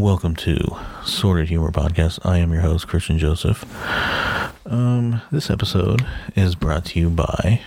welcome 0.00 0.36
to 0.36 0.76
Sorted 1.04 1.48
Humor 1.48 1.72
Podcast. 1.72 2.24
I 2.24 2.38
am 2.38 2.52
your 2.52 2.62
host, 2.62 2.86
Christian 2.86 3.18
Joseph. 3.18 3.64
Um, 4.64 5.22
this 5.32 5.50
episode 5.50 6.06
is 6.36 6.54
brought 6.54 6.84
to 6.86 7.00
you 7.00 7.10
by 7.10 7.62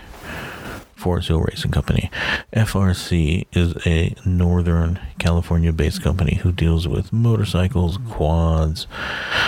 Forest 0.95 1.27
Hill 1.27 1.41
Racing 1.41 1.71
Company. 1.71 2.09
FRC 2.53 3.47
is 3.51 3.75
a 3.85 4.15
Northern 4.23 4.99
California 5.19 5.73
based 5.73 6.01
company 6.01 6.35
who 6.35 6.53
deals 6.53 6.87
with 6.87 7.11
motorcycles, 7.11 7.97
quads, 8.09 8.87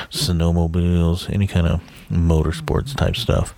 snowmobiles, 0.10 1.34
any 1.34 1.48
kind 1.48 1.68
of 1.68 1.82
motorsports 2.12 2.96
type 2.96 3.16
stuff. 3.16 3.54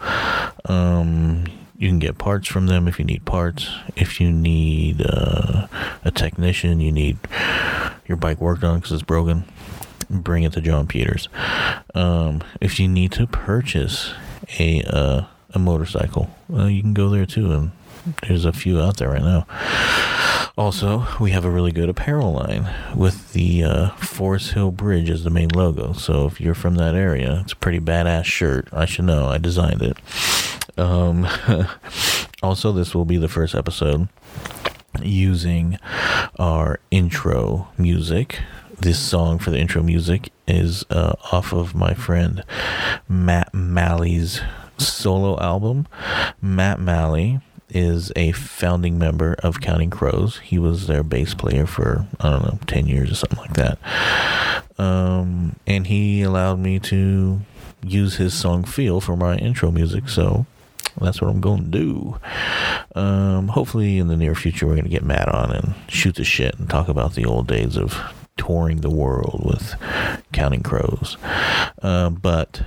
Um, 0.70 1.46
you 1.78 1.90
can 1.90 2.00
get 2.00 2.18
parts 2.18 2.48
from 2.48 2.68
them 2.68 2.88
if 2.88 3.00
you 3.00 3.06
need 3.06 3.26
parts. 3.26 3.70
If 3.96 4.22
you 4.22 4.32
need 4.32 5.02
uh, 5.06 5.68
a 6.04 6.12
technician, 6.12 6.80
you 6.80 6.92
need 6.92 7.18
your 8.08 8.18
bike 8.18 8.40
worked 8.40 8.64
on 8.64 8.80
because 8.80 8.92
it's 8.92 9.04
broken, 9.04 9.46
bring 10.10 10.44
it 10.44 10.54
to 10.54 10.62
John 10.62 10.88
Peters. 10.88 11.28
Um, 11.94 12.44
if 12.62 12.80
you 12.80 12.88
need 12.88 13.12
to 13.14 13.28
purchase 13.28 14.14
a 14.60 14.84
uh, 14.84 15.26
a 15.54 15.60
motorcycle, 15.60 16.30
you 16.50 16.82
can 16.82 16.94
go 16.94 17.10
there 17.10 17.26
too, 17.26 17.52
and 17.52 17.72
there's 18.28 18.46
a 18.46 18.54
few 18.54 18.82
out 18.82 18.98
there 18.98 19.10
right 19.10 19.22
now. 19.22 19.46
Also, 20.58 21.06
we 21.20 21.32
have 21.32 21.44
a 21.44 21.50
really 21.50 21.74
good 21.74 21.90
apparel 21.90 22.32
line 22.32 22.70
with 22.96 23.34
the 23.34 23.64
uh, 23.64 23.90
Forest 23.98 24.54
Hill 24.54 24.72
Bridge 24.72 25.10
as 25.10 25.26
the 25.26 25.30
main 25.30 25.50
logo. 25.50 25.92
So 25.92 26.28
if 26.28 26.40
you're 26.40 26.56
from 26.56 26.76
that 26.76 26.96
area, 26.96 27.42
it's 27.44 27.52
a 27.52 27.58
pretty 27.58 27.82
badass 27.82 28.24
shirt. 28.24 28.70
I 28.72 28.86
should 28.86 29.04
know. 29.04 29.28
I 29.28 29.38
designed 29.38 29.82
it. 29.82 29.98
Um, 30.78 31.28
also, 32.44 32.72
this 32.72 32.94
will 32.94 33.06
be 33.06 33.18
the 33.18 33.28
first 33.28 33.56
episode 33.56 34.08
using 35.02 35.78
our 36.38 36.80
intro 36.92 37.68
music. 37.78 38.40
This 38.80 39.00
song 39.00 39.40
for 39.40 39.52
the 39.52 39.58
intro 39.58 39.82
music 39.82 40.32
is 40.48 40.84
uh, 40.90 41.14
off 41.32 41.54
of 41.54 41.76
my 41.76 41.94
friend 41.94 42.44
Matt 43.08 43.54
Malley's 43.54 44.42
solo 44.78 45.40
album. 45.40 45.88
Matt 46.42 46.80
Malley 46.80 47.40
is 47.70 48.12
a 48.16 48.32
founding 48.34 48.98
member 48.98 49.36
of 49.40 49.62
Counting 49.62 49.90
Crows. 49.90 50.40
He 50.40 50.60
was 50.60 50.88
their 50.88 51.04
bass 51.04 51.34
player 51.34 51.66
for, 51.66 52.06
I 52.20 52.30
don't 52.30 52.44
know, 52.44 52.60
10 52.68 52.88
years 52.88 53.12
or 53.12 53.16
something 53.16 53.40
like 53.40 53.54
that. 53.54 53.80
Um, 54.78 55.56
and 55.66 55.88
he 55.88 56.22
allowed 56.22 56.60
me 56.60 56.80
to 56.80 57.42
use 57.84 58.16
his 58.16 58.34
song 58.34 58.64
Feel 58.64 59.02
for 59.02 59.16
my 59.16 59.38
intro 59.38 59.72
music. 59.72 60.10
So 60.10 60.46
that's 61.02 61.22
what 61.22 61.30
I'm 61.30 61.42
going 61.42 61.72
to 61.72 61.78
do. 61.78 62.20
Um, 62.96 63.50
hopefully, 63.50 63.98
in 63.98 64.08
the 64.08 64.18
near 64.18 64.36
future, 64.36 64.66
we're 64.66 64.74
going 64.74 64.86
to 64.86 64.90
get 64.90 65.04
Matt 65.04 65.28
on 65.28 65.52
and 65.52 65.76
shoot 65.88 66.16
the 66.16 66.24
shit 66.24 66.58
and 66.58 66.70
talk 66.70 66.88
about 66.88 67.16
the 67.16 67.26
old 67.26 67.48
days 67.48 67.78
of 67.78 68.00
touring 68.38 68.82
the 68.82 68.90
world 68.90 69.42
with 69.46 69.76
Counting 70.32 70.64
Crows. 70.64 71.18
Uh, 71.82 72.10
but 72.10 72.64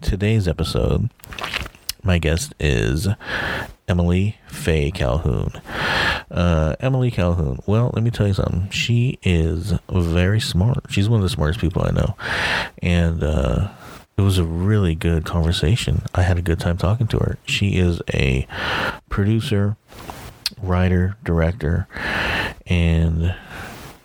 today's 0.00 0.46
episode, 0.48 1.10
my 2.02 2.18
guest 2.18 2.54
is 2.60 3.08
Emily 3.88 4.36
Faye 4.48 4.90
Calhoun. 4.90 5.52
Uh, 6.30 6.76
Emily 6.78 7.10
Calhoun. 7.10 7.58
Well, 7.66 7.90
let 7.94 8.02
me 8.02 8.10
tell 8.10 8.26
you 8.26 8.34
something. 8.34 8.68
She 8.70 9.18
is 9.22 9.72
very 9.90 10.40
smart. 10.40 10.84
She's 10.90 11.08
one 11.08 11.20
of 11.20 11.24
the 11.24 11.30
smartest 11.30 11.60
people 11.60 11.82
I 11.82 11.90
know, 11.90 12.16
and 12.82 13.22
uh, 13.22 13.68
it 14.18 14.22
was 14.22 14.36
a 14.36 14.44
really 14.44 14.96
good 14.96 15.24
conversation. 15.24 16.02
I 16.12 16.22
had 16.22 16.36
a 16.36 16.42
good 16.42 16.58
time 16.58 16.76
talking 16.76 17.06
to 17.06 17.18
her. 17.18 17.38
She 17.46 17.76
is 17.76 18.02
a 18.12 18.48
producer, 19.08 19.76
writer, 20.60 21.16
director, 21.22 21.86
and 22.66 23.36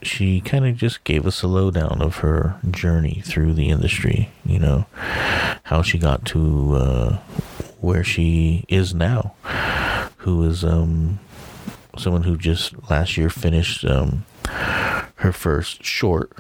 she 0.04 0.40
kind 0.40 0.68
of 0.68 0.78
just 0.78 1.04
gave 1.04 1.26
us 1.26 1.42
a 1.42 1.48
lowdown 1.48 2.00
of 2.00 2.18
her 2.18 2.60
journey 2.70 3.24
through 3.26 3.54
the 3.54 3.70
industry. 3.70 4.30
You 4.46 4.60
know, 4.60 4.86
how 5.64 5.82
she 5.82 5.98
got 5.98 6.26
to 6.28 6.76
uh, 6.76 7.18
where 7.82 8.04
she 8.04 8.66
is 8.68 8.94
now. 8.94 9.34
Who 10.18 10.44
is 10.44 10.64
um, 10.64 11.20
someone 11.98 12.24
who 12.24 12.38
just 12.38 12.90
last 12.90 13.18
year 13.18 13.32
finished 13.32 13.84
um, 13.84 14.26
her 14.46 15.32
first 15.32 15.84
short, 15.84 16.32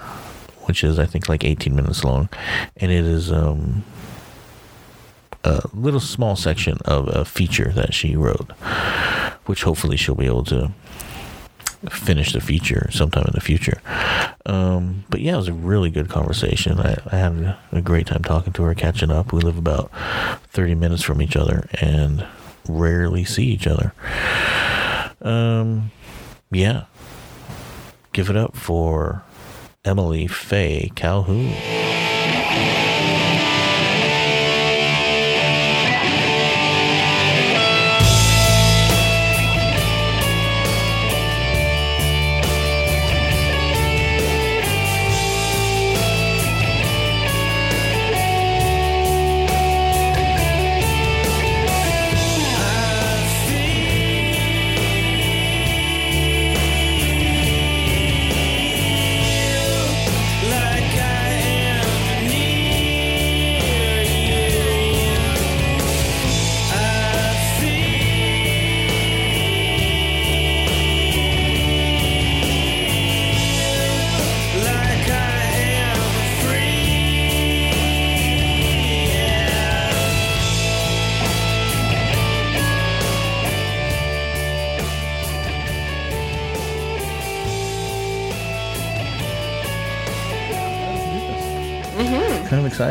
which 0.63 0.83
is 0.83 0.99
I 0.99 1.05
think 1.05 1.29
like 1.29 1.43
18 1.43 1.75
minutes 1.75 2.03
long, 2.03 2.29
and 2.77 2.91
it 2.91 3.05
is 3.05 3.31
um, 3.31 3.83
a 5.43 5.61
little 5.73 5.99
small 5.99 6.35
section 6.35 6.77
of 6.85 7.07
a 7.07 7.25
feature 7.25 7.71
that 7.73 7.93
she 7.93 8.15
wrote, 8.15 8.51
which 9.45 9.63
hopefully 9.63 9.97
she'll 9.97 10.15
be 10.15 10.25
able 10.25 10.45
to 10.45 10.71
finish 11.89 12.31
the 12.31 12.39
feature 12.39 12.89
sometime 12.91 13.25
in 13.27 13.33
the 13.33 13.41
future. 13.41 13.81
Um, 14.45 15.03
but 15.09 15.21
yeah, 15.21 15.33
it 15.33 15.37
was 15.37 15.47
a 15.47 15.53
really 15.53 15.89
good 15.89 16.09
conversation. 16.09 16.79
I, 16.79 16.97
I 17.11 17.17
had 17.17 17.57
a 17.71 17.81
great 17.81 18.07
time 18.07 18.23
talking 18.23 18.53
to 18.53 18.63
her, 18.63 18.73
catching 18.73 19.11
up. 19.11 19.33
We 19.33 19.41
live 19.41 19.57
about 19.57 19.91
30 20.49 20.75
minutes 20.75 21.03
from 21.03 21.21
each 21.21 21.35
other 21.35 21.67
and 21.81 22.25
rarely 22.67 23.25
see 23.25 23.47
each 23.47 23.67
other. 23.67 23.93
Um, 25.21 25.91
yeah. 26.51 26.85
Give 28.13 28.29
it 28.29 28.37
up 28.37 28.55
for 28.55 29.23
Emily 29.85 30.27
Faye 30.27 30.89
Calhoun. 30.95 31.82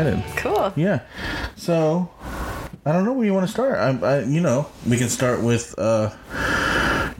Excited. 0.01 0.37
Cool. 0.37 0.73
Yeah. 0.75 1.01
So, 1.55 2.09
I 2.85 2.91
don't 2.91 3.05
know 3.05 3.13
where 3.13 3.25
you 3.25 3.33
want 3.33 3.45
to 3.47 3.51
start. 3.51 3.77
I, 3.77 3.89
I 4.07 4.19
you 4.23 4.41
know, 4.41 4.67
we 4.87 4.97
can 4.97 5.09
start 5.09 5.41
with 5.41 5.73
uh, 5.77 6.09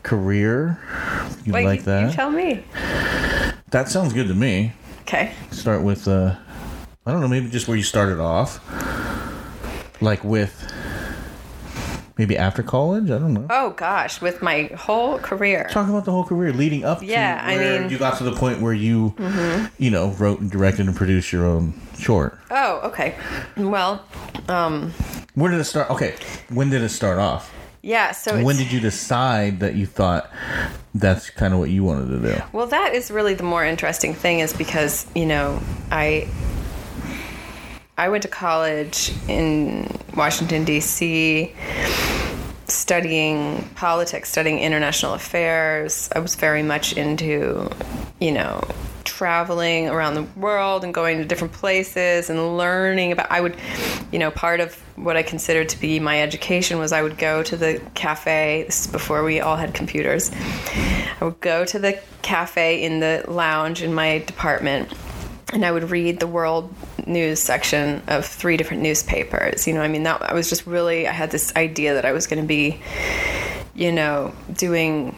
career. 0.03 0.79
You 1.45 1.53
Wait, 1.53 1.66
like 1.66 1.79
you- 1.79 1.85
that? 1.85 2.09
You 2.09 2.13
tell 2.16 2.31
me. 2.31 2.63
that 3.72 3.89
sounds 3.89 4.13
good 4.13 4.28
to 4.28 4.34
me. 4.34 4.73
Okay. 5.01 5.34
Start 5.51 5.84
with 5.84 6.07
uh, 6.07 6.35
I 7.06 7.11
don't 7.11 7.19
know, 7.22 7.28
maybe 7.28 7.50
just 7.50 7.67
where 7.67 7.75
you 7.75 7.84
started 7.84 8.19
off, 8.19 8.59
like 10.01 10.23
with 10.23 10.72
maybe 12.18 12.38
after 12.38 12.63
college. 12.63 13.06
I 13.12 13.18
don't 13.18 13.34
know. 13.34 13.47
Oh 13.50 13.72
gosh, 13.72 14.22
with 14.22 14.41
my 14.41 14.69
whole 14.78 15.18
career. 15.19 15.68
Talk 15.72 15.90
about 15.90 16.06
the 16.06 16.12
whole 16.12 16.24
career 16.24 16.53
leading 16.53 16.84
up 16.85 17.01
Yeah, 17.03 17.38
to 17.38 17.44
I 17.46 17.57
mean- 17.79 17.90
you 17.90 17.97
got 17.97 18.18
to 18.19 18.24
the 18.24 18.34
point 18.34 18.62
where 18.62 18.74
you, 18.74 19.16
you 19.78 19.90
know, 19.91 20.09
wrote 20.19 20.40
and 20.40 20.50
directed 20.52 20.88
and 20.88 20.96
produced 20.96 21.32
your 21.32 21.46
own 21.46 21.73
short. 21.97 22.37
Oh, 22.52 22.79
okay. 22.85 23.16
Well, 23.58 24.03
um, 24.47 24.91
Where 25.35 25.52
did 25.52 25.59
it 25.59 25.66
start? 25.66 25.90
Okay, 25.90 26.16
when 26.49 26.70
did 26.70 26.82
it 26.82 26.90
start 26.90 27.20
off? 27.20 27.52
yeah. 27.82 28.11
So 28.11 28.41
when 28.43 28.55
did 28.58 28.72
you 28.72 28.79
decide 28.79 29.59
that 29.59 29.76
you 29.76 29.85
thought 29.85 30.29
that's 30.96 31.29
kind 31.32 31.53
of 31.53 31.59
what 31.59 31.70
you 31.70 31.84
wanted 31.84 32.08
to 32.22 32.35
do? 32.35 32.41
well, 32.53 32.67
that 32.67 32.93
is 32.93 33.09
really 33.11 33.34
the 33.34 33.43
more 33.43 33.66
interesting 33.66 34.14
thing, 34.14 34.40
is 34.40 34.53
because 34.53 35.05
you 35.16 35.26
know 35.26 35.59
I 35.91 36.28
I 37.97 38.09
went 38.09 38.23
to 38.23 38.29
college 38.29 39.11
in 39.28 39.87
Washington 40.16 40.64
D.C. 40.64 41.52
studying 42.67 43.67
politics, 43.75 44.29
studying 44.29 44.59
international 44.59 45.13
affairs. 45.13 46.09
I 46.15 46.19
was 46.19 46.35
very 46.35 46.63
much 46.63 46.93
into, 46.93 47.69
you 48.19 48.31
know, 48.31 48.63
traveling 49.03 49.89
around 49.89 50.15
the 50.15 50.23
world 50.39 50.83
and 50.83 50.93
going 50.93 51.17
to 51.17 51.25
different 51.25 51.53
places 51.53 52.29
and 52.29 52.57
learning 52.57 53.11
about 53.11 53.31
I 53.31 53.41
would 53.41 53.55
you 54.11 54.19
know 54.19 54.31
part 54.31 54.59
of 54.59 54.73
what 54.95 55.17
I 55.17 55.23
considered 55.23 55.69
to 55.69 55.79
be 55.79 55.99
my 55.99 56.21
education 56.21 56.79
was 56.79 56.91
I 56.91 57.01
would 57.01 57.17
go 57.17 57.43
to 57.43 57.57
the 57.57 57.81
cafe 57.95 58.63
this 58.65 58.85
is 58.85 58.87
before 58.87 59.23
we 59.23 59.39
all 59.39 59.55
had 59.55 59.73
computers 59.73 60.31
I 61.19 61.25
would 61.25 61.39
go 61.41 61.65
to 61.65 61.79
the 61.79 61.99
cafe 62.21 62.83
in 62.83 63.01
the 63.01 63.23
lounge 63.27 63.81
in 63.81 63.93
my 63.93 64.19
department 64.19 64.91
and 65.51 65.65
I 65.65 65.71
would 65.71 65.91
read 65.91 66.19
the 66.19 66.27
world 66.27 66.73
news 67.08 67.40
section 67.40 68.02
of 68.08 68.26
three 68.26 68.58
different 68.58 68.84
newspapers. 68.84 69.67
You 69.67 69.73
know, 69.73 69.82
I 69.82 69.88
mean, 69.88 70.03
that 70.03 70.22
I 70.22 70.34
was 70.34 70.50
just 70.50 70.66
really, 70.66 71.08
I 71.08 71.11
had 71.11 71.32
this 71.32 71.55
idea 71.55 71.94
that 71.96 72.05
I 72.05 72.11
was 72.11 72.28
going 72.28 72.41
to 72.41 72.47
be, 72.47 72.82
you 73.76 73.91
know, 73.91 74.34
doing 74.53 75.16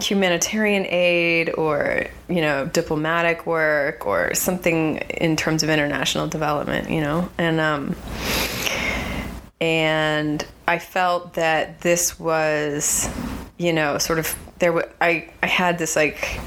humanitarian 0.00 0.86
aid 0.86 1.54
or, 1.54 2.06
you 2.28 2.40
know, 2.40 2.66
diplomatic 2.66 3.46
work 3.46 4.06
or 4.06 4.34
something 4.34 4.96
in 4.96 5.36
terms 5.36 5.62
of 5.62 5.68
international 5.68 6.26
development, 6.26 6.90
you 6.90 7.00
know, 7.00 7.28
and, 7.38 7.60
um, 7.60 7.94
and 9.60 10.44
I 10.66 10.80
felt 10.80 11.34
that 11.34 11.80
this 11.82 12.18
was, 12.18 13.08
you 13.58 13.72
know, 13.72 13.98
sort 13.98 14.18
of 14.18 14.36
there. 14.58 14.72
W- 14.72 14.92
I 15.00 15.30
I 15.42 15.46
had 15.46 15.78
this 15.78 15.94
like 15.94 16.40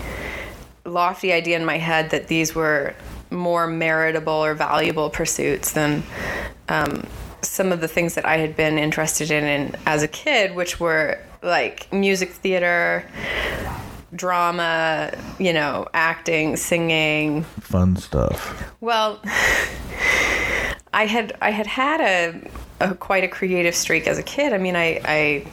lofty 0.84 1.32
idea 1.32 1.58
in 1.58 1.64
my 1.66 1.78
head 1.78 2.10
that 2.10 2.28
these 2.28 2.54
were 2.54 2.94
more 3.32 3.68
meritable 3.68 4.28
or 4.28 4.54
valuable 4.54 5.10
pursuits 5.10 5.72
than 5.74 6.04
um, 6.70 7.06
some 7.42 7.72
of 7.72 7.82
the 7.82 7.88
things 7.88 8.16
that 8.16 8.26
I 8.26 8.38
had 8.38 8.56
been 8.56 8.78
interested 8.78 9.32
in, 9.32 9.44
in 9.44 9.76
as 9.86 10.04
a 10.04 10.08
kid, 10.08 10.56
which 10.56 10.80
were 10.80 11.20
like 11.44 11.92
music 11.94 12.30
theater, 12.32 13.06
drama, 14.16 15.12
you 15.40 15.54
know, 15.54 15.88
acting, 15.94 16.56
singing, 16.58 17.44
Fun 17.60 17.96
stuff. 17.98 18.72
well, 18.82 19.20
I 20.94 21.06
had 21.06 21.38
I 21.42 21.52
had 21.52 21.68
had 21.68 22.02
a, 22.02 22.50
a 22.92 22.96
quite 22.96 23.24
a 23.24 23.28
creative 23.28 23.76
streak 23.76 24.08
as 24.08 24.18
a 24.18 24.24
kid. 24.24 24.54
I 24.54 24.58
mean, 24.58 24.76
I 24.76 25.02
I 25.04 25.48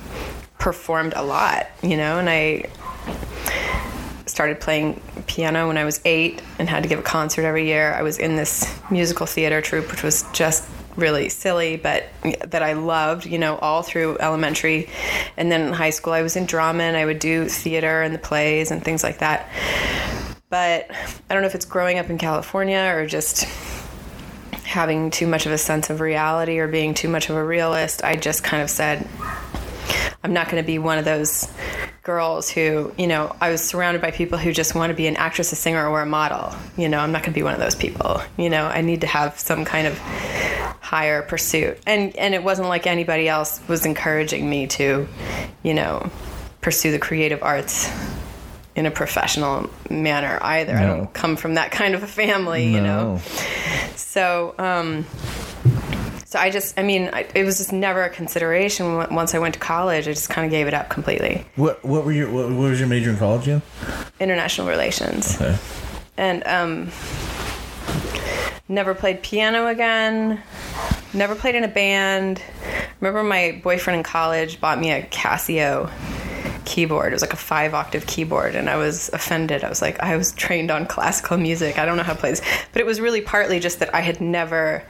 performed 0.58 1.12
a 1.16 1.22
lot, 1.24 1.66
you 1.82 1.96
know, 1.96 2.18
and 2.20 2.30
I 2.30 2.70
started 4.26 4.60
playing 4.60 5.00
piano 5.26 5.68
when 5.68 5.78
I 5.78 5.84
was 5.84 6.00
eight 6.04 6.42
and 6.58 6.68
had 6.68 6.82
to 6.82 6.88
give 6.88 6.98
a 6.98 7.02
concert 7.02 7.44
every 7.44 7.66
year. 7.66 7.92
I 7.92 8.02
was 8.02 8.18
in 8.18 8.36
this 8.36 8.72
musical 8.90 9.26
theater 9.26 9.60
troupe, 9.60 9.90
which 9.90 10.02
was 10.02 10.24
just 10.32 10.68
really 10.96 11.28
silly, 11.28 11.76
but 11.76 12.04
that 12.46 12.62
I 12.62 12.74
loved, 12.74 13.26
you 13.26 13.38
know, 13.38 13.56
all 13.56 13.82
through 13.82 14.18
elementary. 14.18 14.88
And 15.36 15.50
then 15.50 15.62
in 15.62 15.72
high 15.72 15.90
school, 15.90 16.12
I 16.12 16.22
was 16.22 16.36
in 16.36 16.46
drama 16.46 16.84
and 16.84 16.96
I 16.96 17.04
would 17.04 17.18
do 17.18 17.48
theater 17.48 18.02
and 18.02 18.14
the 18.14 18.18
plays 18.18 18.70
and 18.70 18.84
things 18.84 19.02
like 19.02 19.18
that. 19.18 19.48
But 20.50 20.90
I 20.90 21.34
don't 21.34 21.42
know 21.42 21.48
if 21.48 21.54
it's 21.54 21.64
growing 21.64 21.98
up 21.98 22.10
in 22.10 22.18
California 22.18 22.92
or 22.94 23.06
just 23.06 23.44
having 24.64 25.10
too 25.10 25.26
much 25.26 25.46
of 25.46 25.52
a 25.52 25.58
sense 25.58 25.90
of 25.90 26.00
reality 26.00 26.58
or 26.58 26.68
being 26.68 26.94
too 26.94 27.08
much 27.08 27.30
of 27.30 27.36
a 27.36 27.44
realist. 27.44 28.04
I 28.04 28.16
just 28.16 28.44
kind 28.44 28.62
of 28.62 28.70
said, 28.70 29.06
I'm 30.24 30.32
not 30.32 30.48
going 30.48 30.62
to 30.62 30.66
be 30.66 30.78
one 30.78 30.98
of 30.98 31.04
those 31.04 31.52
girls 32.02 32.50
who, 32.50 32.92
you 32.98 33.06
know, 33.06 33.34
I 33.40 33.50
was 33.50 33.62
surrounded 33.62 34.02
by 34.02 34.10
people 34.10 34.38
who 34.38 34.52
just 34.52 34.74
want 34.74 34.90
to 34.90 34.94
be 34.94 35.06
an 35.06 35.16
actress, 35.16 35.52
a 35.52 35.56
singer, 35.56 35.86
or 35.88 36.00
a 36.00 36.06
model. 36.06 36.54
You 36.76 36.88
know, 36.88 36.98
I'm 36.98 37.12
not 37.12 37.22
going 37.22 37.32
to 37.32 37.38
be 37.38 37.42
one 37.42 37.54
of 37.54 37.60
those 37.60 37.74
people. 37.74 38.20
You 38.36 38.50
know, 38.50 38.66
I 38.66 38.80
need 38.80 39.02
to 39.02 39.06
have 39.06 39.38
some 39.38 39.64
kind 39.64 39.86
of 39.86 39.98
higher 40.80 41.22
pursuit. 41.22 41.78
And 41.86 42.14
and 42.16 42.34
it 42.34 42.42
wasn't 42.42 42.68
like 42.68 42.86
anybody 42.86 43.28
else 43.28 43.60
was 43.68 43.86
encouraging 43.86 44.48
me 44.48 44.66
to, 44.68 45.08
you 45.62 45.74
know, 45.74 46.10
pursue 46.60 46.92
the 46.92 46.98
creative 46.98 47.42
arts 47.42 47.90
in 48.74 48.86
a 48.86 48.90
professional 48.90 49.68
manner 49.90 50.38
either. 50.42 50.76
I 50.76 50.86
don't 50.86 51.12
come 51.12 51.36
from 51.36 51.54
that 51.54 51.70
kind 51.70 51.94
of 51.94 52.02
a 52.02 52.06
family, 52.06 52.68
you 52.72 52.80
know. 52.80 53.20
So, 53.96 54.54
um, 54.58 55.06
so 56.32 56.38
I 56.38 56.48
just, 56.48 56.78
I 56.78 56.82
mean, 56.82 57.10
I, 57.12 57.26
it 57.34 57.44
was 57.44 57.58
just 57.58 57.74
never 57.74 58.02
a 58.02 58.08
consideration. 58.08 58.96
Once 59.14 59.34
I 59.34 59.38
went 59.38 59.52
to 59.52 59.60
college, 59.60 60.08
I 60.08 60.12
just 60.12 60.30
kind 60.30 60.46
of 60.46 60.50
gave 60.50 60.66
it 60.66 60.72
up 60.72 60.88
completely. 60.88 61.44
What 61.56 61.84
what 61.84 62.06
were 62.06 62.12
your 62.12 62.30
what, 62.32 62.48
what 62.48 62.70
was 62.70 62.80
your 62.80 62.88
major 62.88 63.10
in 63.10 63.18
college 63.18 63.42
again? 63.42 63.62
International 64.18 64.66
relations, 64.66 65.36
Okay. 65.40 65.56
and 66.16 66.42
um, 66.46 66.90
never 68.68 68.94
played 68.94 69.22
piano 69.22 69.66
again. 69.66 70.42
Never 71.12 71.34
played 71.34 71.54
in 71.54 71.64
a 71.64 71.68
band. 71.68 72.40
Remember, 73.00 73.22
my 73.22 73.60
boyfriend 73.62 73.98
in 73.98 74.02
college 74.02 74.58
bought 74.58 74.80
me 74.80 74.90
a 74.90 75.02
Casio 75.02 75.90
keyboard. 76.64 77.12
It 77.12 77.16
was 77.16 77.20
like 77.22 77.32
a 77.34 77.36
five 77.36 77.74
octave 77.74 78.06
keyboard, 78.06 78.54
and 78.54 78.70
I 78.70 78.76
was 78.76 79.10
offended. 79.12 79.64
I 79.64 79.68
was 79.68 79.82
like, 79.82 80.00
I 80.00 80.16
was 80.16 80.32
trained 80.32 80.70
on 80.70 80.86
classical 80.86 81.36
music. 81.36 81.78
I 81.78 81.84
don't 81.84 81.98
know 81.98 82.02
how 82.04 82.14
to 82.14 82.18
play 82.18 82.30
this. 82.30 82.40
But 82.72 82.80
it 82.80 82.86
was 82.86 83.00
really 83.00 83.20
partly 83.20 83.60
just 83.60 83.80
that 83.80 83.94
I 83.94 84.00
had 84.00 84.20
never 84.22 84.82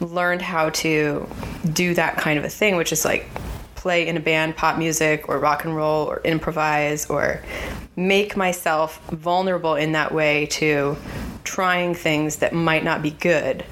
learned 0.00 0.42
how 0.42 0.70
to 0.70 1.28
do 1.72 1.94
that 1.94 2.16
kind 2.16 2.38
of 2.38 2.44
a 2.44 2.48
thing, 2.48 2.76
which 2.76 2.92
is 2.92 3.04
like 3.04 3.28
play 3.74 4.06
in 4.06 4.16
a 4.16 4.20
band, 4.20 4.56
pop 4.56 4.78
music, 4.78 5.28
or 5.28 5.38
rock 5.38 5.64
and 5.64 5.76
roll, 5.76 6.06
or 6.06 6.20
improvise, 6.24 7.06
or 7.06 7.42
make 7.96 8.36
myself 8.36 8.98
vulnerable 9.10 9.74
in 9.74 9.92
that 9.92 10.12
way 10.12 10.46
to 10.46 10.96
trying 11.44 11.94
things 11.94 12.36
that 12.36 12.52
might 12.52 12.82
not 12.82 13.02
be 13.02 13.10
good. 13.10 13.64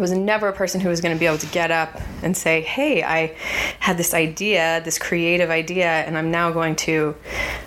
I 0.00 0.02
was 0.02 0.12
never 0.12 0.48
a 0.48 0.52
person 0.54 0.80
who 0.80 0.88
was 0.88 1.02
going 1.02 1.14
to 1.14 1.20
be 1.20 1.26
able 1.26 1.36
to 1.36 1.46
get 1.48 1.70
up 1.70 2.00
and 2.22 2.34
say, 2.34 2.62
Hey, 2.62 3.02
I 3.02 3.36
had 3.80 3.98
this 3.98 4.14
idea, 4.14 4.80
this 4.82 4.98
creative 4.98 5.50
idea, 5.50 5.88
and 5.90 6.16
I'm 6.16 6.30
now 6.30 6.50
going 6.50 6.74
to 6.76 7.14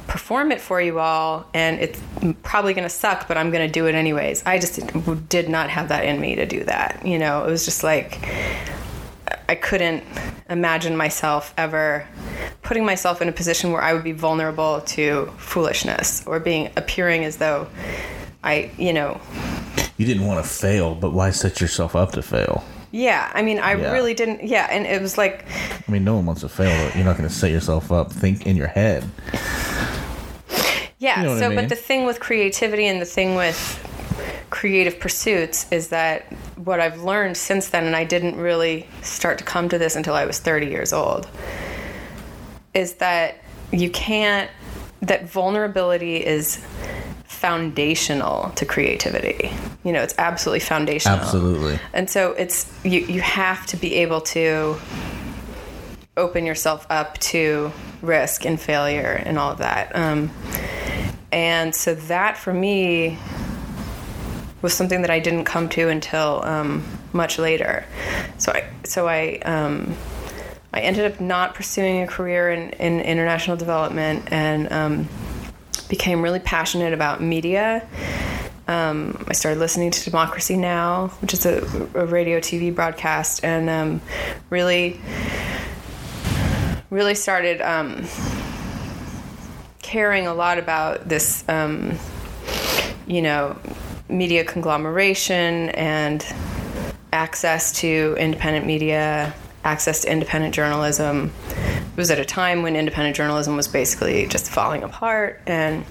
perform 0.08 0.52
it 0.52 0.60
for 0.60 0.82
you 0.82 0.98
all, 0.98 1.46
and 1.54 1.80
it's 1.80 2.02
probably 2.42 2.74
going 2.74 2.86
to 2.86 2.90
suck, 2.90 3.28
but 3.28 3.38
I'm 3.38 3.52
going 3.52 3.68
to 3.68 3.72
do 3.72 3.86
it 3.86 3.94
anyways. 3.94 4.42
I 4.48 4.58
just 4.58 4.82
did 5.30 5.48
not 5.48 5.70
have 5.70 5.90
that 5.90 6.06
in 6.06 6.20
me 6.20 6.34
to 6.34 6.48
do 6.48 6.64
that. 6.64 7.06
You 7.06 7.20
know, 7.20 7.46
it 7.46 7.52
was 7.52 7.66
just 7.66 7.84
like, 7.84 8.28
I 9.48 9.54
couldn't 9.54 10.04
imagine 10.50 10.98
myself 10.98 11.54
ever 11.56 12.08
putting 12.64 12.84
myself 12.84 13.22
in 13.22 13.30
a 13.30 13.32
position 13.32 13.72
where 13.72 13.84
I 13.84 13.94
would 13.94 14.04
be 14.04 14.12
vulnerable 14.12 14.82
to 14.82 15.32
foolishness 15.38 16.26
or 16.26 16.40
being 16.40 16.72
appearing 16.78 17.26
as 17.26 17.38
though 17.38 17.68
I, 18.44 18.72
you 18.80 18.92
know, 18.92 19.22
You 19.98 20.06
didn't 20.06 20.26
want 20.26 20.44
to 20.44 20.50
fail, 20.50 20.96
but 20.96 21.12
why 21.14 21.30
set 21.32 21.62
yourself 21.62 21.96
up 21.96 22.12
to 22.14 22.22
fail? 22.22 22.64
yeah, 22.96 23.32
I 23.34 23.42
mean, 23.42 23.58
I 23.58 23.74
Yeah. 23.76 23.92
really 23.92 24.14
didn't, 24.14 24.44
yeah, 24.44 24.68
and 24.70 24.86
it 24.86 25.02
was 25.02 25.18
like, 25.18 25.46
I 25.88 25.92
mean, 25.92 26.04
no 26.04 26.14
one 26.16 26.28
wants 26.28 26.42
to 26.42 26.50
fail. 26.50 26.70
But 26.86 26.96
you're 26.96 27.06
not 27.06 27.18
going 27.18 27.28
to 27.28 27.34
set 27.34 27.50
yourself 27.50 27.92
up. 27.92 28.12
Think 28.12 28.46
in 28.46 28.56
your 28.56 28.68
head. 28.68 29.04
yeah, 31.00 31.22
You 31.22 31.28
know 31.30 31.40
so, 31.40 31.46
I 31.46 31.50
mean? 31.50 31.56
but 31.56 31.70
the 31.70 31.76
thing 31.76 32.06
with 32.06 32.20
creativity 32.20 32.86
and 32.86 33.02
the 33.02 33.06
thing 33.06 33.34
with 33.36 33.58
creative 34.52 35.00
pursuits 35.00 35.66
is 35.72 35.88
that 35.90 36.32
what 36.56 36.80
I've 36.80 37.02
learned 37.02 37.36
since 37.36 37.70
then, 37.70 37.86
and 37.86 37.96
I 37.96 38.04
didn't 38.04 38.36
really 38.36 38.88
start 39.02 39.40
to 39.40 39.44
come 39.44 39.70
to 39.70 39.78
this 39.80 39.96
until 39.96 40.14
I 40.14 40.26
was 40.26 40.38
30 40.40 40.68
years 40.68 40.94
old, 40.94 41.28
is 42.76 42.94
that 42.96 43.38
you 43.72 43.90
can't, 43.90 44.52
that 45.02 45.26
vulnerability 45.28 46.18
is 46.18 46.64
foundational 47.44 48.50
to 48.56 48.66
creativity. 48.66 49.52
You 49.84 49.92
know, 49.92 50.02
it's 50.02 50.16
absolutely 50.18 50.62
foundational. 50.62 51.20
Absolutely. 51.20 51.78
And 51.92 52.10
so 52.10 52.32
it's 52.32 52.72
you 52.86 53.02
you 53.02 53.20
have 53.20 53.66
to 53.66 53.76
be 53.76 53.96
able 53.96 54.22
to 54.22 54.78
open 56.16 56.46
yourself 56.46 56.88
up 56.90 57.18
to 57.18 57.74
risk 58.02 58.46
and 58.46 58.58
failure 58.58 59.22
and 59.26 59.38
all 59.38 59.52
of 59.52 59.58
that. 59.58 59.94
Um, 59.94 60.32
and 61.34 61.76
so 61.76 61.96
that 61.96 62.38
for 62.38 62.54
me 62.54 63.18
was 64.62 64.74
something 64.74 65.02
that 65.02 65.12
I 65.12 65.20
didn't 65.20 65.44
come 65.44 65.68
to 65.70 65.90
until 65.90 66.46
um, 66.46 66.82
much 67.12 67.38
later. 67.38 67.84
So 68.38 68.54
I 68.54 68.64
so 68.86 69.06
I 69.10 69.40
um, 69.44 69.98
I 70.74 70.80
ended 70.80 71.12
up 71.12 71.20
not 71.20 71.56
pursuing 71.56 72.04
a 72.04 72.08
career 72.08 72.52
in, 72.52 72.70
in 72.70 73.02
international 73.02 73.58
development 73.58 74.32
and 74.32 74.72
um, 74.72 75.10
became 75.90 76.22
really 76.22 76.40
passionate 76.40 76.94
about 76.94 77.22
media. 77.22 77.88
Um, 78.68 79.26
I 79.28 79.34
started 79.34 79.60
listening 79.60 79.92
to 79.92 80.04
Democracy 80.04 80.56
Now, 80.56 81.08
which 81.22 81.34
is 81.34 81.46
a, 81.46 81.60
a 81.96 82.06
radio 82.06 82.40
TV 82.40 82.74
broadcast, 82.74 83.44
and 83.44 83.70
um, 83.70 84.02
really, 84.50 85.02
really 86.90 87.16
started 87.16 87.62
um, 87.62 88.06
caring 89.82 90.28
a 90.28 90.34
lot 90.34 90.58
about 90.58 91.10
this, 91.10 91.44
um, 91.50 91.98
you 93.06 93.22
know, 93.22 93.60
media 94.08 94.46
conglomeration 94.46 95.70
and 95.70 96.26
access 97.12 97.74
to 97.82 98.16
independent 98.18 98.66
media, 98.66 99.34
access 99.64 100.02
to 100.02 100.12
independent 100.12 100.56
journalism. 100.56 101.32
It 101.94 101.98
was 101.98 102.10
at 102.10 102.18
a 102.18 102.26
time 102.26 102.64
when 102.64 102.76
independent 102.76 103.16
journalism 103.16 103.56
was 103.56 103.68
basically 103.68 104.26
just 104.26 104.50
falling 104.50 104.82
apart, 104.82 105.40
and 105.46 105.86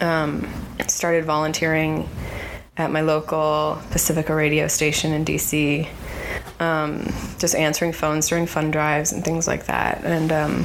um, 0.00 0.48
started 0.86 1.24
volunteering 1.24 2.08
at 2.76 2.92
my 2.92 3.00
local 3.00 3.82
Pacifica 3.90 4.32
radio 4.32 4.68
station 4.68 5.12
in 5.12 5.24
DC, 5.24 5.88
um, 6.60 7.12
just 7.40 7.56
answering 7.56 7.92
phones 7.92 8.28
during 8.28 8.46
fund 8.46 8.72
drives 8.72 9.12
and 9.12 9.24
things 9.24 9.48
like 9.48 9.66
that, 9.66 10.04
and 10.04 10.30
um, 10.30 10.64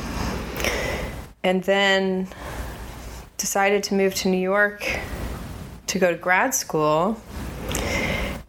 and 1.44 1.64
then 1.64 2.28
decided 3.38 3.84
to 3.86 3.96
move 3.96 4.14
to 4.14 4.30
New 4.30 4.38
York 4.38 5.00
to 5.88 5.98
go 5.98 6.12
to 6.12 6.18
grad 6.18 6.54
school 6.54 7.20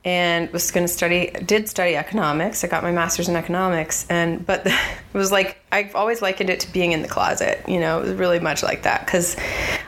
and 0.07 0.51
was 0.53 0.71
going 0.71 0.87
to 0.87 0.93
study 0.93 1.31
did 1.45 1.69
study 1.69 1.97
economics 1.97 2.65
i 2.65 2.67
got 2.67 2.83
my 2.83 2.93
master's 2.93 3.29
in 3.29 3.37
economics 3.37 4.07
and 4.09 4.47
but 4.47 4.67
it 4.67 4.75
was 5.13 5.31
like 5.31 5.59
i've 5.73 5.95
always 5.95 6.23
likened 6.23 6.49
it 6.49 6.61
to 6.61 6.73
being 6.73 6.93
in 6.93 7.03
the 7.03 7.09
closet 7.09 7.63
you 7.69 7.79
know 7.79 8.01
it 8.01 8.05
was 8.05 8.15
really 8.15 8.41
much 8.41 8.63
like 8.63 8.85
that 8.85 9.05
because 9.05 9.37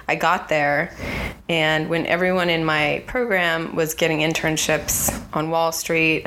i 0.08 0.14
got 0.14 0.50
there 0.50 0.92
And 1.48 1.88
when 1.88 2.04
everyone 2.06 2.50
in 2.50 2.64
my 2.64 3.02
program 3.06 3.75
was 3.75 3.94
getting 3.94 4.18
internships 4.18 5.18
on 5.32 5.48
Wall 5.48 5.72
Street 5.72 6.26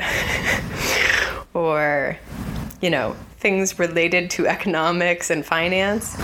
or, 1.54 2.18
you 2.80 2.90
know, 2.90 3.14
things 3.38 3.78
related 3.78 4.30
to 4.30 4.48
economics 4.48 5.30
and 5.30 5.46
finance, 5.46 6.16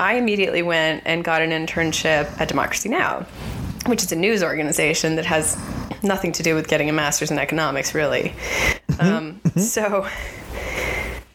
I 0.00 0.14
immediately 0.14 0.62
went 0.62 1.04
and 1.06 1.22
got 1.22 1.40
an 1.40 1.50
internship 1.50 2.40
at 2.40 2.48
Democracy 2.48 2.88
Now! 2.88 3.26
which 3.86 4.02
is 4.02 4.10
a 4.10 4.16
news 4.16 4.42
organization 4.42 5.14
that 5.14 5.24
has 5.24 5.56
nothing 6.02 6.32
to 6.32 6.42
do 6.42 6.54
with 6.54 6.68
getting 6.68 6.88
a 6.88 6.92
master's 6.92 7.30
in 7.30 7.38
economics, 7.38 7.94
really. 7.94 8.34
Um, 8.98 9.40
so, 9.56 10.06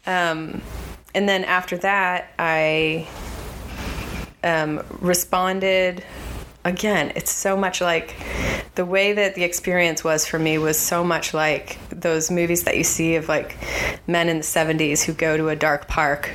um, 0.06 0.62
and 1.13 1.27
then 1.27 1.44
after 1.44 1.77
that, 1.77 2.34
I 2.39 3.08
um, 4.44 4.84
responded. 5.00 6.03
Again, 6.63 7.12
it's 7.15 7.32
so 7.32 7.58
much 7.58 7.82
like 7.82 8.15
the 8.75 8.86
way 8.86 9.13
that 9.13 9.36
the 9.36 9.44
experience 9.44 10.03
was 10.03 10.25
for 10.25 10.39
me 10.39 10.58
was 10.58 10.80
so 10.80 11.03
much 11.03 11.34
like 11.34 11.77
those 11.89 12.32
movies 12.32 12.63
that 12.63 12.77
you 12.77 12.84
see 12.84 13.15
of 13.15 13.27
like 13.27 13.58
men 14.08 14.30
in 14.30 14.38
the 14.38 14.44
70s 14.44 15.03
who 15.03 15.13
go 15.13 15.38
to 15.38 15.50
a 15.50 15.56
dark 15.56 15.88
park 15.88 16.30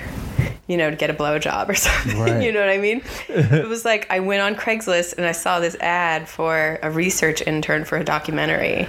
you 0.67 0.77
know, 0.77 0.91
to 0.91 0.97
get 0.97 1.11
a 1.11 1.15
blowjob 1.15 1.69
or 1.69 1.75
something. 1.77 2.19
Right. 2.19 2.43
you 2.43 2.53
know 2.53 2.61
what 2.61 2.69
I 2.69 2.79
mean? 2.79 3.03
it 3.29 3.69
was 3.69 3.85
like 3.85 4.07
I 4.11 4.21
went 4.21 4.43
on 4.43 4.55
Craigslist 4.55 5.17
and 5.17 5.27
I 5.27 5.33
saw 5.33 5.61
this 5.61 5.77
ad 5.77 6.29
for 6.29 6.79
a 6.83 6.91
research 6.91 7.43
intern 7.43 7.85
for 7.85 7.99
a 7.99 8.05
documentary. 8.05 8.89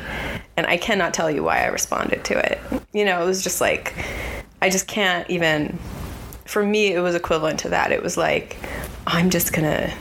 And 0.56 0.66
I 0.66 0.78
cannot 0.78 1.14
tell 1.14 1.30
you 1.30 1.44
why 1.44 1.64
I 1.64 1.68
responded 1.68 2.24
to 2.26 2.52
it. 2.52 2.60
You 2.94 3.06
know, 3.06 3.22
it 3.22 3.26
was 3.26 3.44
just 3.44 3.62
like, 3.62 3.94
I 4.62 4.70
just 4.70 4.88
can't 4.88 5.30
even, 5.30 5.78
for 6.46 6.66
me, 6.66 6.94
it 6.94 7.00
was 7.00 7.14
equivalent 7.14 7.60
to 7.60 7.70
that. 7.70 7.92
It 7.92 8.02
was 8.02 8.18
like, 8.18 8.58
I'm 9.06 9.30
just 9.30 9.54
going 9.54 9.66
to 9.66 9.94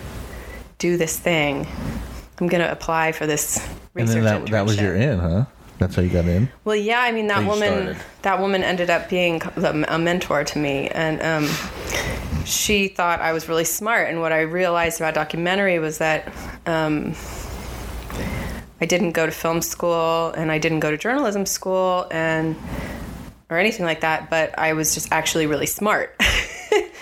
do 0.78 0.96
this 0.96 1.18
thing. 1.18 1.66
I'm 2.40 2.48
going 2.48 2.62
to 2.62 2.70
apply 2.70 3.12
for 3.12 3.26
this 3.26 3.66
And 3.94 4.08
then 4.08 4.24
that, 4.24 4.46
that 4.46 4.66
was 4.66 4.80
your 4.80 4.94
in, 4.94 5.18
huh? 5.18 5.44
That's 5.78 5.94
how 5.94 6.02
you 6.02 6.08
got 6.08 6.24
in? 6.24 6.48
Well, 6.64 6.76
yeah, 6.76 7.00
I 7.00 7.12
mean 7.12 7.26
that 7.26 7.42
How 7.44 7.50
woman. 7.50 7.96
That 8.22 8.40
woman 8.40 8.62
ended 8.62 8.90
up 8.90 9.08
being 9.08 9.42
a 9.56 9.98
mentor 9.98 10.42
to 10.42 10.58
me, 10.58 10.88
and 10.88 11.20
um, 11.22 12.44
she 12.44 12.88
thought 12.88 13.20
I 13.20 13.32
was 13.32 13.48
really 13.48 13.64
smart. 13.64 14.08
And 14.08 14.20
what 14.20 14.32
I 14.32 14.40
realized 14.40 15.00
about 15.00 15.14
documentary 15.14 15.78
was 15.78 15.98
that 15.98 16.32
um, 16.64 17.14
I 18.80 18.86
didn't 18.86 19.12
go 19.12 19.26
to 19.26 19.32
film 19.32 19.60
school, 19.60 20.30
and 20.30 20.50
I 20.50 20.58
didn't 20.58 20.80
go 20.80 20.90
to 20.90 20.96
journalism 20.96 21.44
school, 21.44 22.06
and 22.10 22.56
or 23.50 23.58
anything 23.58 23.84
like 23.84 24.00
that. 24.00 24.30
But 24.30 24.58
I 24.58 24.72
was 24.72 24.94
just 24.94 25.12
actually 25.12 25.46
really 25.46 25.66
smart. 25.66 26.18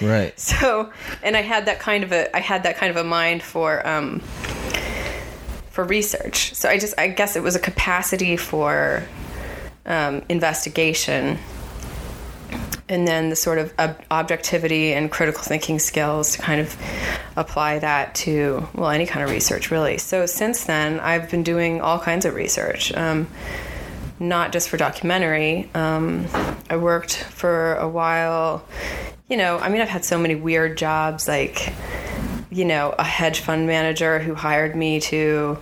Right. 0.00 0.38
so 0.38 0.92
and 1.22 1.36
i 1.36 1.40
had 1.40 1.66
that 1.66 1.78
kind 1.78 2.02
of 2.02 2.12
a 2.12 2.34
i 2.36 2.40
had 2.40 2.64
that 2.64 2.76
kind 2.76 2.90
of 2.90 2.96
a 2.96 3.04
mind 3.04 3.42
for 3.42 3.86
um 3.86 4.20
for 5.74 5.82
research. 5.82 6.54
So 6.54 6.68
i 6.68 6.78
just 6.78 6.94
i 6.98 7.08
guess 7.08 7.34
it 7.34 7.42
was 7.42 7.56
a 7.56 7.58
capacity 7.58 8.36
for 8.36 9.02
um, 9.84 10.22
investigation. 10.28 11.36
And 12.88 13.08
then 13.08 13.28
the 13.28 13.36
sort 13.36 13.58
of 13.58 13.74
ob- 13.78 14.00
objectivity 14.10 14.92
and 14.92 15.10
critical 15.10 15.42
thinking 15.42 15.78
skills 15.78 16.32
to 16.32 16.38
kind 16.42 16.60
of 16.60 16.76
apply 17.36 17.80
that 17.80 18.14
to 18.26 18.68
well 18.74 18.90
any 18.90 19.04
kind 19.04 19.24
of 19.24 19.30
research 19.30 19.72
really. 19.72 19.98
So 19.98 20.26
since 20.26 20.64
then 20.64 21.00
i've 21.00 21.28
been 21.28 21.42
doing 21.42 21.80
all 21.80 21.98
kinds 21.98 22.24
of 22.24 22.34
research 22.34 22.92
um, 22.94 23.26
not 24.20 24.52
just 24.52 24.68
for 24.68 24.76
documentary. 24.76 25.68
Um, 25.74 26.28
i 26.70 26.76
worked 26.76 27.16
for 27.16 27.74
a 27.74 27.88
while 27.88 28.64
you 29.28 29.36
know 29.36 29.58
i 29.58 29.68
mean 29.68 29.80
i've 29.80 29.88
had 29.88 30.04
so 30.04 30.18
many 30.18 30.36
weird 30.36 30.78
jobs 30.78 31.26
like 31.26 31.72
you 32.54 32.64
know 32.64 32.94
a 32.98 33.04
hedge 33.04 33.40
fund 33.40 33.66
manager 33.66 34.18
who 34.18 34.34
hired 34.34 34.74
me 34.76 35.00
to 35.00 35.58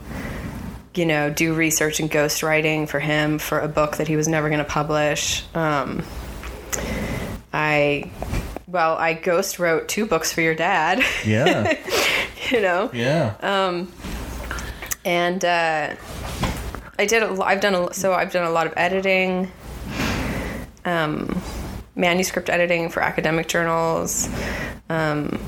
you 0.95 1.07
know 1.07 1.31
do 1.31 1.55
research 1.55 2.01
and 2.01 2.11
ghostwriting 2.11 2.89
for 2.89 3.01
him 3.01 3.39
for 3.39 3.59
a 3.59 3.69
book 3.69 3.97
that 3.97 4.07
he 4.07 4.15
was 4.17 4.29
never 4.29 4.49
going 4.49 4.59
to 4.59 4.65
publish 4.65 5.43
um, 5.55 6.03
i 7.53 8.11
well 8.67 8.97
i 8.97 9.15
ghost 9.15 9.59
wrote 9.59 9.89
two 9.89 10.05
books 10.07 10.33
for 10.33 10.43
your 10.43 10.55
dad 10.55 11.03
Yeah. 11.25 11.79
you 12.51 12.61
know 12.61 12.91
Yeah. 12.93 13.35
Um, 13.41 13.91
and 15.05 15.45
uh, 15.45 15.95
I 16.99 17.07
did. 17.07 17.23
A, 17.25 17.43
I've 17.43 17.61
done 17.61 17.75
a, 17.75 17.93
so. 17.93 18.13
I've 18.13 18.31
done 18.31 18.47
a 18.47 18.51
lot 18.51 18.69
of 18.69 18.75
editing, 18.77 19.51
um, 20.85 21.43
manuscript 21.97 22.49
editing 22.49 22.89
for 22.89 23.03
academic 23.03 23.49
journals, 23.49 24.29
um, 24.89 25.41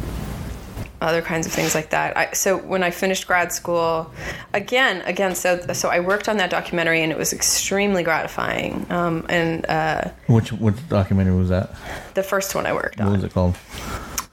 other 1.04 1.22
kinds 1.22 1.46
of 1.46 1.52
things 1.52 1.74
like 1.74 1.90
that. 1.90 2.16
I, 2.16 2.32
so 2.32 2.56
when 2.56 2.82
I 2.82 2.90
finished 2.90 3.26
grad 3.26 3.52
school, 3.52 4.10
again, 4.52 5.02
again, 5.02 5.34
so 5.34 5.60
so 5.72 5.88
I 5.88 6.00
worked 6.00 6.28
on 6.28 6.38
that 6.38 6.50
documentary 6.50 7.02
and 7.02 7.12
it 7.12 7.18
was 7.18 7.32
extremely 7.32 8.02
gratifying. 8.02 8.86
Um, 8.90 9.26
and 9.28 9.66
uh, 9.66 10.10
which 10.26 10.52
which 10.52 10.76
documentary 10.88 11.36
was 11.36 11.50
that? 11.50 11.74
the 12.14 12.22
first 12.22 12.54
one 12.54 12.66
I 12.66 12.72
worked 12.72 12.98
What 12.98 13.06
on. 13.06 13.10
What 13.12 13.16
was 13.16 13.24
it 13.24 13.32
called? 13.32 13.56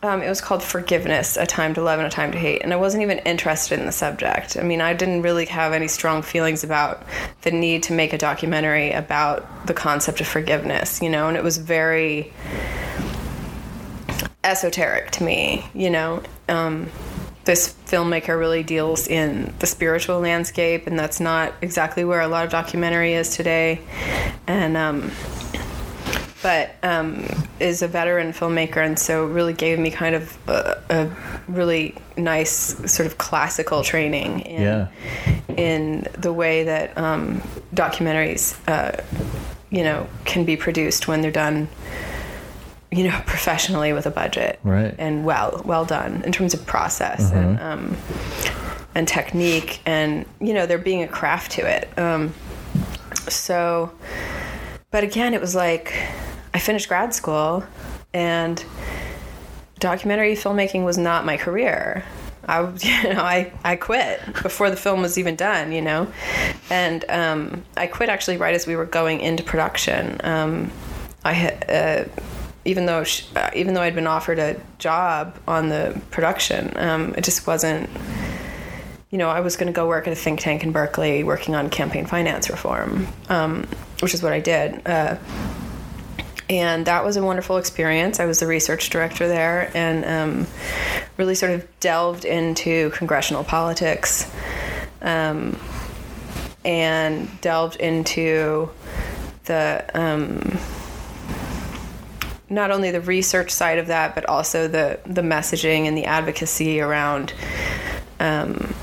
Um, 0.03 0.23
it 0.23 0.29
was 0.29 0.41
called 0.41 0.63
Forgiveness, 0.63 1.37
A 1.37 1.45
Time 1.45 1.75
to 1.75 1.81
Love 1.83 1.99
and 1.99 2.07
a 2.07 2.09
Time 2.09 2.31
to 2.31 2.37
Hate. 2.39 2.63
And 2.63 2.73
I 2.73 2.75
wasn't 2.75 3.03
even 3.03 3.19
interested 3.19 3.79
in 3.79 3.85
the 3.85 3.91
subject. 3.91 4.57
I 4.57 4.63
mean, 4.63 4.81
I 4.81 4.95
didn't 4.95 5.21
really 5.21 5.45
have 5.45 5.73
any 5.73 5.87
strong 5.87 6.23
feelings 6.23 6.63
about 6.63 7.03
the 7.43 7.51
need 7.51 7.83
to 7.83 7.93
make 7.93 8.11
a 8.11 8.17
documentary 8.17 8.91
about 8.93 9.67
the 9.67 9.75
concept 9.75 10.19
of 10.19 10.27
forgiveness, 10.27 11.03
you 11.03 11.09
know, 11.09 11.27
and 11.27 11.37
it 11.37 11.43
was 11.43 11.57
very 11.57 12.33
esoteric 14.43 15.11
to 15.11 15.23
me, 15.23 15.65
you 15.73 15.89
know. 15.89 16.23
Um, 16.49 16.89
this 17.43 17.73
filmmaker 17.87 18.37
really 18.37 18.61
deals 18.63 19.07
in 19.07 19.53
the 19.59 19.65
spiritual 19.67 20.19
landscape, 20.19 20.85
and 20.85 20.97
that's 20.97 21.19
not 21.19 21.53
exactly 21.61 22.05
where 22.05 22.21
a 22.21 22.27
lot 22.27 22.45
of 22.45 22.51
documentary 22.51 23.13
is 23.13 23.35
today. 23.35 23.81
And, 24.47 24.77
um, 24.77 25.11
but 26.43 26.75
um, 26.83 27.25
is 27.59 27.81
a 27.81 27.87
veteran 27.87 28.31
filmmaker 28.33 28.77
and 28.83 28.97
so 28.97 29.25
really 29.27 29.53
gave 29.53 29.77
me 29.77 29.91
kind 29.91 30.15
of 30.15 30.35
a, 30.47 30.81
a 30.89 31.09
really 31.47 31.95
nice 32.17 32.51
sort 32.91 33.05
of 33.05 33.17
classical 33.19 33.83
training 33.83 34.39
in, 34.41 34.61
Yeah. 34.61 34.87
in 35.55 36.07
the 36.17 36.33
way 36.33 36.63
that 36.63 36.97
um, 36.97 37.41
documentaries 37.75 38.57
uh, 38.67 39.03
you 39.69 39.83
know 39.83 40.07
can 40.25 40.43
be 40.43 40.57
produced 40.57 41.07
when 41.07 41.21
they're 41.21 41.29
done 41.31 41.67
you 42.91 43.03
know 43.03 43.21
professionally 43.25 43.93
with 43.93 44.05
a 44.05 44.11
budget. 44.11 44.59
Right. 44.63 44.93
and 44.97 45.25
well 45.25 45.61
well 45.65 45.85
done 45.85 46.23
in 46.23 46.31
terms 46.31 46.53
of 46.53 46.65
process 46.65 47.31
and 47.31 47.59
um, 47.59 47.97
and 48.95 49.07
technique 49.07 49.81
and 49.85 50.25
you 50.39 50.53
know 50.53 50.65
there 50.65 50.77
being 50.77 51.03
a 51.03 51.07
craft 51.07 51.51
to 51.53 51.61
it. 51.67 51.97
Um, 51.97 52.33
so 53.29 53.91
but 54.89 55.03
again 55.03 55.33
it 55.33 55.39
was 55.39 55.53
like 55.53 55.93
i 56.53 56.59
finished 56.59 56.87
grad 56.87 57.13
school 57.13 57.63
and 58.13 58.65
documentary 59.81 60.35
filmmaking 60.35 60.85
was 60.85 60.97
not 60.97 61.25
my 61.25 61.35
career. 61.35 62.05
I, 62.47 62.61
you 62.79 63.13
know, 63.13 63.21
I, 63.21 63.51
I 63.63 63.75
quit 63.75 64.21
before 64.41 64.69
the 64.69 64.77
film 64.77 65.01
was 65.01 65.17
even 65.17 65.35
done, 65.35 65.73
you 65.73 65.81
know, 65.81 66.11
and 66.69 67.03
um, 67.09 67.63
I 67.75 67.87
quit 67.87 68.07
actually 68.07 68.37
right 68.37 68.55
as 68.55 68.65
we 68.65 68.77
were 68.77 68.85
going 68.85 69.19
into 69.19 69.43
production. 69.43 70.21
Um, 70.23 70.71
I 71.23 71.33
had, 71.33 71.69
uh, 71.69 72.21
even 72.65 72.85
though 72.85 73.03
sh- 73.03 73.25
uh, 73.35 73.49
even 73.55 73.73
though 73.73 73.81
I'd 73.81 73.95
been 73.95 74.07
offered 74.07 74.39
a 74.39 74.59
job 74.77 75.37
on 75.47 75.69
the 75.69 75.99
production, 76.11 76.73
um, 76.77 77.13
it 77.17 77.23
just 77.23 77.47
wasn't. 77.47 77.89
You 79.09 79.17
know, 79.17 79.29
I 79.29 79.41
was 79.41 79.57
going 79.57 79.67
to 79.67 79.75
go 79.75 79.89
work 79.89 80.07
at 80.07 80.13
a 80.13 80.15
think 80.15 80.39
tank 80.39 80.63
in 80.63 80.71
Berkeley, 80.71 81.23
working 81.23 81.53
on 81.53 81.69
campaign 81.69 82.05
finance 82.05 82.49
reform, 82.49 83.07
um, 83.27 83.67
which 83.99 84.13
is 84.13 84.23
what 84.23 84.31
I 84.31 84.39
did. 84.39 84.81
Uh, 84.87 85.17
and 86.49 86.85
that 86.85 87.05
was 87.05 87.17
a 87.17 87.23
wonderful 87.23 87.57
experience. 87.57 88.19
I 88.19 88.25
was 88.25 88.39
the 88.39 88.47
research 88.47 88.89
director 88.89 89.27
there 89.27 89.71
and 89.73 90.05
um, 90.05 90.47
really 91.17 91.35
sort 91.35 91.53
of 91.53 91.65
delved 91.79 92.25
into 92.25 92.89
congressional 92.91 93.43
politics 93.43 94.29
um, 95.01 95.57
and 96.65 97.29
delved 97.41 97.77
into 97.77 98.69
the 99.45 99.89
um, 99.93 100.59
not 102.51 102.69
only 102.69 102.91
the 102.91 103.01
research 103.01 103.49
side 103.49 103.79
of 103.79 103.87
that, 103.87 104.13
but 104.13 104.25
also 104.27 104.67
the 104.67 104.99
the 105.05 105.21
messaging 105.21 105.87
and 105.87 105.97
the 105.97 106.05
advocacy 106.05 106.81
around 106.81 107.33
um, 108.19 108.75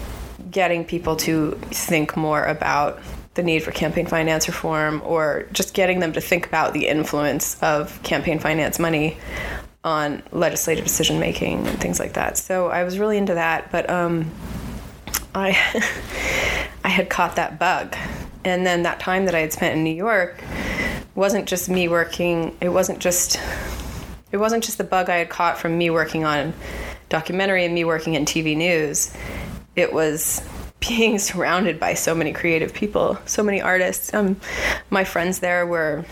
getting 0.51 0.85
people 0.85 1.15
to 1.17 1.53
think 1.71 2.17
more 2.17 2.45
about 2.45 2.99
the 3.35 3.43
need 3.43 3.63
for 3.63 3.71
campaign 3.71 4.07
finance 4.07 4.49
reform 4.49 5.01
or 5.05 5.47
just 5.53 5.75
getting 5.75 6.01
them 6.01 6.13
to 6.13 6.21
think 6.21 6.47
about 6.47 6.73
the 6.73 6.89
influence 6.89 7.63
of 7.63 8.03
campaign 8.03 8.41
finance 8.41 8.81
money 8.81 9.17
on 9.85 10.23
legislative 10.33 10.85
decision 10.85 11.21
making 11.21 11.65
and 11.67 11.81
things 11.81 12.01
like 12.01 12.15
that. 12.15 12.37
So 12.37 12.69
I 12.69 12.83
was 12.83 12.99
really 12.99 13.17
into 13.17 13.35
that, 13.35 13.71
but 13.71 13.89
um, 13.89 14.31
I 15.35 15.51
I 16.85 16.89
had 16.89 17.11
caught 17.11 17.37
that 17.37 17.59
bug. 17.59 17.95
And 18.45 18.65
then 18.65 18.85
that 18.85 18.99
time 18.99 19.27
that 19.27 19.35
I 19.35 19.41
had 19.41 19.53
spent 19.53 19.77
in 19.77 19.85
New 19.85 19.95
York 19.95 20.43
wasn't 21.19 21.49
just 21.49 21.69
me 21.69 21.89
working, 21.89 22.57
it 22.61 22.69
wasn't 22.69 23.01
just 23.01 23.41
it 24.31 24.37
wasn't 24.37 24.63
just 24.63 24.79
the 24.79 24.85
bug 24.85 25.11
I 25.11 25.17
had 25.17 25.29
caught 25.29 25.59
from 25.59 25.77
me 25.77 25.91
working 25.91 26.25
on 26.25 26.55
documentary 27.09 27.65
and 27.65 27.75
me 27.75 27.85
working 27.85 28.15
in 28.15 28.25
TV 28.25 28.57
news. 28.57 29.13
it 29.75 29.93
was 29.93 30.41
being 30.81 31.19
surrounded 31.19 31.81
by 31.81 31.95
so 31.95 32.15
many 32.15 32.33
creative 32.33 32.73
people, 32.73 33.19
so 33.27 33.43
many 33.43 33.61
artists. 33.61 34.15
Um, 34.15 34.37
my 34.91 35.03
friends 35.03 35.41
there 35.41 35.67
were 35.67 36.05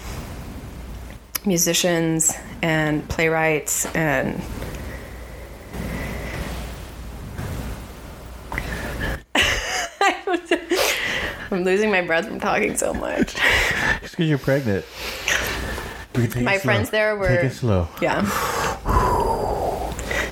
musicians 1.44 2.34
and 2.60 3.08
playwrights 3.08 3.86
and 3.94 4.42
I'm 11.50 11.64
losing 11.64 11.90
my 11.90 12.02
breath 12.02 12.26
from 12.26 12.40
talking 12.40 12.76
so 12.76 12.92
much. 12.94 13.34
Just 14.00 14.12
because 14.16 14.28
you're 14.28 14.38
pregnant. 14.38 14.84
We 16.14 16.22
can 16.22 16.30
take 16.30 16.42
My 16.44 16.56
slow. 16.56 16.72
friends 16.72 16.90
there 16.90 17.16
were- 17.16 17.28
Take 17.28 17.44
it 17.44 17.52
slow. 17.52 17.88
Yeah. 18.00 18.22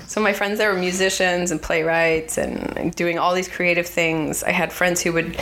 So 0.06 0.21
my 0.21 0.33
friends 0.33 0.59
there 0.59 0.73
were 0.73 0.78
musicians 0.78 1.50
and 1.50 1.61
playwrights 1.61 2.38
and 2.38 2.94
doing 2.94 3.18
all 3.18 3.35
these 3.35 3.49
creative 3.49 3.87
things. 3.87 4.44
I 4.44 4.52
had 4.52 4.73
friends 4.73 5.02
who 5.02 5.12
would, 5.12 5.37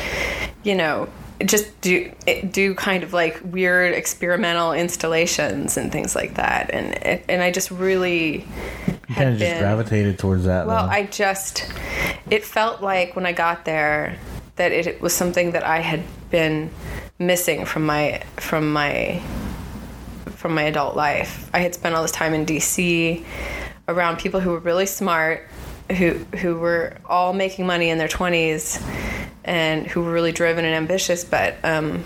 you 0.62 0.74
know, 0.74 1.08
just 1.44 1.78
do 1.82 2.10
eh, 2.26 2.46
do 2.46 2.74
kind 2.74 3.02
of 3.02 3.12
like 3.12 3.38
weird 3.44 3.92
experimental 3.94 4.72
installations 4.72 5.76
and 5.76 5.92
things 5.92 6.14
like 6.16 6.34
that. 6.34 6.70
And 6.72 6.96
eh, 7.02 7.18
and 7.28 7.42
I 7.42 7.50
just 7.50 7.70
really 7.70 8.46
kind 9.14 9.28
of 9.30 9.38
just 9.38 9.50
been- 9.52 9.60
gravitated 9.60 10.18
towards 10.18 10.44
that. 10.44 10.66
well. 10.66 10.88
I 10.88 11.04
just, 11.04 11.70
it 12.30 12.42
felt 12.44 12.80
like 12.80 13.14
when 13.14 13.26
I 13.26 13.32
got 13.32 13.64
there 13.66 14.16
that 14.62 14.70
it 14.70 15.02
was 15.02 15.12
something 15.12 15.50
that 15.52 15.64
I 15.64 15.80
had 15.80 16.04
been 16.30 16.70
missing 17.18 17.64
from 17.64 17.84
my 17.84 18.22
from 18.36 18.72
my 18.72 19.20
from 20.36 20.54
my 20.54 20.62
adult 20.62 20.94
life. 20.94 21.50
I 21.52 21.58
had 21.58 21.74
spent 21.74 21.96
all 21.96 22.02
this 22.02 22.12
time 22.12 22.32
in 22.32 22.46
DC 22.46 23.24
around 23.88 24.18
people 24.18 24.38
who 24.38 24.50
were 24.50 24.60
really 24.60 24.86
smart, 24.86 25.48
who 25.98 26.10
who 26.40 26.56
were 26.58 26.96
all 27.06 27.32
making 27.32 27.66
money 27.66 27.90
in 27.90 27.98
their 27.98 28.06
20s 28.06 28.80
and 29.44 29.84
who 29.88 30.00
were 30.02 30.12
really 30.12 30.30
driven 30.30 30.64
and 30.64 30.76
ambitious, 30.76 31.24
but 31.24 31.56
um 31.64 32.04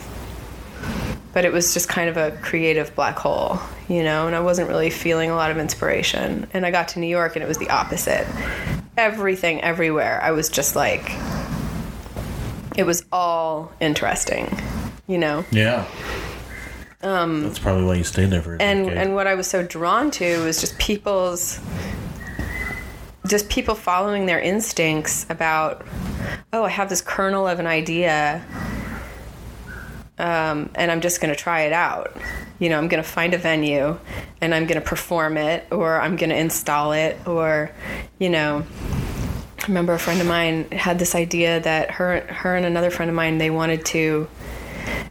but 1.35 1.45
it 1.45 1.53
was 1.53 1.75
just 1.75 1.91
kind 1.91 2.09
of 2.09 2.17
a 2.17 2.31
creative 2.39 2.95
black 2.95 3.19
hole, 3.19 3.59
you 3.89 4.03
know, 4.03 4.27
and 4.27 4.35
I 4.35 4.41
wasn't 4.41 4.71
really 4.71 4.89
feeling 4.89 5.29
a 5.29 5.35
lot 5.35 5.51
of 5.51 5.59
inspiration. 5.59 6.47
And 6.55 6.65
I 6.65 6.71
got 6.71 6.89
to 6.89 7.01
New 7.01 7.07
York 7.07 7.37
and 7.37 7.43
it 7.43 7.49
was 7.49 7.59
the 7.59 7.69
opposite. 7.69 8.27
Everything 8.97 9.61
everywhere, 9.61 10.19
I 10.23 10.31
was 10.31 10.49
just 10.49 10.75
like 10.75 11.13
it 12.77 12.85
was 12.85 13.05
all 13.13 13.73
interesting, 13.81 14.49
you 15.07 15.19
know. 15.19 15.45
yeah. 15.51 15.87
Um, 17.03 17.43
That's 17.43 17.59
probably 17.59 17.85
why 17.85 17.95
you 17.95 18.05
stayed 18.05 18.31
there 18.31 18.43
for 18.43 18.57
a 18.57 18.63
and 18.63 18.87
decade. 18.87 18.99
and 19.03 19.15
what 19.15 19.27
I 19.27 19.35
was 19.35 19.47
so 19.47 19.63
drawn 19.63 20.11
to 20.13 20.43
was 20.45 20.61
just 20.61 20.79
people's 20.79 21.61
just 23.27 23.49
people 23.49 23.75
following 23.75 24.27
their 24.27 24.41
instincts 24.41 25.27
about 25.29 25.85
oh 26.53 26.65
I 26.65 26.69
have 26.71 26.89
this 26.89 27.03
kernel 27.03 27.47
of 27.47 27.59
an 27.59 27.67
idea 27.67 28.45
um, 30.19 30.71
and 30.75 30.91
I'm 30.91 31.01
just 31.01 31.21
going 31.21 31.33
to 31.35 31.39
try 31.41 31.63
it 31.63 31.73
out 31.73 32.17
you 32.59 32.71
know 32.71 32.79
I'm 32.79 32.89
going 32.89 33.03
to 33.03 33.09
find 33.09 33.35
a 33.35 33.39
venue 33.39 33.99
and 34.41 34.55
I'm 34.55 34.67
going 34.67 34.81
to 34.81 34.87
perform 34.87 35.37
it 35.37 35.67
or 35.71 36.01
I'm 36.01 36.17
going 36.17 36.31
to 36.31 36.37
install 36.37 36.93
it 36.93 37.19
or 37.27 37.71
you 38.19 38.31
know 38.31 38.65
Remember 39.69 39.95
a 39.95 39.99
friend 39.99 40.21
of 40.21 40.27
mine 40.27 40.71
had 40.71 40.99
this 40.99 41.15
idea 41.15 41.61
that 41.61 41.91
her 41.93 42.21
her 42.21 42.55
and 42.55 42.65
another 42.65 42.91
friend 42.91 43.09
of 43.09 43.15
mine 43.15 43.39
they 43.39 43.51
wanted 43.51 43.85
to 43.87 44.29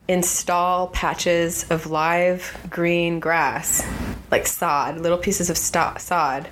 install 0.08 0.88
patches 0.88 1.70
of 1.70 1.88
live 1.88 2.58
green 2.70 3.20
grass, 3.20 3.86
like 4.32 4.48
sod, 4.48 5.00
little 5.00 5.18
pieces 5.18 5.50
of 5.50 5.58
sto- 5.58 5.96
sod, 5.98 6.48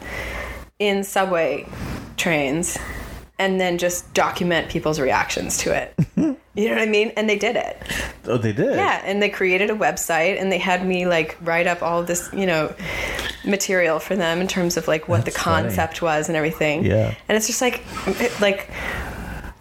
in 0.79 1.03
subway 1.03 1.65
trains, 2.17 2.77
and 3.39 3.59
then 3.59 3.77
just 3.77 4.13
document 4.13 4.69
people's 4.69 4.99
reactions 4.99 5.57
to 5.59 5.75
it. 5.75 5.93
you 6.15 6.69
know 6.69 6.75
what 6.75 6.81
I 6.81 6.85
mean? 6.85 7.11
And 7.17 7.27
they 7.29 7.37
did 7.37 7.55
it. 7.55 7.81
oh, 8.25 8.37
they 8.37 8.53
did. 8.53 8.75
Yeah, 8.75 9.01
and 9.05 9.21
they 9.21 9.29
created 9.29 9.69
a 9.69 9.75
website 9.75 10.39
and 10.39 10.51
they 10.51 10.59
had 10.59 10.85
me 10.85 11.07
like 11.07 11.35
write 11.41 11.65
up 11.67 11.81
all 11.81 12.03
this, 12.03 12.29
you 12.31 12.45
know, 12.45 12.73
material 13.45 13.99
for 13.99 14.15
them 14.15 14.39
in 14.39 14.47
terms 14.47 14.77
of 14.77 14.87
like 14.87 15.07
what 15.07 15.25
That's 15.25 15.35
the 15.35 15.41
funny. 15.43 15.63
concept 15.67 16.01
was 16.01 16.27
and 16.29 16.35
everything. 16.37 16.85
Yeah. 16.85 17.15
And 17.27 17.35
it's 17.35 17.47
just 17.47 17.61
like 17.61 17.83
it- 18.07 18.39
like 18.39 18.69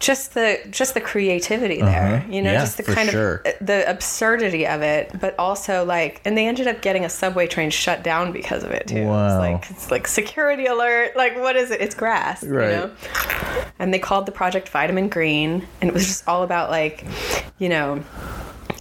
just 0.03 0.33
the 0.33 0.59
just 0.69 0.93
the 0.93 1.01
creativity 1.01 1.79
there, 1.81 2.15
Uh-huh. 2.17 2.25
you 2.29 2.41
know, 2.41 2.51
Yeah, 2.51 2.59
just 2.59 2.75
the 2.77 2.83
kind 2.83 3.09
sure. 3.09 3.41
of 3.45 3.65
the 3.65 3.89
absurdity 3.89 4.67
of 4.67 4.81
it, 4.81 5.11
but 5.19 5.33
also 5.39 5.85
like 5.85 6.19
and 6.25 6.37
they 6.37 6.45
ended 6.45 6.67
up 6.67 6.81
getting 6.81 7.05
a 7.05 7.09
subway 7.09 7.47
train 7.47 7.69
shut 7.69 8.03
down 8.03 8.31
because 8.33 8.63
of 8.63 8.71
it 8.71 8.85
too. 8.87 9.05
Wow. 9.07 9.27
It's 9.27 9.39
like 9.39 9.71
it's 9.71 9.91
like 9.91 10.07
security 10.07 10.65
alert, 10.65 11.15
like 11.15 11.37
what 11.39 11.55
is 11.55 11.71
it? 11.71 11.79
It's 11.81 11.95
grass, 11.95 12.43
Right. 12.43 12.69
you 12.69 12.75
know 12.75 12.91
and 13.79 13.93
they 13.93 13.99
called 13.99 14.25
the 14.25 14.31
project 14.31 14.69
Vitamin 14.69 15.07
Green, 15.09 15.65
and 15.81 15.89
it 15.89 15.93
was 15.93 16.05
just 16.05 16.27
all 16.27 16.43
about 16.43 16.69
like, 16.69 17.05
you 17.57 17.69
know, 17.69 18.03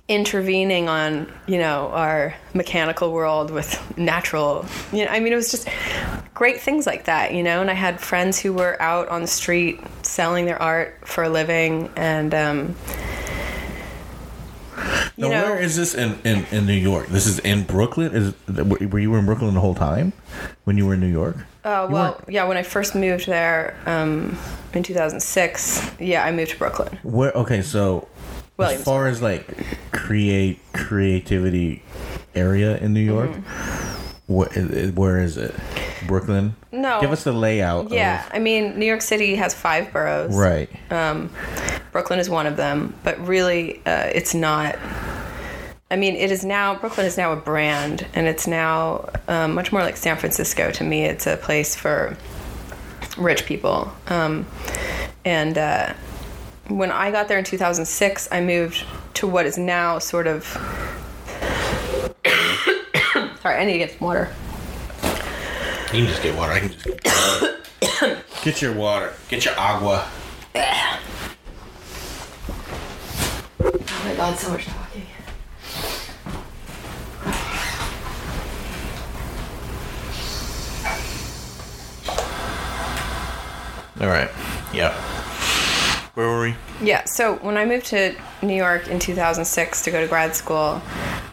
intervening 0.08 0.88
on 0.88 1.32
you 1.46 1.58
know 1.58 1.88
our 1.92 2.34
mechanical 2.54 3.12
world 3.12 3.50
with 3.50 3.96
natural. 3.96 4.66
You 4.92 5.04
know, 5.04 5.10
I 5.10 5.20
mean, 5.20 5.32
it 5.32 5.36
was 5.36 5.50
just 5.50 5.68
great 6.34 6.60
things 6.60 6.86
like 6.86 7.04
that, 7.04 7.34
you 7.34 7.42
know. 7.42 7.60
And 7.60 7.70
I 7.70 7.74
had 7.74 8.00
friends 8.00 8.38
who 8.38 8.52
were 8.52 8.80
out 8.80 9.08
on 9.08 9.22
the 9.22 9.28
street 9.28 9.80
selling 10.02 10.46
their 10.46 10.60
art 10.60 11.06
for 11.06 11.24
a 11.24 11.28
living, 11.28 11.90
and 11.96 12.34
um, 12.34 12.76
you 15.16 15.28
Now, 15.28 15.28
know, 15.28 15.42
where 15.50 15.60
is 15.60 15.76
this 15.76 15.94
in, 15.94 16.18
in, 16.24 16.44
in 16.50 16.66
New 16.66 16.72
York? 16.72 17.08
This 17.08 17.26
is 17.26 17.38
in 17.40 17.64
Brooklyn. 17.64 18.12
Is 18.14 18.34
were 18.48 18.98
you 18.98 19.14
in 19.14 19.26
Brooklyn 19.26 19.54
the 19.54 19.60
whole 19.60 19.74
time 19.74 20.12
when 20.64 20.76
you 20.76 20.86
were 20.86 20.94
in 20.94 21.00
New 21.00 21.06
York? 21.06 21.36
Oh 21.64 21.86
well, 21.88 22.20
yeah. 22.28 22.44
When 22.44 22.56
I 22.56 22.62
first 22.62 22.94
moved 22.94 23.26
there 23.26 23.76
um, 23.86 24.36
in 24.72 24.82
2006, 24.82 26.00
yeah, 26.00 26.24
I 26.24 26.32
moved 26.32 26.52
to 26.52 26.58
Brooklyn. 26.58 26.98
Where? 27.02 27.30
Okay, 27.32 27.62
so 27.62 28.08
as 28.62 28.84
far 28.84 29.06
as 29.08 29.20
like 29.22 29.46
create 29.92 30.60
creativity 30.72 31.82
area 32.34 32.76
in 32.78 32.92
New 32.92 33.00
York, 33.00 33.30
Mm-hmm. 33.30 34.32
where, 34.34 34.48
is- 34.52 34.92
where 34.92 35.18
is 35.20 35.36
it? 35.36 35.54
Brooklyn. 36.06 36.56
No. 36.72 37.00
Give 37.00 37.12
us 37.12 37.22
the 37.24 37.32
layout. 37.32 37.90
Yeah, 37.90 38.24
I 38.32 38.38
mean, 38.40 38.78
New 38.78 38.86
York 38.86 39.02
City 39.02 39.36
has 39.36 39.54
five 39.54 39.92
boroughs. 39.92 40.30
Of, 40.30 40.36
right. 40.36 40.68
Brooklyn 41.92 42.18
is 42.18 42.28
one 42.30 42.46
of 42.46 42.56
them, 42.56 42.94
but 43.04 43.18
really, 43.26 43.78
uh, 43.86 44.06
it's 44.14 44.34
not. 44.34 44.76
I 45.90 45.96
mean, 45.96 46.16
it 46.16 46.30
is 46.32 46.42
now 46.44 46.74
Brooklyn 46.74 47.06
is 47.06 47.18
now 47.18 47.32
a 47.32 47.36
brand, 47.36 48.06
and 48.14 48.26
it's 48.26 48.46
now 48.46 49.10
um, 49.28 49.54
much 49.54 49.70
more 49.72 49.82
like 49.82 49.96
San 49.98 50.16
Francisco 50.16 50.70
to 50.72 50.84
me. 50.84 51.04
It's 51.04 51.26
a 51.26 51.36
place 51.36 51.76
for 51.76 52.16
rich 53.18 53.44
people, 53.44 53.92
um, 54.08 54.46
and 55.24 55.58
uh, 55.58 55.92
when 56.78 56.90
I 56.90 57.10
got 57.10 57.28
there 57.28 57.38
in 57.38 57.44
2006, 57.44 58.28
I 58.32 58.40
moved 58.40 58.84
to 59.14 59.26
what 59.26 59.46
is 59.46 59.58
now 59.58 59.98
sort 59.98 60.26
of. 60.26 60.44
Sorry, 63.42 63.56
I 63.56 63.64
need 63.64 63.72
to 63.72 63.78
get 63.78 63.90
some 63.90 64.06
water. 64.06 64.32
You 65.92 65.98
can 65.98 66.06
just 66.06 66.22
get 66.22 66.36
water. 66.36 66.52
I 66.52 66.60
can 66.60 66.72
just 66.72 66.84
get, 66.84 68.24
get 68.44 68.62
your 68.62 68.74
water. 68.74 69.12
Get 69.28 69.44
your 69.44 69.58
agua. 69.58 70.08
Oh 73.64 74.02
my 74.04 74.14
god, 74.16 74.38
so 74.38 74.50
much 74.50 74.64
talking. 74.64 75.06
All 84.00 84.08
right. 84.08 84.30
Yeah. 84.72 85.21
Where 86.14 86.28
were 86.28 86.42
we? 86.42 86.54
Yeah, 86.82 87.04
so 87.04 87.36
when 87.36 87.56
I 87.56 87.64
moved 87.64 87.86
to 87.86 88.14
New 88.42 88.54
York 88.54 88.88
in 88.88 88.98
2006 88.98 89.82
to 89.82 89.90
go 89.90 90.00
to 90.02 90.06
grad 90.06 90.36
school, 90.36 90.82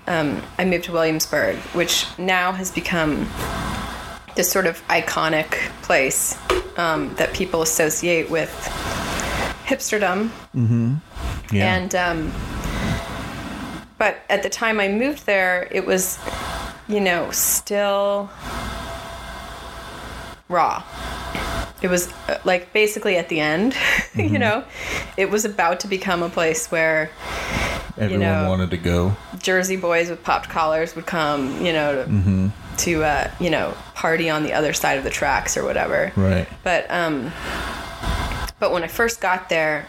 um, 0.07 0.41
I 0.57 0.63
moved 0.63 0.85
to 0.85 0.93
Williamsburg, 0.93 1.57
which 1.73 2.05
now 2.17 2.53
has 2.53 2.71
become 2.71 3.27
this 4.35 4.49
sort 4.49 4.65
of 4.65 4.81
iconic 4.87 5.51
place 5.81 6.37
um, 6.77 7.13
that 7.15 7.33
people 7.33 7.61
associate 7.61 8.29
with 8.29 8.51
hipsterdom. 9.65 10.29
Yeah. 11.51 11.75
And 11.75 11.95
um, 11.95 12.31
but 13.97 14.19
at 14.29 14.43
the 14.43 14.49
time 14.49 14.79
I 14.79 14.87
moved 14.87 15.25
there, 15.25 15.67
it 15.71 15.85
was, 15.85 16.17
you 16.87 17.01
know, 17.01 17.31
still 17.31 18.29
raw. 20.47 20.83
It 21.81 21.87
was 21.89 22.11
uh, 22.27 22.37
like 22.43 22.73
basically 22.73 23.15
at 23.17 23.29
the 23.29 23.39
end, 23.39 23.75
you 24.15 24.37
know, 24.39 24.63
it 25.17 25.29
was 25.29 25.45
about 25.45 25.79
to 25.81 25.87
become 25.87 26.23
a 26.23 26.29
place 26.29 26.67
where 26.71 27.09
Everyone 27.97 28.19
know- 28.19 28.49
wanted 28.49 28.69
to 28.71 28.77
go. 28.77 29.15
Jersey 29.39 29.75
boys 29.77 30.09
with 30.09 30.23
popped 30.23 30.49
collars 30.49 30.95
would 30.95 31.05
come, 31.05 31.65
you 31.65 31.71
know, 31.73 32.03
to, 32.03 32.09
Mm-hmm. 32.09 32.47
to 32.77 33.03
uh, 33.03 33.31
you 33.39 33.49
know, 33.49 33.73
party 33.95 34.29
on 34.29 34.43
the 34.43 34.53
other 34.53 34.73
side 34.73 34.97
of 34.97 35.03
the 35.03 35.09
tracks 35.09 35.55
or 35.57 35.63
whatever. 35.63 36.11
Right. 36.15 36.47
But 36.63 36.89
um 36.91 37.31
but 38.59 38.73
when 38.73 38.83
I 38.83 38.87
first 38.87 39.21
got 39.21 39.47
there, 39.47 39.87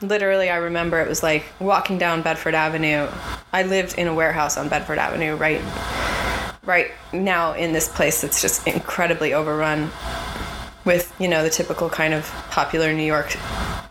literally 0.00 0.50
I 0.50 0.56
remember 0.56 1.00
it 1.00 1.08
was 1.08 1.22
like 1.22 1.44
walking 1.60 1.96
down 1.98 2.22
Bedford 2.22 2.54
Avenue. 2.54 3.06
I 3.52 3.62
lived 3.62 3.96
in 3.98 4.08
a 4.08 4.14
warehouse 4.14 4.56
on 4.56 4.68
Bedford 4.68 4.98
Avenue 4.98 5.36
right 5.36 5.60
right 6.64 6.90
now 7.12 7.52
in 7.54 7.72
this 7.72 7.88
place 7.88 8.20
that's 8.20 8.42
just 8.42 8.66
incredibly 8.66 9.32
overrun 9.32 9.90
with, 10.84 11.14
you 11.20 11.28
know, 11.28 11.42
the 11.42 11.50
typical 11.50 11.88
kind 11.88 12.14
of 12.14 12.26
popular 12.50 12.92
New 12.92 13.04
York 13.04 13.36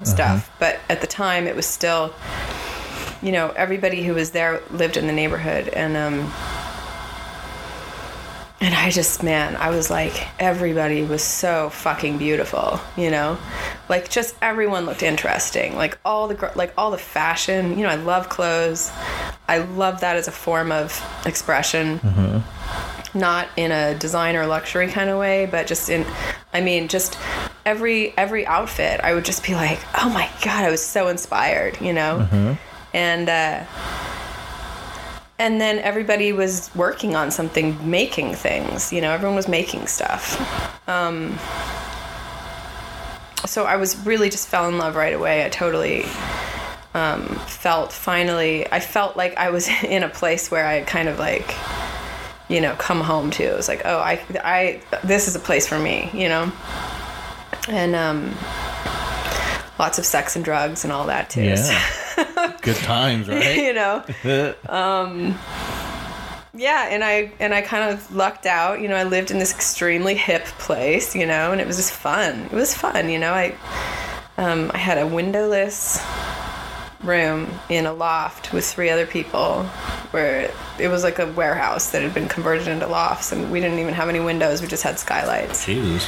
stuff. 0.03 0.51
But 0.59 0.79
at 0.89 1.01
the 1.01 1.07
time, 1.07 1.47
it 1.47 1.55
was 1.55 1.65
still, 1.65 2.13
you 3.21 3.31
know, 3.31 3.49
everybody 3.55 4.03
who 4.03 4.13
was 4.13 4.31
there 4.31 4.61
lived 4.71 4.97
in 4.97 5.07
the 5.07 5.13
neighborhood, 5.13 5.67
and 5.69 5.95
um, 5.97 6.31
and 8.61 8.75
I 8.75 8.89
just, 8.89 9.23
man, 9.23 9.55
I 9.55 9.69
was 9.69 9.89
like, 9.89 10.27
everybody 10.39 11.03
was 11.03 11.23
so 11.23 11.69
fucking 11.69 12.17
beautiful, 12.17 12.79
you 12.97 13.09
know, 13.09 13.37
like 13.87 14.09
just 14.09 14.35
everyone 14.41 14.85
looked 14.85 15.01
interesting, 15.03 15.75
like 15.75 15.97
all 16.03 16.27
the 16.27 16.51
like 16.55 16.73
all 16.77 16.91
the 16.91 16.97
fashion, 16.97 17.77
you 17.77 17.83
know, 17.83 17.89
I 17.89 17.95
love 17.95 18.27
clothes, 18.29 18.91
I 19.47 19.59
love 19.59 20.01
that 20.01 20.17
as 20.17 20.27
a 20.27 20.31
form 20.31 20.71
of 20.71 21.01
expression. 21.25 21.99
Not 23.15 23.47
in 23.57 23.71
a 23.71 23.95
designer 23.95 24.45
luxury 24.45 24.87
kind 24.87 25.09
of 25.09 25.17
way, 25.17 25.47
but 25.47 25.65
just 25.65 25.89
in, 25.89 26.05
I 26.53 26.61
mean, 26.61 26.87
just 26.87 27.17
every 27.65 28.15
every 28.17 28.45
outfit, 28.45 28.99
I 29.01 29.15
would 29.15 29.25
just 29.25 29.43
be 29.43 29.55
like, 29.55 29.79
oh 29.97 30.09
my 30.09 30.29
god, 30.43 30.65
I 30.65 30.69
was 30.69 30.85
so 30.85 31.07
inspired, 31.07 31.81
you 31.81 31.93
know, 31.93 32.57
and 32.93 33.27
uh, 33.29 33.63
and 35.39 35.59
then 35.59 35.79
everybody 35.79 36.33
was 36.33 36.69
working 36.75 37.15
on 37.15 37.31
something, 37.31 37.89
making 37.89 38.35
things, 38.35 38.93
you 38.93 39.01
know, 39.01 39.11
everyone 39.11 39.35
was 39.35 39.47
making 39.47 39.87
stuff. 39.87 40.37
Um, 40.87 41.39
so 43.47 43.63
I 43.63 43.77
was 43.77 43.97
really 44.05 44.29
just 44.29 44.49
fell 44.49 44.67
in 44.67 44.77
love 44.77 44.95
right 44.95 45.13
away. 45.13 45.45
I 45.45 45.49
totally 45.49 46.03
um, 46.93 47.25
felt 47.47 47.93
finally, 47.93 48.69
I 48.71 48.81
felt 48.81 49.15
like 49.15 49.37
I 49.37 49.49
was 49.49 49.67
in 49.83 50.03
a 50.03 50.09
place 50.09 50.51
where 50.51 50.67
I 50.67 50.81
kind 50.81 51.09
of 51.09 51.17
like 51.17 51.55
you 52.49 52.59
know, 52.59 52.73
come 52.75 52.99
home 52.99 53.29
to. 53.29 53.43
It 53.43 53.55
was 53.55 53.67
like, 53.67 53.83
oh, 53.85 53.99
I, 53.99 54.19
I, 54.43 54.81
this 55.03 55.27
is 55.27 55.35
a 55.35 55.39
place 55.39 55.67
for 55.67 55.77
me, 55.77 56.09
you 56.13 56.27
know, 56.27 56.51
and 57.67 57.95
um, 57.95 58.35
lots 59.77 59.99
of 59.99 60.05
sex 60.05 60.35
and 60.35 60.43
drugs 60.43 60.83
and 60.83 60.91
all 60.91 61.05
that 61.05 61.29
too. 61.29 61.43
Yeah. 61.43 61.89
Good 62.61 62.75
times, 62.77 63.27
right? 63.29 63.57
you 63.57 63.73
know, 63.73 64.03
yeah, 66.53 66.87
and 66.89 67.03
I 67.03 67.31
and 67.39 67.53
I 67.53 67.61
kind 67.61 67.91
of 67.91 68.13
lucked 68.13 68.45
out. 68.45 68.81
You 68.81 68.87
know, 68.87 68.95
I 68.95 69.03
lived 69.03 69.31
in 69.31 69.39
this 69.39 69.53
extremely 69.53 70.15
hip 70.15 70.45
place, 70.45 71.15
you 71.15 71.25
know, 71.25 71.51
and 71.51 71.61
it 71.61 71.67
was 71.67 71.77
just 71.77 71.93
fun. 71.93 72.45
It 72.45 72.53
was 72.53 72.73
fun, 72.73 73.09
you 73.09 73.19
know. 73.19 73.33
I 73.33 73.55
um, 74.37 74.71
I 74.73 74.77
had 74.77 74.97
a 74.97 75.07
windowless 75.07 75.99
room 77.03 77.47
in 77.69 77.85
a 77.85 77.93
loft 77.93 78.51
with 78.51 78.65
three 78.65 78.89
other 78.89 79.05
people 79.05 79.63
where 80.11 80.51
it 80.79 80.87
was 80.89 81.03
like 81.03 81.19
a 81.19 81.27
warehouse 81.31 81.91
that 81.91 82.01
had 82.01 82.13
been 82.13 82.27
converted 82.27 82.67
into 82.67 82.85
lofts 82.87 83.31
and 83.31 83.49
we 83.51 83.61
didn't 83.61 83.79
even 83.79 83.93
have 83.93 84.09
any 84.09 84.19
windows 84.19 84.61
we 84.61 84.67
just 84.67 84.83
had 84.83 84.99
skylights 84.99 85.65
Jesus. 85.65 86.05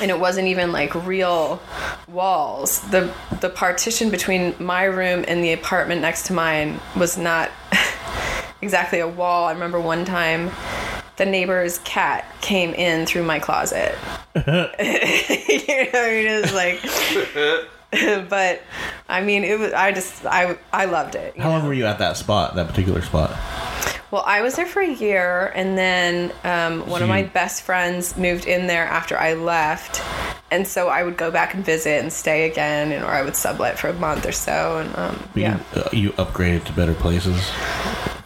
And 0.00 0.10
it 0.10 0.18
wasn't 0.18 0.48
even 0.48 0.72
like 0.72 0.94
real 1.06 1.60
walls. 2.08 2.80
The 2.90 3.12
the 3.40 3.50
partition 3.50 4.10
between 4.10 4.54
my 4.58 4.84
room 4.84 5.24
and 5.28 5.42
the 5.42 5.52
apartment 5.52 6.00
next 6.00 6.26
to 6.26 6.32
mine 6.32 6.80
was 6.96 7.18
not 7.18 7.50
exactly 8.62 9.00
a 9.00 9.08
wall. 9.08 9.46
I 9.46 9.52
remember 9.52 9.80
one 9.80 10.04
time 10.04 10.50
the 11.16 11.26
neighbor's 11.26 11.78
cat 11.80 12.24
came 12.40 12.72
in 12.74 13.06
through 13.06 13.24
my 13.24 13.38
closet. 13.38 13.96
you 14.36 14.42
know, 14.42 14.70
it 15.94 16.42
was 16.42 16.52
like 16.54 17.68
but 18.28 18.62
I 19.08 19.22
mean 19.22 19.44
it 19.44 19.58
was 19.58 19.72
I 19.72 19.92
just 19.92 20.24
I 20.26 20.56
I 20.72 20.84
loved 20.84 21.14
it. 21.14 21.38
How 21.38 21.50
long 21.50 21.66
were 21.66 21.74
you 21.74 21.86
at 21.86 21.98
that 21.98 22.16
spot, 22.16 22.54
that 22.54 22.68
particular 22.68 23.02
spot? 23.02 23.30
Well, 24.10 24.22
I 24.26 24.40
was 24.40 24.56
there 24.56 24.64
for 24.66 24.80
a 24.80 24.90
year, 24.90 25.52
and 25.54 25.76
then 25.76 26.32
um, 26.42 26.88
one 26.88 27.02
of 27.02 27.08
my 27.10 27.24
best 27.24 27.62
friends 27.62 28.16
moved 28.16 28.46
in 28.46 28.66
there 28.66 28.84
after 28.84 29.18
I 29.18 29.34
left, 29.34 30.00
and 30.50 30.66
so 30.66 30.88
I 30.88 31.02
would 31.02 31.18
go 31.18 31.30
back 31.30 31.52
and 31.52 31.62
visit 31.62 32.00
and 32.00 32.10
stay 32.10 32.48
again, 32.50 32.90
and 32.92 33.04
or 33.04 33.08
I 33.10 33.20
would 33.22 33.36
sublet 33.36 33.78
for 33.78 33.88
a 33.88 33.92
month 33.92 34.24
or 34.24 34.32
so, 34.32 34.78
and 34.78 34.96
um, 34.96 35.28
You, 35.34 35.42
yeah, 35.42 35.60
uh, 35.74 35.88
you 35.92 36.10
upgraded 36.12 36.64
to 36.64 36.72
better 36.72 36.94
places 36.94 37.50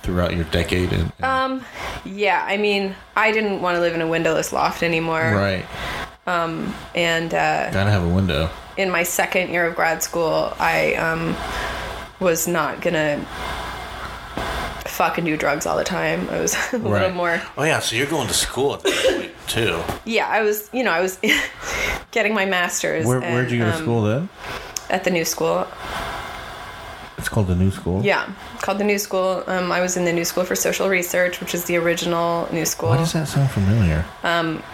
throughout 0.02 0.36
your 0.36 0.44
decade. 0.44 0.92
And, 0.92 1.12
and- 1.18 1.24
um, 1.24 1.64
yeah. 2.04 2.44
I 2.46 2.58
mean, 2.58 2.94
I 3.16 3.32
didn't 3.32 3.60
want 3.60 3.74
to 3.74 3.80
live 3.80 3.94
in 3.94 4.00
a 4.02 4.06
windowless 4.06 4.52
loft 4.52 4.84
anymore, 4.84 5.20
right. 5.34 5.64
and 6.94 7.34
uh, 7.34 7.70
Gotta 7.72 7.90
have 7.90 8.04
a 8.04 8.08
window. 8.08 8.50
in 8.76 8.88
my 8.88 9.02
second 9.02 9.50
year 9.50 9.66
of 9.66 9.74
grad 9.74 10.00
school, 10.02 10.54
I 10.60 10.94
um, 10.94 11.36
was 12.20 12.46
not 12.46 12.80
gonna 12.80 13.26
fucking 14.92 15.24
do 15.24 15.36
drugs 15.36 15.66
all 15.66 15.76
the 15.76 15.84
time. 15.84 16.28
I 16.30 16.40
was 16.40 16.54
a 16.72 16.78
little 16.78 17.10
more. 17.10 17.40
Oh, 17.56 17.64
yeah. 17.64 17.80
So 17.80 17.96
you're 17.96 18.06
going 18.06 18.28
to 18.28 18.34
school 18.34 18.74
at 18.74 18.82
that 18.82 19.14
point, 19.14 19.32
too. 19.48 19.82
Yeah, 20.04 20.28
I 20.28 20.42
was. 20.42 20.70
You 20.72 20.84
know, 20.84 20.92
I 20.92 21.00
was 21.00 21.18
getting 22.10 22.34
my 22.34 22.46
master's. 22.46 23.06
Where, 23.06 23.20
and, 23.20 23.34
where'd 23.34 23.50
you 23.50 23.58
go 23.58 23.70
to 23.70 23.76
um, 23.76 23.82
school 23.82 24.02
then? 24.02 24.28
At 24.90 25.04
the 25.04 25.10
new 25.10 25.24
school. 25.24 25.66
It's 27.18 27.28
called 27.28 27.46
the 27.46 27.54
New 27.54 27.70
School. 27.70 28.04
Yeah, 28.04 28.28
called 28.62 28.78
the 28.78 28.84
New 28.84 28.98
School. 28.98 29.44
Um, 29.46 29.70
I 29.70 29.80
was 29.80 29.96
in 29.96 30.04
the 30.04 30.12
New 30.12 30.24
School 30.24 30.44
for 30.44 30.54
Social 30.54 30.88
Research, 30.88 31.40
which 31.40 31.54
is 31.54 31.64
the 31.64 31.76
original 31.76 32.48
New 32.52 32.64
School. 32.64 32.90
Why 32.90 32.98
does 32.98 33.12
that 33.12 33.28
sound 33.28 33.50
familiar? 33.50 34.04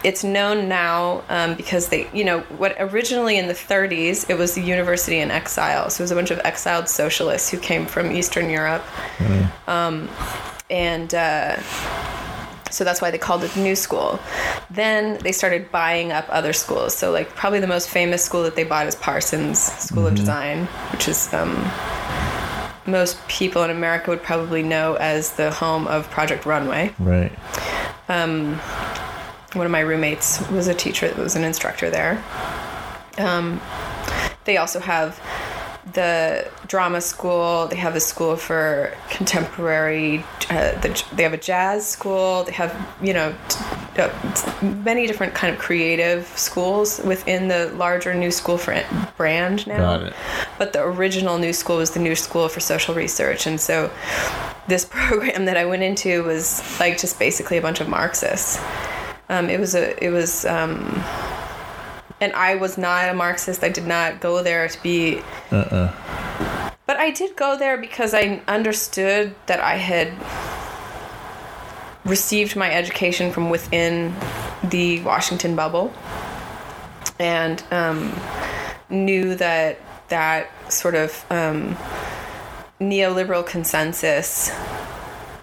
It's 0.04 0.22
known 0.22 0.68
now 0.68 1.24
um, 1.28 1.54
because 1.56 1.88
they, 1.88 2.08
you 2.12 2.24
know, 2.24 2.40
what 2.58 2.76
originally 2.78 3.38
in 3.38 3.48
the 3.48 3.54
30s 3.54 4.28
it 4.30 4.38
was 4.38 4.54
the 4.54 4.62
university 4.62 5.18
in 5.18 5.30
exile. 5.30 5.90
So 5.90 6.02
it 6.02 6.04
was 6.04 6.10
a 6.12 6.14
bunch 6.14 6.30
of 6.30 6.38
exiled 6.44 6.88
socialists 6.88 7.48
who 7.50 7.58
came 7.58 7.86
from 7.86 8.12
Eastern 8.12 8.48
Europe, 8.50 8.84
um, 9.66 10.08
and. 10.70 11.12
Uh, 11.12 11.60
so 12.70 12.84
that's 12.84 13.00
why 13.00 13.10
they 13.10 13.16
called 13.16 13.44
it 13.44 13.50
the 13.52 13.62
New 13.62 13.74
School. 13.74 14.20
Then 14.70 15.18
they 15.22 15.32
started 15.32 15.72
buying 15.72 16.12
up 16.12 16.26
other 16.28 16.52
schools. 16.52 16.94
So 16.94 17.10
like 17.10 17.30
probably 17.30 17.60
the 17.60 17.66
most 17.66 17.88
famous 17.88 18.22
school 18.22 18.42
that 18.42 18.56
they 18.56 18.64
bought 18.64 18.86
is 18.86 18.94
Parsons 18.94 19.58
School 19.58 20.06
of 20.06 20.14
Design, 20.14 20.66
which 20.92 21.08
is 21.08 21.32
um, 21.32 21.54
most 22.88 23.26
people 23.28 23.62
in 23.62 23.70
America 23.70 24.10
would 24.10 24.22
probably 24.22 24.62
know 24.62 24.94
as 24.94 25.32
the 25.32 25.50
home 25.50 25.86
of 25.86 26.08
Project 26.10 26.46
Runway. 26.46 26.94
right. 26.98 27.32
One 29.54 29.64
of 29.64 29.72
my 29.72 29.80
roommates 29.80 30.46
was 30.50 30.68
a 30.68 30.74
teacher, 30.74 31.08
that 31.08 31.16
was 31.16 31.34
an 31.34 31.42
instructor 31.42 31.88
there. 31.88 32.22
Um, 33.16 33.60
they 34.44 34.58
also 34.58 34.78
have 34.78 35.18
the 35.94 36.50
drama 36.66 37.00
school. 37.00 37.66
They 37.66 37.76
have 37.76 37.96
a 37.96 38.00
school 38.00 38.36
for 38.36 38.94
contemporary. 39.08 40.24
Uh, 40.50 40.78
the, 40.80 41.02
they 41.14 41.22
have 41.22 41.32
a 41.32 41.38
jazz 41.38 41.88
school. 41.88 42.44
They 42.44 42.52
have 42.52 42.74
you 43.02 43.14
know 43.14 43.34
t- 43.48 44.02
uh, 44.02 44.74
many 44.84 45.06
different 45.06 45.34
kind 45.34 45.52
of 45.52 45.58
creative 45.58 46.26
schools 46.36 47.00
within 47.04 47.48
the 47.48 47.72
larger 47.74 48.14
new 48.14 48.30
school 48.30 48.58
for 48.58 48.82
brand 49.16 49.66
now. 49.66 49.78
Got 49.78 50.02
it. 50.04 50.12
But 50.58 50.72
the 50.72 50.82
original 50.82 51.38
new 51.38 51.52
school 51.52 51.76
was 51.76 51.92
the 51.92 52.00
new 52.00 52.16
school 52.16 52.48
for 52.48 52.60
social 52.60 52.94
research, 52.94 53.46
and 53.46 53.60
so 53.60 53.90
this 54.66 54.84
program 54.90 55.44
that 55.46 55.56
I 55.56 55.64
went 55.64 55.82
into 55.82 56.24
was 56.24 56.62
like 56.80 56.98
just 56.98 57.18
basically 57.18 57.56
a 57.56 57.62
bunch 57.62 57.80
of 57.80 57.88
Marxists. 57.88 58.60
Um, 59.28 59.48
it 59.48 59.60
was 59.60 59.74
a 59.74 60.04
it 60.04 60.10
was 60.10 60.44
um, 60.46 61.02
and 62.20 62.32
I 62.32 62.56
was 62.56 62.78
not 62.78 63.08
a 63.08 63.14
Marxist. 63.14 63.62
I 63.62 63.68
did 63.68 63.86
not 63.86 64.20
go 64.20 64.42
there 64.42 64.68
to 64.68 64.82
be. 64.82 65.20
Uh-uh. 65.52 65.94
But 66.86 66.96
I 66.96 67.10
did 67.10 67.36
go 67.36 67.56
there 67.56 67.76
because 67.76 68.14
I 68.14 68.40
understood 68.48 69.34
that 69.46 69.60
I 69.60 69.76
had 69.76 70.12
received 72.04 72.56
my 72.56 72.72
education 72.72 73.30
from 73.30 73.50
within 73.50 74.14
the 74.64 75.00
Washington 75.02 75.54
bubble, 75.54 75.92
and 77.18 77.62
um, 77.70 78.18
knew 78.88 79.34
that 79.36 79.78
that 80.08 80.72
sort 80.72 80.94
of 80.94 81.24
um, 81.30 81.76
neoliberal 82.80 83.46
consensus 83.46 84.50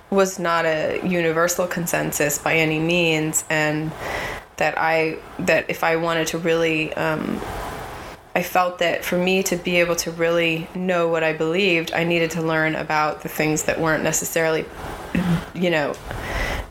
was 0.09 0.39
not 0.39 0.65
a 0.65 1.01
universal 1.03 1.67
consensus 1.67 2.37
by 2.37 2.55
any 2.55 2.79
means, 2.79 3.43
and 3.49 3.91
that 4.57 4.77
I 4.77 5.17
that 5.39 5.69
if 5.69 5.83
I 5.83 5.97
wanted 5.97 6.27
to 6.27 6.37
really 6.37 6.93
um, 6.93 7.41
I 8.35 8.43
felt 8.43 8.79
that 8.79 9.05
for 9.05 9.17
me 9.17 9.43
to 9.43 9.55
be 9.55 9.77
able 9.77 9.95
to 9.97 10.11
really 10.11 10.67
know 10.75 11.07
what 11.07 11.23
I 11.23 11.31
believed, 11.31 11.93
I 11.93 12.03
needed 12.03 12.31
to 12.31 12.41
learn 12.41 12.75
about 12.75 13.23
the 13.23 13.29
things 13.29 13.63
that 13.63 13.79
weren't 13.79 14.03
necessarily, 14.03 14.65
you 15.53 15.69
know, 15.69 15.95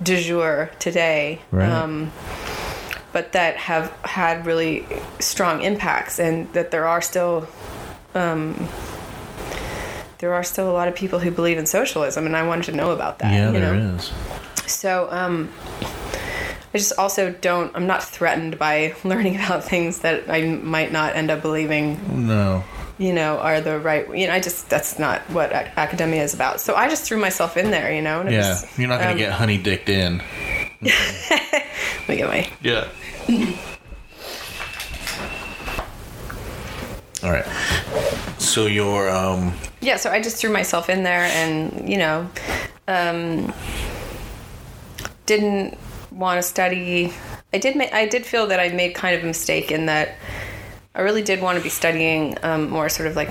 du 0.03 0.21
jour 0.21 0.71
today. 0.79 1.41
Right. 1.51 1.71
Um, 1.71 2.13
but 3.15 3.33
that 3.33 3.57
have 3.57 3.91
had 4.03 4.45
really 4.45 4.87
strong 5.21 5.63
impacts, 5.63 6.19
and 6.19 6.53
that 6.53 6.71
there 6.71 6.87
are 6.87 7.01
still, 7.01 7.49
um, 8.15 8.69
there 10.19 10.33
are 10.35 10.43
still 10.45 10.71
a 10.71 10.73
lot 10.73 10.89
of 10.89 10.95
people 10.95 11.19
who 11.19 11.31
believe 11.31 11.59
in 11.59 11.67
socialism, 11.67 12.27
and 12.27 12.37
I 12.37 12.47
wanted 12.47 12.67
to 12.67 12.73
know 12.73 12.91
about 12.93 13.19
that. 13.21 13.33
Yeah, 13.33 13.47
you 13.53 13.61
there 13.61 13.75
know? 13.75 13.95
is. 13.97 14.13
So, 14.67 15.09
um, 15.11 15.51
I 15.83 16.79
just 16.79 16.93
also 16.99 17.31
don't, 17.31 17.71
I'm 17.77 17.87
not 17.87 18.03
threatened 18.03 18.59
by 18.59 18.95
learning 19.05 19.37
about 19.37 19.65
things 19.65 20.01
that 20.01 20.29
I 20.31 20.43
might 20.43 20.91
not 20.93 21.15
end 21.17 21.31
up 21.31 21.43
believing, 21.43 22.27
No. 22.27 22.65
you 22.99 23.13
know, 23.13 23.39
are 23.39 23.61
the 23.61 23.79
right, 23.79 24.09
you 24.17 24.27
know, 24.27 24.33
I 24.33 24.41
just, 24.41 24.71
that's 24.71 24.99
not 24.99 25.21
what 25.31 25.53
academia 25.53 26.23
is 26.25 26.33
about. 26.35 26.61
So 26.61 26.75
I 26.75 26.89
just 26.89 27.05
threw 27.05 27.19
myself 27.19 27.57
in 27.57 27.71
there, 27.71 27.93
you 27.95 28.03
know, 28.03 28.23
Yeah. 28.29 28.49
was, 28.49 28.79
You're 28.79 28.89
not 28.89 29.01
going 29.01 29.09
to 29.09 29.13
um, 29.13 29.19
get 29.19 29.33
honey 29.33 29.59
dicked 29.59 29.89
in. 29.89 30.19
let 30.83 32.09
me 32.09 32.17
get 32.17 32.29
my, 32.29 32.49
Yeah. 32.63 32.89
All 37.25 37.31
right. 37.31 37.47
So 38.39 38.67
your 38.67 39.09
um 39.09 39.55
yeah, 39.81 39.97
so 39.97 40.11
I 40.11 40.21
just 40.21 40.37
threw 40.37 40.51
myself 40.51 40.89
in 40.89 41.03
there 41.03 41.25
and, 41.25 41.89
you 41.89 41.99
know, 41.99 42.29
um, 42.89 43.53
didn't 45.27 45.79
want 46.11 46.39
to 46.39 46.43
study. 46.43 47.13
I 47.53 47.59
did 47.59 47.77
ma- 47.77 47.93
I 47.93 48.07
did 48.07 48.27
feel 48.27 48.47
that 48.49 48.61
I 48.61 48.69
made 48.71 48.95
kind 48.95 49.17
of 49.17 49.23
a 49.23 49.27
mistake 49.27 49.71
in 49.71 49.87
that 49.87 50.17
I 50.95 51.01
really 51.03 51.23
did 51.23 51.41
want 51.41 51.59
to 51.59 51.65
be 51.65 51.71
studying 51.71 52.37
um, 52.43 52.71
more 52.71 52.89
sort 52.89 53.09
of 53.09 53.17
like 53.17 53.31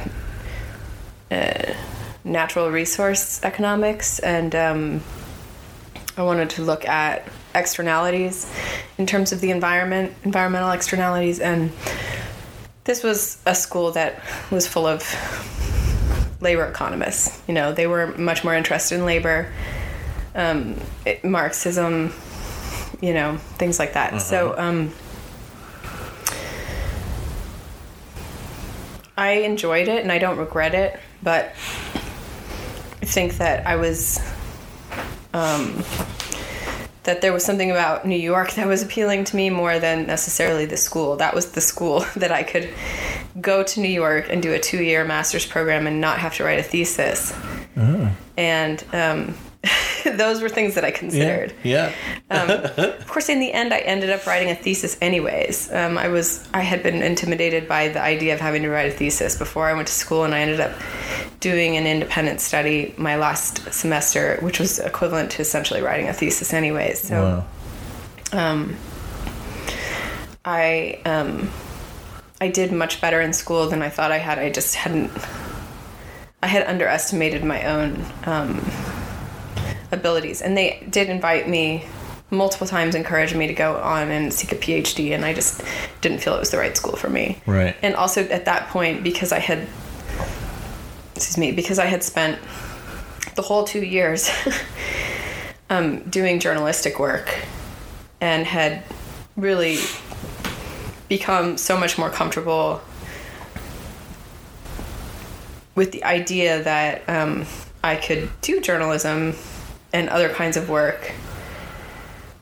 uh, 1.32 1.74
natural 2.24 2.70
resource 2.72 3.44
economics 3.44 4.20
and 4.20 4.56
um, 4.56 5.02
I 6.18 6.24
wanted 6.24 6.50
to 6.52 6.64
look 6.64 6.88
at 6.88 7.28
externalities 7.56 8.52
in 8.98 9.06
terms 9.06 9.32
of 9.32 9.42
the 9.42 9.52
environment, 9.52 10.14
environmental 10.24 10.72
externalities 10.72 11.40
and 11.40 11.72
this 12.84 13.04
was 13.04 13.41
a 13.46 13.56
school 13.56 13.91
that 13.91 14.22
was 14.52 14.67
full 14.67 14.86
of 14.86 15.04
labor 16.41 16.65
economists. 16.65 17.41
You 17.48 17.54
know, 17.54 17.74
they 17.74 17.88
were 17.88 18.08
much 18.17 18.43
more 18.43 18.54
interested 18.54 18.96
in 18.96 19.06
labor, 19.06 19.52
um, 20.36 20.80
it, 21.06 21.24
Marxism, 21.24 22.13
you 23.02 23.13
know, 23.13 23.38
things 23.58 23.80
like 23.80 23.93
that. 23.93 24.22
So 24.22 24.58
um, 24.58 24.91
I 29.17 29.32
enjoyed 29.32 29.88
it 29.88 30.02
and 30.04 30.12
I 30.12 30.17
don't 30.19 30.38
regret 30.38 30.74
it, 30.74 31.00
but 31.22 31.54
I 33.02 33.06
think 33.06 33.38
that 33.38 33.65
I 33.65 33.76
was. 33.78 34.19
Um, 35.34 35.84
that 37.04 37.22
there 37.22 37.34
was 37.34 37.44
something 37.44 37.70
about 37.70 38.06
New 38.06 38.18
York 38.18 38.54
that 38.54 38.68
was 38.68 38.82
appealing 38.82 39.26
to 39.26 39.36
me 39.36 39.50
more 39.50 39.80
than 39.80 40.08
necessarily 40.08 40.66
the 40.66 40.78
school. 40.78 41.18
That 41.18 41.36
was 41.36 41.52
the 41.52 41.62
school 41.62 42.06
that 42.16 42.32
I 42.32 42.44
could 42.44 42.70
go 43.42 43.63
to 43.63 43.80
New 43.80 43.89
York 43.89 44.28
and 44.30 44.42
do 44.42 44.54
a 44.54 44.60
two 44.60 44.82
year 44.82 45.04
master's 45.04 45.46
program 45.46 45.88
and 45.88 46.00
not 46.00 46.20
have 46.20 46.36
to 46.36 46.44
write 46.44 46.60
a 46.60 46.63
thesis. 46.63 47.34
And 48.38 48.84
um, 48.94 49.36
those 50.17 50.41
were 50.41 50.49
things 50.49 50.76
that 50.76 50.84
I 50.84 50.91
considered. 50.91 51.54
Yeah. 51.63 51.93
Yeah. 52.30 52.54
Of 52.78 53.08
course, 53.08 53.30
in 53.30 53.39
the 53.39 53.54
end, 53.54 53.73
I 53.73 53.80
ended 53.80 54.10
up 54.10 54.26
writing 54.28 54.49
a 54.49 54.56
thesis 54.56 54.97
anyways. 55.02 55.71
Um, 55.71 55.97
I 55.97 56.10
was 56.10 56.47
I 56.54 56.62
had 56.62 56.84
been 56.84 57.02
intimidated 57.02 57.67
by 57.67 57.88
the 57.88 58.02
idea 58.02 58.34
of 58.34 58.41
having 58.41 58.63
to 58.63 58.69
write 58.69 58.88
a 58.91 58.95
thesis 58.95 59.38
before 59.38 59.67
I 59.69 59.73
went 59.73 59.88
to 59.88 59.93
school, 59.93 60.23
and 60.26 60.34
I 60.36 60.39
ended 60.41 60.60
up 60.60 60.73
doing 61.39 61.78
an 61.78 61.88
independent 61.88 62.41
study 62.41 62.93
my 62.97 63.15
last 63.15 63.71
semester, 63.73 64.38
which 64.41 64.60
was 64.60 64.80
equivalent 64.80 65.32
to 65.32 65.41
essentially 65.41 65.82
writing 65.82 66.10
a 66.10 66.13
thesis 66.13 66.54
anyways. 66.54 66.99
So 67.02 67.45
Wow. 68.34 68.69
I 70.45 71.02
um, 71.06 71.49
I 72.41 72.49
did 72.49 72.71
much 72.73 72.99
better 72.99 73.21
in 73.21 73.32
school 73.34 73.67
than 73.69 73.82
I 73.82 73.89
thought 73.89 74.12
I 74.12 74.17
had. 74.17 74.39
I 74.39 74.49
just 74.49 74.76
hadn't. 74.76 75.12
I 76.41 76.47
had 76.47 76.67
underestimated 76.67 77.43
my 77.45 77.63
own 77.63 78.06
um, 78.26 78.60
abilities, 79.94 80.42
and 80.42 80.58
they 80.58 80.86
did 80.90 81.10
invite 81.10 81.48
me 81.48 81.86
multiple 82.34 82.68
times, 82.68 82.96
encouraged 82.96 83.36
me 83.36 83.48
to 83.48 83.54
go 83.54 83.78
on 83.78 84.10
and 84.10 84.34
seek 84.34 84.52
a 84.52 84.56
PhD, 84.56 85.14
and 85.14 85.24
I 85.24 85.34
just 85.34 85.62
didn't 86.02 86.20
feel 86.20 86.36
it 86.36 86.40
was 86.40 86.52
the 86.52 86.58
right 86.58 86.76
school 86.76 86.96
for 86.96 87.10
me. 87.10 87.42
Right. 87.46 87.76
And 87.82 87.96
also 87.96 88.24
at 88.28 88.46
that 88.46 88.70
point, 88.70 89.04
because 89.04 89.32
I 89.32 89.40
had, 89.40 89.68
excuse 91.16 91.38
me, 91.38 91.52
because 91.52 91.80
I 91.80 91.86
had 91.86 92.04
spent 92.04 92.40
the 93.36 93.42
whole 93.42 93.64
two 93.64 93.86
years 93.86 94.30
um, 95.70 96.00
doing 96.10 96.40
journalistic 96.40 97.00
work 97.00 97.34
and 98.20 98.46
had 98.46 98.84
really 99.36 99.78
become 101.10 101.58
so 101.58 101.78
much 101.78 101.98
more 101.98 102.10
comfortable 102.10 102.82
with 105.76 105.92
the 105.92 106.04
idea 106.04 106.62
that 106.64 107.08
um, 107.10 107.46
I 107.84 107.96
could 107.96 108.30
do 108.42 108.62
journalism 108.62 109.36
and 109.94 110.10
other 110.10 110.28
kinds 110.28 110.58
of 110.58 110.70
work. 110.70 111.14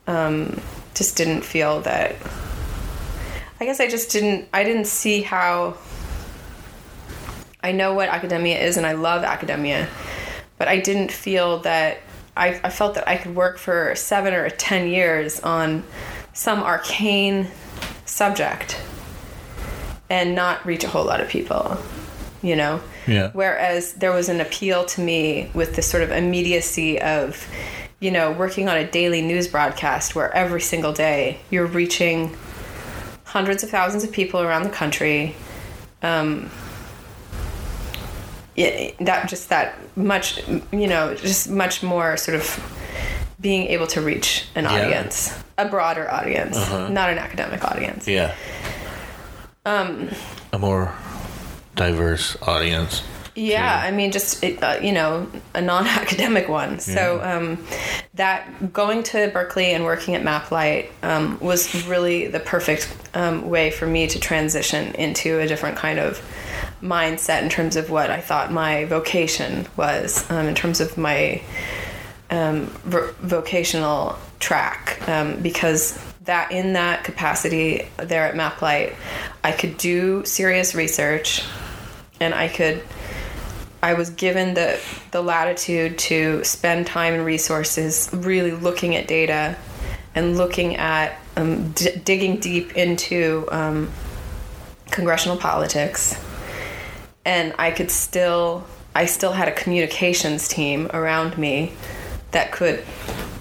Um, 0.08 0.60
just 0.96 1.16
didn't 1.16 1.44
feel 1.44 1.82
that. 1.82 2.16
I 3.60 3.66
guess 3.66 3.80
I 3.80 3.88
just 3.88 4.12
didn't. 4.12 4.48
I 4.54 4.64
didn't 4.64 4.88
see 4.88 5.22
how. 5.22 5.78
I 7.64 7.74
know 7.74 7.94
what 7.94 8.10
academia 8.10 8.60
is, 8.60 8.78
and 8.78 8.88
I 8.88 8.94
love 8.94 9.24
academia, 9.24 9.88
but 10.58 10.68
I 10.68 10.80
didn't 10.80 11.12
feel 11.12 11.60
that. 11.60 12.00
I, 12.36 12.60
I 12.64 12.70
felt 12.70 12.96
that 12.96 13.08
I 13.10 13.18
could 13.18 13.36
work 13.36 13.58
for 13.58 13.94
seven 13.94 14.34
or 14.34 14.50
ten 14.50 14.88
years 14.88 15.42
on 15.42 15.84
some 16.34 16.64
arcane 16.64 17.50
subject 18.06 18.82
and 20.10 20.36
not 20.36 20.66
reach 20.66 20.84
a 20.84 20.88
whole 20.88 21.06
lot 21.06 21.22
of 21.22 21.30
people, 21.30 21.78
you 22.42 22.56
know? 22.56 22.82
Yeah. 23.12 23.30
Whereas 23.34 23.94
there 23.94 24.12
was 24.12 24.30
an 24.30 24.40
appeal 24.42 24.86
to 24.86 25.02
me 25.02 25.50
with 25.54 25.76
this 25.76 25.88
sort 25.88 26.04
of 26.04 26.12
immediacy 26.12 27.02
of, 27.02 27.46
you 28.00 28.10
know, 28.12 28.32
working 28.32 28.70
on 28.70 28.78
a 28.78 28.86
daily 28.90 29.22
news 29.22 29.48
broadcast 29.48 30.16
where 30.16 30.34
every 30.34 30.62
single 30.62 30.94
day 30.94 31.40
you're 31.50 31.66
reaching 31.66 32.36
hundreds 33.26 33.64
of 33.64 33.70
thousands 33.70 34.04
of 34.04 34.12
people 34.12 34.42
around 34.42 34.64
the 34.64 34.70
country. 34.70 35.36
Um, 36.02 36.50
yeah, 38.56 38.92
that 39.02 39.30
just 39.30 39.50
that 39.50 39.76
much, 39.98 40.46
you 40.72 40.88
know, 40.88 41.16
just 41.16 41.50
much 41.50 41.84
more 41.84 42.18
sort 42.18 42.36
of 42.36 42.78
being 43.40 43.68
able 43.68 43.88
to 43.88 44.02
reach 44.02 44.46
an 44.56 44.66
Yeah. 44.66 44.72
audience, 44.74 45.34
a 45.58 45.66
broader 45.66 46.10
audience, 46.12 46.58
Uh-huh. 46.58 46.88
not 46.90 47.10
an 47.10 47.18
academic 47.18 47.64
audience. 47.64 48.08
Yeah. 48.08 48.34
Um. 49.66 50.10
A 50.54 50.60
more 50.60 50.94
diverse 51.82 52.38
audience. 52.44 53.04
Yeah, 53.34 53.82
I 53.82 53.92
mean, 53.92 54.12
just 54.12 54.44
uh, 54.44 54.80
you 54.82 54.92
know, 54.92 55.28
a 55.56 55.62
non-academic 55.62 56.48
one. 56.50 56.80
So 56.80 57.22
um, 57.24 57.66
that 58.16 58.74
going 58.74 59.04
to 59.04 59.30
Berkeley 59.34 59.74
and 59.74 59.84
working 59.86 60.16
at 60.16 60.22
MapLight 60.22 60.90
um, 61.02 61.40
was 61.40 61.88
really 61.88 62.28
the 62.28 62.40
perfect 62.40 62.94
um, 63.14 63.50
way 63.50 63.72
for 63.72 63.88
me 63.88 64.06
to 64.08 64.20
transition 64.20 64.94
into 64.96 65.40
a 65.40 65.48
different 65.48 65.78
kind 65.78 65.98
of 65.98 66.20
mindset 66.82 67.42
in 67.42 67.50
terms 67.50 67.76
of 67.76 67.90
what 67.90 68.12
I 68.12 68.20
thought 68.20 68.52
my 68.52 68.86
vocation 68.86 69.66
was, 69.78 70.30
um, 70.30 70.48
in 70.48 70.56
terms 70.56 70.82
of 70.82 70.98
my 70.98 71.42
um, 72.30 72.66
vo- 72.86 73.14
vocational 73.22 74.18
track, 74.40 75.08
um, 75.08 75.42
because 75.42 75.98
that 76.26 76.52
in 76.52 76.74
that 76.74 77.04
capacity 77.04 77.88
there 77.98 78.26
at 78.26 78.36
MapLight, 78.36 78.94
I 79.44 79.52
could 79.52 79.78
do 79.78 80.24
serious 80.26 80.76
research, 80.76 81.44
and 82.22 82.34
I 82.34 82.48
could. 82.48 82.82
I 83.84 83.96
was 83.96 84.12
given 84.12 84.54
the 84.54 84.80
the 85.10 85.22
latitude 85.22 85.98
to 86.00 86.44
spend 86.44 86.86
time 86.88 87.16
and 87.16 87.26
resources 87.26 88.10
really 88.14 88.52
looking 88.52 88.96
at 88.96 89.08
data 89.08 89.58
and 90.14 90.38
looking 90.38 90.76
at 90.76 91.18
um, 91.36 91.72
d- 91.72 91.96
digging 92.06 92.38
deep 92.38 92.78
into 92.78 93.48
um, 93.52 93.90
congressional 94.92 95.38
politics 95.38 96.22
and 97.26 97.54
I 97.58 97.72
could 97.72 97.90
still 97.90 98.66
I 98.94 99.06
still 99.06 99.32
had 99.32 99.48
a 99.48 99.52
communications 99.52 100.48
team 100.48 100.90
around 100.94 101.38
me 101.40 101.72
that 102.32 102.52
could 102.52 102.84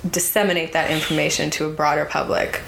disseminate 0.08 0.72
that 0.72 0.90
information 0.90 1.50
to 1.50 1.66
a 1.66 1.70
broader 1.70 2.04
public 2.06 2.62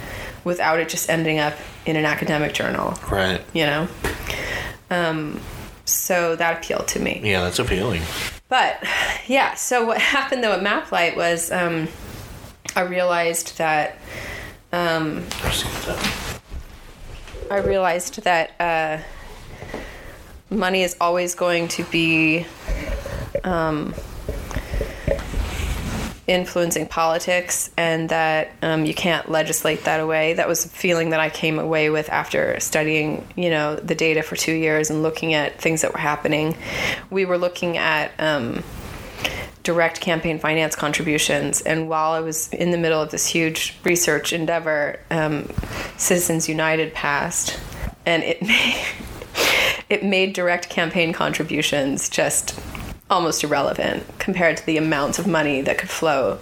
without 0.44 0.78
it 0.78 0.88
just 0.90 1.08
ending 1.08 1.38
up 1.38 1.54
in 1.86 1.96
an 1.96 2.04
academic 2.04 2.52
journal, 2.52 2.98
Right. 3.10 3.40
you 3.54 3.64
know. 3.64 3.88
Um, 4.90 5.40
so 5.92 6.36
that 6.36 6.58
appealed 6.58 6.88
to 6.88 7.00
me. 7.00 7.20
Yeah, 7.22 7.42
that's 7.42 7.58
appealing. 7.58 8.02
But 8.48 8.82
yeah, 9.26 9.54
so 9.54 9.84
what 9.86 9.98
happened 10.00 10.44
though 10.44 10.52
at 10.52 10.60
MapLight 10.60 11.16
was 11.16 11.50
um, 11.50 11.88
I 12.74 12.82
realized 12.82 13.58
that 13.58 13.98
um, 14.72 15.26
I 17.50 17.58
realized 17.58 18.22
that 18.24 18.52
uh, 18.58 18.98
money 20.48 20.82
is 20.82 20.96
always 21.00 21.34
going 21.34 21.68
to 21.68 21.84
be 21.84 22.46
um, 23.44 23.94
influencing 26.26 26.86
politics, 26.86 27.70
and 27.76 28.08
that 28.08 28.52
um, 28.62 28.84
you 28.84 28.94
can't 28.94 29.30
legislate 29.30 29.84
that 29.84 30.00
away. 30.00 30.34
That 30.34 30.48
was 30.48 30.64
a 30.64 30.68
feeling 30.68 31.10
that 31.10 31.20
I 31.20 31.30
came 31.30 31.58
away 31.58 31.90
with 31.90 32.08
after 32.10 32.58
studying, 32.60 33.26
you 33.36 33.50
know, 33.50 33.76
the 33.76 33.94
data 33.94 34.22
for 34.22 34.36
two 34.36 34.52
years 34.52 34.90
and 34.90 35.02
looking 35.02 35.34
at 35.34 35.60
things 35.60 35.82
that 35.82 35.92
were 35.92 35.98
happening. 35.98 36.56
We 37.10 37.24
were 37.24 37.38
looking 37.38 37.76
at. 37.76 38.12
Um, 38.18 38.62
direct 39.62 40.00
campaign 40.00 40.40
finance 40.40 40.74
contributions. 40.74 41.60
And 41.60 41.88
while 41.88 42.10
I 42.12 42.18
was 42.20 42.48
in 42.52 42.72
the 42.72 42.78
middle 42.78 43.00
of 43.00 43.12
this 43.12 43.28
huge 43.28 43.76
research 43.84 44.32
endeavor, 44.32 44.98
um, 45.10 45.48
Citizens 45.96 46.48
United 46.48 46.92
passed, 46.94 47.60
and 48.04 48.24
it 48.24 48.42
made, 48.46 48.84
it 49.88 50.04
made 50.04 50.32
direct 50.32 50.68
campaign 50.68 51.12
contributions 51.12 52.08
just 52.08 52.58
almost 53.12 53.44
irrelevant 53.44 54.04
compared 54.18 54.56
to 54.56 54.66
the 54.66 54.76
amounts 54.76 55.18
of 55.18 55.26
money 55.26 55.60
that 55.60 55.78
could 55.78 55.90
flow 55.90 56.36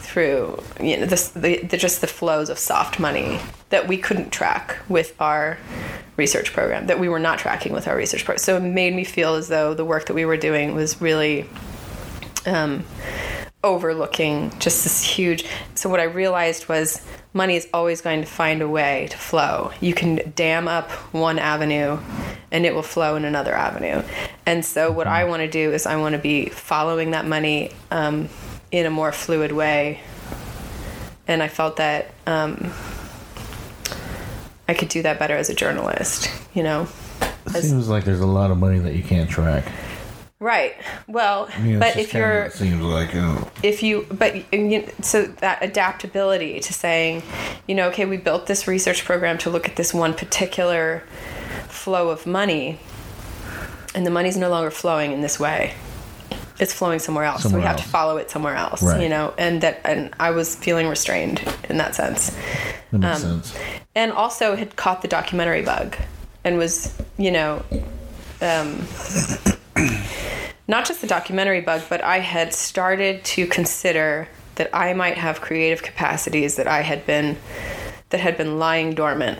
through 0.00 0.60
you 0.80 0.96
know 0.96 1.06
this, 1.06 1.28
the, 1.28 1.58
the 1.58 1.76
just 1.76 2.00
the 2.00 2.06
flows 2.06 2.50
of 2.50 2.58
soft 2.58 2.98
money 2.98 3.38
that 3.70 3.86
we 3.86 3.96
couldn't 3.96 4.30
track 4.30 4.78
with 4.88 5.14
our 5.20 5.58
research 6.16 6.52
program 6.52 6.88
that 6.88 6.98
we 6.98 7.08
were 7.08 7.20
not 7.20 7.38
tracking 7.38 7.72
with 7.72 7.86
our 7.86 7.96
research 7.96 8.24
program. 8.24 8.38
So 8.38 8.56
it 8.56 8.60
made 8.60 8.94
me 8.94 9.04
feel 9.04 9.34
as 9.34 9.48
though 9.48 9.72
the 9.74 9.84
work 9.84 10.06
that 10.06 10.14
we 10.14 10.24
were 10.24 10.36
doing 10.36 10.74
was 10.74 11.00
really 11.00 11.46
um, 12.44 12.84
overlooking 13.64 14.50
just 14.60 14.84
this 14.84 15.02
huge. 15.02 15.44
So 15.74 15.88
what 15.88 16.00
I 16.00 16.04
realized 16.04 16.68
was 16.68 17.04
money 17.32 17.56
is 17.56 17.68
always 17.74 18.00
going 18.00 18.20
to 18.20 18.26
find 18.26 18.62
a 18.62 18.68
way 18.68 19.08
to 19.10 19.16
flow. 19.16 19.72
You 19.80 19.94
can 19.94 20.32
dam 20.36 20.68
up 20.68 20.90
one 21.12 21.38
avenue 21.38 21.98
and 22.50 22.64
it 22.64 22.74
will 22.74 22.82
flow 22.82 23.16
in 23.16 23.24
another 23.24 23.54
avenue. 23.54 24.02
And 24.46 24.64
so 24.64 24.92
what 24.92 25.06
I 25.06 25.24
want 25.24 25.40
to 25.40 25.48
do 25.48 25.72
is 25.72 25.86
I 25.86 25.96
want 25.96 26.14
to 26.14 26.18
be 26.18 26.46
following 26.46 27.10
that 27.10 27.26
money 27.26 27.72
um, 27.90 28.28
in 28.70 28.86
a 28.86 28.90
more 28.90 29.12
fluid 29.12 29.52
way. 29.52 30.00
And 31.26 31.42
I 31.42 31.48
felt 31.48 31.76
that 31.76 32.12
um, 32.26 32.72
I 34.68 34.74
could 34.74 34.88
do 34.88 35.02
that 35.02 35.18
better 35.18 35.36
as 35.36 35.50
a 35.50 35.54
journalist, 35.54 36.30
you 36.54 36.62
know? 36.62 36.88
It 37.46 37.62
seems 37.62 37.88
like 37.88 38.04
there's 38.04 38.20
a 38.20 38.26
lot 38.26 38.50
of 38.50 38.58
money 38.58 38.78
that 38.78 38.94
you 38.94 39.02
can't 39.02 39.28
track. 39.28 39.64
Right. 40.40 40.74
Well, 41.08 41.48
I 41.52 41.58
mean, 41.60 41.78
but 41.80 41.96
if 41.96 42.14
you're 42.14 42.42
it 42.44 42.52
seems 42.52 42.80
like 42.80 43.10
oh, 43.14 43.50
if 43.64 43.82
you 43.82 44.06
but 44.10 44.52
you, 44.52 44.88
so 45.02 45.24
that 45.24 45.62
adaptability 45.64 46.60
to 46.60 46.72
saying 46.72 47.24
you 47.66 47.74
know 47.74 47.88
okay 47.88 48.04
we 48.04 48.18
built 48.18 48.46
this 48.46 48.68
research 48.68 49.04
program 49.04 49.36
to 49.38 49.50
look 49.50 49.68
at 49.68 49.74
this 49.74 49.92
one 49.92 50.14
particular 50.14 51.02
flow 51.68 52.10
of 52.10 52.24
money 52.24 52.78
and 53.96 54.06
the 54.06 54.10
money's 54.10 54.36
no 54.36 54.48
longer 54.48 54.70
flowing 54.70 55.10
in 55.10 55.22
this 55.22 55.40
way 55.40 55.74
it's 56.60 56.72
flowing 56.72 56.98
somewhere 57.00 57.24
else 57.24 57.42
so 57.42 57.48
Somewhere 57.48 57.62
we 57.62 57.66
have 57.66 57.76
to 57.78 57.82
follow 57.88 58.16
it 58.18 58.30
somewhere 58.30 58.54
else 58.54 58.80
Right. 58.82 59.02
you 59.02 59.08
know 59.08 59.34
and 59.38 59.60
that 59.62 59.80
and 59.84 60.14
i 60.20 60.30
was 60.30 60.54
feeling 60.54 60.86
restrained 60.88 61.42
in 61.68 61.78
that 61.78 61.94
sense 61.96 62.30
that 62.92 62.98
makes 62.98 63.24
Um, 63.24 63.42
sense. 63.42 63.58
and 63.96 64.12
also 64.12 64.54
had 64.54 64.76
caught 64.76 65.02
the 65.02 65.08
documentary 65.08 65.62
bug 65.62 65.96
and 66.44 66.58
was 66.58 66.94
you 67.16 67.32
know 67.32 67.64
um, 68.40 68.86
not 70.68 70.86
just 70.86 71.00
the 71.00 71.06
documentary 71.06 71.60
bug 71.60 71.82
but 71.88 72.02
i 72.02 72.18
had 72.18 72.52
started 72.52 73.24
to 73.24 73.46
consider 73.46 74.28
that 74.56 74.68
i 74.74 74.92
might 74.92 75.16
have 75.16 75.40
creative 75.40 75.82
capacities 75.82 76.56
that 76.56 76.66
i 76.66 76.82
had 76.82 77.04
been 77.06 77.36
that 78.10 78.20
had 78.20 78.36
been 78.36 78.58
lying 78.58 78.94
dormant 78.94 79.38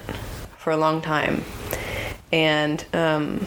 for 0.59 0.71
a 0.71 0.77
long 0.77 1.01
time. 1.01 1.45
And 2.31 2.85
um, 2.93 3.47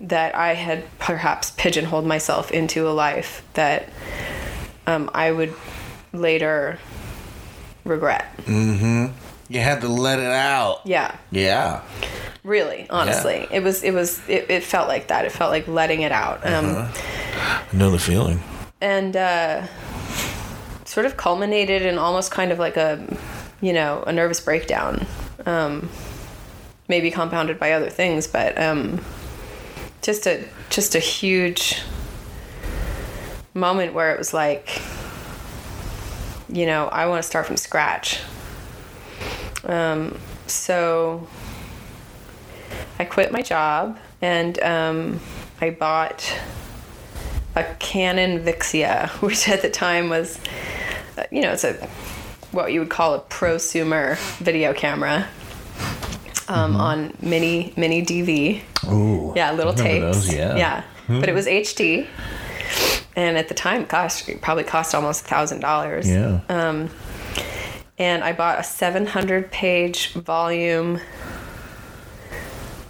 that 0.00 0.34
i 0.34 0.54
had 0.54 0.84
perhaps 0.98 1.50
pigeonholed 1.52 2.06
myself 2.06 2.50
into 2.52 2.88
a 2.88 2.90
life 2.90 3.42
that 3.54 3.88
um, 4.86 5.10
i 5.12 5.30
would 5.32 5.52
later 6.12 6.78
regret 7.84 8.32
You 9.48 9.60
had 9.60 9.80
to 9.80 9.88
let 9.88 10.18
it 10.18 10.26
out. 10.30 10.80
yeah. 10.84 11.16
Yeah. 11.30 11.82
really 12.44 12.86
honestly. 12.90 13.46
It 13.50 13.62
was 13.62 13.82
it 13.82 13.92
was 13.92 14.20
it, 14.28 14.50
it 14.50 14.62
felt 14.64 14.88
like 14.88 15.08
that. 15.08 15.24
It 15.24 15.32
felt 15.32 15.50
like 15.50 15.66
letting 15.68 16.02
it 16.02 16.12
out. 16.12 16.46
Um, 16.46 16.88
I 17.36 17.66
know 17.72 17.90
the 17.90 17.98
feeling. 17.98 18.42
and 18.80 19.16
uh, 19.16 19.66
sort 20.84 21.06
of 21.06 21.16
culminated 21.16 21.82
in 21.82 21.98
almost 21.98 22.30
kind 22.30 22.52
of 22.52 22.58
like 22.58 22.76
a 22.76 23.04
you 23.60 23.72
know 23.72 24.02
a 24.06 24.12
nervous 24.12 24.40
breakdown. 24.40 25.06
Um, 25.46 25.88
maybe 26.88 27.10
compounded 27.10 27.58
by 27.58 27.72
other 27.72 27.90
things 27.90 28.26
but 28.26 28.58
um, 28.60 29.00
just 30.02 30.26
a 30.26 30.42
just 30.70 30.94
a 30.94 30.98
huge 30.98 31.82
moment 33.54 33.92
where 33.92 34.12
it 34.14 34.18
was 34.18 34.32
like 34.32 34.80
you 36.48 36.64
know 36.64 36.86
i 36.88 37.06
want 37.06 37.22
to 37.22 37.26
start 37.28 37.44
from 37.46 37.56
scratch 37.56 38.20
um, 39.68 40.18
so 40.46 41.26
I 42.98 43.04
quit 43.04 43.32
my 43.32 43.42
job 43.42 43.98
and 44.20 44.58
um, 44.62 45.20
I 45.60 45.70
bought 45.70 46.40
a 47.54 47.64
Canon 47.78 48.44
Vixia, 48.44 49.08
which 49.22 49.48
at 49.48 49.62
the 49.62 49.70
time 49.70 50.08
was, 50.08 50.38
uh, 51.16 51.24
you 51.30 51.42
know, 51.42 51.52
it's 51.52 51.64
a 51.64 51.74
what 52.50 52.72
you 52.72 52.80
would 52.80 52.88
call 52.88 53.14
a 53.14 53.20
prosumer 53.20 54.16
video 54.38 54.72
camera 54.72 55.28
um, 56.48 56.76
on 56.76 57.12
mini 57.20 57.72
mini 57.76 58.02
DV. 58.02 58.62
Ooh. 58.90 59.32
Yeah, 59.36 59.52
little 59.52 59.74
tapes. 59.74 60.00
those, 60.00 60.34
yeah. 60.34 60.56
but 61.20 61.28
it 61.28 61.34
was 61.34 61.46
HD, 61.46 62.06
and 63.16 63.36
at 63.36 63.48
the 63.48 63.54
time, 63.54 63.84
gosh, 63.84 64.28
it 64.28 64.40
probably 64.40 64.64
cost 64.64 64.94
almost 64.94 65.24
a 65.24 65.28
thousand 65.28 65.60
dollars 65.60 66.08
Yeah. 66.08 66.40
And 67.98 68.22
I 68.22 68.32
bought 68.32 68.60
a 68.60 68.62
700 68.62 69.50
page 69.50 70.12
volume. 70.12 71.00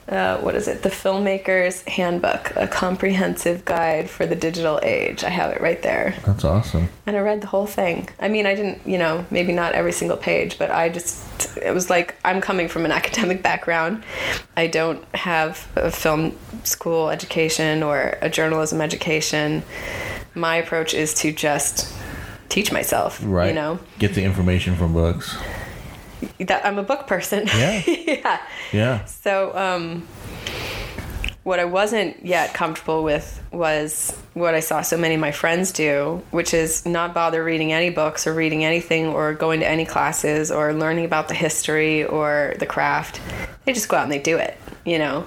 Uh, 0.06 0.38
what 0.38 0.54
is 0.54 0.68
it? 0.68 0.82
The 0.82 0.88
Filmmaker's 0.88 1.82
Handbook, 1.82 2.52
a 2.56 2.66
comprehensive 2.66 3.66
guide 3.66 4.08
for 4.08 4.24
the 4.24 4.34
digital 4.34 4.80
age. 4.82 5.22
I 5.22 5.28
have 5.28 5.50
it 5.52 5.60
right 5.60 5.82
there. 5.82 6.14
That's 6.24 6.44
awesome. 6.44 6.88
And 7.04 7.14
I 7.14 7.20
read 7.20 7.42
the 7.42 7.46
whole 7.46 7.66
thing. 7.66 8.08
I 8.18 8.28
mean, 8.28 8.46
I 8.46 8.54
didn't, 8.54 8.86
you 8.86 8.96
know, 8.96 9.26
maybe 9.30 9.52
not 9.52 9.74
every 9.74 9.92
single 9.92 10.16
page, 10.16 10.58
but 10.58 10.70
I 10.70 10.88
just, 10.88 11.58
it 11.58 11.74
was 11.74 11.90
like, 11.90 12.14
I'm 12.24 12.40
coming 12.40 12.68
from 12.68 12.86
an 12.86 12.92
academic 13.00 13.42
background. 13.42 14.02
I 14.56 14.66
don't 14.66 15.04
have 15.14 15.68
a 15.76 15.90
film 15.90 16.38
school 16.64 17.10
education 17.10 17.82
or 17.82 18.16
a 18.22 18.30
journalism 18.30 18.80
education. 18.80 19.62
My 20.34 20.56
approach 20.56 20.94
is 20.94 21.12
to 21.14 21.32
just 21.32 21.92
teach 22.48 22.72
myself, 22.72 23.20
Right. 23.22 23.48
you 23.48 23.54
know? 23.54 23.78
Get 23.98 24.14
the 24.14 24.24
information 24.24 24.74
from 24.76 24.92
books. 24.92 25.36
that 26.40 26.64
I'm 26.66 26.78
a 26.78 26.82
book 26.82 27.06
person. 27.06 27.46
Yeah. 27.46 27.82
yeah. 27.86 28.40
Yeah. 28.72 29.04
So, 29.04 29.56
um, 29.56 30.08
what 31.44 31.58
I 31.60 31.64
wasn't 31.64 32.26
yet 32.26 32.52
comfortable 32.52 33.02
with 33.04 33.42
was 33.52 34.14
what 34.34 34.54
I 34.54 34.60
saw 34.60 34.82
so 34.82 34.98
many 34.98 35.14
of 35.14 35.20
my 35.20 35.30
friends 35.32 35.72
do, 35.72 36.22
which 36.30 36.52
is 36.52 36.84
not 36.84 37.14
bother 37.14 37.42
reading 37.42 37.72
any 37.72 37.88
books 37.88 38.26
or 38.26 38.34
reading 38.34 38.64
anything 38.64 39.06
or 39.06 39.32
going 39.32 39.60
to 39.60 39.66
any 39.68 39.86
classes 39.86 40.50
or 40.50 40.74
learning 40.74 41.06
about 41.06 41.28
the 41.28 41.34
history 41.34 42.04
or 42.04 42.54
the 42.58 42.66
craft. 42.66 43.20
They 43.64 43.72
just 43.72 43.88
go 43.88 43.96
out 43.96 44.02
and 44.02 44.12
they 44.12 44.18
do 44.18 44.36
it, 44.36 44.58
you 44.88 44.98
know? 44.98 45.26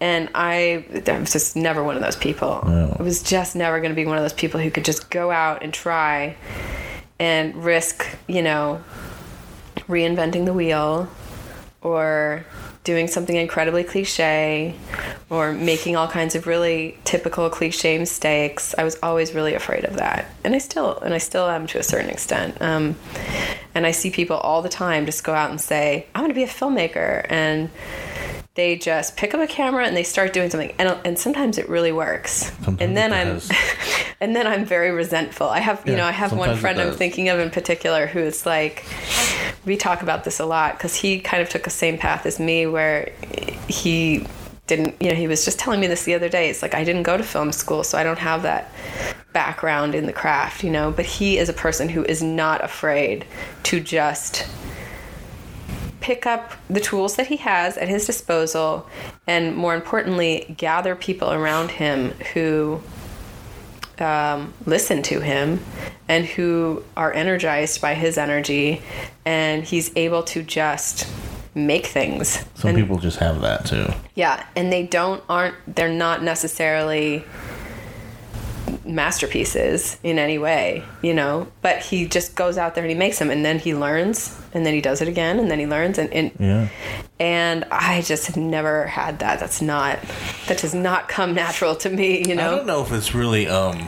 And 0.00 0.28
I, 0.34 0.84
I 1.06 1.18
was 1.18 1.32
just 1.32 1.56
never 1.56 1.82
one 1.82 1.96
of 1.96 2.02
those 2.02 2.16
people. 2.16 2.62
No. 2.66 2.96
I 2.98 3.02
was 3.02 3.22
just 3.22 3.56
never 3.56 3.80
going 3.80 3.90
to 3.90 3.96
be 3.96 4.06
one 4.06 4.16
of 4.16 4.24
those 4.24 4.32
people 4.32 4.60
who 4.60 4.70
could 4.70 4.84
just 4.84 5.10
go 5.10 5.30
out 5.30 5.62
and 5.62 5.72
try 5.72 6.36
and 7.18 7.64
risk, 7.64 8.06
you 8.26 8.42
know, 8.42 8.82
reinventing 9.88 10.46
the 10.46 10.52
wheel 10.52 11.08
or 11.82 12.44
doing 12.84 13.06
something 13.06 13.36
incredibly 13.36 13.84
cliche 13.84 14.74
or 15.28 15.52
making 15.52 15.96
all 15.96 16.08
kinds 16.08 16.34
of 16.34 16.46
really 16.46 16.98
typical 17.04 17.50
cliche 17.50 17.98
mistakes 17.98 18.74
i 18.78 18.84
was 18.84 18.98
always 19.02 19.34
really 19.34 19.54
afraid 19.54 19.84
of 19.84 19.96
that 19.96 20.30
and 20.44 20.54
i 20.54 20.58
still 20.58 20.98
and 21.00 21.12
i 21.12 21.18
still 21.18 21.48
am 21.48 21.66
to 21.66 21.78
a 21.78 21.82
certain 21.82 22.08
extent 22.08 22.60
um, 22.62 22.96
and 23.74 23.86
i 23.86 23.90
see 23.90 24.10
people 24.10 24.36
all 24.38 24.62
the 24.62 24.68
time 24.68 25.04
just 25.04 25.24
go 25.24 25.34
out 25.34 25.50
and 25.50 25.60
say 25.60 26.06
i'm 26.14 26.22
going 26.22 26.30
to 26.30 26.34
be 26.34 26.42
a 26.42 26.48
filmmaker 26.48 27.26
and 27.28 27.70
they 28.54 28.76
just 28.76 29.16
pick 29.16 29.32
up 29.32 29.40
a 29.40 29.46
camera 29.46 29.86
and 29.86 29.96
they 29.96 30.02
start 30.02 30.32
doing 30.32 30.50
something. 30.50 30.74
And, 30.78 30.98
and 31.04 31.18
sometimes 31.18 31.56
it 31.56 31.68
really 31.68 31.92
works. 31.92 32.52
Sometimes 32.64 32.80
and 32.80 32.96
then 32.96 33.12
i'm 33.12 33.40
and 34.20 34.34
then 34.34 34.46
i'm 34.46 34.64
very 34.64 34.90
resentful. 34.90 35.48
I 35.48 35.60
have 35.60 35.86
you 35.86 35.96
know 35.96 36.04
i 36.04 36.10
have 36.10 36.32
one 36.32 36.56
friend 36.56 36.80
i'm 36.80 36.92
thinking 36.92 37.28
of 37.28 37.38
in 37.38 37.50
particular 37.50 38.06
who 38.06 38.18
is 38.18 38.44
like 38.46 38.84
we 39.64 39.76
talk 39.76 40.02
about 40.02 40.24
this 40.24 40.40
a 40.40 40.46
lot 40.46 40.76
because 40.76 40.96
he 40.96 41.20
kind 41.20 41.42
of 41.42 41.48
took 41.48 41.64
the 41.64 41.70
same 41.70 41.96
path 41.98 42.26
as 42.26 42.40
me 42.40 42.66
where 42.66 43.12
he 43.68 44.26
didn't 44.66 45.00
you 45.00 45.08
know 45.08 45.16
he 45.16 45.28
was 45.28 45.44
just 45.44 45.58
telling 45.58 45.80
me 45.80 45.86
this 45.86 46.04
the 46.04 46.14
other 46.14 46.28
day. 46.28 46.50
It's 46.50 46.62
like 46.62 46.74
i 46.74 46.82
didn't 46.82 47.04
go 47.04 47.16
to 47.16 47.22
film 47.22 47.52
school 47.52 47.84
so 47.84 47.98
i 47.98 48.02
don't 48.02 48.18
have 48.18 48.42
that 48.42 48.72
background 49.32 49.94
in 49.94 50.06
the 50.06 50.12
craft 50.12 50.64
you 50.64 50.70
know? 50.70 50.90
But 50.90 51.06
he 51.06 51.38
is 51.38 51.48
a 51.48 51.52
person 51.52 51.88
who 51.88 52.04
is 52.04 52.20
not 52.20 52.64
afraid 52.64 53.24
to 53.64 53.80
just 53.80 54.46
pick 56.00 56.26
up 56.26 56.52
the 56.68 56.80
tools 56.80 57.16
that 57.16 57.26
he 57.26 57.36
has 57.36 57.76
at 57.76 57.88
his 57.88 58.06
disposal 58.06 58.86
and 59.26 59.54
more 59.56 59.74
importantly 59.74 60.54
gather 60.56 60.94
people 60.96 61.30
around 61.32 61.70
him 61.70 62.10
who 62.34 62.80
um, 63.98 64.54
listen 64.64 65.02
to 65.02 65.20
him 65.20 65.60
and 66.08 66.24
who 66.24 66.82
are 66.96 67.12
energized 67.12 67.80
by 67.82 67.94
his 67.94 68.16
energy 68.16 68.80
and 69.26 69.62
he's 69.64 69.94
able 69.96 70.22
to 70.22 70.42
just 70.42 71.06
make 71.54 71.84
things 71.86 72.44
Some 72.54 72.70
and, 72.70 72.78
people 72.78 72.98
just 72.98 73.18
have 73.18 73.40
that 73.42 73.66
too. 73.66 73.92
yeah 74.14 74.46
and 74.56 74.72
they 74.72 74.84
don't 74.86 75.22
aren't 75.28 75.56
they're 75.66 75.92
not 75.92 76.22
necessarily 76.22 77.24
masterpieces 78.94 79.98
in 80.02 80.18
any 80.18 80.38
way 80.38 80.82
you 81.02 81.12
know 81.14 81.46
but 81.62 81.78
he 81.78 82.06
just 82.06 82.34
goes 82.34 82.56
out 82.58 82.74
there 82.74 82.84
and 82.84 82.90
he 82.90 82.96
makes 82.96 83.18
them 83.18 83.30
and 83.30 83.44
then 83.44 83.58
he 83.58 83.74
learns 83.74 84.38
and 84.52 84.64
then 84.66 84.74
he 84.74 84.80
does 84.80 85.00
it 85.00 85.08
again 85.08 85.38
and 85.38 85.50
then 85.50 85.58
he 85.58 85.66
learns 85.66 85.98
and, 85.98 86.12
and 86.12 86.30
Yeah. 86.38 86.68
and 87.18 87.64
I 87.70 88.02
just 88.02 88.26
have 88.26 88.36
never 88.36 88.86
had 88.86 89.20
that. 89.20 89.38
That's 89.40 89.62
not 89.62 89.98
that 90.48 90.58
does 90.58 90.74
not 90.74 91.08
come 91.08 91.34
natural 91.34 91.76
to 91.76 91.88
me, 91.90 92.24
you 92.26 92.34
know. 92.34 92.46
I 92.52 92.56
don't 92.56 92.66
know 92.66 92.82
if 92.82 92.90
it's 92.92 93.14
really 93.14 93.46
um 93.46 93.86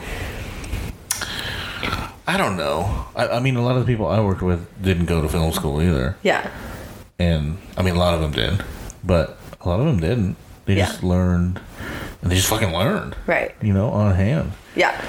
I 2.25 2.37
don't 2.37 2.55
know. 2.55 3.05
I, 3.15 3.27
I 3.27 3.39
mean 3.39 3.55
a 3.57 3.61
lot 3.63 3.75
of 3.75 3.85
the 3.85 3.91
people 3.91 4.07
I 4.07 4.21
worked 4.21 4.41
with 4.41 4.65
didn't 4.81 5.05
go 5.05 5.21
to 5.21 5.27
film 5.27 5.51
school 5.51 5.81
either. 5.81 6.15
Yeah. 6.23 6.49
And 7.19 7.57
I 7.77 7.81
mean 7.81 7.95
a 7.95 7.99
lot 7.99 8.13
of 8.13 8.21
them 8.21 8.31
did. 8.31 8.63
But 9.03 9.37
A 9.61 9.67
lot 9.69 9.79
of 9.79 9.85
them 9.85 9.99
didn't. 9.99 10.35
They 10.65 10.75
Yeah. 10.75 10.85
just 10.87 11.03
learned, 11.03 11.59
and 12.23 12.31
they 12.31 12.35
just 12.37 12.47
fucking 12.47 12.71
learned. 12.71 13.15
Right. 13.27 13.53
You 13.61 13.73
know, 13.73 13.89
on 13.89 14.15
hand. 14.15 14.53
Yeah. 14.75 14.99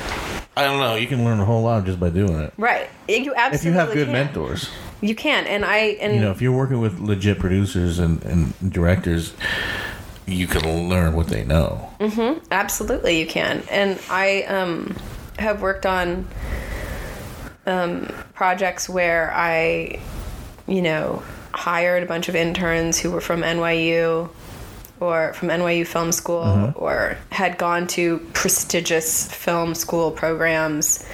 I 0.57 0.65
don't 0.65 0.79
know. 0.81 0.97
You 0.97 1.07
can 1.07 1.25
learn 1.25 1.39
a 1.41 1.45
whole 1.45 1.63
lot 1.63 1.85
just 1.85 1.99
by 1.99 2.11
doing 2.11 2.35
it. 2.41 2.53
Right. 2.59 2.91
You 3.09 3.33
absolutely 3.35 3.57
If 3.57 3.65
you 3.65 3.73
have 3.73 3.93
good 3.93 4.07
can. 4.07 4.13
mentors, 4.13 4.69
You 5.01 5.15
can. 5.15 5.47
And 5.47 5.65
I 5.65 5.77
and 6.01 6.15
you 6.15 6.21
know, 6.21 6.33
if 6.33 6.43
you're 6.43 6.53
working 6.57 6.81
with 6.81 6.99
legit 7.01 7.39
producers 7.39 7.99
and, 8.01 8.23
and 8.25 8.73
directors, 8.73 9.33
you 10.27 10.47
can 10.49 10.89
learn 10.89 11.15
what 11.15 11.29
they 11.29 11.45
know. 11.45 11.91
Absolutely, 12.51 13.21
you 13.21 13.27
can. 13.27 13.63
And 13.71 13.99
I 14.11 14.43
um, 14.45 14.97
have 15.39 15.63
worked 15.63 15.87
on 15.87 16.27
um, 17.67 18.09
projects 18.35 18.89
where 18.89 19.33
I, 19.35 20.01
you 20.67 20.83
know, 20.83 21.23
hired 21.53 22.03
a 22.03 22.07
bunch 22.07 22.29
of 22.29 22.35
interns 22.37 22.99
who 22.99 23.11
were 23.11 23.21
from 23.21 23.43
NYU 23.43 24.31
or 25.01 25.33
from 25.35 25.49
NYU 25.49 25.87
Film 25.87 26.13
School 26.13 26.73
or 26.77 27.17
had 27.31 27.59
gone 27.59 27.87
to 27.89 28.19
prestigious 28.33 29.33
film 29.33 29.75
school 29.75 30.11
programs 30.11 31.05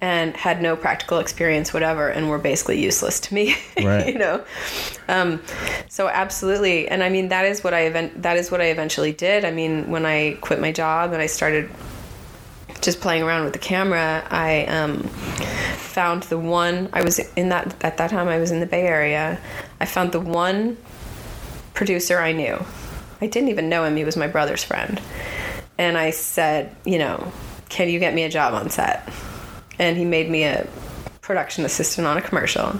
and 0.00 0.36
had 0.36 0.60
no 0.62 0.76
practical 0.76 1.18
experience 1.18 1.72
whatever 1.72 2.08
and 2.08 2.28
were 2.28 2.38
basically 2.38 2.80
useless 2.82 3.18
to 3.20 3.34
me 3.34 3.56
Right. 3.82 4.12
you 4.12 4.18
know? 4.18 4.44
Um, 5.08 5.42
so 5.88 6.08
absolutely. 6.08 6.88
And 6.88 7.02
i 7.02 7.08
mean 7.08 7.28
that 7.28 7.44
is 7.46 7.64
what 7.64 7.74
i 7.74 7.80
event 7.80 8.22
that 8.22 8.36
is 8.36 8.50
what 8.50 8.60
i 8.60 8.66
eventually 8.66 9.12
did. 9.12 9.44
I 9.44 9.50
mean 9.50 9.90
when 9.90 10.04
i 10.06 10.36
quit 10.40 10.60
my 10.60 10.70
job 10.72 11.12
and 11.12 11.20
i 11.20 11.26
started 11.26 11.70
just 12.82 13.00
playing 13.00 13.22
around 13.22 13.44
with 13.44 13.54
the 13.54 13.58
camera 13.58 14.26
i 14.30 14.64
um, 14.66 15.02
found 15.78 16.24
the 16.24 16.38
one 16.38 16.88
i 16.92 17.02
was 17.02 17.18
in 17.34 17.48
that 17.48 17.74
at 17.82 17.96
that 17.96 18.10
time 18.10 18.28
i 18.28 18.38
was 18.38 18.50
in 18.50 18.60
the 18.60 18.66
bay 18.66 18.82
area. 18.86 19.38
I 19.80 19.86
found 19.86 20.12
the 20.12 20.20
one 20.20 20.76
producer 21.74 22.18
i 22.18 22.32
knew 22.32 22.62
i 23.20 23.26
didn't 23.26 23.48
even 23.48 23.68
know 23.68 23.84
him. 23.84 23.96
He 23.96 24.04
was 24.04 24.16
my 24.16 24.28
brother's 24.28 24.64
friend. 24.64 25.00
And 25.78 25.98
i 25.98 26.10
said 26.10 26.74
you 26.84 26.98
know 26.98 27.32
can 27.68 27.88
you 27.88 27.98
get 27.98 28.14
me 28.14 28.22
a 28.22 28.28
job 28.28 28.54
on 28.54 28.70
set? 28.70 29.08
And 29.78 29.96
he 29.96 30.04
made 30.04 30.30
me 30.30 30.44
a 30.44 30.66
production 31.20 31.64
assistant 31.64 32.06
on 32.06 32.16
a 32.16 32.22
commercial. 32.22 32.78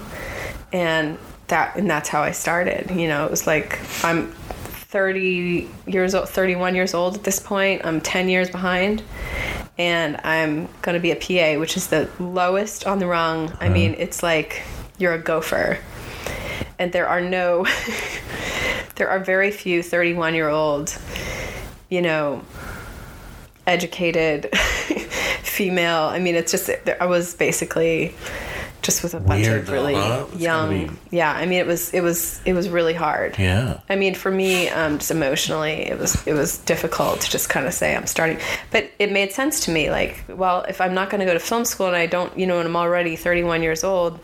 And 0.71 1.17
that 1.47 1.75
and 1.75 1.89
that's 1.89 2.09
how 2.09 2.21
I 2.21 2.31
started. 2.31 2.91
You 2.91 3.07
know 3.07 3.25
it 3.25 3.31
was 3.31 3.47
like 3.47 3.79
I'm 4.03 4.31
30 4.31 5.69
years 5.85 6.15
old 6.15 6.29
31 6.29 6.75
years 6.75 6.93
old 6.93 7.15
at 7.15 7.23
this 7.23 7.39
point. 7.39 7.85
I'm 7.85 8.01
10 8.01 8.29
years 8.29 8.49
behind. 8.49 9.03
And 9.77 10.19
I'm 10.23 10.67
going 10.81 10.95
to 10.95 10.99
be 10.99 11.11
a 11.11 11.15
PA 11.15 11.59
which 11.59 11.77
is 11.77 11.87
the 11.87 12.09
lowest 12.19 12.87
on 12.87 12.99
the 12.99 13.05
rung. 13.05 13.49
I 13.59 13.65
uh-huh. 13.65 13.69
mean 13.69 13.95
it's 13.97 14.23
like 14.23 14.63
you're 14.97 15.13
a 15.13 15.19
gopher. 15.19 15.77
And 16.79 16.91
there 16.91 17.07
are 17.07 17.21
no 17.21 17.65
there 18.97 19.09
are 19.09 19.19
very 19.19 19.51
few 19.51 19.81
31 19.81 20.35
year 20.35 20.49
old 20.49 20.97
you 21.89 22.01
know 22.01 22.43
educated 23.65 24.49
female. 25.43 26.03
I 26.03 26.19
mean, 26.19 26.35
it's 26.35 26.51
just 26.51 26.69
I 26.99 27.05
was 27.05 27.35
basically 27.35 28.15
just 28.81 29.03
with 29.03 29.13
a 29.13 29.19
bunch 29.19 29.45
Weird 29.45 29.61
of 29.61 29.67
though, 29.67 29.73
really 29.73 29.93
huh? 29.95 30.25
Young. 30.37 30.85
gonna 30.85 30.97
Yeah, 31.11 31.31
I 31.31 31.45
mean, 31.45 31.59
it 31.59 31.67
was 31.67 31.93
it 31.93 32.01
was 32.01 32.41
it 32.45 32.53
was 32.53 32.69
really 32.69 32.93
hard. 32.93 33.37
Yeah. 33.37 33.81
I 33.89 33.95
mean, 33.95 34.15
for 34.15 34.31
me, 34.31 34.69
um, 34.69 34.99
just 34.99 35.11
emotionally, 35.11 35.73
it 35.73 35.99
was 35.99 36.25
it 36.25 36.33
was 36.33 36.59
difficult 36.59 37.21
to 37.21 37.29
just 37.29 37.49
kind 37.49 37.67
of 37.67 37.73
say 37.73 37.95
I'm 37.95 38.07
starting, 38.07 38.39
but 38.71 38.89
it 38.99 39.11
made 39.11 39.33
sense 39.33 39.65
to 39.65 39.71
me. 39.71 39.89
Like, 39.89 40.23
well, 40.29 40.61
if 40.69 40.79
I'm 40.79 40.93
not 40.93 41.09
going 41.09 41.19
to 41.19 41.25
go 41.25 41.33
to 41.33 41.39
film 41.39 41.65
school 41.65 41.87
and 41.87 41.95
I 41.95 42.05
don't, 42.05 42.37
you 42.37 42.47
know, 42.47 42.59
and 42.59 42.67
I'm 42.67 42.75
already 42.75 43.15
31 43.15 43.61
years 43.61 43.83
old, 43.83 44.19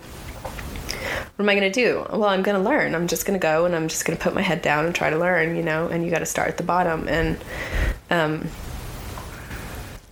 what 1.36 1.46
am 1.46 1.50
I 1.50 1.56
going 1.56 1.72
to 1.72 1.84
do? 1.84 2.06
Well, 2.12 2.26
I'm 2.26 2.44
going 2.44 2.62
to 2.62 2.70
learn. 2.70 2.94
I'm 2.94 3.08
just 3.08 3.26
going 3.26 3.40
to 3.40 3.42
go 3.42 3.66
and 3.66 3.76
I'm 3.76 3.88
just 3.88 4.06
going 4.06 4.16
to 4.16 4.24
put 4.24 4.36
my 4.36 4.42
head 4.42 4.62
down 4.62 4.86
and 4.86 4.94
try 4.94 5.10
to 5.10 5.18
learn, 5.18 5.56
you 5.56 5.64
know. 5.64 5.88
And 5.88 6.06
you 6.06 6.12
got 6.12 6.20
to 6.20 6.28
start 6.28 6.50
at 6.50 6.58
the 6.58 6.64
bottom. 6.64 7.08
And 7.08 7.44
um, 8.12 8.48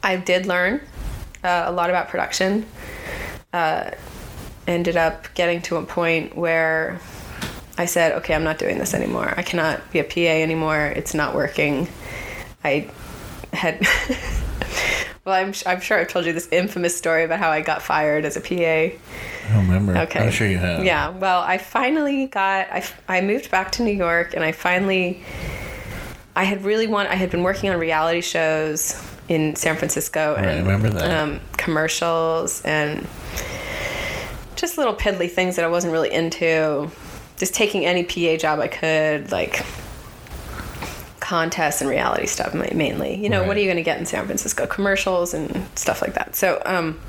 I 0.01 0.15
did 0.15 0.47
learn 0.47 0.82
uh, 1.43 1.65
a 1.67 1.72
lot 1.72 1.91
about 1.91 2.09
production. 2.09 2.65
Uh, 3.53 3.91
ended 4.67 4.97
up 4.97 5.32
getting 5.36 5.61
to 5.63 5.76
a 5.76 5.84
point 5.84 6.36
where 6.36 6.99
I 7.78 7.86
said, 7.86 8.13
okay, 8.13 8.34
I'm 8.34 8.43
not 8.43 8.57
doing 8.57 8.80
this 8.80 8.93
anymore. 8.93 9.34
I 9.38 9.43
cannot 9.43 9.91
be 9.91 9.99
a 9.99 10.03
PA 10.03 10.19
anymore. 10.19 10.88
It's 10.95 11.13
not 11.13 11.36
working. 11.36 11.88
I 12.63 12.89
had, 13.53 13.86
well, 15.26 15.36
I'm, 15.36 15.53
I'm 15.65 15.82
sure 15.82 15.99
I've 15.99 16.07
told 16.07 16.26
you 16.26 16.34
this 16.34 16.47
infamous 16.51 16.97
story 16.97 17.24
about 17.24 17.39
how 17.39 17.51
I 17.51 17.61
got 17.61 17.82
fired 17.82 18.26
as 18.26 18.38
a 18.38 18.41
PA. 18.41 18.55
I 18.55 18.97
don't 19.53 19.67
remember. 19.67 19.97
Okay. 19.97 20.19
I'm 20.19 20.32
sure 20.32 20.47
you 20.47 20.57
have. 20.57 20.84
Yeah. 20.84 21.09
Well, 21.09 21.41
I 21.41 21.57
finally 21.59 22.28
got. 22.28 22.67
I, 22.72 22.84
I 23.07 23.22
moved 23.22 23.51
back 23.51 23.72
to 23.74 23.84
New 23.84 23.93
York, 23.93 24.34
and 24.34 24.43
I 24.43 24.51
finally. 24.51 25.24
I 26.36 26.45
had 26.45 26.63
really 26.63 26.88
want. 26.88 27.09
I 27.09 27.15
had 27.15 27.30
been 27.30 27.43
working 27.43 27.69
on 27.69 27.80
reality 27.80 28.22
shows 28.22 29.07
in 29.28 29.55
San 29.55 29.78
Francisco 29.78 30.36
Right, 30.36 30.45
I 30.45 30.51
and 30.51 30.65
remember 30.65 30.89
that. 30.89 31.24
Um, 31.24 31.39
commercials 31.57 32.61
and 32.63 33.07
just 34.55 34.78
little 34.78 34.93
piddly 34.93 35.30
things 35.30 35.55
that 35.55 35.65
I 35.65 35.67
wasn't 35.67 35.93
really 35.93 36.11
into. 36.11 36.89
Just 37.38 37.53
taking 37.53 37.86
any 37.86 38.03
PA 38.03 38.38
job 38.38 38.59
I 38.59 38.67
could, 38.67 39.32
like 39.32 39.65
contests 41.32 41.80
and 41.80 41.90
reality 41.90 42.28
stuff 42.28 42.54
mainly. 42.54 43.16
You 43.16 43.30
know, 43.30 43.40
Right. 43.40 43.48
what 43.48 43.56
are 43.56 43.62
you 43.62 43.68
going 43.68 43.78
to 43.78 43.84
get 43.84 43.98
in 43.98 44.06
San 44.06 44.26
Francisco? 44.26 44.68
Commercials 44.68 45.34
and 45.34 45.66
stuff 45.76 46.02
like 46.02 46.14
that. 46.16 46.36
So, 46.36 46.62
um, 46.66 47.00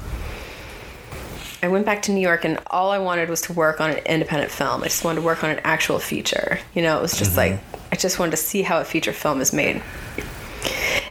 I 1.60 1.66
went 1.66 1.84
back 1.86 2.02
to 2.02 2.12
New 2.12 2.20
York 2.20 2.44
and 2.44 2.60
all 2.68 2.92
I 2.92 2.98
wanted 2.98 3.28
was 3.28 3.40
to 3.42 3.52
work 3.52 3.80
on 3.80 3.90
an 3.90 3.98
independent 4.06 4.52
film. 4.52 4.82
I 4.82 4.86
just 4.86 5.02
wanted 5.04 5.20
to 5.22 5.26
work 5.26 5.42
on 5.42 5.50
an 5.50 5.60
actual 5.64 5.98
feature. 5.98 6.60
You 6.72 6.82
know, 6.82 6.96
it 6.98 7.02
was 7.02 7.18
just 7.18 7.36
like 7.36 7.58
I 7.90 7.96
just 7.96 8.20
wanted 8.20 8.30
to 8.32 8.36
see 8.36 8.62
how 8.62 8.78
a 8.80 8.84
feature 8.84 9.12
film 9.12 9.40
is 9.40 9.52
made. 9.52 9.82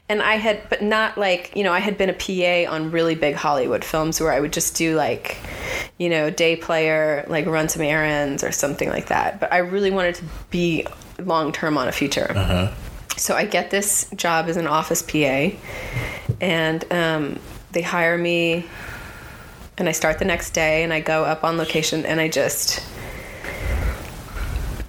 And 0.08 0.22
I 0.22 0.36
had 0.36 0.62
but 0.70 0.82
not 0.82 1.18
like, 1.18 1.52
you 1.54 1.64
know, 1.66 1.74
I 1.74 1.80
had 1.80 1.98
been 1.98 2.10
a 2.10 2.14
PA 2.14 2.72
on 2.74 2.92
really 2.92 3.16
big 3.16 3.36
Hollywood 3.36 3.84
films 3.84 4.22
where 4.22 4.32
I 4.32 4.40
would 4.40 4.54
just 4.54 4.76
do 4.78 4.96
like, 4.96 5.38
you 5.98 6.10
know, 6.10 6.30
day 6.30 6.56
player, 6.56 7.26
like 7.28 7.46
run 7.46 7.68
some 7.68 7.82
errands 7.82 8.42
or 8.42 8.52
something 8.54 8.90
like 8.90 9.08
that. 9.08 9.40
But 9.42 9.52
I 9.52 9.58
really 9.58 9.92
wanted 9.92 10.16
to 10.16 10.24
be 10.50 10.86
long 11.20 11.52
term 11.52 11.78
on 11.78 11.88
a 11.90 11.92
feature. 11.92 12.30
So 13.22 13.36
I 13.36 13.46
get 13.46 13.70
this 13.70 14.10
job 14.16 14.48
as 14.48 14.58
an 14.58 14.66
office 14.66 15.04
PA 15.04 15.52
and 16.42 16.92
um, 16.92 17.40
they 17.72 17.84
hire 17.84 18.18
me 18.18 18.66
and 19.78 19.88
I 19.88 19.92
start 19.92 20.18
the 20.18 20.26
next 20.26 20.56
day 20.56 20.82
and 20.82 20.92
I 20.92 21.02
go 21.02 21.24
up 21.24 21.44
on 21.44 21.56
location 21.56 22.04
and 22.04 22.20
I 22.20 22.30
just 22.30 22.84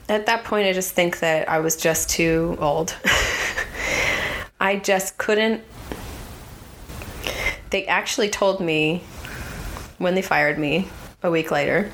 at 0.09 0.25
that 0.25 0.45
point 0.45 0.67
I 0.67 0.73
just 0.73 0.93
think 0.93 1.19
that 1.19 1.47
I 1.47 1.59
was 1.59 1.77
just 1.77 2.09
too 2.09 2.57
old. 2.59 2.97
I 4.61 4.77
just 4.77 5.19
couldn't 5.19 5.63
they 7.69 7.85
actually 7.85 8.31
told 8.31 8.61
me 8.61 9.05
when 9.99 10.15
they 10.15 10.23
fired 10.23 10.59
me 10.59 10.89
a 11.23 11.31
week 11.31 11.51
later 11.51 11.91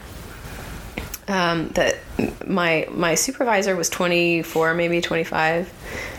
um, 1.27 1.71
that 1.71 1.97
my 2.47 2.87
my 2.93 3.17
supervisor 3.17 3.75
was 3.75 3.91
24 3.91 4.75
maybe 4.75 5.01
25 5.01 5.75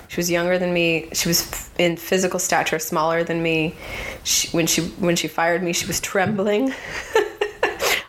she 0.10 0.18
was 0.18 0.30
younger 0.30 0.60
than 0.60 0.74
me 0.74 1.08
she 1.14 1.30
was 1.30 1.70
in 1.80 1.96
physical 1.96 2.40
stature 2.40 2.80
smaller 2.80 3.24
than 3.24 3.42
me 3.42 3.74
she, 4.24 4.50
when 4.50 4.68
she 4.68 4.82
when 5.00 5.16
she 5.16 5.28
fired 5.28 5.64
me 5.64 5.72
she 5.72 5.88
was 5.88 6.02
trembling 6.02 6.74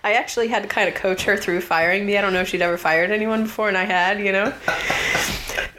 I 0.03 0.15
actually 0.15 0.49
had 0.49 0.63
to 0.63 0.69
kind 0.69 0.89
of 0.89 0.95
coach 0.95 1.25
her 1.25 1.37
through 1.37 1.61
firing 1.61 2.07
me. 2.07 2.17
I 2.17 2.23
don't 2.23 2.33
know 2.33 2.41
if 2.41 2.49
she'd 2.49 2.63
ever 2.63 2.79
fired 2.79 3.11
anyone 3.11 3.43
before, 3.43 3.69
and 3.69 3.77
I 3.77 3.85
had, 3.85 4.19
you 4.19 4.33
know. 4.33 4.53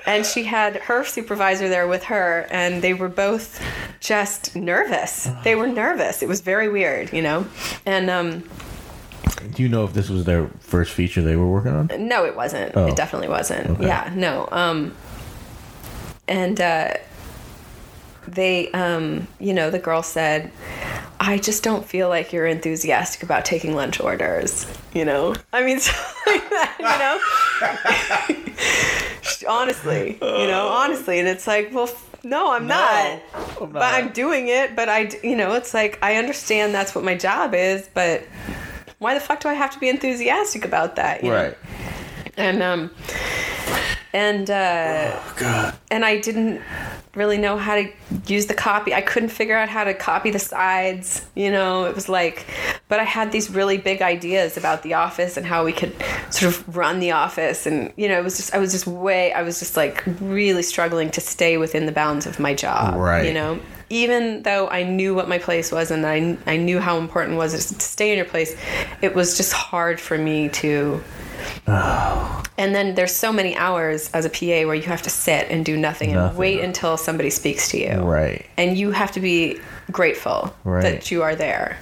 and 0.06 0.26
she 0.26 0.44
had 0.44 0.76
her 0.76 1.04
supervisor 1.04 1.68
there 1.70 1.88
with 1.88 2.04
her, 2.04 2.48
and 2.52 2.84
they 2.84 2.94
were 2.94 3.10
both 3.10 3.60
just 4.00 4.56
nervous. 4.56 5.28
They 5.44 5.56
were 5.56 5.68
nervous. 5.68 6.22
It 6.22 6.30
was 6.30 6.42
very 6.42 6.70
weird, 6.70 7.12
you 7.12 7.24
know. 7.24 7.48
And 7.86 8.12
um, 8.12 8.44
Do 9.56 9.64
you 9.64 9.70
know 9.70 9.86
if 9.86 9.94
this 9.94 10.08
was 10.08 10.26
their 10.26 10.48
first 10.60 10.92
feature 10.92 11.24
they 11.24 11.36
were 11.36 11.50
working 11.50 11.72
on? 11.72 12.08
no, 12.08 12.24
it 12.24 12.36
wasn't. 12.36 12.78
Oh. 12.78 12.88
It 12.88 12.96
definitely 12.96 13.30
wasn't. 13.30 13.72
Okay. 13.72 13.88
Yeah, 13.88 14.12
no. 14.16 14.48
Um, 14.52 14.96
and 16.32 16.62
uh, 16.62 16.94
they, 18.26 18.72
um, 18.72 19.28
you 19.38 19.54
know, 19.54 19.70
the 19.70 19.80
girl 19.80 20.02
said, 20.02 20.50
I 21.20 21.38
just 21.38 21.62
don't 21.62 21.86
feel 21.86 22.08
like 22.08 22.32
you're 22.32 22.48
enthusiastic 22.48 23.22
about 23.22 23.44
taking 23.44 23.76
lunch 23.76 24.00
orders, 24.00 24.66
you 24.94 25.04
know? 25.04 25.36
I 25.52 25.64
mean, 25.64 25.80
something 25.82 26.34
like 26.34 26.50
that, 26.50 26.76
you 26.80 28.38
know? 28.40 29.48
honestly, 29.50 30.14
you 30.22 30.48
know, 30.48 30.70
honestly. 30.70 31.20
And 31.20 31.28
it's 31.28 31.48
like, 31.48 31.74
well, 31.74 31.90
f- 31.90 32.24
no, 32.24 32.54
I'm 32.54 32.66
not. 32.66 33.20
But 33.60 33.82
I'm 33.82 34.14
doing 34.14 34.48
it, 34.48 34.74
but 34.74 34.88
I, 34.88 35.12
you 35.24 35.36
know, 35.36 35.54
it's 35.54 35.74
like, 35.74 36.00
I 36.02 36.16
understand 36.16 36.74
that's 36.74 36.96
what 36.96 37.04
my 37.04 37.16
job 37.16 37.54
is, 37.54 37.90
but 37.94 38.24
why 39.00 39.16
the 39.16 39.20
fuck 39.20 39.42
do 39.42 39.50
I 39.50 39.54
have 39.54 39.72
to 39.72 39.80
be 39.80 39.90
enthusiastic 39.90 40.64
about 40.64 40.96
that? 40.96 41.24
you 41.24 41.30
know? 41.30 41.36
Right. 41.36 41.58
and 42.38 42.64
um 42.64 42.90
and 44.14 44.50
uh 44.50 45.20
God. 45.38 45.76
and 45.90 46.04
I 46.04 46.20
didn't 46.20 46.62
really 47.16 47.38
know 47.38 47.58
how 47.58 47.76
to 47.76 47.90
use 48.28 48.46
the 48.46 48.54
copy. 48.54 48.94
I 48.94 49.02
couldn't 49.02 49.30
figure 49.30 49.58
out 49.58 49.70
how 49.70 49.84
to 49.84 49.94
copy 49.94 50.32
the 50.32 50.40
sides. 50.40 51.26
You 51.36 51.52
know, 51.52 51.86
it 51.86 51.96
was 51.96 52.08
like, 52.08 52.46
but 52.88 53.00
I 53.00 53.04
had 53.04 53.32
these 53.32 53.50
really 53.50 53.78
big 53.78 54.02
ideas 54.02 54.58
about 54.58 54.84
the 54.84 54.94
office 54.94 55.38
and 55.38 55.46
how 55.46 55.66
we 55.66 55.74
could 55.74 55.94
sort 56.30 56.54
of 56.54 56.76
run 56.76 57.00
the 57.00 57.12
office. 57.12 57.66
And, 57.66 57.92
you 57.98 58.08
know, 58.08 58.18
it 58.18 58.24
was 58.24 58.38
just, 58.38 58.54
I 58.54 58.60
was 58.60 58.72
just 58.72 58.88
way, 58.88 59.34
I 59.34 59.42
was 59.42 59.60
just 59.60 59.76
like 59.76 60.04
really 60.22 60.64
struggling 60.64 61.12
to 61.12 61.22
stay 61.22 61.58
within 61.58 61.86
the 61.86 61.92
bounds 61.92 62.26
of 62.26 62.40
my 62.40 62.54
job. 62.54 62.96
Right. 62.96 63.26
You 63.26 63.34
know, 63.34 63.60
even 63.92 64.42
though 64.44 64.70
I 64.70 64.84
knew 64.84 65.14
what 65.14 65.28
my 65.28 65.38
place 65.38 65.72
was 65.72 65.92
and 65.92 66.06
I, 66.06 66.38
I 66.48 66.56
knew 66.56 66.80
how 66.80 66.98
important 66.98 67.36
it 67.36 67.38
was 67.38 67.52
to 67.52 67.80
stay 67.80 68.12
in 68.12 68.18
your 68.18 68.26
place, 68.26 68.56
it 69.02 69.14
was 69.14 69.36
just 69.36 69.52
hard 69.52 70.00
for 70.00 70.18
me 70.18 70.48
to. 70.50 71.04
Oh. 71.68 72.44
And 72.58 72.74
then 72.74 72.96
there's 72.96 73.14
so 73.14 73.34
many 73.34 73.56
hours 73.56 74.10
as 74.14 74.24
a 74.26 74.30
PA 74.30 74.66
where 74.68 74.76
you 74.76 74.84
have 74.84 75.02
to 75.02 75.10
sit 75.10 75.48
and 75.50 75.66
do 75.66 75.76
nothing, 75.76 76.16
and 76.16 76.38
wait 76.38 76.62
until 76.62 76.96
somebody 76.96 77.30
speaks 77.30 77.70
to 77.72 77.80
you. 77.80 78.00
Right. 78.00 78.46
And 78.58 78.78
you 78.78 78.92
have 78.92 79.12
to 79.14 79.20
be 79.20 79.60
grateful 79.92 80.56
Right. 80.64 80.84
that 80.84 81.12
you 81.12 81.24
are 81.24 81.36
there. 81.36 81.78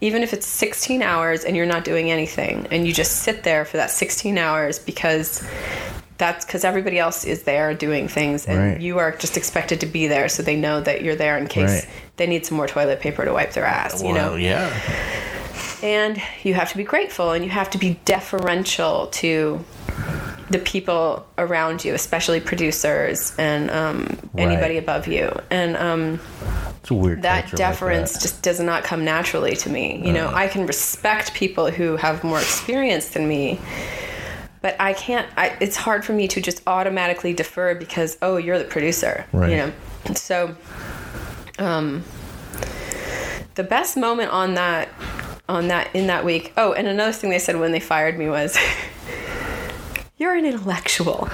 Even 0.00 0.22
if 0.22 0.32
it's 0.32 0.46
16 0.46 1.00
hours 1.02 1.44
and 1.44 1.56
you're 1.56 1.66
not 1.66 1.84
doing 1.84 2.10
anything 2.10 2.66
and 2.70 2.86
you 2.86 2.92
just 2.92 3.18
sit 3.22 3.44
there 3.44 3.64
for 3.64 3.76
that 3.76 3.90
16 3.90 4.36
hours 4.36 4.78
because 4.78 5.46
that's 6.22 6.44
because 6.44 6.62
everybody 6.64 6.98
else 7.00 7.24
is 7.24 7.42
there 7.42 7.74
doing 7.74 8.06
things 8.06 8.46
and 8.46 8.58
Right. 8.58 8.80
you 8.80 8.98
are 9.00 9.10
just 9.10 9.36
expected 9.36 9.80
to 9.80 9.86
be 9.86 10.06
there 10.06 10.28
so 10.28 10.40
they 10.44 10.54
know 10.54 10.80
that 10.80 11.02
you're 11.02 11.16
there 11.16 11.36
in 11.36 11.48
case 11.48 11.70
Right. 11.84 11.88
they 12.18 12.28
need 12.28 12.46
some 12.46 12.56
more 12.56 12.68
toilet 12.68 13.00
paper 13.00 13.24
to 13.24 13.32
wipe 13.32 13.52
their 13.54 13.64
ass, 13.64 14.00
you 14.02 14.12
know? 14.12 14.30
Well, 14.30 14.38
yeah. 14.38 14.70
and 15.82 16.22
you 16.44 16.54
have 16.54 16.70
to 16.70 16.76
be 16.76 16.84
grateful 16.84 17.32
and 17.32 17.44
you 17.44 17.50
have 17.50 17.70
to 17.70 17.78
be 17.78 17.98
deferential 18.04 19.08
to 19.22 19.64
the 20.50 20.58
people 20.60 21.26
around 21.38 21.84
you 21.84 21.92
especially 21.94 22.38
producers 22.38 23.32
and 23.38 23.68
um, 23.70 24.16
anybody 24.38 24.76
above 24.78 25.08
you 25.08 25.32
and 25.50 25.76
um, 25.76 26.20
It's 26.82 26.90
a 26.90 26.94
weird 26.94 27.22
that 27.22 27.42
culture 27.48 27.56
like 27.56 27.58
deference 27.70 28.12
that. 28.12 28.22
just 28.22 28.42
does 28.42 28.60
not 28.60 28.84
come 28.84 29.04
naturally 29.04 29.56
to 29.56 29.68
me 29.70 30.00
you 30.06 30.12
know 30.12 30.28
i 30.34 30.46
can 30.46 30.66
respect 30.66 31.34
people 31.34 31.66
who 31.70 31.96
have 31.96 32.22
more 32.22 32.38
experience 32.38 33.08
than 33.14 33.26
me 33.26 33.58
but 34.62 34.74
i 34.80 34.92
can't 34.94 35.28
I, 35.36 35.56
it's 35.60 35.76
hard 35.76 36.04
for 36.04 36.12
me 36.12 36.26
to 36.28 36.40
just 36.40 36.62
automatically 36.66 37.34
defer 37.34 37.74
because 37.74 38.16
oh 38.22 38.36
you're 38.38 38.58
the 38.58 38.64
producer 38.64 39.26
Right. 39.32 39.50
you 39.50 39.56
know? 39.58 39.72
So 40.14 40.56
um 41.58 42.02
the 43.54 43.64
best 43.64 43.96
moment 43.96 44.30
on 44.30 44.54
that 44.54 44.88
on 45.48 45.68
that 45.68 45.94
in 45.94 46.06
that 46.06 46.24
week 46.24 46.52
oh 46.56 46.72
and 46.72 46.86
another 46.88 47.12
thing 47.12 47.30
they 47.30 47.38
said 47.38 47.58
when 47.58 47.72
they 47.72 47.80
fired 47.80 48.18
me 48.18 48.28
was 48.28 48.56
you're 50.16 50.34
an 50.34 50.44
intellectual. 50.46 51.28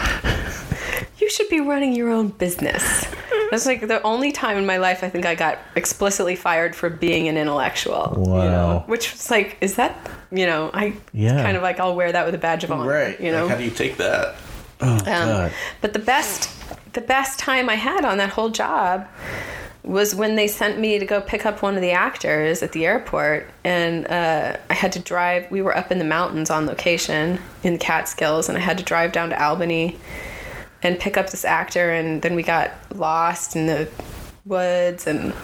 You 1.19 1.29
should 1.29 1.49
be 1.51 1.61
running 1.61 1.95
your 1.95 2.11
own 2.11 2.29
business 2.29 3.05
that's 3.51 3.67
like 3.67 3.87
the 3.87 4.03
only 4.03 4.33
time 4.33 4.57
in 4.59 4.67
my 4.67 4.77
life 4.77 5.03
i 5.05 5.09
think 5.09 5.25
i 5.27 5.35
got 5.35 5.59
explicitly 5.77 6.37
fired 6.37 6.75
for 6.77 6.89
being 6.91 7.29
an 7.29 7.37
intellectual 7.37 8.13
you 8.17 8.31
Wow. 8.33 8.49
know 8.51 8.85
which 8.87 9.13
was 9.13 9.31
like 9.31 9.57
is 9.61 9.77
that 9.77 9.97
you 10.31 10.47
know 10.47 10.71
i 10.75 10.95
Yeah. 11.13 11.43
kind 11.43 11.57
of 11.57 11.63
like 11.63 11.81
i'll 11.81 11.97
wear 11.97 12.13
that 12.13 12.25
with 12.27 12.35
a 12.35 12.39
badge 12.39 12.65
of 12.65 12.73
honor 12.73 12.89
Right. 12.91 13.21
you 13.21 13.33
know 13.33 13.43
Like, 13.43 13.51
how 13.53 13.57
do 13.59 13.65
you 13.65 13.71
take 13.71 13.97
that? 13.99 14.35
Oh, 14.81 14.93
um, 14.93 15.03
God. 15.05 15.53
but 15.81 15.93
the 15.93 15.99
best 15.99 16.51
the 16.93 17.01
best 17.01 17.39
time 17.39 17.69
I 17.69 17.75
had 17.75 18.05
on 18.05 18.19
that 18.19 18.31
whole 18.31 18.49
job 18.51 19.07
was 19.85 20.15
when 20.15 20.35
they 20.37 20.47
sent 20.49 20.79
me 20.79 20.99
to 20.99 21.07
go 21.07 21.21
pick 21.21 21.47
up 21.47 21.63
one 21.63 21.75
of 21.77 21.81
the 21.83 21.93
actors 21.93 22.63
at 22.63 22.73
the 22.73 22.85
airport 22.85 23.49
and 23.65 24.07
uh, 24.07 24.57
I 24.71 24.75
had 24.75 24.93
to 24.93 24.99
drive 24.99 25.51
we 25.51 25.63
were 25.63 25.77
up 25.77 25.91
in 25.91 25.99
the 25.99 26.05
mountains 26.05 26.51
on 26.51 26.67
location 26.67 27.41
in 27.63 27.73
the 27.75 27.79
Catskills 27.79 28.49
and 28.49 28.57
I 28.59 28.61
had 28.61 28.79
to 28.79 28.85
drive 28.85 29.13
down 29.13 29.31
to 29.31 29.43
Albany 29.43 29.97
and 30.83 30.99
pick 30.99 31.17
up 31.17 31.31
this 31.31 31.45
actor 31.45 31.91
and 31.91 32.23
then 32.23 32.35
we 32.35 32.43
got 32.43 32.73
lost 32.95 33.57
in 33.57 33.67
the 33.67 33.89
woods 34.45 35.07
and 35.07 35.35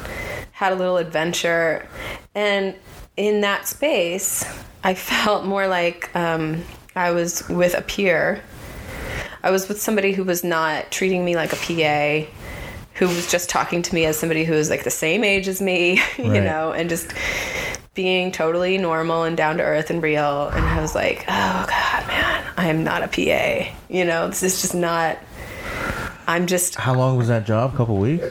had 0.52 0.72
a 0.72 0.76
little 0.76 0.96
adventure. 0.96 1.88
And 2.34 2.74
in 3.16 3.40
that 3.42 3.66
space 3.66 4.44
I 4.84 4.94
felt 4.94 5.44
more 5.44 5.66
like 5.66 6.14
um, 6.14 6.62
I 6.94 7.10
was 7.10 7.48
with 7.48 7.74
a 7.74 7.82
peer. 7.82 8.42
I 9.42 9.50
was 9.50 9.68
with 9.68 9.80
somebody 9.80 10.12
who 10.12 10.24
was 10.24 10.44
not 10.44 10.90
treating 10.90 11.24
me 11.24 11.36
like 11.36 11.52
a 11.52 11.56
PA, 11.56 12.30
who 12.94 13.08
was 13.08 13.30
just 13.30 13.50
talking 13.50 13.82
to 13.82 13.94
me 13.94 14.06
as 14.06 14.18
somebody 14.18 14.44
who 14.44 14.54
was 14.54 14.70
like 14.70 14.84
the 14.84 14.90
same 14.90 15.24
age 15.24 15.48
as 15.48 15.60
me, 15.60 16.00
you 16.18 16.40
know, 16.40 16.72
and 16.72 16.88
just 16.88 17.12
being 17.94 18.32
totally 18.32 18.76
normal 18.76 19.22
and 19.22 19.36
down 19.36 19.56
to 19.58 19.62
earth 19.62 19.90
and 19.90 20.02
real. 20.02 20.48
And 20.48 20.64
I 20.64 20.80
was 20.80 20.94
like, 20.94 21.24
oh 21.28 21.66
God, 21.68 22.06
man, 22.06 22.52
I 22.56 22.68
am 22.68 22.84
not 22.84 23.02
a 23.02 23.08
PA. 23.08 23.72
You 23.88 24.04
know, 24.04 24.28
this 24.28 24.42
is 24.42 24.60
just 24.60 24.74
not. 24.74 25.18
I'm 26.26 26.46
just. 26.46 26.74
How 26.74 26.94
long 26.94 27.16
was 27.16 27.28
that 27.28 27.46
job? 27.46 27.74
A 27.74 27.76
couple 27.76 27.96
weeks? 27.96 28.28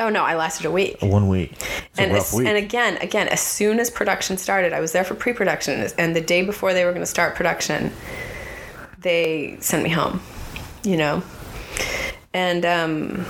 Oh 0.00 0.08
no, 0.08 0.22
I 0.22 0.36
lasted 0.36 0.66
a 0.66 0.70
week. 0.70 0.98
One 1.00 1.28
week. 1.28 1.52
It's 1.52 1.98
and 1.98 2.12
as, 2.12 2.32
week. 2.32 2.46
and 2.46 2.56
again, 2.56 2.98
again, 2.98 3.26
as 3.28 3.40
soon 3.40 3.80
as 3.80 3.90
production 3.90 4.36
started, 4.38 4.72
I 4.72 4.80
was 4.80 4.92
there 4.92 5.02
for 5.02 5.16
pre-production, 5.16 5.88
and 5.98 6.14
the 6.14 6.20
day 6.20 6.42
before 6.42 6.72
they 6.72 6.84
were 6.84 6.92
going 6.92 7.02
to 7.02 7.06
start 7.06 7.34
production, 7.34 7.92
they 9.00 9.56
sent 9.60 9.82
me 9.82 9.90
home. 9.90 10.20
You 10.84 10.96
know, 10.96 11.22
and 12.32 12.64
um, 12.64 13.26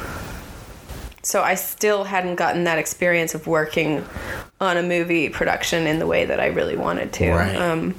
so 1.28 1.42
I 1.42 1.56
still 1.56 2.04
hadn't 2.04 2.36
gotten 2.36 2.64
that 2.64 2.78
experience 2.78 3.34
of 3.34 3.46
working 3.46 4.02
on 4.62 4.78
a 4.78 4.82
movie 4.82 5.28
production 5.28 5.86
in 5.86 5.98
the 5.98 6.06
way 6.06 6.24
that 6.24 6.40
I 6.40 6.46
really 6.46 6.74
wanted 6.74 7.12
to. 7.12 7.30
Right. 7.30 7.54
Um, 7.54 7.94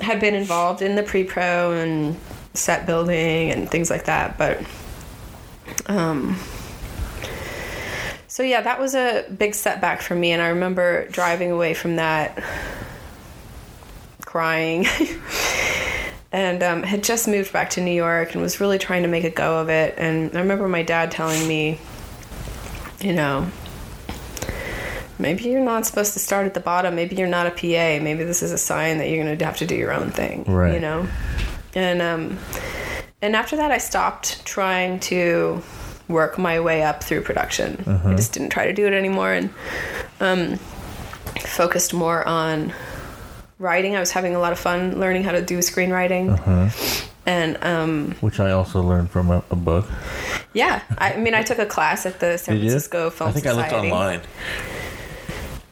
had 0.00 0.18
been 0.18 0.34
involved 0.34 0.82
in 0.82 0.96
the 0.96 1.04
pre-pro 1.04 1.70
and 1.70 2.16
set 2.52 2.84
building 2.84 3.52
and 3.52 3.70
things 3.70 3.90
like 3.90 4.06
that, 4.06 4.36
but 4.36 4.60
um, 5.86 6.36
so 8.26 8.42
yeah, 8.42 8.60
that 8.60 8.80
was 8.80 8.96
a 8.96 9.24
big 9.38 9.54
setback 9.54 10.02
for 10.02 10.16
me, 10.16 10.32
and 10.32 10.42
I 10.42 10.48
remember 10.48 11.06
driving 11.10 11.52
away 11.52 11.74
from 11.74 11.94
that, 11.94 12.42
crying, 14.26 14.84
and 16.32 16.62
um, 16.62 16.82
had 16.82 17.02
just 17.02 17.26
moved 17.26 17.52
back 17.52 17.70
to 17.70 17.80
New 17.80 17.92
York 17.92 18.34
and 18.34 18.42
was 18.42 18.60
really 18.60 18.78
trying 18.78 19.02
to 19.02 19.08
make 19.08 19.24
a 19.24 19.30
go 19.30 19.60
of 19.60 19.68
it. 19.68 19.94
And 19.96 20.36
I 20.36 20.40
remember 20.40 20.68
my 20.68 20.82
dad 20.82 21.10
telling 21.10 21.46
me, 21.48 21.78
you 23.00 23.14
know, 23.14 23.50
maybe 25.18 25.44
you're 25.44 25.64
not 25.64 25.86
supposed 25.86 26.12
to 26.12 26.18
start 26.18 26.46
at 26.46 26.54
the 26.54 26.60
bottom. 26.60 26.94
Maybe 26.94 27.16
you're 27.16 27.28
not 27.28 27.46
a 27.46 27.50
PA. 27.50 28.02
Maybe 28.02 28.24
this 28.24 28.42
is 28.42 28.52
a 28.52 28.58
sign 28.58 28.98
that 28.98 29.08
you're 29.08 29.24
going 29.24 29.38
to 29.38 29.44
have 29.44 29.56
to 29.58 29.66
do 29.66 29.74
your 29.74 29.92
own 29.92 30.10
thing. 30.10 30.44
Right. 30.44 30.74
You 30.74 30.80
know, 30.80 31.08
and 31.74 32.02
um, 32.02 32.38
and 33.22 33.34
after 33.34 33.56
that, 33.56 33.70
I 33.70 33.78
stopped 33.78 34.44
trying 34.44 35.00
to 35.00 35.62
work 36.08 36.38
my 36.38 36.60
way 36.60 36.82
up 36.82 37.02
through 37.04 37.22
production. 37.22 37.84
I 37.86 38.14
just 38.14 38.32
didn't 38.32 38.50
try 38.50 38.66
to 38.66 38.72
do 38.72 38.86
it 38.86 38.94
anymore 38.94 39.32
and 39.32 39.50
um, 40.20 40.56
focused 41.40 41.92
more 41.92 42.26
on 42.26 42.72
writing. 43.58 43.96
I 43.96 44.00
was 44.00 44.10
having 44.12 44.34
a 44.34 44.38
lot 44.38 44.52
of 44.52 44.58
fun 44.58 44.98
learning 45.00 45.24
how 45.24 45.32
to 45.32 45.42
do 45.42 45.58
screenwriting. 45.58 46.30
Uh-huh. 46.32 47.04
And 47.26 47.62
um, 47.62 48.12
Which 48.20 48.40
I 48.40 48.52
also 48.52 48.80
learned 48.82 49.10
from 49.10 49.30
a, 49.30 49.42
a 49.50 49.56
book. 49.56 49.86
yeah, 50.54 50.82
I, 50.96 51.12
I 51.12 51.16
mean, 51.18 51.34
I 51.34 51.42
took 51.42 51.58
a 51.58 51.66
class 51.66 52.06
at 52.06 52.20
the 52.20 52.38
San 52.38 52.54
Did 52.54 52.64
you? 52.64 52.70
Francisco 52.70 53.10
Film 53.10 53.32
society. 53.32 53.48
I 53.48 53.52
think 53.52 53.70
Society. 53.70 53.90
I 53.90 54.14
looked 54.14 54.24
online. 54.24 54.28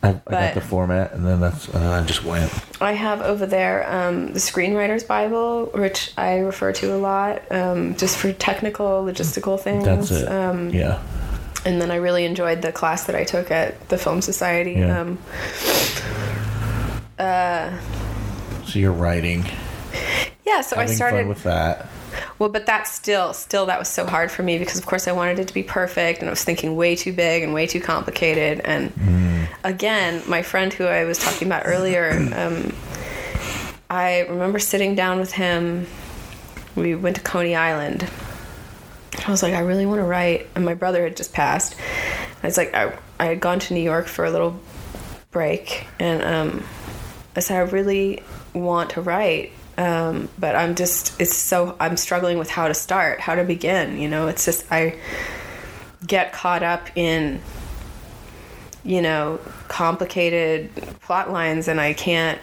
I, 0.02 0.08
I 0.26 0.30
got 0.30 0.54
the 0.54 0.60
format, 0.60 1.12
and 1.14 1.26
then 1.26 1.40
that's 1.40 1.66
And 1.68 1.82
I 1.82 2.04
just 2.04 2.22
went. 2.24 2.52
I 2.80 2.92
have 2.92 3.22
over 3.22 3.46
there 3.46 3.90
um, 3.90 4.34
the 4.34 4.38
Screenwriter's 4.38 5.02
Bible, 5.02 5.66
which 5.74 6.12
I 6.18 6.38
refer 6.40 6.72
to 6.74 6.94
a 6.94 6.98
lot, 6.98 7.40
um, 7.50 7.96
just 7.96 8.18
for 8.18 8.32
technical, 8.34 9.04
logistical 9.04 9.58
things. 9.58 9.84
that's 9.84 10.10
it. 10.10 10.28
Um, 10.30 10.68
yeah. 10.70 11.02
and 11.64 11.80
then 11.80 11.90
I 11.90 11.96
really 11.96 12.24
enjoyed 12.26 12.60
the 12.62 12.70
class 12.70 13.04
that 13.04 13.16
I 13.16 13.24
took 13.24 13.50
at 13.50 13.88
the 13.88 13.96
Film 13.96 14.20
Society. 14.20 14.72
Yeah. 14.72 15.14
Um, 17.18 17.78
So 18.66 18.78
you're 18.78 18.92
writing, 18.92 19.44
yeah, 20.44 20.60
so 20.60 20.76
I 20.76 20.86
started. 20.86 21.26
with 21.28 21.42
that. 21.44 21.86
well, 22.38 22.48
but 22.48 22.66
that 22.66 22.86
still, 22.86 23.32
still, 23.32 23.66
that 23.66 23.78
was 23.78 23.88
so 23.88 24.06
hard 24.06 24.30
for 24.30 24.42
me 24.42 24.58
because, 24.58 24.78
of 24.78 24.86
course, 24.86 25.08
I 25.08 25.12
wanted 25.12 25.38
it 25.38 25.48
to 25.48 25.54
be 25.54 25.62
perfect, 25.62 26.20
and 26.20 26.28
I 26.28 26.30
was 26.30 26.44
thinking 26.44 26.76
way 26.76 26.94
too 26.96 27.12
big 27.12 27.42
and 27.42 27.54
way 27.54 27.66
too 27.66 27.80
complicated. 27.80 28.60
And 28.60 28.92
again, 29.64 30.22
my 30.28 30.42
friend 30.42 30.72
who 30.72 30.84
I 30.84 31.04
was 31.04 31.18
talking 31.18 31.46
about 31.48 31.62
earlier, 31.66 32.10
um, 32.36 32.72
I 33.88 34.20
remember 34.28 34.58
sitting 34.58 34.94
down 34.94 35.18
with 35.20 35.32
him. 35.32 35.86
We 36.74 36.94
went 36.94 37.16
to 37.16 37.22
Coney 37.22 37.54
Island. 37.54 38.08
I 39.26 39.30
was 39.30 39.42
like, 39.42 39.54
I 39.54 39.60
really 39.60 39.86
want 39.86 40.00
to 40.00 40.04
write, 40.04 40.48
and 40.54 40.64
my 40.64 40.74
brother 40.74 41.02
had 41.04 41.16
just 41.16 41.32
passed. 41.32 41.74
I 42.42 42.46
was 42.46 42.56
like, 42.58 42.74
I, 42.74 42.96
I 43.18 43.26
had 43.26 43.40
gone 43.40 43.58
to 43.60 43.74
New 43.74 43.80
York 43.80 44.06
for 44.08 44.24
a 44.24 44.30
little 44.30 44.60
break, 45.30 45.86
and 45.98 46.22
um, 46.22 46.64
I 47.36 47.40
said, 47.40 47.56
I 47.56 47.70
really 47.70 48.22
want 48.54 48.90
to 48.90 49.00
write, 49.00 49.52
um, 49.78 50.28
but 50.38 50.56
I'm 50.56 50.74
just, 50.74 51.20
it's 51.20 51.36
so, 51.36 51.76
I'm 51.78 51.96
struggling 51.96 52.38
with 52.38 52.48
how 52.48 52.68
to 52.68 52.74
start, 52.74 53.20
how 53.20 53.34
to 53.34 53.44
begin. 53.44 53.98
You 53.98 54.08
know, 54.08 54.28
it's 54.28 54.44
just, 54.44 54.64
I 54.70 54.98
get 56.06 56.32
caught 56.32 56.62
up 56.62 56.88
in, 56.96 57.40
you 58.84 59.02
know, 59.02 59.40
complicated 59.68 60.70
plot 61.02 61.30
lines, 61.30 61.68
and 61.68 61.80
I 61.80 61.92
can't 61.92 62.40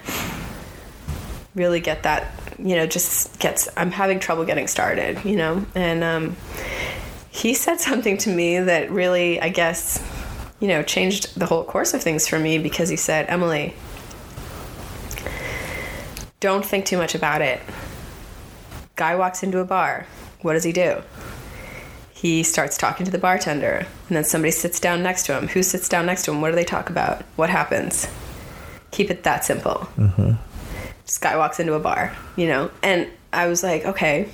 really 1.54 1.80
get 1.80 2.02
that, 2.02 2.32
you 2.58 2.76
know, 2.76 2.86
just 2.86 3.38
gets, 3.38 3.68
I'm 3.76 3.90
having 3.90 4.20
trouble 4.20 4.44
getting 4.44 4.66
started, 4.66 5.24
you 5.24 5.36
know, 5.36 5.64
and, 5.74 6.04
um, 6.04 6.36
he 7.30 7.52
said 7.54 7.80
something 7.80 8.16
to 8.18 8.30
me 8.30 8.60
that 8.60 8.92
really, 8.92 9.40
I 9.40 9.48
guess, 9.48 10.00
you 10.60 10.68
know, 10.68 10.84
changed 10.84 11.36
the 11.36 11.46
whole 11.46 11.64
course 11.64 11.92
of 11.92 12.00
things 12.00 12.28
for 12.28 12.38
me 12.38 12.58
because 12.58 12.88
he 12.88 12.94
said, 12.94 13.26
Emily, 13.28 13.74
don't 16.44 16.62
think 16.62 16.84
too 16.84 16.98
much 16.98 17.14
about 17.14 17.40
it. 17.40 17.58
Guy 18.96 19.14
walks 19.16 19.42
into 19.42 19.60
a 19.60 19.64
bar. 19.64 20.06
What 20.42 20.52
does 20.52 20.62
he 20.62 20.72
do? 20.72 21.02
He 22.12 22.42
starts 22.42 22.76
talking 22.76 23.06
to 23.06 23.10
the 23.10 23.16
bartender, 23.16 23.86
and 24.08 24.16
then 24.16 24.24
somebody 24.24 24.50
sits 24.50 24.78
down 24.78 25.02
next 25.02 25.24
to 25.24 25.38
him. 25.38 25.48
Who 25.48 25.62
sits 25.62 25.88
down 25.88 26.04
next 26.04 26.26
to 26.26 26.32
him? 26.32 26.42
What 26.42 26.50
do 26.50 26.54
they 26.54 26.64
talk 26.64 26.90
about? 26.90 27.22
What 27.36 27.48
happens? 27.48 28.06
Keep 28.90 29.10
it 29.10 29.22
that 29.22 29.46
simple. 29.46 29.88
This 31.06 31.16
guy 31.16 31.34
walks 31.38 31.60
into 31.60 31.72
a 31.72 31.80
bar, 31.80 32.14
you 32.36 32.46
know? 32.46 32.70
And 32.82 33.08
I 33.32 33.46
was 33.46 33.62
like, 33.62 33.86
okay, 33.86 34.28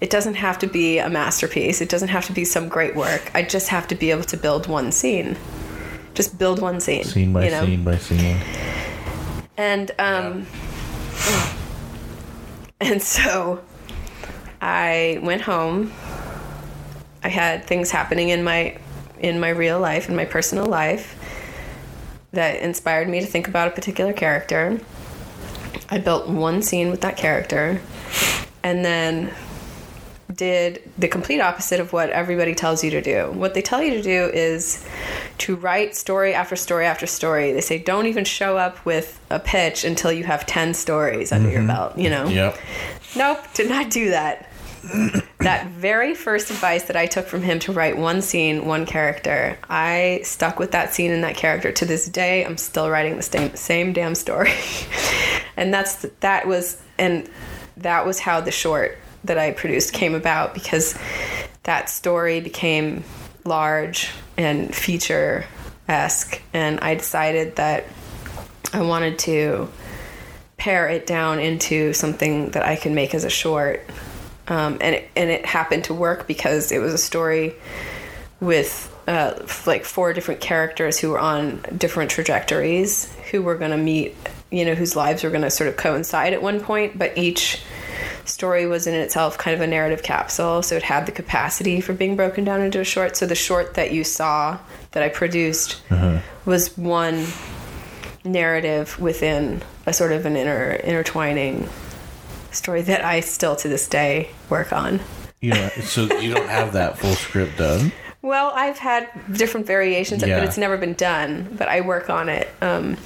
it 0.00 0.08
doesn't 0.08 0.36
have 0.36 0.58
to 0.60 0.66
be 0.66 1.00
a 1.00 1.10
masterpiece. 1.10 1.82
It 1.82 1.90
doesn't 1.90 2.08
have 2.08 2.24
to 2.28 2.32
be 2.32 2.46
some 2.46 2.70
great 2.70 2.96
work. 2.96 3.30
I 3.34 3.42
just 3.42 3.68
have 3.68 3.86
to 3.88 3.94
be 3.94 4.10
able 4.10 4.24
to 4.24 4.38
build 4.38 4.68
one 4.68 4.90
scene. 4.90 5.36
Just 6.14 6.38
build 6.38 6.62
one 6.62 6.80
scene. 6.80 7.04
Scene 7.04 7.34
by 7.34 7.44
you 7.44 7.50
know? 7.50 7.66
scene 7.66 7.84
by 7.84 7.98
scene. 7.98 8.38
And 9.58 9.90
um 9.98 10.46
and 12.80 13.02
so 13.02 13.62
I 14.60 15.18
went 15.22 15.42
home. 15.42 15.92
I 17.22 17.28
had 17.28 17.64
things 17.64 17.90
happening 17.90 18.28
in 18.28 18.44
my 18.44 18.78
in 19.18 19.40
my 19.40 19.48
real 19.48 19.80
life, 19.80 20.08
in 20.08 20.16
my 20.16 20.24
personal 20.24 20.66
life 20.66 21.18
that 22.32 22.60
inspired 22.60 23.08
me 23.08 23.20
to 23.20 23.26
think 23.26 23.48
about 23.48 23.68
a 23.68 23.70
particular 23.70 24.12
character. 24.12 24.80
I 25.88 25.98
built 25.98 26.28
one 26.28 26.62
scene 26.62 26.90
with 26.90 27.00
that 27.02 27.16
character 27.16 27.80
and 28.62 28.84
then 28.84 29.32
did 30.32 30.82
the 30.98 31.08
complete 31.08 31.40
opposite 31.40 31.80
of 31.80 31.92
what 31.92 32.10
everybody 32.10 32.54
tells 32.54 32.82
you 32.82 32.90
to 32.90 33.02
do. 33.02 33.30
What 33.32 33.54
they 33.54 33.62
tell 33.62 33.82
you 33.82 33.90
to 33.90 34.02
do 34.02 34.30
is 34.32 34.84
to 35.38 35.56
write 35.56 35.94
story 35.94 36.34
after 36.34 36.56
story 36.56 36.86
after 36.86 37.06
story. 37.06 37.52
They 37.52 37.60
say 37.60 37.78
don't 37.78 38.06
even 38.06 38.24
show 38.24 38.56
up 38.56 38.84
with 38.84 39.20
a 39.30 39.38
pitch 39.38 39.84
until 39.84 40.12
you 40.12 40.24
have 40.24 40.46
10 40.46 40.74
stories 40.74 41.32
under 41.32 41.48
your 41.48 41.58
mm-hmm. 41.58 41.68
belt, 41.68 41.98
you 41.98 42.10
know? 42.10 42.26
Yep. 42.26 42.58
Nope, 43.16 43.38
did 43.54 43.68
not 43.68 43.90
do 43.90 44.10
that. 44.10 44.48
that 45.40 45.68
very 45.68 46.14
first 46.14 46.50
advice 46.50 46.84
that 46.84 46.96
I 46.96 47.06
took 47.06 47.26
from 47.26 47.42
him 47.42 47.58
to 47.60 47.72
write 47.72 47.96
one 47.96 48.20
scene, 48.22 48.66
one 48.66 48.86
character, 48.86 49.58
I 49.68 50.20
stuck 50.24 50.58
with 50.58 50.72
that 50.72 50.92
scene 50.92 51.10
and 51.10 51.24
that 51.24 51.36
character 51.36 51.72
to 51.72 51.84
this 51.84 52.06
day. 52.06 52.44
I'm 52.44 52.56
still 52.56 52.90
writing 52.90 53.16
the 53.16 53.22
same 53.22 53.54
same 53.56 53.92
damn 53.92 54.14
story, 54.14 54.52
and 55.56 55.72
that's 55.72 56.02
that 56.20 56.46
was 56.46 56.82
and 56.98 57.28
that 57.78 58.04
was 58.04 58.20
how 58.20 58.40
the 58.40 58.50
short 58.50 58.98
that 59.24 59.38
I 59.38 59.52
produced 59.52 59.92
came 59.92 60.14
about 60.14 60.54
because 60.54 60.98
that 61.64 61.90
story 61.90 62.40
became 62.40 63.04
large 63.44 64.10
and 64.36 64.74
feature 64.74 65.44
esque, 65.88 66.40
and 66.52 66.80
I 66.80 66.94
decided 66.94 67.56
that 67.56 67.84
I 68.72 68.82
wanted 68.82 69.18
to 69.20 69.68
pare 70.56 70.88
it 70.88 71.06
down 71.06 71.40
into 71.40 71.92
something 71.92 72.50
that 72.50 72.64
I 72.64 72.76
could 72.76 72.92
make 72.92 73.14
as 73.14 73.24
a 73.24 73.30
short. 73.30 73.82
Um, 74.46 74.78
and 74.80 74.96
it, 74.96 75.10
and 75.16 75.30
it 75.30 75.46
happened 75.46 75.84
to 75.84 75.94
work 75.94 76.26
because 76.26 76.70
it 76.70 76.78
was 76.78 76.92
a 76.92 76.98
story 76.98 77.54
with 78.40 78.90
uh, 79.06 79.46
like 79.66 79.84
four 79.84 80.12
different 80.12 80.40
characters 80.40 80.98
who 80.98 81.10
were 81.10 81.18
on 81.18 81.60
different 81.76 82.10
trajectories, 82.10 83.12
who 83.30 83.42
were 83.42 83.56
going 83.56 83.70
to 83.70 83.76
meet, 83.76 84.14
you 84.50 84.64
know, 84.64 84.74
whose 84.74 84.96
lives 84.96 85.22
were 85.22 85.30
going 85.30 85.42
to 85.42 85.50
sort 85.50 85.68
of 85.68 85.76
coincide 85.76 86.32
at 86.32 86.42
one 86.42 86.60
point, 86.60 86.98
but 86.98 87.16
each 87.16 87.62
story 88.24 88.66
was 88.66 88.86
in 88.86 88.94
itself 88.94 89.38
kind 89.38 89.54
of 89.54 89.60
a 89.60 89.66
narrative 89.66 90.02
capsule, 90.02 90.62
so 90.62 90.76
it 90.76 90.82
had 90.82 91.06
the 91.06 91.12
capacity 91.12 91.80
for 91.80 91.92
being 91.92 92.16
broken 92.16 92.44
down 92.44 92.60
into 92.60 92.80
a 92.80 92.84
short. 92.84 93.16
So 93.16 93.26
the 93.26 93.34
short 93.34 93.74
that 93.74 93.92
you 93.92 94.04
saw 94.04 94.58
that 94.92 95.02
I 95.02 95.08
produced 95.08 95.80
was 96.44 96.76
one 96.78 97.26
narrative 98.24 98.98
within 99.00 99.62
a 99.86 99.92
sort 99.92 100.12
of 100.12 100.26
an 100.26 100.36
inter 100.36 100.72
intertwining 100.82 101.68
story 102.52 102.82
that 102.82 103.04
I 103.04 103.20
still 103.20 103.56
to 103.56 103.68
this 103.68 103.88
day 103.88 104.30
work 104.48 104.72
on. 104.72 105.00
You 105.40 105.50
know, 105.50 105.68
so 105.82 106.02
you 106.20 106.32
don't 106.34 106.48
have 106.48 106.72
that 106.72 106.98
full 106.98 107.14
script 107.14 107.58
done. 107.58 107.92
Well, 108.22 108.52
I've 108.54 108.78
had 108.78 109.10
different 109.36 109.66
variations, 109.66 110.22
of 110.22 110.28
it, 110.28 110.32
Yeah. 110.32 110.38
but 110.38 110.48
it's 110.48 110.56
never 110.56 110.78
been 110.78 110.94
done. 110.94 111.54
But 111.58 111.68
I 111.68 111.82
work 111.82 112.08
on 112.08 112.30
it. 112.30 112.48
Um, 112.62 112.96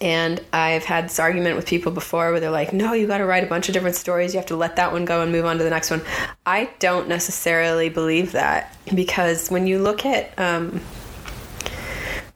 and 0.00 0.40
I've 0.52 0.84
had 0.84 1.06
this 1.06 1.18
argument 1.18 1.56
with 1.56 1.66
people 1.66 1.90
before 1.90 2.30
where 2.30 2.40
they're 2.40 2.50
like, 2.50 2.72
no, 2.72 2.92
you 2.92 3.06
got 3.06 3.18
to 3.18 3.24
write 3.24 3.42
a 3.42 3.48
bunch 3.48 3.68
of 3.68 3.74
different 3.74 3.96
stories. 3.96 4.32
You 4.32 4.38
have 4.38 4.46
to 4.48 4.56
let 4.56 4.76
that 4.76 4.92
one 4.92 5.04
go 5.04 5.22
and 5.22 5.32
move 5.32 5.44
on 5.44 5.58
to 5.58 5.64
the 5.64 5.70
next 5.70 5.90
one. 5.90 6.02
I 6.46 6.70
don't 6.78 7.08
necessarily 7.08 7.88
believe 7.88 8.32
that 8.32 8.76
because 8.94 9.48
when 9.48 9.66
you 9.66 9.80
look 9.80 10.06
at 10.06 10.38
um, 10.38 10.80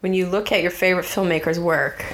when 0.00 0.14
you 0.14 0.26
look 0.26 0.50
at 0.50 0.62
your 0.62 0.72
favorite 0.72 1.06
filmmaker's 1.06 1.60
work, 1.60 2.04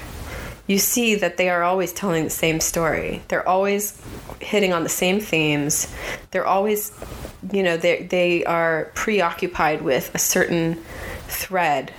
you 0.66 0.78
see 0.78 1.14
that 1.14 1.38
they 1.38 1.48
are 1.48 1.62
always 1.62 1.92
telling 1.94 2.24
the 2.24 2.30
same 2.30 2.60
story. 2.60 3.22
They're 3.28 3.48
always 3.48 4.00
hitting 4.40 4.74
on 4.74 4.82
the 4.82 4.90
same 4.90 5.18
themes. 5.18 5.92
They're 6.30 6.46
always, 6.46 6.92
you 7.50 7.62
know, 7.62 7.78
they 7.78 8.02
they 8.02 8.44
are 8.44 8.90
preoccupied 8.94 9.80
with 9.80 10.14
a 10.14 10.18
certain 10.18 10.74
thread, 11.28 11.92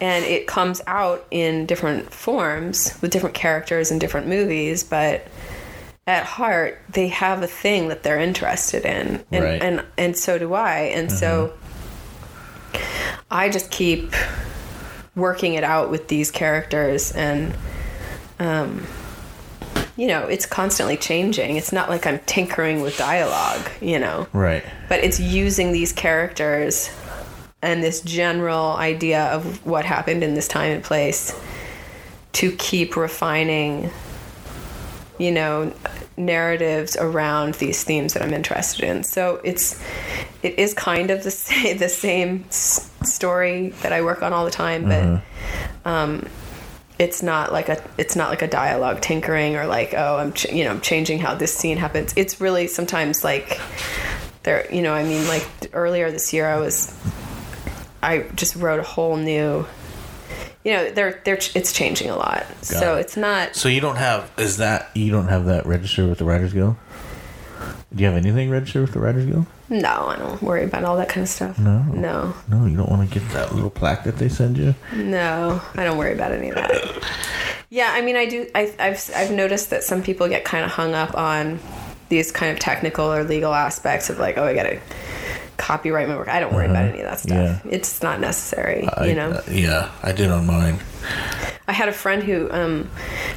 and 0.00 0.24
it 0.24 0.46
comes 0.46 0.80
out 0.86 1.26
in 1.30 1.66
different 1.66 2.12
forms 2.12 2.96
with 3.02 3.10
different 3.10 3.34
characters 3.34 3.90
in 3.90 3.98
different 3.98 4.26
movies. 4.28 4.82
But 4.82 5.26
at 6.06 6.24
heart, 6.24 6.80
they 6.88 7.08
have 7.08 7.42
a 7.42 7.46
thing 7.46 7.88
that 7.88 8.02
they're 8.02 8.18
interested 8.18 8.84
in, 8.84 9.22
and 9.30 9.44
Right. 9.44 9.62
and 9.62 9.84
and 9.98 10.16
so 10.16 10.38
do 10.38 10.54
I. 10.54 10.78
And 10.94 11.12
so 11.12 11.52
I 13.30 13.48
just 13.48 13.70
keep 13.70 14.12
working 15.14 15.54
it 15.54 15.64
out 15.64 15.90
with 15.90 16.08
these 16.08 16.30
characters 16.30 17.12
and 17.12 17.54
um 18.38 18.86
you 19.96 20.06
know 20.06 20.22
it's 20.28 20.46
constantly 20.46 20.96
changing 20.96 21.56
it's 21.56 21.72
not 21.72 21.90
like 21.90 22.06
i'm 22.06 22.20
tinkering 22.20 22.80
with 22.80 22.96
dialogue 22.96 23.68
you 23.82 23.98
know 23.98 24.26
Right. 24.32 24.62
but 24.88 25.00
it's 25.04 25.18
using 25.20 25.72
these 25.72 25.92
characters 25.92 26.88
and 27.62 27.82
this 27.82 28.00
general 28.00 28.72
idea 28.76 29.24
of 29.26 29.64
what 29.66 29.84
happened 29.84 30.22
in 30.24 30.34
this 30.34 30.48
time 30.48 30.72
and 30.72 30.82
place 30.84 31.38
to 32.32 32.52
keep 32.52 32.96
refining 32.96 33.90
you 35.18 35.30
know 35.30 35.72
narratives 36.16 36.96
around 36.96 37.54
these 37.54 37.82
themes 37.84 38.14
that 38.14 38.22
i'm 38.22 38.32
interested 38.32 38.84
in. 38.84 39.02
So 39.04 39.40
it's 39.44 39.82
it 40.42 40.58
is 40.58 40.72
kind 40.74 41.10
of 41.10 41.22
the 41.22 41.30
same 41.46 41.78
the 41.78 41.88
same 41.88 42.44
s- 42.48 42.90
story 43.02 43.70
that 43.82 43.92
i 43.92 44.02
work 44.02 44.22
on 44.22 44.32
all 44.32 44.44
the 44.44 44.50
time 44.50 44.84
but 44.84 45.90
um 45.90 46.26
it's 46.98 47.22
not 47.22 47.52
like 47.52 47.68
a 47.70 47.82
it's 47.96 48.14
not 48.16 48.28
like 48.28 48.42
a 48.42 48.46
dialogue 48.48 49.00
tinkering 49.00 49.56
or 49.56 49.66
like 49.66 49.94
oh 49.94 50.16
i'm 50.18 50.32
ch- 50.34 50.52
you 50.52 50.64
know 50.64 50.70
i'm 50.70 50.80
changing 50.80 51.18
how 51.18 51.34
this 51.34 51.54
scene 51.54 51.78
happens. 51.78 52.12
It's 52.16 52.40
really 52.40 52.66
sometimes 52.66 53.24
like 53.24 53.58
there 54.42 54.66
you 54.72 54.80
know 54.82 54.94
i 54.94 55.04
mean 55.04 55.26
like 55.28 55.46
earlier 55.74 56.10
this 56.10 56.32
year 56.32 56.46
i 56.48 56.58
was 56.58 56.94
i 58.02 58.18
just 58.34 58.56
wrote 58.56 58.80
a 58.80 58.84
whole 58.84 59.16
new 59.16 59.64
you 60.64 60.72
know 60.72 60.90
they're 60.90 61.20
they're 61.24 61.38
it's 61.54 61.72
changing 61.72 62.10
a 62.10 62.16
lot 62.16 62.44
so 62.62 62.96
it. 62.96 63.00
it's 63.00 63.16
not 63.16 63.56
So 63.56 63.68
you 63.68 63.80
don't 63.80 63.96
have 63.96 64.30
is 64.38 64.58
that 64.58 64.90
you 64.94 65.10
don't 65.10 65.28
have 65.28 65.46
that 65.46 65.66
registered 65.66 66.08
with 66.08 66.18
the 66.18 66.24
Writers 66.24 66.52
Guild? 66.52 66.76
Do 67.94 68.02
you 68.02 68.06
have 68.08 68.16
anything 68.16 68.50
registered 68.50 68.82
with 68.82 68.92
the 68.92 69.00
Writers 69.00 69.26
Guild? 69.26 69.46
no 69.68 70.06
i 70.08 70.16
don't 70.16 70.42
worry 70.42 70.64
about 70.64 70.84
all 70.84 70.96
that 70.96 71.08
kind 71.08 71.22
of 71.22 71.28
stuff 71.28 71.58
No. 71.58 71.82
no 71.84 72.34
No, 72.48 72.66
you 72.66 72.76
don't 72.76 72.90
want 72.90 73.08
to 73.10 73.18
get 73.18 73.28
that 73.30 73.54
little 73.54 73.70
plaque 73.70 74.04
that 74.04 74.16
they 74.18 74.28
send 74.28 74.56
you. 74.58 74.74
No, 74.94 75.60
I 75.74 75.84
don't 75.84 75.96
worry 75.98 76.12
about 76.12 76.32
any 76.32 76.48
of 76.50 76.56
that. 76.56 77.04
Yeah, 77.72 77.90
I 77.92 78.00
mean, 78.02 78.16
I 78.16 78.26
do. 78.26 78.48
I, 78.52 78.74
I've 78.80 79.10
I've 79.14 79.30
noticed 79.30 79.70
that 79.70 79.84
some 79.84 80.02
people 80.02 80.28
get 80.28 80.44
kind 80.44 80.64
of 80.64 80.72
hung 80.72 80.92
up 80.92 81.16
on 81.16 81.60
these 82.08 82.32
kind 82.32 82.50
of 82.52 82.58
technical 82.58 83.04
or 83.12 83.22
legal 83.22 83.54
aspects 83.54 84.10
of 84.10 84.18
like, 84.18 84.36
oh, 84.38 84.44
I 84.44 84.54
got 84.54 84.64
to 84.64 84.80
copyright 85.60 86.08
my 86.08 86.16
work. 86.16 86.28
I 86.28 86.40
don't 86.40 86.54
worry 86.54 86.66
about 86.66 86.86
any 86.86 87.00
of 87.00 87.04
that 87.10 87.20
stuff. 87.20 87.36
Uh-huh. 87.36 87.60
Yeah. 87.64 87.76
It's 87.76 88.02
not 88.02 88.18
necessary. 88.18 88.88
I, 88.88 89.06
you 89.06 89.14
know, 89.14 89.30
uh, 89.30 89.42
yeah, 89.50 89.90
I 90.02 90.12
did 90.12 90.30
on 90.30 90.46
mine. 90.46 90.78
I 91.68 91.72
had 91.72 91.88
a 91.88 91.92
friend 91.92 92.22
who 92.22 92.50
um, 92.50 92.90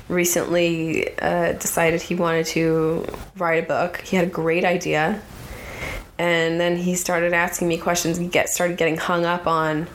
recently 0.08 1.18
uh, 1.20 1.54
decided 1.54 2.02
he 2.02 2.16
wanted 2.16 2.46
to 2.48 3.06
write 3.38 3.64
a 3.64 3.68
book. 3.68 3.98
He 4.02 4.16
had 4.16 4.26
a 4.26 4.32
great 4.32 4.66
idea, 4.66 5.22
and 6.18 6.60
then 6.60 6.78
he 6.78 6.96
started 6.96 7.34
asking 7.34 7.68
me 7.68 7.78
questions. 7.78 8.18
He 8.18 8.28
get 8.28 8.50
started 8.50 8.78
getting 8.78 8.98
hung 8.98 9.26
up 9.26 9.46
on, 9.46 9.88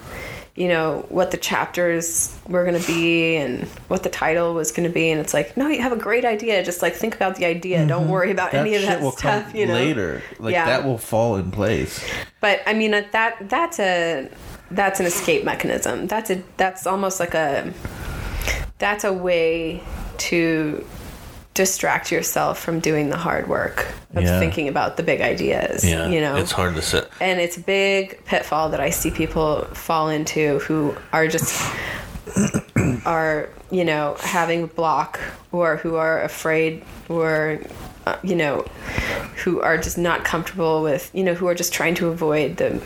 you 0.58 0.66
know, 0.66 1.06
what 1.08 1.30
the 1.30 1.36
chapters 1.36 2.36
were 2.48 2.64
going 2.64 2.80
to 2.80 2.84
be 2.84 3.36
and 3.36 3.62
what 3.86 4.02
the 4.02 4.08
title 4.08 4.54
was 4.54 4.72
going 4.72 4.88
to 4.88 4.92
be. 4.92 5.08
And 5.08 5.20
it's 5.20 5.32
like, 5.32 5.56
no, 5.56 5.68
you 5.68 5.80
have 5.80 5.92
a 5.92 5.96
great 5.96 6.24
idea. 6.24 6.64
Just 6.64 6.82
like 6.82 6.94
think 6.94 7.14
about 7.14 7.36
the 7.36 7.44
idea. 7.44 7.86
Don't 7.86 8.02
mm-hmm. 8.02 8.10
worry 8.10 8.32
about 8.32 8.50
That 8.50 8.66
any 8.66 8.74
of 8.74 8.82
that 8.82 9.12
stuff. 9.14 9.54
You 9.54 9.66
know, 9.66 9.74
later. 9.74 10.20
Like 10.40 10.52
Yeah. 10.52 10.66
that 10.66 10.84
will 10.84 10.98
fall 10.98 11.36
in 11.36 11.52
place. 11.52 12.04
but 12.40 12.60
I 12.66 12.74
mean 12.74 12.90
that 12.90 13.36
that's 13.48 13.78
a 13.78 14.28
that's 14.72 14.98
an 14.98 15.06
escape 15.06 15.44
mechanism. 15.44 16.08
That's 16.08 16.28
a 16.28 16.42
that's 16.56 16.88
almost 16.88 17.20
like 17.20 17.34
a 17.34 17.72
that's 18.78 19.04
a 19.04 19.12
way 19.12 19.80
to 20.18 20.84
distract 21.58 22.12
yourself 22.12 22.58
from 22.60 22.78
doing 22.78 23.10
the 23.10 23.16
hard 23.16 23.48
work 23.48 23.86
of 24.14 24.22
Yeah. 24.22 24.38
thinking 24.38 24.68
about 24.68 24.96
the 24.96 25.02
big 25.02 25.20
ideas. 25.20 25.84
Yeah, 25.84 26.06
you 26.06 26.20
know, 26.20 26.36
it's 26.36 26.52
hard 26.52 26.76
to 26.76 26.82
sit. 26.82 27.10
and 27.20 27.40
it's 27.40 27.56
a 27.56 27.60
big 27.60 28.24
pitfall 28.24 28.68
that 28.70 28.80
I 28.80 28.90
see 28.90 29.10
people 29.10 29.64
fall 29.74 30.08
into 30.08 30.60
who 30.60 30.94
are 31.12 31.26
just 31.26 31.52
are 33.04 33.48
you 33.70 33.84
know 33.84 34.16
having 34.20 34.66
block 34.66 35.18
or 35.52 35.76
who 35.78 35.96
are 35.96 36.22
afraid 36.22 36.82
or 37.08 37.58
uh, 38.06 38.16
you 38.22 38.36
know 38.36 38.64
who 39.44 39.60
are 39.60 39.76
just 39.76 39.98
not 39.98 40.24
comfortable 40.24 40.82
with 40.82 41.10
you 41.12 41.24
know 41.24 41.34
who 41.34 41.46
are 41.48 41.54
just 41.54 41.72
trying 41.72 41.94
to 41.96 42.06
avoid 42.08 42.56
the 42.58 42.80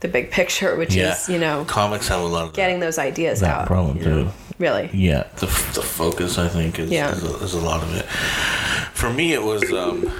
the 0.00 0.08
big 0.08 0.30
picture 0.30 0.76
which 0.76 0.94
Yeah, 0.94 1.12
is 1.14 1.28
you 1.28 1.38
know 1.38 1.64
comics 1.66 2.08
have 2.08 2.20
a 2.20 2.24
lot 2.24 2.44
of 2.44 2.52
that, 2.52 2.56
getting 2.56 2.80
those 2.80 2.98
ideas 2.98 3.40
that 3.40 3.50
out 3.62 3.66
problem 3.66 3.96
you 3.98 4.04
know? 4.04 4.24
too. 4.24 4.30
really 4.58 4.90
Yeah, 4.92 5.24
the, 5.36 5.46
the 5.46 5.82
focus 5.82 6.38
I 6.38 6.48
think 6.48 6.78
is, 6.78 6.90
Yeah. 6.90 7.12
is, 7.12 7.22
a, 7.24 7.34
is 7.44 7.54
a 7.54 7.60
lot 7.60 7.82
of 7.82 7.94
it. 7.94 8.04
For 8.94 9.10
me, 9.12 9.32
it 9.34 9.42
was 9.42 9.62
um, 9.72 10.10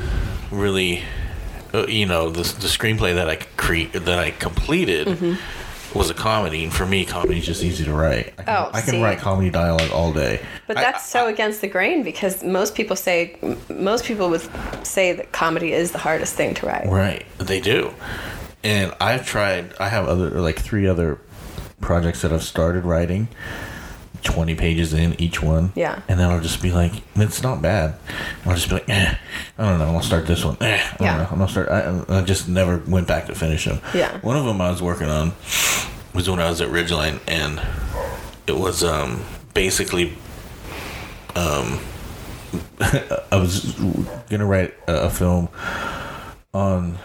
really, 0.50 1.02
uh, 1.72 1.86
you 1.86 2.04
know, 2.06 2.28
the, 2.30 2.42
the 2.42 2.68
screenplay 2.68 3.14
that 3.14 3.28
I 3.28 3.36
cre- 3.56 3.96
that 3.98 4.18
I 4.18 4.30
completed 4.32 5.06
Mm-hmm. 5.08 5.98
was 5.98 6.10
a 6.10 6.14
comedy, 6.14 6.64
and 6.64 6.72
for 6.72 6.84
me, 6.84 7.06
comedy 7.06 7.38
is 7.38 7.46
just 7.46 7.62
easy 7.62 7.84
to 7.84 7.92
write. 7.94 8.34
I 8.38 8.42
can, 8.42 8.54
Oh, 8.54 8.70
I 8.74 8.80
can 8.82 8.90
see. 8.90 9.02
write 9.02 9.18
comedy 9.18 9.48
dialogue 9.48 9.90
all 9.92 10.12
day. 10.12 10.40
But 10.66 10.76
I- 10.76 10.82
that's 10.82 11.06
so 11.06 11.28
against 11.28 11.62
the 11.62 11.68
grain 11.68 12.02
because 12.02 12.42
most 12.44 12.74
people 12.74 12.96
say 12.96 13.36
most 13.70 14.04
people 14.04 14.28
would 14.28 14.46
say 14.86 15.12
that 15.14 15.32
comedy 15.32 15.72
is 15.72 15.92
the 15.92 15.98
hardest 15.98 16.34
thing 16.34 16.52
to 16.56 16.66
write. 16.66 16.86
Right, 16.86 17.24
they 17.38 17.60
do. 17.60 17.94
And 18.66 18.92
I've 19.00 19.24
tried. 19.24 19.74
I 19.78 19.88
have 19.88 20.06
other 20.08 20.28
like 20.40 20.58
three 20.58 20.88
other 20.88 21.18
projects 21.80 22.22
that 22.22 22.32
I've 22.32 22.42
started 22.42 22.84
writing. 22.84 23.28
Twenty 24.24 24.56
pages 24.56 24.92
in 24.92 25.14
each 25.20 25.40
one. 25.40 25.72
Yeah. 25.76 26.02
And 26.08 26.18
then 26.18 26.28
I'll 26.28 26.40
just 26.40 26.60
be 26.60 26.72
like, 26.72 26.92
it's 27.14 27.44
not 27.44 27.62
bad. 27.62 27.94
I'll 28.44 28.54
just 28.56 28.68
be 28.68 28.74
like, 28.74 28.88
eh, 28.88 29.14
I 29.56 29.62
don't 29.70 29.78
know. 29.78 29.84
I'll 29.94 30.02
start 30.02 30.26
this 30.26 30.44
one. 30.44 30.56
Eh, 30.60 30.74
I 30.82 30.96
don't 30.96 31.06
Yeah. 31.06 31.16
know. 31.18 31.28
I'm 31.30 31.38
gonna 31.38 31.48
start. 31.48 31.68
I, 31.68 32.02
I 32.08 32.22
just 32.22 32.48
never 32.48 32.78
went 32.88 33.06
back 33.06 33.26
to 33.26 33.36
finish 33.36 33.66
them. 33.66 33.80
Yeah. 33.94 34.18
One 34.22 34.36
of 34.36 34.44
them 34.44 34.60
I 34.60 34.68
was 34.70 34.82
working 34.82 35.08
on 35.08 35.32
was 36.12 36.28
when 36.28 36.40
I 36.40 36.48
was 36.48 36.60
at 36.60 36.70
Ridgeline, 36.70 37.20
and 37.28 37.62
it 38.48 38.56
was 38.58 38.82
um 38.82 39.22
basically 39.54 40.14
um 41.36 41.78
I 42.80 43.36
was 43.36 43.74
gonna 44.28 44.46
write 44.46 44.74
a, 44.88 45.02
a 45.04 45.10
film 45.10 45.50
on 46.52 46.98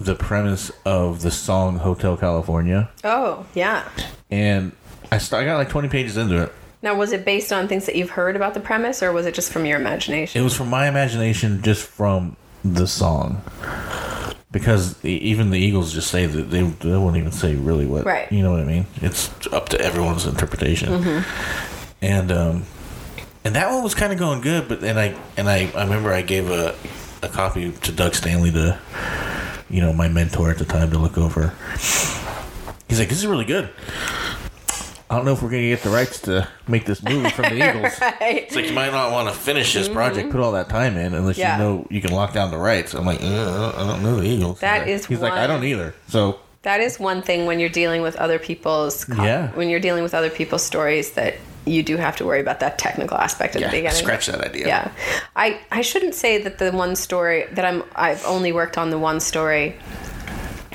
the 0.00 0.14
premise 0.14 0.72
of 0.84 1.20
the 1.22 1.30
song 1.30 1.76
Hotel 1.78 2.16
California, 2.16 2.88
Oh, 3.04 3.44
yeah. 3.54 3.86
and 4.30 4.72
I, 5.12 5.18
st- 5.18 5.42
I 5.42 5.44
got 5.44 5.56
like 5.58 5.68
20 5.68 5.88
pages 5.88 6.16
into 6.16 6.42
it. 6.42 6.52
Now, 6.82 6.94
was 6.94 7.12
it 7.12 7.24
based 7.26 7.52
on 7.52 7.68
things 7.68 7.84
that 7.86 7.94
you've 7.96 8.10
heard 8.10 8.34
about 8.34 8.54
the 8.54 8.60
premise, 8.60 9.02
or 9.02 9.12
was 9.12 9.26
it 9.26 9.34
just 9.34 9.52
from 9.52 9.66
your 9.66 9.78
imagination? 9.78 10.40
It 10.40 10.44
was 10.44 10.56
from 10.56 10.70
my 10.70 10.88
imagination, 10.88 11.60
just 11.62 11.86
from 11.86 12.36
the 12.64 12.86
song, 12.86 13.42
because 14.50 15.02
e- 15.04 15.16
even 15.18 15.50
the 15.50 15.58
Eagles 15.58 15.92
just 15.92 16.10
say 16.10 16.24
that 16.24 16.50
they, 16.50 16.62
they 16.62 16.96
won't 16.96 17.16
even 17.18 17.32
say 17.32 17.54
really 17.54 17.84
what 17.86 18.06
Right. 18.06 18.30
you 18.32 18.42
know 18.42 18.52
what 18.52 18.60
I 18.60 18.64
mean. 18.64 18.86
It's 19.02 19.28
up 19.52 19.68
to 19.70 19.80
everyone's 19.80 20.24
interpretation, 20.24 21.22
and 22.00 22.32
um, 22.32 22.64
and 23.44 23.54
that 23.54 23.70
one 23.70 23.82
was 23.82 23.94
kind 23.94 24.12
of 24.14 24.18
going 24.18 24.40
good, 24.40 24.66
but 24.68 24.80
then 24.80 24.96
I 24.96 25.14
and 25.36 25.50
I 25.50 25.70
I 25.76 25.82
remember 25.84 26.10
I 26.12 26.22
gave 26.22 26.50
a 26.50 26.74
a 27.22 27.28
copy 27.28 27.70
to 27.72 27.92
Doug 27.92 28.14
Stanley 28.14 28.50
to 28.52 28.78
you 29.70 29.80
know 29.80 29.92
my 29.92 30.08
mentor 30.08 30.50
at 30.50 30.58
the 30.58 30.64
time 30.64 30.90
to 30.90 30.98
look 30.98 31.16
over. 31.18 31.52
He's 32.88 32.98
like, 32.98 33.08
"This 33.08 33.18
is 33.18 33.26
really 33.26 33.44
good." 33.44 33.68
I 35.08 35.16
don't 35.16 35.24
know 35.24 35.32
if 35.32 35.42
we're 35.42 35.50
gonna 35.50 35.62
get 35.62 35.82
the 35.82 35.90
rights 35.90 36.20
to 36.22 36.46
make 36.68 36.86
this 36.86 37.02
movie 37.02 37.30
from 37.30 37.44
the 37.46 37.56
Eagles. 37.70 38.00
Right. 38.00 38.44
It's 38.44 38.54
like 38.54 38.66
you 38.66 38.72
might 38.72 38.92
not 38.92 39.10
want 39.10 39.28
to 39.28 39.34
finish 39.34 39.74
this 39.74 39.88
project, 39.88 40.30
put 40.30 40.40
all 40.40 40.52
that 40.52 40.68
time 40.68 40.96
in, 40.96 41.14
unless 41.14 41.36
Mm-hmm. 41.36 41.40
Yeah. 41.40 41.56
you 41.58 41.62
know 41.64 41.86
you 41.90 42.00
can 42.00 42.12
lock 42.12 42.32
down 42.32 42.50
the 42.52 42.58
rights. 42.58 42.94
I'm 42.94 43.04
like, 43.06 43.20
uh, 43.22 43.72
I 43.76 43.86
don't- 43.86 44.02
know 44.04 44.16
the 44.20 44.26
Eagles. 44.28 44.60
That 44.60 44.86
He's 44.86 45.00
is 45.00 45.02
like, 45.02 45.08
He's 45.10 45.20
like, 45.20 45.32
I 45.32 45.46
don't 45.48 45.64
either. 45.64 45.94
So 46.08 46.38
That 46.62 46.80
is 46.80 47.00
one 47.00 47.22
thing 47.22 47.46
when 47.46 47.58
you're 47.58 47.70
dealing 47.70 48.02
with 48.02 48.16
other 48.16 48.38
people's 48.38 49.06
Yeah. 49.08 49.48
when 49.52 49.68
you're 49.70 49.80
dealing 49.80 50.02
with 50.02 50.14
other 50.14 50.28
people's 50.30 50.62
stories 50.62 51.12
that 51.12 51.34
you 51.64 51.82
do 51.82 51.96
have 51.96 52.16
to 52.16 52.24
worry 52.26 52.40
about 52.40 52.60
that 52.60 52.78
technical 52.78 53.16
aspect 53.16 53.54
at 53.56 53.62
yeah, 53.62 53.68
the 53.68 53.76
beginning. 53.78 53.96
scratch 53.96 54.26
that 54.26 54.40
idea. 54.42 54.66
Yeah, 54.66 54.90
I 55.36 55.58
I 55.70 55.80
shouldn't 55.82 56.14
say 56.14 56.38
that 56.42 56.58
the 56.58 56.70
one 56.72 56.96
story 56.96 57.46
that 57.52 57.64
I'm 57.64 57.82
I've 57.94 58.24
only 58.26 58.52
worked 58.52 58.76
on 58.76 58.90
the 58.90 58.98
one 58.98 59.20
story. 59.20 59.76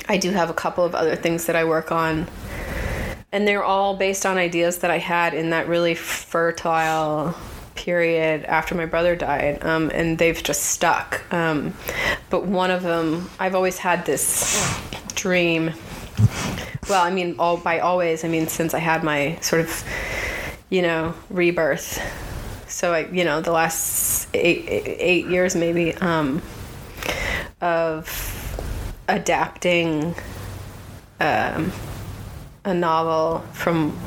I 0.08 0.16
do 0.16 0.30
have 0.30 0.50
a 0.50 0.54
couple 0.54 0.84
of 0.84 0.94
other 0.94 1.16
things 1.16 1.46
that 1.46 1.56
I 1.56 1.64
work 1.64 1.90
on, 1.92 2.26
and 3.32 3.46
they're 3.46 3.64
all 3.64 3.96
based 3.96 4.24
on 4.26 4.38
ideas 4.38 4.78
that 4.78 4.90
I 4.90 4.98
had 4.98 5.34
in 5.34 5.50
that 5.50 5.66
really 5.68 5.94
fertile 5.96 7.34
period 7.74 8.44
after 8.44 8.74
my 8.74 8.86
brother 8.86 9.14
died, 9.16 9.64
um, 9.64 9.90
and 9.94 10.18
they've 10.18 10.40
just 10.42 10.62
stuck. 10.66 11.22
Um, 11.32 11.74
but 12.30 12.46
one 12.46 12.70
of 12.70 12.82
them, 12.82 13.28
I've 13.40 13.54
always 13.54 13.78
had 13.78 14.06
this 14.06 14.62
dream. 15.26 15.72
Well, 16.88 17.02
I 17.02 17.10
mean, 17.10 17.34
all 17.40 17.56
by 17.56 17.80
always, 17.80 18.24
I 18.24 18.28
mean 18.28 18.46
since 18.46 18.74
I 18.74 18.78
had 18.78 19.02
my 19.02 19.36
sort 19.40 19.60
of, 19.60 19.84
you 20.70 20.82
know, 20.82 21.14
rebirth. 21.30 22.00
So 22.68 22.94
I, 22.94 23.08
you 23.08 23.24
know, 23.24 23.40
the 23.40 23.50
last 23.50 24.28
eight 24.34 24.66
eight 24.68 25.26
years 25.26 25.56
maybe 25.56 25.94
um, 25.94 26.42
of 27.60 28.04
adapting 29.08 30.14
um, 31.18 31.72
a 32.64 32.72
novel 32.72 33.44
from 33.52 33.98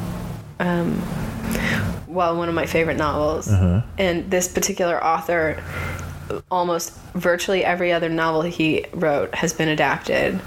um, 0.61 1.01
well 2.07 2.37
one 2.37 2.47
of 2.47 2.55
my 2.55 2.65
favorite 2.65 2.97
novels 2.97 3.47
and 3.97 4.31
this 4.31 4.47
particular 4.47 5.03
author 5.03 5.61
almost 6.51 6.93
virtually 7.13 7.63
every 7.63 7.91
other 7.91 8.09
novel 8.09 8.41
he 8.41 8.85
wrote 8.93 9.33
has 9.33 9.53
been 9.53 9.69
adapted 9.69 10.39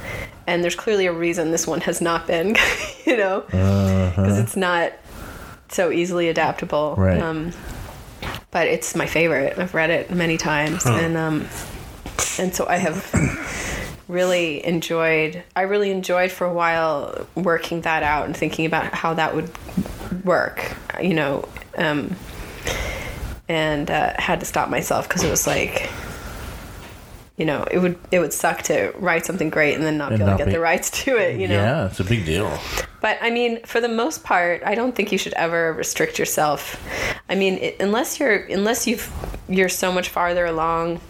and 0.47 0.63
there's 0.63 0.75
clearly 0.75 1.07
a 1.07 1.13
reason 1.13 1.51
this 1.51 1.67
one 1.67 1.81
has 1.83 2.01
not 2.01 2.27
been 2.27 2.57
you 3.07 3.17
know? 3.17 3.41
Because 3.41 4.39
it's 4.39 4.57
not 4.57 4.93
so 5.69 5.91
easily 5.91 6.29
adaptable. 6.29 6.95
Right. 6.97 7.21
um, 7.21 7.53
but 8.51 8.69
it's 8.69 8.95
my 8.95 9.07
favorite. 9.07 9.59
I've 9.59 9.75
read 9.75 9.91
it 9.91 10.11
many 10.11 10.37
times. 10.37 10.85
And 10.85 11.17
um, 11.17 11.49
and 12.39 12.55
so 12.55 12.67
i 12.67 12.77
have 12.77 13.99
really 14.09 14.65
enjoyed 14.65 15.43
i 15.57 15.63
really 15.63 15.91
enjoyed 15.91 16.31
for 16.31 16.47
a 16.47 16.53
while 16.53 17.27
working 17.35 17.81
that 17.83 18.03
out 18.03 18.27
and 18.27 18.37
thinking 18.37 18.67
about 18.67 18.93
how 18.93 19.15
that 19.15 19.35
would 19.35 19.51
work 20.25 20.77
you 21.01 21.15
know 21.15 21.49
um, 21.79 22.15
and 23.49 23.91
uh, 23.91 24.13
had 24.19 24.41
to 24.41 24.47
stop 24.47 24.69
myself 24.69 25.09
because 25.09 25.23
it 25.23 25.31
was 25.31 25.47
like 25.47 25.91
you 27.43 27.47
know 27.51 27.65
it 27.71 27.79
would 27.83 27.97
it 28.15 28.21
would 28.23 28.33
suck 28.33 28.63
to 28.71 28.93
write 29.07 29.27
something 29.27 29.51
great 29.51 29.75
and 29.75 29.83
then 29.83 29.97
not 29.99 30.13
And 30.13 30.19
be 30.19 30.23
able 30.23 30.31
not 30.31 30.37
to 30.39 30.45
get 30.45 30.51
be- 30.51 30.53
the 30.59 30.61
rights 30.61 30.89
to 31.05 31.11
it 31.17 31.41
you 31.41 31.49
know 31.49 31.57
Yeah, 31.57 31.87
it's 31.89 31.99
a 31.99 32.05
big 32.05 32.25
deal. 32.25 32.49
but 33.01 33.19
I 33.21 33.31
mean, 33.31 33.53
for 33.73 33.81
the 33.81 33.89
most 34.03 34.23
part, 34.23 34.63
I 34.65 34.75
don't 34.77 34.95
think 34.95 35.11
you 35.11 35.19
should 35.19 35.35
ever 35.35 35.73
restrict 35.73 36.15
yourself. 36.21 36.61
I 37.29 37.35
mean, 37.35 37.55
it, 37.67 37.73
unless 37.81 38.21
you're 38.21 38.39
unless 38.59 38.87
you've 38.87 39.11
you're 39.49 39.69
so 39.85 39.91
much 39.91 40.09
farther 40.09 40.45
along. 40.47 41.01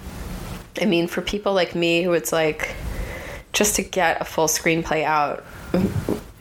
I 0.81 0.87
mean, 0.87 1.07
for 1.07 1.21
people 1.21 1.53
like 1.53 1.75
me, 1.75 2.03
who 2.05 2.15
it's 2.15 2.33
like 2.33 2.75
just 3.53 3.77
to 3.77 3.83
get 3.83 4.21
a 4.23 4.25
full 4.25 4.49
screenplay 4.49 5.05
out 5.05 5.45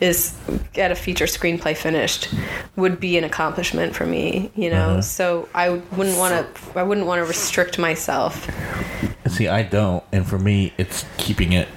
is 0.02 0.36
get 0.74 0.92
a 0.92 0.96
feature 0.96 1.26
screenplay 1.26 1.78
finished 1.78 2.34
would 2.76 3.00
be 3.00 3.18
an 3.18 3.24
accomplishment 3.24 3.96
for 3.96 4.06
me. 4.06 4.52
You 4.56 4.72
know, 4.72 4.90
uh-huh. 4.90 5.02
so 5.02 5.48
I 5.54 5.70
wouldn't 5.70 6.18
want 6.18 6.34
to. 6.34 6.80
I 6.80 6.84
wouldn't 6.84 7.08
want 7.08 7.20
to 7.20 7.26
restrict 7.26 7.80
myself. 7.80 8.50
See, 9.28 9.48
I 9.48 9.64
don't, 9.64 10.04
and 10.12 10.28
for 10.28 10.38
me, 10.38 10.74
it's 10.78 11.06
keeping 11.18 11.54
it 11.54 11.70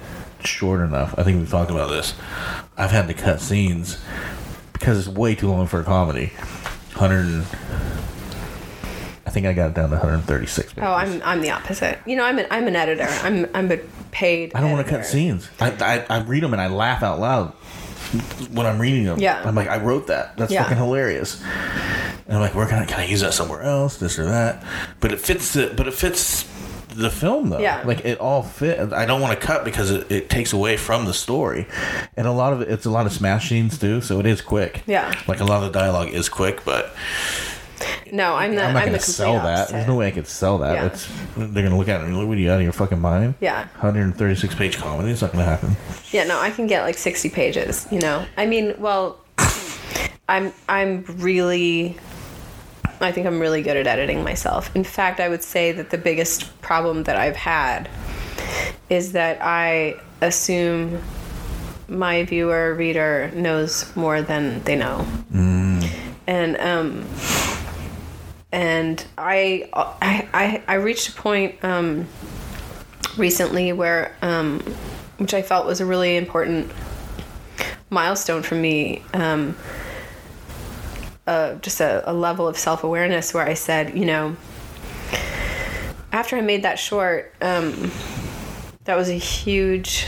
short 0.43 0.81
enough. 0.81 1.17
I 1.17 1.23
think 1.23 1.39
we've 1.39 1.49
talked 1.49 1.71
about 1.71 1.89
this. 1.89 2.13
I've 2.75 2.91
had 2.91 3.07
to 3.07 3.13
cut 3.13 3.39
scenes 3.39 4.03
because 4.73 5.07
it's 5.07 5.17
way 5.17 5.35
too 5.35 5.47
long 5.47 5.67
for 5.67 5.79
a 5.79 5.83
comedy. 5.83 6.33
Hundred, 6.93 7.45
I 9.25 9.29
think 9.29 9.45
I 9.45 9.53
got 9.53 9.67
it 9.67 9.73
down 9.75 9.89
to 9.89 9.95
136. 9.95 10.73
Oh, 10.77 10.81
I'm 10.81 11.21
I'm 11.23 11.41
the 11.41 11.51
opposite. 11.51 11.99
You 12.05 12.15
know, 12.15 12.23
I'm 12.23 12.39
an 12.39 12.47
I'm 12.49 12.67
an 12.67 12.75
editor. 12.75 13.07
I'm 13.21 13.45
I'm 13.53 13.71
a 13.71 13.77
paid. 14.11 14.55
I 14.55 14.61
don't 14.61 14.71
want 14.71 14.85
to 14.85 14.91
cut 14.91 15.05
scenes. 15.05 15.49
I, 15.59 15.71
I 16.09 16.17
I 16.17 16.23
read 16.23 16.41
them 16.41 16.53
and 16.53 16.61
I 16.61 16.67
laugh 16.67 17.03
out 17.03 17.19
loud 17.19 17.53
when 18.51 18.65
I'm 18.65 18.79
reading 18.79 19.05
them. 19.05 19.19
Yeah. 19.19 19.41
I'm 19.45 19.55
like, 19.55 19.67
I 19.67 19.77
wrote 19.77 20.07
that. 20.07 20.37
That's 20.37 20.51
Yeah. 20.51 20.63
fucking 20.63 20.77
hilarious. 20.77 21.41
And 22.27 22.33
I'm 22.35 22.39
like, 22.41 22.55
where 22.55 22.65
can 22.67 22.79
I 22.79 22.85
can 22.85 22.99
I 22.99 23.05
use 23.05 23.21
that 23.21 23.33
somewhere 23.33 23.61
else? 23.61 23.97
This 23.97 24.17
or 24.19 24.25
that. 24.25 24.63
But 24.99 25.11
it 25.11 25.19
fits 25.19 25.53
the 25.53 25.73
but 25.75 25.87
it 25.87 25.93
fits 25.93 26.43
the 26.95 27.09
film 27.09 27.49
though. 27.49 27.59
Yeah. 27.59 27.81
Like 27.85 28.05
it 28.05 28.19
all 28.19 28.41
fit. 28.41 28.93
I 28.93 29.05
don't 29.05 29.21
want 29.21 29.39
to 29.39 29.45
cut 29.45 29.65
because 29.65 29.91
it, 29.91 30.09
it 30.11 30.29
takes 30.29 30.53
away 30.53 30.77
from 30.77 31.05
the 31.05 31.13
story, 31.13 31.67
and 32.15 32.25
a 32.25 32.31
lot 32.31 32.53
of 32.53 32.61
it, 32.61 32.69
it's 32.69 32.85
a 32.85 32.89
lot 32.89 33.05
of 33.05 33.11
smash 33.11 33.49
scenes 33.49 33.77
too. 33.77 34.01
So 34.01 34.19
it 34.19 34.25
is 34.25 34.41
quick. 34.41 34.81
Yeah. 34.87 35.13
Like 35.27 35.39
a 35.41 35.45
lot 35.45 35.61
of 35.63 35.71
the 35.73 35.77
dialogue 35.77 36.09
is 36.09 36.29
quick, 36.29 36.63
but 36.63 36.95
No, 38.11 38.35
I'm 38.35 38.55
the 38.55 38.63
I'm 38.63 38.73
not 38.73 38.81
I'm 38.83 38.87
gonna 38.87 38.97
the 38.97 39.03
sell 39.03 39.35
that. 39.35 39.69
There's 39.69 39.87
no 39.87 39.95
way 39.95 40.07
I 40.07 40.11
could 40.11 40.27
sell 40.27 40.57
that. 40.59 40.73
Yeah. 40.73 40.85
It's 40.85 41.07
they're 41.35 41.63
gonna 41.63 41.77
look 41.77 41.87
at 41.89 42.01
it 42.01 42.05
and 42.05 42.17
look, 42.17 42.27
what 42.27 42.37
are 42.37 42.41
you 42.41 42.51
out 42.51 42.57
of 42.57 42.63
your 42.63 42.71
fucking 42.71 42.99
mind? 42.99 43.35
Yeah. 43.41 43.67
136 43.79 44.55
page 44.55 44.77
comedy. 44.77 45.11
It's 45.11 45.21
not 45.21 45.31
gonna 45.31 45.43
happen. 45.45 45.75
Yeah, 46.11 46.23
no, 46.25 46.39
I 46.39 46.51
can 46.51 46.67
get 46.67 46.83
like 46.83 46.97
60 46.97 47.29
pages, 47.29 47.87
you 47.91 47.99
know. 47.99 48.25
I 48.37 48.45
mean, 48.45 48.75
well, 48.77 49.19
I'm 50.29 50.53
I'm 50.69 51.03
really 51.17 51.97
I 53.01 53.11
think 53.11 53.27
I'm 53.27 53.39
really 53.39 53.61
good 53.61 53.77
at 53.77 53.87
editing 53.87 54.23
myself. 54.23 54.73
In 54.75 54.83
fact, 54.83 55.19
I 55.19 55.29
would 55.29 55.43
say 55.43 55.71
that 55.73 55.89
the 55.89 55.97
biggest 55.97 56.61
problem 56.61 57.03
that 57.03 57.17
I've 57.17 57.35
had 57.35 57.89
is 58.89 59.11
that 59.11 59.39
I 59.41 59.95
assume 60.21 61.01
my 61.87 62.23
viewer 62.23 62.73
reader 62.73 63.31
knows 63.35 63.95
more 63.95 64.21
than 64.21 64.63
they 64.63 64.75
know. 64.75 65.05
And 66.27 66.57
um 66.57 67.05
and 68.55 69.05
I 69.17 69.69
I 69.73 70.63
I, 70.65 70.75
reached 70.75 71.09
a 71.09 71.11
point 71.11 71.61
um 71.63 72.07
recently 73.17 73.73
where 73.73 74.15
um 74.21 74.61
which 75.17 75.33
I 75.33 75.41
felt 75.41 75.65
was 75.65 75.81
a 75.81 75.85
really 75.85 76.15
important 76.15 76.71
milestone 77.89 78.43
for 78.43 78.55
me 78.55 79.03
um 79.13 79.57
uh, 81.27 81.55
just 81.55 81.81
a, 81.81 82.09
a 82.09 82.13
level 82.13 82.47
of 82.47 82.55
self-awareness 82.55 83.33
where 83.33 83.43
I 83.43 83.55
said, 83.55 83.97
you 83.97 84.05
know, 84.05 84.35
after 86.11 86.37
I 86.37 86.41
made 86.41 86.61
that 86.61 86.77
short, 86.77 87.33
um, 87.41 87.91
that 88.83 88.95
was 88.95 89.09
a 89.09 89.15
huge 89.15 90.05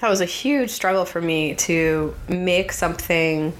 that 0.00 0.08
was 0.08 0.22
a 0.22 0.26
huge 0.26 0.70
struggle 0.70 1.04
for 1.04 1.20
me 1.20 1.54
to 1.54 2.14
make 2.28 2.72
something 2.72 3.52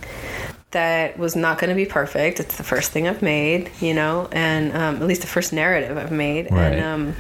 that 0.75 1.19
was 1.19 1.35
not 1.35 1.59
going 1.59 1.71
to 1.71 1.75
be 1.75 1.87
perfect. 1.87 2.39
It's 2.39 2.57
the 2.57 2.63
first 2.63 2.93
thing 2.93 3.09
I've 3.09 3.23
made, 3.23 3.71
you 3.81 3.95
know, 3.95 4.29
and 4.31 4.73
um, 4.77 4.97
at 4.97 5.03
least 5.09 5.23
the 5.23 5.27
first 5.27 5.53
narrative 5.53 5.97
I've 5.97 6.13
made, 6.13 6.51
Right. 6.53 6.73
and 6.75 6.85
um, 6.85 7.17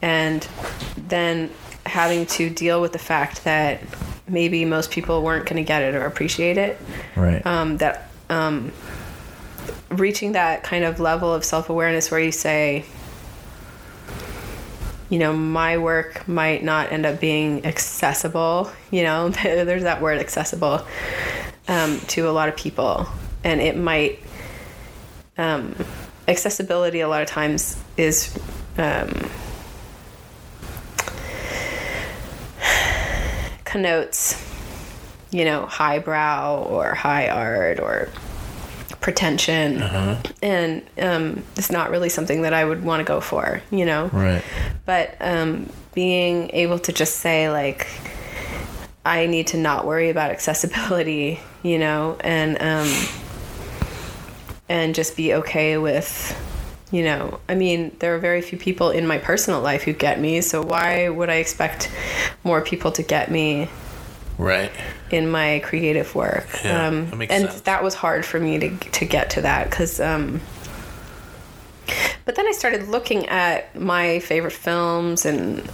and 0.00 0.48
then 1.08 1.50
having 1.84 2.26
to 2.26 2.48
deal 2.48 2.80
with 2.80 2.92
the 2.92 2.98
fact 2.98 3.44
that 3.44 3.80
maybe 4.28 4.64
most 4.64 4.90
people 4.90 5.22
weren't 5.22 5.44
going 5.46 5.56
to 5.56 5.66
get 5.66 5.82
it 5.82 5.94
or 5.96 6.06
appreciate 6.06 6.56
it 6.56 6.78
Right. 7.16 7.44
um, 7.44 7.76
that 7.78 8.08
um, 8.30 8.72
reaching 9.90 10.32
that 10.32 10.62
kind 10.62 10.84
of 10.84 11.00
level 11.00 11.34
of 11.34 11.44
self 11.44 11.68
awareness 11.68 12.10
where 12.10 12.20
you 12.20 12.32
say, 12.32 12.84
you 15.10 15.18
know, 15.18 15.32
my 15.32 15.76
work 15.76 16.26
might 16.26 16.64
not 16.64 16.90
end 16.92 17.04
up 17.04 17.20
being 17.20 17.66
accessible. 17.66 18.70
You 18.90 19.02
know, 19.04 19.28
there's 19.42 19.82
that 19.82 20.00
word 20.00 20.18
accessible 20.18 20.86
um, 21.68 22.00
to 22.08 22.28
a 22.28 22.32
lot 22.32 22.48
of 22.48 22.56
people, 22.56 23.06
and 23.44 23.60
it 23.60 23.76
might. 23.76 24.20
Um, 25.38 25.74
accessibility 26.28 27.00
a 27.00 27.08
lot 27.08 27.22
of 27.22 27.26
times 27.26 27.82
is 27.96 28.38
um, 28.78 29.28
connotes 33.64 34.38
you 35.32 35.46
know, 35.46 35.66
highbrow 35.66 36.62
or 36.62 36.94
high 36.94 37.28
art 37.28 37.80
or 37.80 38.08
pretension. 39.00 39.78
And 40.42 40.82
um, 41.00 41.42
it's 41.56 41.72
not 41.72 41.90
really 41.90 42.10
something 42.10 42.42
that 42.42 42.52
I 42.52 42.64
would 42.64 42.84
want 42.84 43.00
to 43.00 43.04
go 43.04 43.20
for, 43.20 43.62
you 43.70 43.86
know? 43.86 44.08
right. 44.12 44.44
But 44.84 45.16
um, 45.20 45.68
being 45.94 46.50
able 46.52 46.78
to 46.80 46.92
just 46.92 47.16
say, 47.16 47.50
like, 47.50 47.88
I 49.04 49.26
need 49.26 49.48
to 49.48 49.56
not 49.56 49.86
worry 49.86 50.10
about 50.10 50.30
accessibility, 50.30 51.40
you 51.62 51.78
know, 51.78 52.16
and 52.20 52.60
um, 52.60 52.92
and 54.68 54.94
just 54.94 55.16
be 55.16 55.34
okay 55.34 55.78
with, 55.78 56.36
you 56.90 57.02
know, 57.04 57.40
I 57.48 57.54
mean, 57.54 57.94
there 57.98 58.14
are 58.14 58.18
very 58.18 58.42
few 58.42 58.58
people 58.58 58.90
in 58.90 59.06
my 59.06 59.18
personal 59.18 59.60
life 59.60 59.82
who 59.82 59.92
get 59.92 60.20
me, 60.20 60.40
so 60.40 60.62
why 60.62 61.08
would 61.08 61.28
I 61.30 61.34
expect 61.36 61.90
more 62.44 62.60
people 62.62 62.92
to 62.92 63.02
get 63.02 63.30
me 63.30 63.68
Right. 64.38 64.72
in 65.10 65.30
my 65.30 65.60
creative 65.64 66.14
work. 66.14 66.46
Yeah, 66.64 66.86
um, 66.88 67.10
that 67.10 67.16
makes 67.16 67.32
and 67.32 67.44
sense. 67.50 67.60
that 67.62 67.84
was 67.84 67.94
hard 67.94 68.24
for 68.24 68.40
me 68.40 68.58
to 68.58 68.76
to 68.76 69.04
get 69.04 69.30
to 69.30 69.42
that 69.42 69.70
because. 69.70 70.00
Um, 70.00 70.40
but 72.24 72.34
then 72.36 72.46
I 72.46 72.52
started 72.52 72.88
looking 72.88 73.26
at 73.28 73.74
my 73.78 74.18
favorite 74.20 74.52
films 74.52 75.24
and 75.26 75.68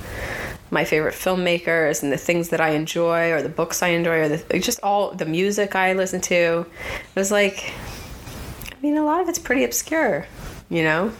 my 0.70 0.84
favorite 0.84 1.14
filmmakers 1.14 2.02
and 2.02 2.12
the 2.12 2.16
things 2.18 2.50
that 2.50 2.60
I 2.60 2.70
enjoy 2.70 3.30
or 3.32 3.40
the 3.42 3.48
books 3.48 3.82
I 3.82 3.88
enjoy 3.88 4.18
or 4.20 4.28
the 4.28 4.58
just 4.58 4.80
all 4.82 5.12
the 5.12 5.24
music 5.26 5.74
I 5.74 5.94
listen 5.94 6.20
to. 6.22 6.34
It 6.66 7.16
was 7.16 7.30
like, 7.30 7.72
I 8.70 8.80
mean, 8.82 8.96
a 8.96 9.04
lot 9.04 9.20
of 9.20 9.28
it's 9.28 9.38
pretty 9.38 9.64
obscure, 9.64 10.26
you 10.68 10.82
know. 10.84 11.12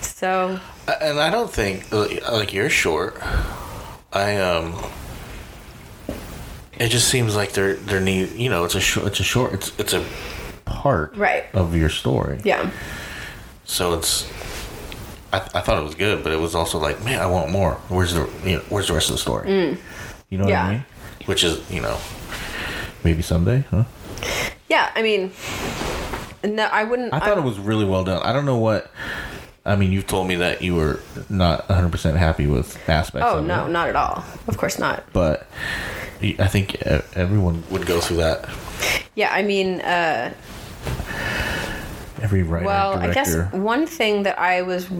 So 0.00 0.58
And 1.00 1.20
I 1.20 1.30
don't 1.30 1.50
think 1.50 1.90
like 1.92 2.52
you're 2.52 2.70
short. 2.70 3.16
I 4.12 4.36
um. 4.36 4.74
It 6.78 6.88
just 6.88 7.08
seems 7.08 7.36
like 7.36 7.52
there 7.52 7.74
there 7.74 8.00
need 8.00 8.32
you 8.32 8.48
know 8.48 8.64
it's 8.64 8.74
a 8.74 8.80
short 8.80 9.06
it's 9.06 9.20
a 9.20 9.24
short 9.24 9.52
it's 9.52 9.78
it's 9.78 9.92
a 9.92 10.02
part 10.64 11.14
Right. 11.14 11.44
of 11.54 11.76
your 11.76 11.90
story. 11.90 12.40
yeah, 12.42 12.70
so 13.70 13.94
it's. 13.94 14.28
I, 15.32 15.36
I 15.54 15.60
thought 15.60 15.78
it 15.78 15.84
was 15.84 15.94
good, 15.94 16.24
but 16.24 16.32
it 16.32 16.40
was 16.40 16.56
also 16.56 16.78
like, 16.78 17.04
man, 17.04 17.20
I 17.20 17.26
want 17.26 17.50
more. 17.50 17.74
Where's 17.88 18.12
the 18.14 18.28
you 18.44 18.56
know 18.56 18.62
where's 18.68 18.88
the 18.88 18.94
rest 18.94 19.08
of 19.10 19.14
the 19.14 19.20
story? 19.20 19.48
You 20.28 20.38
know 20.38 20.44
what 20.44 20.54
I 20.54 20.72
mean? 20.72 20.84
Which 21.26 21.44
is 21.44 21.68
you 21.70 21.80
know 21.80 21.98
Maybe 23.04 23.22
someday, 23.22 23.64
huh? 23.70 23.84
yeah. 24.68 24.90
I 24.94 25.02
mean, 25.02 25.32
no, 26.44 26.64
I 26.64 26.84
wouldn't. 26.84 27.14
I 27.14 27.20
thought 27.20 27.38
it 27.38 27.44
was 27.44 27.58
really 27.58 27.84
well 27.84 28.04
done. 28.04 28.22
I 28.22 28.32
don't 28.32 28.44
know 28.44 28.58
what. 28.58 28.90
I 29.64 29.76
mean, 29.76 29.92
you've 29.92 30.06
told 30.06 30.26
me 30.26 30.36
that 30.36 30.62
you 30.62 30.74
were 30.74 31.00
not 31.28 31.68
100% 31.68 32.16
happy 32.16 32.46
with 32.46 32.76
aspects 32.88 33.28
Oh 33.30 33.42
no, 33.42 33.66
it. 33.66 33.68
not 33.70 33.88
at 33.88 33.96
all. 33.96 34.24
Of 34.48 34.56
course 34.56 34.78
not. 34.78 35.04
But 35.12 35.46
I 36.22 36.46
think 36.48 36.80
everyone, 36.82 37.62
would 37.70 37.86
go 37.86 38.00
through 38.00 38.16
that. 38.18 38.48
Yeah, 39.14 39.30
I 39.32 39.42
mean, 39.42 39.80
uh, 39.82 40.32
every 42.20 42.42
writer, 42.42 42.66
well, 42.66 42.94
I 42.94 43.12
guess 43.12 43.36
one 43.52 43.86
thing 43.86 44.24
that 44.24 44.38
I 44.38 44.62
was 44.62 44.90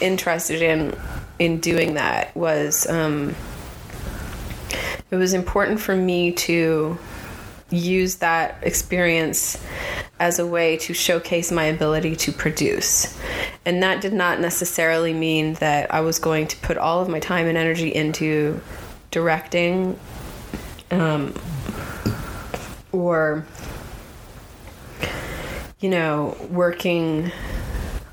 interested 0.00 0.62
in 0.62 0.96
in 1.38 1.60
doing 1.60 1.94
that 1.94 2.34
was 2.36 2.88
um, 2.88 3.34
it 5.10 5.16
was 5.16 5.32
important 5.32 5.80
for 5.80 5.96
me 5.96 6.32
to 6.32 6.98
use 7.70 8.16
that 8.16 8.58
experience 8.62 9.62
as 10.18 10.38
a 10.38 10.46
way 10.46 10.76
to 10.76 10.92
showcase 10.92 11.50
my 11.50 11.64
ability 11.64 12.16
to 12.16 12.32
produce. 12.32 13.18
And 13.64 13.82
that 13.82 14.00
did 14.00 14.12
not 14.12 14.40
necessarily 14.40 15.12
mean 15.12 15.54
that 15.54 15.92
I 15.92 16.00
was 16.00 16.18
going 16.18 16.46
to 16.48 16.56
put 16.58 16.76
all 16.76 17.00
of 17.00 17.08
my 17.08 17.20
time 17.20 17.46
and 17.46 17.56
energy 17.56 17.88
into 17.94 18.60
directing 19.10 19.98
um, 20.90 21.34
or 22.92 23.46
you 25.80 25.88
know, 25.88 26.36
working 26.50 27.32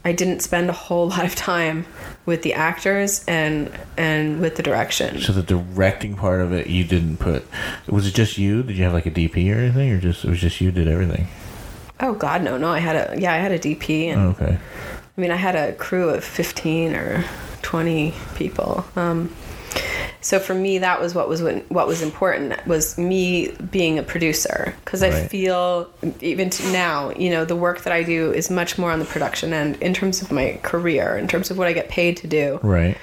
I 0.08 0.14
didn't 0.14 0.40
spend 0.40 0.70
a 0.70 0.74
whole 0.74 1.10
lot 1.10 1.26
of 1.26 1.36
time 1.36 1.86
with 2.26 2.42
the 2.42 2.54
actors 2.54 3.26
and 3.28 3.70
and 3.98 4.40
with 4.40 4.56
the 4.56 4.64
direction. 4.64 5.20
So 5.20 5.34
the 5.34 5.44
directing 5.44 6.16
part 6.16 6.40
of 6.40 6.54
it, 6.54 6.68
you 6.68 6.86
didn't 6.86 7.18
put. 7.18 7.46
Was 7.88 8.08
it 8.08 8.14
just 8.14 8.38
you? 8.38 8.64
Did 8.64 8.78
you 8.78 8.86
have 8.86 8.94
like 8.94 9.06
a 9.06 9.12
DP 9.12 9.54
or 9.54 9.60
anything, 9.60 9.92
or 9.92 10.00
just 10.00 10.24
it 10.24 10.30
was 10.30 10.40
just 10.40 10.62
you 10.62 10.72
did 10.72 10.88
everything? 10.88 11.28
Oh 12.00 12.14
God, 12.14 12.42
no, 12.42 12.58
no. 12.58 12.70
I 12.70 12.80
had 12.80 12.96
a 12.96 13.20
yeah, 13.20 13.34
I 13.34 13.38
had 13.38 13.52
a 13.52 13.60
DP, 13.60 14.06
and 14.06 14.22
Oh, 14.22 14.30
okay. 14.30 14.58
I 15.18 15.22
mean, 15.22 15.32
I 15.32 15.36
had 15.36 15.56
a 15.56 15.74
crew 15.74 16.10
of 16.10 16.24
fifteen 16.24 16.96
or 16.96 17.26
twenty 17.62 18.14
people. 18.36 18.86
Um, 18.96 19.36
so 20.22 20.40
for 20.40 20.54
me, 20.54 20.80
that 20.80 21.00
was 21.00 21.14
what 21.14 21.30
was 21.30 21.42
what 21.70 21.88
was 21.88 22.02
important 22.02 22.66
was 22.68 22.98
me 22.98 23.52
being 23.72 24.00
a 24.00 24.04
producer 24.04 24.74
because 24.84 25.04
I 25.04 25.10
Right. 25.10 25.30
feel 25.30 25.90
even 26.22 26.50
to 26.50 26.72
now, 26.72 27.12
you 27.12 27.30
know, 27.30 27.46
the 27.46 27.56
work 27.56 27.82
that 27.84 27.94
I 27.94 28.04
do 28.04 28.32
is 28.34 28.50
much 28.50 28.78
more 28.78 28.92
on 28.92 29.00
the 29.00 29.06
production 29.06 29.54
end 29.54 29.78
in 29.82 29.94
terms 29.94 30.22
of 30.22 30.32
my 30.32 30.60
career, 30.64 31.18
in 31.18 31.28
terms 31.28 31.52
of 31.52 31.58
what 31.58 31.68
I 31.68 31.74
get 31.74 31.90
paid 31.90 32.18
to 32.18 32.28
do. 32.28 32.60
Right. 32.64 32.98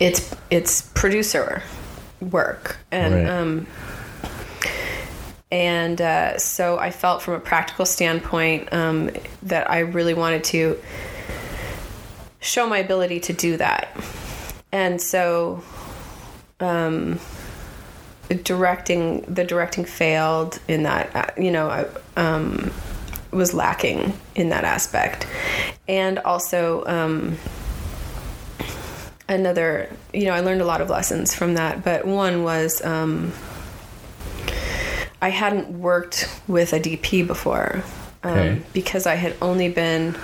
it's 0.00 0.34
it's 0.50 0.82
producer 0.94 1.62
work 2.20 2.76
and 2.90 3.14
Right. 3.14 3.28
um 3.28 3.66
and 5.52 6.00
uh, 6.00 6.36
so 6.38 6.78
I 6.78 6.90
felt 6.90 7.22
from 7.22 7.34
a 7.34 7.40
practical 7.40 7.86
standpoint 7.86 8.72
um, 8.72 9.10
that 9.44 9.70
I 9.70 9.80
really 9.80 10.14
wanted 10.14 10.42
to 10.44 10.80
show 12.40 12.66
my 12.66 12.78
ability 12.78 13.20
to 13.20 13.32
do 13.32 13.56
that 13.58 13.88
and 14.74 15.00
so 15.00 15.62
um, 16.60 17.20
directing 18.42 19.20
the 19.22 19.44
directing 19.44 19.84
failed 19.84 20.58
in 20.68 20.82
that 20.82 21.14
uh, 21.14 21.40
you 21.40 21.50
know 21.50 21.68
I 21.70 21.86
um, 22.20 22.72
was 23.30 23.54
lacking 23.54 24.12
in 24.34 24.48
that 24.50 24.64
aspect 24.64 25.26
and 25.88 26.18
also 26.18 26.84
um, 26.86 27.36
another 29.28 29.90
you 30.12 30.26
know 30.26 30.32
i 30.32 30.40
learned 30.40 30.60
a 30.60 30.66
lot 30.66 30.80
of 30.80 30.90
lessons 30.90 31.34
from 31.34 31.54
that 31.54 31.82
but 31.82 32.06
one 32.06 32.44
was 32.44 32.84
um, 32.84 33.32
i 35.22 35.30
hadn't 35.30 35.68
worked 35.70 36.28
with 36.46 36.72
a 36.72 36.80
dp 36.80 37.26
before 37.26 37.82
um, 38.22 38.32
Okay. 38.38 38.62
because 38.72 39.06
i 39.06 39.14
had 39.14 39.34
only 39.40 39.68
been 39.68 40.14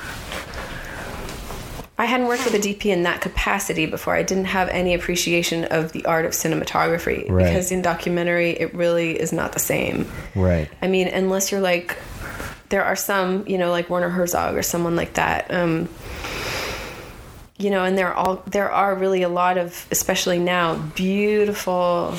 I 2.00 2.06
hadn't 2.06 2.28
worked 2.28 2.46
with 2.46 2.54
a 2.54 2.58
DP 2.58 2.86
in 2.86 3.02
that 3.02 3.20
capacity 3.20 3.84
before. 3.84 4.14
I 4.14 4.22
didn't 4.22 4.46
have 4.46 4.70
any 4.70 4.94
appreciation 4.94 5.64
of 5.66 5.92
the 5.92 6.02
art 6.06 6.24
of 6.24 6.32
cinematography 6.32 7.28
Right. 7.28 7.44
because 7.44 7.70
in 7.70 7.82
documentary 7.82 8.52
it 8.52 8.72
really 8.74 9.20
is 9.20 9.34
not 9.34 9.52
the 9.52 9.58
same. 9.58 10.10
Right. 10.34 10.70
I 10.80 10.88
mean, 10.88 11.08
unless 11.08 11.52
you're 11.52 11.60
like, 11.60 11.98
there 12.70 12.82
are 12.82 12.96
some, 12.96 13.46
you 13.46 13.58
know, 13.58 13.70
like 13.70 13.90
Werner 13.90 14.08
Herzog 14.08 14.56
or 14.56 14.62
someone 14.62 14.96
like 14.96 15.12
that. 15.14 15.52
Um, 15.52 15.90
you 17.58 17.68
know, 17.68 17.84
and 17.84 17.98
there 17.98 18.08
are 18.08 18.14
all 18.14 18.42
there 18.46 18.72
are 18.72 18.94
really 18.94 19.20
a 19.20 19.28
lot 19.28 19.58
of, 19.58 19.86
especially 19.90 20.38
now, 20.38 20.76
beautiful 20.94 22.12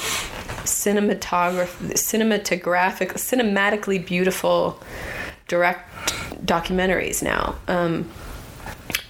cinematograph, 0.63 1.73
cinematographic, 1.95 3.13
cinematically 3.13 4.05
beautiful 4.05 4.79
direct 5.47 5.89
documentaries 6.45 7.23
now. 7.23 7.55
Um, 7.67 8.07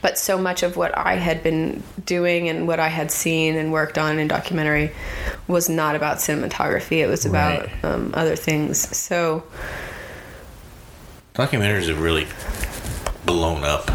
but 0.01 0.17
so 0.17 0.37
much 0.37 0.63
of 0.63 0.77
what 0.77 0.97
I 0.97 1.15
had 1.15 1.43
been 1.43 1.83
doing 2.05 2.49
and 2.49 2.67
what 2.67 2.79
I 2.79 2.87
had 2.87 3.11
seen 3.11 3.55
and 3.55 3.71
worked 3.71 3.97
on 3.97 4.17
in 4.19 4.27
documentary 4.27 4.91
was 5.47 5.69
not 5.69 5.95
about 5.95 6.17
cinematography. 6.17 6.97
It 7.03 7.07
was 7.07 7.25
about 7.25 7.61
Right. 7.67 7.85
um, 7.85 8.11
other 8.15 8.35
things. 8.35 8.95
So 8.97 9.43
Documentaries 11.35 11.87
have 11.87 12.01
really 12.01 12.27
blown 13.25 13.63
up. 13.63 13.89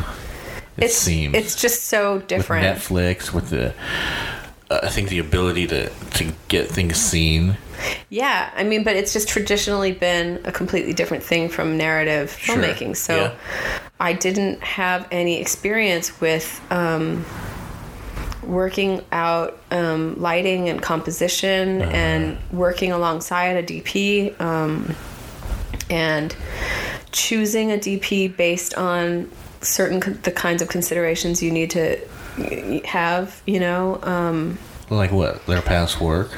It 0.77 0.85
it's 0.85 0.95
seems 0.97 1.35
it's 1.35 1.55
just 1.61 1.85
so 1.87 2.15
with 2.17 2.29
different. 2.29 2.67
Netflix 2.67 3.33
with 3.33 3.51
the. 3.51 3.75
Uh, 4.71 4.81
I 4.83 4.89
think 4.89 5.09
the 5.09 5.19
ability 5.19 5.67
to 5.69 5.89
to 5.91 6.33
get 6.49 6.69
things 6.69 6.97
seen. 6.97 7.57
Yeah, 8.09 8.51
I 8.57 8.65
mean, 8.65 8.85
but 8.85 8.97
it's 8.97 9.13
just 9.13 9.29
traditionally 9.29 9.93
been 9.93 10.41
a 10.45 10.51
completely 10.53 10.93
different 10.95 11.23
thing 11.23 11.49
from 11.49 11.77
narrative 11.77 12.37
Sure, 12.39 12.57
filmmaking. 12.57 12.97
So 12.97 13.17
yeah. 13.17 13.35
I 14.01 14.13
didn't 14.15 14.63
have 14.63 15.07
any 15.11 15.41
experience 15.41 16.21
with 16.21 16.61
um, 16.71 17.25
working 18.43 19.05
out 19.13 19.59
um, 19.71 20.21
lighting 20.21 20.69
and 20.69 20.81
composition 20.81 21.83
Uh-huh. 21.83 21.91
and 21.93 22.39
working 22.53 22.93
alongside 22.93 23.57
a 23.57 23.63
DP 23.63 24.41
um, 24.41 24.95
and 25.91 26.35
choosing 27.13 27.73
a 27.73 27.77
DP 27.77 28.35
based 28.37 28.75
on 28.75 29.31
certain 29.61 30.01
the 30.23 30.33
kinds 30.33 30.63
of 30.63 30.69
considerations 30.69 31.43
you 31.43 31.51
need 31.51 31.71
to 31.71 31.99
have, 32.85 33.43
you 33.47 33.61
know. 33.61 33.99
Um, 34.03 34.59
Like 34.91 35.13
what 35.13 35.45
their 35.47 35.63
past 35.63 36.01
work. 36.01 36.31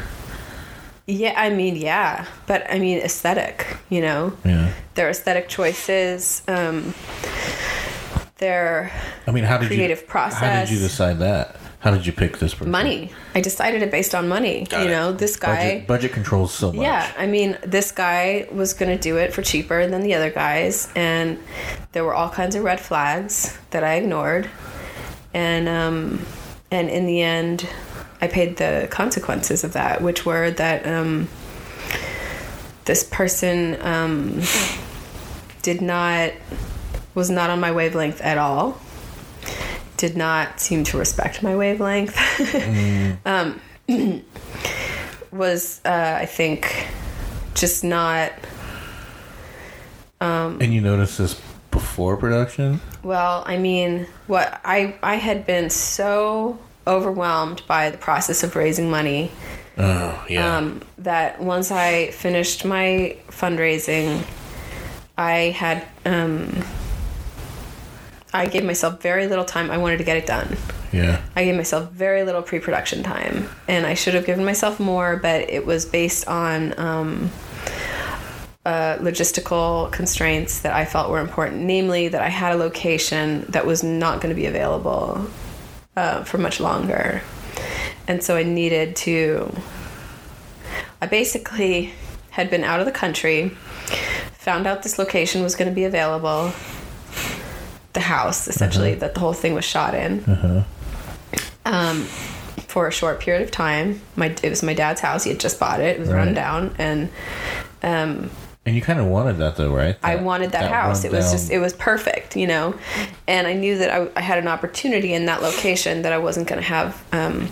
yeah, 1.06 1.34
I 1.36 1.50
mean, 1.50 1.76
yeah, 1.76 2.26
but 2.46 2.66
I 2.70 2.78
mean, 2.78 2.98
aesthetic, 2.98 3.66
you 3.90 4.00
know, 4.00 4.32
Yeah. 4.44 4.70
their 4.94 5.08
aesthetic 5.10 5.48
choices, 5.48 6.42
um, 6.48 6.94
their 8.38 8.90
I 9.26 9.30
mean, 9.32 9.44
how 9.44 9.58
did 9.58 9.66
Creative 9.68 10.00
you? 10.00 10.06
How 10.08 10.60
did 10.60 10.70
you 10.70 10.78
decide 10.78 11.18
that? 11.18 11.56
How 11.80 11.92
did 11.92 12.06
you 12.06 12.12
pick 12.12 12.38
this 12.38 12.54
person? 12.54 12.70
money. 12.72 13.12
I 13.36 13.40
decided 13.40 13.82
it 13.82 13.90
based 13.92 14.12
on 14.14 14.28
money. 14.28 14.64
Got 14.64 14.80
you 14.82 14.88
it. 14.88 14.90
know, 14.90 15.12
this 15.12 15.36
guy. 15.36 15.54
Budget, 15.56 15.86
budget 15.86 16.12
controls 16.12 16.52
so 16.52 16.72
much. 16.72 16.82
Yeah, 16.82 17.08
I 17.16 17.26
mean, 17.26 17.56
this 17.64 17.92
guy 17.92 18.48
was 18.52 18.74
going 18.74 18.90
to 18.96 19.00
do 19.00 19.16
it 19.16 19.32
for 19.32 19.42
cheaper 19.42 19.86
than 19.86 20.02
the 20.02 20.14
other 20.14 20.30
guys, 20.30 20.88
and 20.96 21.38
there 21.92 22.04
were 22.04 22.14
all 22.14 22.30
kinds 22.30 22.56
of 22.56 22.64
red 22.64 22.80
flags 22.80 23.56
that 23.70 23.84
I 23.84 23.94
ignored, 23.94 24.48
and 25.38 25.68
um, 25.68 26.26
and 26.72 26.90
in 26.90 27.06
the 27.06 27.22
end, 27.22 27.68
I 28.20 28.26
paid 28.26 28.56
the 28.56 28.88
consequences 28.90 29.62
of 29.62 29.74
that, 29.74 30.02
which 30.02 30.26
were 30.26 30.50
that 30.50 30.84
um, 30.84 31.28
this 32.86 33.04
person 33.04 33.80
um, 33.80 34.42
did 35.62 35.80
not 35.80 36.32
was 37.14 37.30
not 37.30 37.50
on 37.50 37.60
my 37.60 37.70
wavelength 37.70 38.20
at 38.20 38.36
all. 38.36 38.80
Did 39.96 40.16
not 40.16 40.58
seem 40.60 40.82
to 40.84 40.98
respect 40.98 41.40
my 41.42 41.54
wavelength. 41.54 42.16
um, 43.24 43.60
was 45.30 45.80
uh, 45.84 46.18
I 46.20 46.26
think 46.26 46.88
just 47.54 47.84
not 47.84 48.32
And 50.60 50.74
you 50.74 50.80
noticed 50.80 51.18
this 51.18 51.40
before 51.98 52.16
production. 52.16 52.80
well. 53.02 53.42
I 53.44 53.58
mean, 53.58 54.06
what 54.28 54.60
I 54.64 54.94
I 55.02 55.16
had 55.16 55.44
been 55.44 55.68
so 55.68 56.56
overwhelmed 56.86 57.60
by 57.66 57.90
the 57.90 57.98
process 57.98 58.44
of 58.44 58.54
raising 58.54 58.88
money 58.88 59.32
Oh 59.76 60.24
yeah. 60.30 60.56
um, 60.58 60.80
that 60.98 61.40
once 61.40 61.72
I 61.72 62.12
finished 62.12 62.64
my 62.64 63.16
fundraising, 63.28 64.22
I 65.18 65.50
had 65.62 65.84
um, 66.06 66.62
I 68.32 68.46
gave 68.46 68.64
myself 68.64 69.02
very 69.02 69.26
little 69.26 69.44
time. 69.44 69.68
I 69.72 69.78
wanted 69.78 69.98
to 69.98 70.04
get 70.04 70.16
it 70.16 70.26
done. 70.26 70.56
yeah. 70.92 71.20
I 71.34 71.42
gave 71.44 71.56
myself 71.56 71.90
very 71.90 72.22
little 72.22 72.42
pre-production 72.42 73.02
time, 73.02 73.48
and 73.66 73.84
I 73.84 73.94
should 73.94 74.14
have 74.14 74.24
given 74.24 74.44
myself 74.44 74.78
more, 74.78 75.16
but 75.16 75.50
it 75.50 75.66
was 75.66 75.84
based 75.84 76.28
on 76.28 76.78
um, 76.78 77.30
uh, 78.68 78.98
logistical 78.98 79.90
constraints 79.92 80.60
that 80.60 80.74
I 80.74 80.84
felt 80.84 81.10
were 81.10 81.20
important. 81.20 81.62
Namely, 81.62 82.08
that 82.08 82.20
I 82.20 82.28
had 82.28 82.52
a 82.52 82.56
location 82.56 83.46
that 83.48 83.64
was 83.64 83.82
not 83.82 84.20
going 84.20 84.28
to 84.28 84.38
be 84.38 84.44
available 84.44 85.26
uh, 85.96 86.22
for 86.24 86.36
much 86.36 86.60
longer, 86.60 87.22
and 88.06 88.22
so 88.22 88.36
I 88.36 88.42
needed 88.42 88.94
to. 88.96 89.50
I 91.00 91.06
basically 91.06 91.94
had 92.28 92.50
been 92.50 92.62
out 92.62 92.78
of 92.78 92.84
the 92.84 92.92
country, 92.92 93.56
found 94.34 94.66
out 94.66 94.82
this 94.82 94.98
location 94.98 95.42
was 95.42 95.56
going 95.56 95.70
to 95.70 95.74
be 95.74 95.84
available. 95.84 96.52
The 97.94 98.00
house, 98.00 98.48
essentially, 98.48 98.94
that 98.96 99.14
the 99.14 99.20
whole 99.20 99.32
thing 99.32 99.54
was 99.54 99.64
shot 99.64 99.94
in 99.94 100.64
um, 101.64 102.02
for 102.66 102.86
a 102.86 102.92
short 102.92 103.18
period 103.20 103.42
of 103.42 103.50
time. 103.50 104.02
My 104.14 104.26
it 104.42 104.50
was 104.50 104.62
my 104.62 104.74
dad's 104.74 105.00
house. 105.00 105.24
He 105.24 105.30
had 105.30 105.40
just 105.40 105.58
bought 105.58 105.80
it. 105.80 105.96
It 105.96 106.00
was 106.00 106.10
run 106.10 106.34
down, 106.34 106.74
and 106.76 107.08
um, 107.82 108.30
And 108.68 108.76
you 108.76 108.82
kind 108.82 108.98
of 109.00 109.06
wanted 109.06 109.38
that 109.38 109.56
though, 109.56 109.74
right? 109.74 109.96
I 110.02 110.16
wanted 110.16 110.52
that, 110.52 110.70
house. 110.70 111.02
It 111.04 111.10
was 111.10 111.24
rundown- 111.24 111.32
just 111.32 111.50
it 111.50 111.58
was 111.58 111.72
perfect, 111.72 112.36
you 112.36 112.46
know. 112.46 112.74
And 113.26 113.46
I 113.46 113.54
knew 113.54 113.78
that 113.78 113.90
I, 113.90 114.08
I 114.14 114.20
had 114.20 114.36
an 114.38 114.46
opportunity 114.46 115.14
in 115.14 115.24
that 115.26 115.40
location 115.42 116.02
that 116.02 116.12
I 116.12 116.18
wasn't 116.18 116.48
going 116.48 116.60
to 116.60 116.66
have 116.68 117.02
um, 117.12 117.48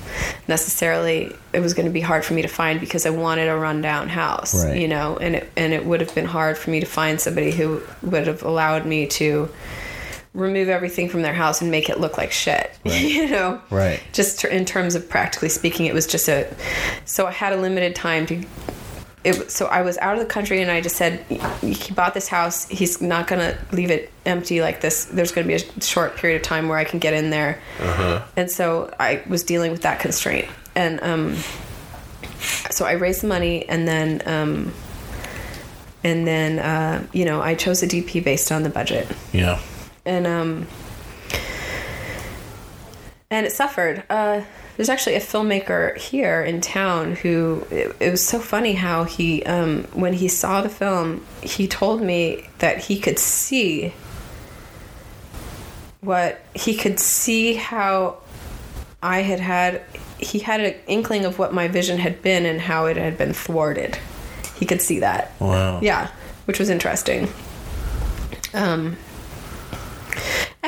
necessarily. 0.47 1.35
It 1.55 1.61
was 1.61 1.73
going 1.75 1.87
to 1.87 1.93
be 1.93 2.01
hard 2.03 2.25
for 2.25 2.35
me 2.35 2.43
to 2.43 2.49
find 2.49 2.81
because 2.81 3.07
I 3.07 3.11
wanted 3.11 3.49
a 3.49 3.57
rundown 3.57 4.09
house, 4.11 4.65
Right. 4.65 4.77
you 4.79 4.89
know. 4.89 5.17
And 5.17 5.37
it 5.37 5.51
and 5.57 5.73
it 5.73 5.87
would 5.87 6.01
have 6.01 6.15
been 6.15 6.27
hard 6.27 6.59
for 6.59 6.71
me 6.71 6.81
to 6.81 6.87
find 6.87 7.21
somebody 7.21 7.51
who 7.51 7.81
would 8.03 8.27
have 8.27 8.43
allowed 8.43 8.85
me 8.85 9.07
to 9.07 9.49
remove 10.35 10.69
everything 10.69 11.09
from 11.09 11.23
their 11.23 11.33
house 11.33 11.63
and 11.63 11.71
make 11.71 11.89
it 11.89 11.99
look 11.99 12.19
like 12.19 12.31
shit, 12.31 12.71
Right. 12.85 13.01
you 13.01 13.27
know 13.31 13.59
Right. 13.71 14.03
just 14.13 14.45
in 14.45 14.67
terms 14.67 14.95
of 14.95 15.09
practically 15.09 15.49
speaking 15.49 15.87
it 15.87 15.95
was 15.95 16.07
just 16.07 16.29
a 16.29 16.55
so 17.07 17.27
i 17.27 17.31
had 17.31 17.55
a 17.55 17.57
limited 17.57 17.95
time 17.97 18.27
to 18.27 18.45
it 19.27 19.51
so 19.51 19.67
i 19.67 19.83
was 19.83 19.99
out 19.99 20.15
of 20.15 20.21
the 20.21 20.33
country 20.33 20.63
and 20.63 20.71
i 20.71 20.81
just 20.81 20.97
said 20.97 21.21
he 21.61 21.93
bought 21.93 22.15
this 22.15 22.29
house. 22.29 22.67
He's 22.69 23.01
not 23.01 23.27
going 23.27 23.41
to 23.41 23.59
leave 23.75 23.91
it 23.91 24.11
empty 24.25 24.61
like 24.61 24.81
this. 24.81 25.05
There's 25.07 25.33
going 25.33 25.47
to 25.47 25.49
be 25.49 25.61
a 25.63 25.81
short 25.83 26.17
period 26.17 26.37
of 26.37 26.43
time 26.43 26.69
where 26.69 26.79
i 26.79 26.85
can 26.85 26.99
get 27.01 27.13
in 27.15 27.31
there. 27.31 27.61
And 28.37 28.51
so 28.51 28.95
i 28.99 29.23
was 29.29 29.43
dealing 29.43 29.73
with 29.73 29.83
that 29.83 29.99
constraint. 30.01 30.47
And 30.75 31.03
um 31.03 31.37
so 32.71 32.85
i 32.87 32.93
raised 32.93 33.23
the 33.23 33.27
money 33.27 33.69
and 33.69 33.87
then 33.89 34.23
um 34.27 34.73
and 36.05 36.27
then 36.27 36.59
uh, 36.59 37.05
you 37.13 37.25
know 37.25 37.41
i 37.41 37.55
chose 37.55 37.83
a 37.83 37.87
dp 37.89 38.23
based 38.23 38.53
on 38.53 38.63
the 38.63 38.71
budget. 38.71 39.09
Yeah. 39.33 39.61
and 40.05 40.27
um 40.27 40.67
and 43.31 43.45
it 43.47 43.53
suffered. 43.53 44.05
Uh 44.09 44.43
there's 44.77 44.89
actually 44.89 45.15
a 45.17 45.21
filmmaker 45.21 45.97
here 45.97 46.43
in 46.43 46.61
town 46.61 47.15
who 47.17 47.67
it, 47.71 47.97
it 48.01 48.11
was 48.11 48.23
so 48.27 48.39
funny 48.39 48.75
how 48.75 49.05
he 49.05 49.43
um 49.45 49.85
when 49.95 50.13
he 50.13 50.29
saw 50.29 50.61
the 50.61 50.69
film 50.69 51.25
he 51.43 51.67
told 51.67 52.03
me 52.03 52.49
that 52.59 52.79
he 52.79 52.99
could 53.01 53.19
see 53.19 53.93
what 56.01 56.41
he 56.55 56.75
could 56.75 56.99
see 57.01 57.55
how 57.55 58.19
i 59.03 59.21
had 59.21 59.41
had 59.41 59.83
he 60.19 60.39
had 60.39 60.61
an 60.61 60.75
inkling 60.87 61.25
of 61.25 61.39
what 61.39 61.53
my 61.53 61.69
vision 61.69 61.99
had 61.99 62.23
been 62.23 62.47
and 62.47 62.61
how 62.61 62.87
it 62.87 62.97
had 62.97 63.19
been 63.19 63.33
thwarted 63.33 63.99
he 64.59 64.65
could 64.65 64.81
see 64.81 65.01
that 65.01 65.33
Wow. 65.41 65.81
yeah, 65.83 66.11
which 66.47 66.59
was 66.59 66.71
interesting. 66.71 67.29
Um, 68.55 68.97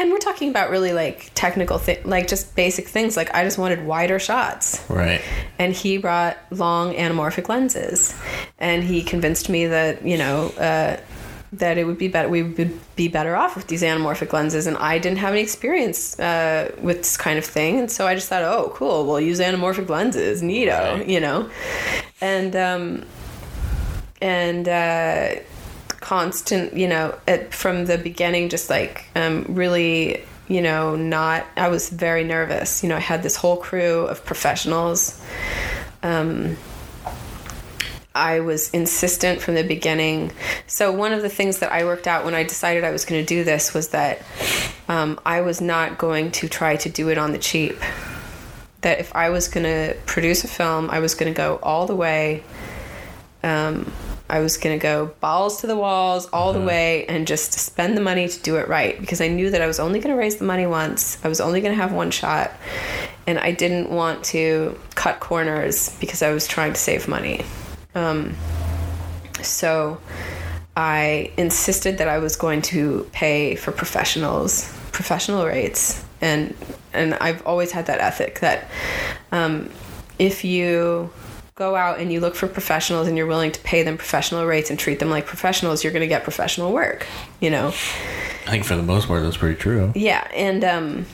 and 0.00 0.10
we're 0.10 0.18
talking 0.18 0.48
about 0.50 0.70
really 0.70 0.92
like 0.92 1.30
technical 1.34 1.78
thing, 1.78 1.98
like 2.04 2.28
just 2.28 2.54
basic 2.56 2.88
things. 2.88 3.16
Like 3.16 3.34
I 3.34 3.44
just 3.44 3.58
wanted 3.58 3.84
wider 3.84 4.18
shots, 4.18 4.82
Right. 4.88 5.20
and 5.58 5.72
he 5.72 5.98
brought 5.98 6.38
long 6.50 6.94
anamorphic 6.94 7.48
lenses, 7.48 8.14
and 8.58 8.82
he 8.84 9.02
convinced 9.02 9.48
me 9.48 9.66
that 9.66 10.04
you 10.06 10.16
know. 10.18 10.48
Uh, 10.58 10.96
that 11.50 11.78
it 11.78 11.84
would 11.84 11.96
be 11.96 12.08
better. 12.08 12.28
We 12.28 12.42
would 12.42 12.78
be 12.94 13.08
better 13.08 13.34
off 13.34 13.56
with 13.56 13.68
these 13.68 13.80
anamorphic 13.82 14.34
lenses, 14.34 14.66
and 14.66 14.76
I 14.76 14.98
didn't 14.98 15.16
have 15.20 15.32
any 15.32 15.40
experience 15.40 16.20
uh, 16.20 16.70
with 16.82 16.98
this 16.98 17.16
kind 17.16 17.38
of 17.38 17.44
thing, 17.46 17.78
and 17.78 17.90
so 17.90 18.06
I 18.06 18.14
just 18.14 18.28
thought, 18.28 18.42
oh, 18.42 18.70
cool, 18.74 19.06
we'll 19.06 19.18
use 19.18 19.40
anamorphic 19.40 19.88
lenses, 19.88 20.42
neato, 20.42 20.98
Right. 20.98 21.08
you 21.08 21.20
know, 21.20 21.48
and 22.20 22.54
um, 22.54 23.04
and 24.20 24.68
uh, 24.68 25.36
constant, 26.08 26.74
you 26.74 26.88
know, 26.88 27.18
from 27.50 27.84
the 27.84 27.98
beginning, 27.98 28.48
just 28.48 28.70
like 28.70 29.04
um, 29.14 29.44
really 29.48 30.22
you 30.48 30.62
know, 30.62 30.96
not, 30.96 31.44
I 31.58 31.68
was 31.68 31.90
very 31.90 32.24
nervous. 32.24 32.82
You 32.82 32.88
know, 32.88 32.96
I 32.96 33.00
had 33.00 33.22
this 33.22 33.36
whole 33.36 33.58
crew 33.58 34.06
of 34.06 34.24
professionals. 34.24 35.22
Um, 36.02 36.56
I 38.14 38.40
was 38.40 38.70
insistent 38.70 39.42
from 39.42 39.56
the 39.56 39.62
beginning. 39.62 40.32
So, 40.66 40.90
one 40.90 41.12
of 41.12 41.20
the 41.20 41.28
things 41.28 41.58
that 41.58 41.70
I 41.70 41.84
worked 41.84 42.06
out 42.06 42.24
when 42.24 42.34
I 42.34 42.44
decided 42.44 42.82
I 42.82 42.92
was 42.92 43.04
going 43.04 43.20
to 43.20 43.26
do 43.26 43.44
this 43.44 43.74
was 43.74 43.90
that 43.90 44.22
um, 44.88 45.20
I 45.26 45.42
was 45.42 45.60
not 45.60 45.98
going 45.98 46.30
to 46.32 46.48
try 46.48 46.76
to 46.76 46.88
do 46.88 47.10
it 47.10 47.18
on 47.18 47.32
the 47.32 47.38
cheap. 47.38 47.76
That 48.80 49.00
if 49.00 49.14
I 49.14 49.28
was 49.28 49.48
going 49.48 49.64
to 49.64 49.98
produce 50.06 50.44
a 50.44 50.48
film, 50.48 50.88
I 50.88 51.00
was 51.00 51.14
going 51.14 51.32
to 51.32 51.36
go 51.36 51.60
all 51.62 51.86
the 51.86 51.94
way. 51.94 52.42
Um, 53.42 53.92
I 54.30 54.40
was 54.40 54.58
going 54.58 54.78
to 54.78 54.82
go 54.82 55.06
balls 55.20 55.60
to 55.62 55.66
the 55.66 55.76
walls 55.76 56.26
all 56.32 56.52
the 56.52 56.60
way 56.60 57.06
and 57.06 57.26
just 57.26 57.52
spend 57.52 57.96
the 57.96 58.00
money 58.02 58.28
to 58.28 58.42
do 58.42 58.56
it 58.56 58.68
right 58.68 59.00
because 59.00 59.20
I 59.20 59.28
knew 59.28 59.50
that 59.50 59.62
I 59.62 59.66
was 59.66 59.80
only 59.80 60.00
going 60.00 60.14
to 60.14 60.18
raise 60.18 60.36
the 60.36 60.44
money 60.44 60.66
once. 60.66 61.22
I 61.24 61.28
was 61.28 61.40
only 61.40 61.60
going 61.60 61.74
to 61.74 61.80
have 61.80 61.92
one 61.92 62.10
shot. 62.10 62.52
And 63.26 63.38
I 63.38 63.52
didn't 63.52 63.90
want 63.90 64.24
to 64.26 64.78
cut 64.94 65.20
corners 65.20 65.96
because 66.00 66.22
I 66.22 66.32
was 66.32 66.46
trying 66.46 66.72
to 66.74 66.78
save 66.78 67.08
money. 67.08 67.44
Um, 67.94 68.36
so 69.42 70.00
I 70.76 71.32
insisted 71.36 71.98
that 71.98 72.08
I 72.08 72.18
was 72.18 72.36
going 72.36 72.62
to 72.62 73.08
pay 73.12 73.56
for 73.56 73.72
professionals, 73.72 74.72
professional 74.92 75.44
rates, 75.44 76.04
and 76.20 76.54
and 76.92 77.14
I've 77.14 77.46
always 77.46 77.72
had 77.72 77.86
that 77.86 78.00
ethic 78.00 78.40
that 78.40 78.68
um, 79.32 79.70
if 80.18 80.44
you 80.44 81.10
go 81.58 81.74
out 81.74 81.98
and 81.98 82.12
you 82.12 82.20
look 82.20 82.36
for 82.36 82.46
professionals 82.46 83.08
and 83.08 83.16
you're 83.16 83.26
willing 83.26 83.50
to 83.50 83.60
pay 83.60 83.82
them 83.82 83.98
professional 83.98 84.46
rates 84.46 84.70
and 84.70 84.78
treat 84.78 85.00
them 85.00 85.10
like 85.10 85.26
professionals, 85.26 85.82
you're 85.82 85.92
going 85.92 86.02
to 86.02 86.06
get 86.06 86.22
professional 86.22 86.72
work. 86.72 87.04
You 87.40 87.50
know. 87.50 87.68
I 87.68 88.50
think 88.52 88.64
for 88.64 88.76
the 88.76 88.82
most 88.82 89.08
part, 89.08 89.24
that's 89.24 89.36
pretty 89.36 89.56
true. 89.56 89.92
Yeah, 89.94 90.26
and 90.32 90.64
um, 90.64 91.06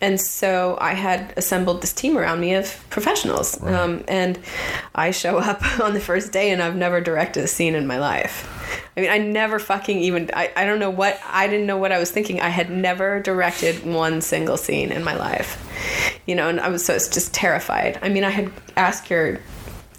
and 0.00 0.20
so 0.20 0.76
I 0.80 0.94
had 0.94 1.32
assembled 1.36 1.82
this 1.82 1.92
team 1.92 2.16
around 2.18 2.40
me 2.40 2.54
of 2.54 2.84
professionals, 2.90 3.62
um, 3.62 4.04
and 4.08 4.38
I 4.94 5.10
show 5.10 5.38
up 5.38 5.62
on 5.80 5.94
the 5.94 6.00
first 6.00 6.32
day, 6.32 6.50
and 6.50 6.62
I've 6.62 6.76
never 6.76 7.00
directed 7.00 7.44
a 7.44 7.48
scene 7.48 7.74
in 7.74 7.86
my 7.86 7.98
life. 7.98 8.52
I 8.96 9.00
mean, 9.00 9.10
I 9.10 9.18
never 9.18 9.58
fucking 9.58 9.98
even. 9.98 10.30
I, 10.34 10.50
I 10.56 10.64
don't 10.64 10.78
know 10.80 10.90
what 10.90 11.20
I 11.26 11.46
didn't 11.48 11.66
know 11.66 11.76
what 11.76 11.92
I 11.92 11.98
was 11.98 12.10
thinking. 12.10 12.40
I 12.40 12.48
had 12.48 12.70
never 12.70 13.20
directed 13.20 13.84
one 13.86 14.20
single 14.20 14.56
scene 14.56 14.90
in 14.90 15.04
my 15.04 15.14
life, 15.16 16.18
you 16.26 16.34
know, 16.34 16.48
and 16.48 16.58
I 16.60 16.68
was 16.68 16.84
so 16.84 16.94
just 16.94 17.32
terrified. 17.34 17.98
I 18.02 18.08
mean, 18.08 18.24
I 18.24 18.30
had 18.30 18.50
asked 18.76 19.10
your 19.10 19.38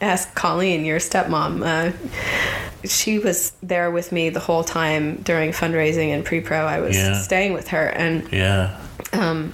ask 0.02 0.34
Colleen, 0.36 0.86
your 0.86 1.00
stepmom. 1.00 1.64
Uh, 1.66 2.88
she 2.88 3.18
was 3.20 3.54
there 3.64 3.90
with 3.90 4.12
me 4.12 4.30
the 4.30 4.40
whole 4.40 4.64
time 4.64 5.16
during 5.24 5.52
fundraising 5.52 6.10
and 6.10 6.24
pre-pro. 6.24 6.60
I 6.66 6.80
was 6.80 6.96
Yeah. 6.96 7.20
staying 7.22 7.54
with 7.54 7.70
her, 7.70 7.88
and 7.88 8.32
Yeah. 8.32 8.78
um, 9.14 9.54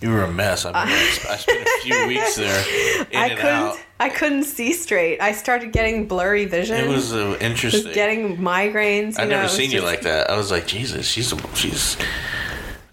You 0.00 0.10
were 0.10 0.22
a 0.22 0.30
mess. 0.32 0.64
I, 0.64 0.70
mean, 0.72 0.94
I 0.94 1.36
spent 1.36 1.60
a 1.66 1.80
few 1.82 2.06
weeks 2.06 2.36
there 2.36 3.04
in 3.10 3.18
I 3.18 3.26
and 3.28 3.38
couldn't. 3.38 3.46
out. 3.56 3.80
I 3.98 4.08
couldn't 4.10 4.44
see 4.44 4.72
straight. 4.72 5.20
I 5.20 5.32
started 5.32 5.72
getting 5.72 6.06
blurry 6.06 6.44
vision. 6.44 6.76
It 6.76 6.88
was 6.88 7.12
uh, 7.12 7.30
was 7.30 7.40
interesting. 7.40 7.92
getting 7.94 8.36
migraines. 8.36 9.18
I've 9.18 9.28
know, 9.28 9.36
never 9.36 9.48
seen 9.48 9.72
you 9.72 9.80
like 9.82 10.02
that. 10.02 10.30
I 10.30 10.36
was 10.36 10.50
like, 10.52 10.66
Jesus, 10.68 11.04
she's 11.06 11.34
she's 11.54 11.96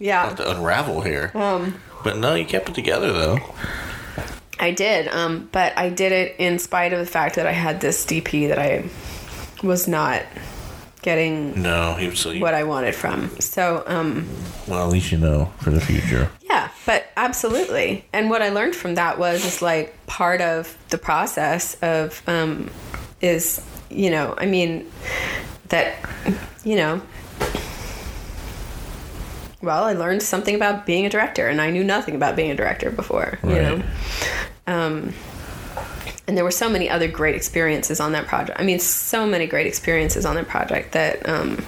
Yeah, 0.00 0.24
about 0.26 0.36
to 0.38 0.50
unravel 0.56 1.00
here. 1.02 1.30
um, 1.34 1.80
but 2.02 2.16
no, 2.18 2.34
you 2.34 2.44
kept 2.44 2.68
it 2.70 2.74
together 2.74 3.12
though. 3.12 3.38
I 4.58 4.72
did. 4.72 5.06
Um, 5.08 5.48
but 5.52 5.76
I 5.78 5.90
did 5.90 6.10
it 6.12 6.34
in 6.38 6.58
spite 6.58 6.92
of 6.92 6.98
the 6.98 7.06
fact 7.06 7.36
that 7.36 7.46
I 7.46 7.52
had 7.52 7.80
this 7.80 8.04
DP 8.04 8.48
that 8.48 8.58
I 8.58 8.84
was 9.62 9.86
not 9.86 10.22
getting 11.06 11.62
No, 11.62 11.94
he 11.94 12.08
was 12.08 12.18
so. 12.18 12.36
what 12.38 12.52
I 12.52 12.64
wanted 12.64 12.92
from. 12.96 13.30
So, 13.38 13.84
um, 13.86 14.28
well, 14.66 14.84
at 14.84 14.92
least 14.92 15.12
you 15.12 15.18
know 15.18 15.52
for 15.60 15.70
the 15.70 15.80
future. 15.80 16.28
Yeah, 16.42 16.68
but 16.84 17.06
absolutely. 17.16 18.04
And 18.12 18.28
what 18.28 18.42
I 18.42 18.48
learned 18.48 18.74
from 18.74 18.96
that 18.96 19.16
was 19.16 19.44
is 19.44 19.62
like 19.62 19.94
part 20.08 20.40
of 20.40 20.76
the 20.88 20.98
process 20.98 21.76
of 21.80 22.20
um 22.26 22.70
is, 23.20 23.64
you 23.88 24.10
know, 24.10 24.34
I 24.36 24.46
mean 24.46 24.90
that 25.68 25.94
you 26.64 26.74
know 26.74 27.00
well, 29.62 29.84
I 29.84 29.92
learned 29.94 30.22
something 30.22 30.54
about 30.54 30.86
being 30.86 31.06
a 31.06 31.08
director 31.08 31.46
and 31.48 31.60
I 31.60 31.70
knew 31.70 31.84
nothing 31.84 32.14
about 32.16 32.34
being 32.36 32.50
a 32.50 32.56
director 32.56 32.90
before, 32.90 33.38
you 33.44 33.50
know. 33.64 33.82
Um 34.66 35.12
and 36.28 36.36
there 36.36 36.44
were 36.44 36.50
so 36.50 36.68
many 36.68 36.90
other 36.90 37.06
great 37.06 37.36
experiences 37.36 38.00
on 38.00 38.12
that 38.12 38.26
project. 38.26 38.58
I 38.58 38.64
mean, 38.64 38.80
so 38.80 39.26
many 39.26 39.46
great 39.46 39.66
experiences 39.68 40.26
on 40.26 40.34
that 40.34 40.48
project 40.48 40.92
that 40.92 41.28
um, 41.28 41.64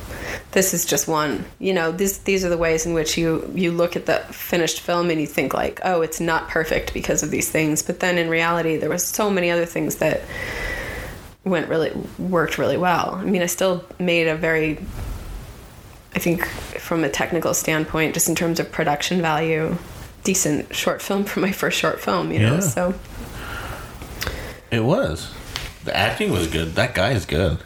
this 0.50 0.74
is 0.74 0.84
just 0.84 1.06
one. 1.06 1.44
You 1.60 1.72
know, 1.74 1.92
these 1.92 2.18
these 2.18 2.44
are 2.44 2.48
the 2.48 2.58
ways 2.58 2.84
in 2.84 2.92
which 2.92 3.16
you 3.16 3.50
you 3.54 3.70
look 3.70 3.94
at 3.94 4.06
the 4.06 4.16
finished 4.32 4.80
film 4.80 5.10
and 5.10 5.20
you 5.20 5.26
think 5.28 5.54
like, 5.54 5.80
oh, 5.84 6.02
it's 6.02 6.20
not 6.20 6.48
perfect 6.48 6.92
because 6.92 7.22
of 7.22 7.30
these 7.30 7.48
things. 7.48 7.82
But 7.82 8.00
then 8.00 8.18
in 8.18 8.28
reality, 8.28 8.76
there 8.76 8.90
was 8.90 9.04
so 9.06 9.30
many 9.30 9.50
other 9.50 9.66
things 9.66 9.96
that 9.96 10.22
went 11.44 11.68
really 11.68 11.92
worked 12.18 12.58
really 12.58 12.76
well. 12.76 13.14
I 13.14 13.24
mean, 13.24 13.42
I 13.42 13.46
still 13.46 13.84
made 13.98 14.26
a 14.26 14.36
very, 14.36 14.78
I 16.14 16.18
think, 16.18 16.44
from 16.44 17.04
a 17.04 17.08
technical 17.08 17.54
standpoint, 17.54 18.14
just 18.14 18.28
in 18.28 18.34
terms 18.34 18.58
of 18.60 18.70
production 18.72 19.22
value, 19.22 19.76
decent 20.24 20.74
short 20.74 21.00
film 21.00 21.24
for 21.30 21.38
my 21.40 21.52
first 21.52 21.78
short 21.78 22.00
film. 22.00 22.32
You 22.32 22.40
know, 22.40 22.54
Yeah. 22.54 22.60
so. 22.60 22.94
It 24.70 24.80
was. 24.80 25.32
The 25.84 25.96
acting 25.96 26.32
was 26.32 26.46
good. 26.48 26.74
That 26.74 26.94
guy 26.94 27.12
is 27.12 27.24
good. 27.24 27.58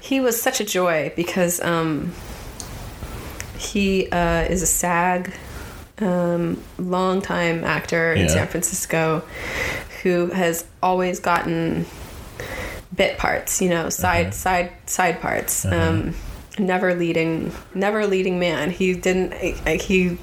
he 0.00 0.20
was 0.20 0.40
such 0.40 0.60
a 0.60 0.64
joy 0.64 1.12
because 1.16 1.60
um, 1.60 2.12
he 3.58 4.08
uh, 4.10 4.42
is 4.42 4.62
a 4.62 4.66
SAG 4.66 5.32
um, 5.98 6.62
longtime 6.78 7.64
actor 7.64 8.12
in 8.14 8.22
Yeah. 8.22 8.28
San 8.28 8.46
Francisco 8.48 9.22
who 10.02 10.26
has 10.30 10.66
always 10.82 11.20
gotten 11.20 11.86
bit 12.94 13.18
parts, 13.18 13.60
you 13.62 13.68
know, 13.68 13.88
side 13.90 14.34
side 14.34 14.72
side 14.86 15.20
parts. 15.20 15.64
Um, 15.64 16.14
never 16.58 16.94
leading, 16.94 17.52
never 17.74 18.06
leading 18.06 18.38
man. 18.38 18.70
He 18.70 18.94
didn't. 18.94 19.32
He 19.80 20.18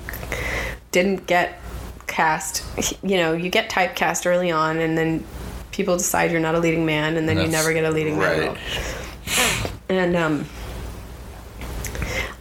didn't 0.92 1.26
get 1.28 1.60
cast. 2.08 2.64
You 3.04 3.18
know, 3.18 3.34
you 3.34 3.50
get 3.50 3.70
typecast 3.70 4.26
early 4.26 4.52
on, 4.52 4.78
and 4.78 4.98
then 4.98 5.26
people 5.72 5.98
decide 5.98 6.32
you're 6.32 6.40
not 6.40 6.56
a 6.56 6.60
leading 6.60 6.86
man, 6.86 7.18
and 7.18 7.28
then 7.28 7.40
you 7.40 7.48
never 7.48 7.74
get 7.74 7.86
a 7.86 7.92
leading 7.92 8.18
man 8.18 8.40
role. 8.48 8.58
And 9.90 10.16
um, 10.16 10.46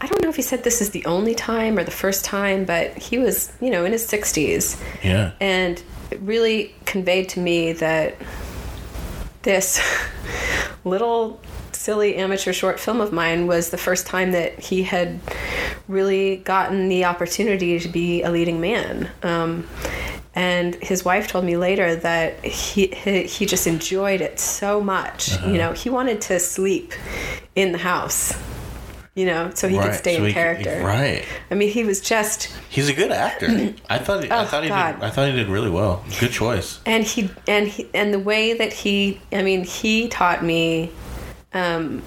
I 0.01 0.07
don't 0.07 0.22
know 0.22 0.28
if 0.28 0.37
he 0.37 0.43
said 0.43 0.64
this 0.64 0.81
is 0.81 0.91
the 0.91 1.05
only 1.05 1.35
time 1.35 1.78
or 1.78 1.85
the 1.85 1.91
first 1.91 2.24
time, 2.24 2.64
but 2.64 2.97
he 2.97 3.18
was, 3.18 3.53
you 3.61 3.70
know, 3.70 3.85
in 3.85 3.93
his 3.93 4.07
60s. 4.07 4.81
Yeah. 5.03 5.33
And 5.41 5.83
it 6.11 6.20
really 6.20 6.74
conveyed 6.87 7.28
to 7.31 7.41
me 7.41 7.72
that 7.74 8.16
this 9.43 9.81
little 10.85 11.41
silly 11.72 12.16
amateur 12.16 12.53
short 12.53 12.78
film 12.78 13.01
of 13.01 13.12
mine 13.12 13.47
was 13.47 13.70
the 13.70 13.78
first 13.78 14.07
time 14.07 14.33
that 14.33 14.59
he 14.59 14.83
had 14.83 15.18
really 15.89 16.37
gotten 16.37 16.89
the 16.89 17.05
opportunity 17.05 17.78
to 17.78 17.89
be 17.89 18.22
a 18.22 18.31
leading 18.31 18.61
man. 18.61 19.11
Um, 19.22 19.66
and 20.41 20.74
his 20.76 21.05
wife 21.05 21.26
told 21.28 21.45
me 21.45 21.57
later 21.57 21.88
that 21.97 22.28
he 22.45 22.86
he, 22.88 23.24
he 23.24 23.45
just 23.47 23.66
enjoyed 23.66 24.20
it 24.28 24.38
so 24.41 24.80
much. 24.80 25.20
Uh-huh. 25.34 25.51
You 25.51 25.59
know, 25.59 25.72
he 25.72 25.88
wanted 25.91 26.20
to 26.28 26.38
sleep 26.41 26.93
in 27.55 27.72
the 27.72 27.78
house. 27.93 28.23
You 29.16 29.27
know, 29.27 29.51
so 29.55 29.69
he 29.69 29.77
could 29.77 29.94
stay 29.94 30.14
so 30.16 30.23
in 30.23 30.28
he- 30.28 30.32
character. 30.32 30.81
right. 30.85 31.24
I 31.51 31.55
mean, 31.56 31.69
he 31.69 31.82
was 31.85 32.01
just 32.01 32.44
He's 32.70 32.89
a 32.89 32.94
good 32.94 33.10
actor. 33.10 33.48
I 33.90 33.98
thought. 33.98 34.23
He, 34.24 34.31
I 34.31 34.43
Oh, 34.43 34.47
thought 34.47 34.62
he 34.62 34.69
God. 34.70 34.93
did. 34.94 35.05
I 35.05 35.10
thought 35.10 35.28
he 35.28 35.35
did 35.35 35.48
really 35.48 35.69
well. 35.69 36.05
Good 36.20 36.31
choice. 36.31 36.81
and 36.86 37.02
he 37.05 37.28
and 37.48 37.66
he 37.69 37.89
and 37.93 38.14
the 38.14 38.20
way 38.32 38.55
that 38.55 38.73
he 38.73 39.20
i 39.32 39.43
mean 39.43 39.64
he 39.64 40.09
taught 40.09 40.43
me 40.44 40.90
um 41.52 42.01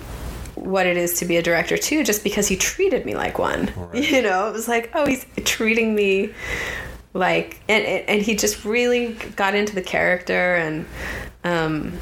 what 0.56 0.86
it 0.91 0.95
is 0.98 1.20
to 1.20 1.26
be 1.26 1.36
a 1.38 1.41
director 1.49 1.78
too 1.78 2.03
just 2.03 2.24
because 2.24 2.48
he 2.48 2.56
treated 2.56 3.06
me 3.06 3.14
like 3.16 3.38
one 3.38 3.64
you 3.94 4.22
know 4.22 4.48
it 4.49 4.53
was 4.53 4.68
like 4.68 4.90
oh 4.98 5.06
he's 5.06 5.26
treating 5.44 5.94
me 5.94 6.32
like 7.14 7.60
and 7.69 7.84
and 7.85 8.22
he 8.22 8.35
just 8.35 8.65
really 8.65 9.14
got 9.35 9.53
into 9.56 9.76
the 9.76 9.81
character 9.81 10.56
and 10.56 10.85
um 11.44 11.94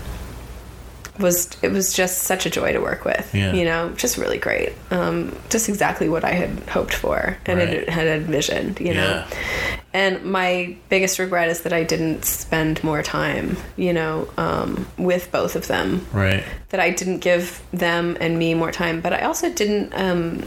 was 1.20 1.50
it 1.62 1.72
was 1.72 1.94
just 1.94 2.20
such 2.20 2.46
a 2.46 2.50
joy 2.50 2.72
to 2.72 2.80
work 2.80 3.04
with 3.06 3.30
Yeah. 3.36 3.52
you 3.54 3.66
know 3.66 3.90
just 3.98 4.18
really 4.18 4.38
great 4.38 4.74
um 4.90 5.36
just 5.50 5.68
exactly 5.70 6.08
what 6.10 6.24
i 6.24 6.32
had 6.32 6.50
hoped 6.70 6.94
for 6.94 7.38
and 7.46 7.60
Right. 7.60 7.70
had, 7.70 7.90
had 7.90 8.08
envisioned 8.08 8.80
you 8.80 8.94
know 8.94 9.26
Yeah. 9.28 9.78
and 9.94 10.24
my 10.24 10.76
biggest 10.90 11.20
regret 11.20 11.50
is 11.50 11.62
that 11.64 11.74
I 11.74 11.84
didn't 11.84 12.24
spend 12.24 12.82
more 12.82 13.04
time, 13.04 13.58
you 13.76 13.92
know, 13.92 14.30
um, 14.38 14.88
with 14.98 15.30
both 15.34 15.58
of 15.58 15.68
them. 15.68 16.08
Right. 16.14 16.46
That 16.70 16.80
I 16.80 16.92
didn't 16.92 17.18
give 17.20 17.62
them 17.74 18.16
and 18.22 18.40
me 18.40 18.54
more 18.54 18.72
time. 18.72 19.02
But 19.02 19.12
I 19.12 19.24
also 19.24 19.52
didn't, 19.52 19.92
um, 19.94 20.44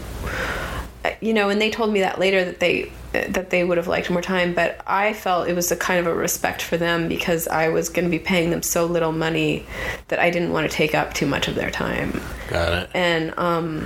you 1.21 1.31
know, 1.35 1.49
and 1.49 1.61
they 1.61 1.69
told 1.69 1.93
me 1.93 1.99
that 1.99 2.17
later 2.19 2.43
that 2.43 2.59
they 2.59 2.91
that 3.23 3.49
they 3.49 3.63
would 3.63 3.77
have 3.77 3.87
liked 3.87 4.09
more 4.09 4.21
time. 4.21 4.53
But 4.53 4.81
I 4.85 5.13
felt 5.13 5.47
it 5.47 5.53
was 5.53 5.71
a 5.71 5.75
kind 5.75 5.99
of 5.99 6.07
a 6.07 6.13
respect 6.13 6.61
for 6.61 6.77
them 6.77 7.07
because 7.07 7.47
I 7.47 7.69
was 7.69 7.89
going 7.89 8.05
to 8.05 8.11
be 8.11 8.19
paying 8.19 8.49
them 8.49 8.61
so 8.61 8.85
little 8.85 9.11
money 9.11 9.65
that 10.07 10.19
I 10.19 10.29
didn't 10.29 10.51
want 10.51 10.69
to 10.69 10.75
take 10.75 10.93
up 10.93 11.13
too 11.13 11.25
much 11.25 11.47
of 11.47 11.55
their 11.55 11.71
time. 11.71 12.21
Got 12.47 12.83
it. 12.83 12.89
And 12.93 13.37
um, 13.37 13.85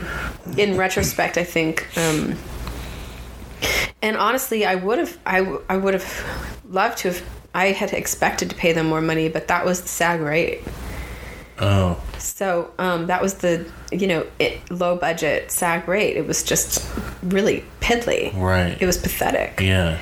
in 0.57 0.77
retrospect, 0.77 1.37
I 1.37 1.43
think 1.43 1.87
um, 1.97 2.37
and 4.01 4.15
honestly, 4.17 4.65
I 4.65 4.75
would 4.75 4.99
have, 4.99 5.17
I, 5.25 5.39
w- 5.39 5.63
I 5.69 5.77
would 5.77 5.93
have 5.93 6.61
loved 6.69 6.99
to 6.99 7.09
have. 7.09 7.23
I 7.53 7.71
had 7.71 7.93
expected 7.93 8.51
to 8.51 8.55
pay 8.55 8.73
them 8.73 8.85
more 8.87 9.01
money, 9.01 9.27
but 9.27 9.47
that 9.47 9.65
was 9.65 9.81
the 9.81 9.87
SAG 9.87 10.21
rate. 10.21 10.61
Oh, 11.61 12.01
So 12.17 12.71
um, 12.79 13.07
that 13.07 13.21
was 13.21 13.35
the 13.35 13.65
you 13.91 14.07
know 14.07 14.25
it, 14.39 14.69
low 14.71 14.95
budget 14.95 15.51
SAG 15.51 15.87
rate. 15.87 16.15
It 16.17 16.25
was 16.27 16.43
just 16.43 16.87
really 17.23 17.63
piddly. 17.81 18.33
right. 18.37 18.77
It 18.81 18.85
was 18.85 18.97
pathetic. 18.97 19.59
yeah. 19.59 19.97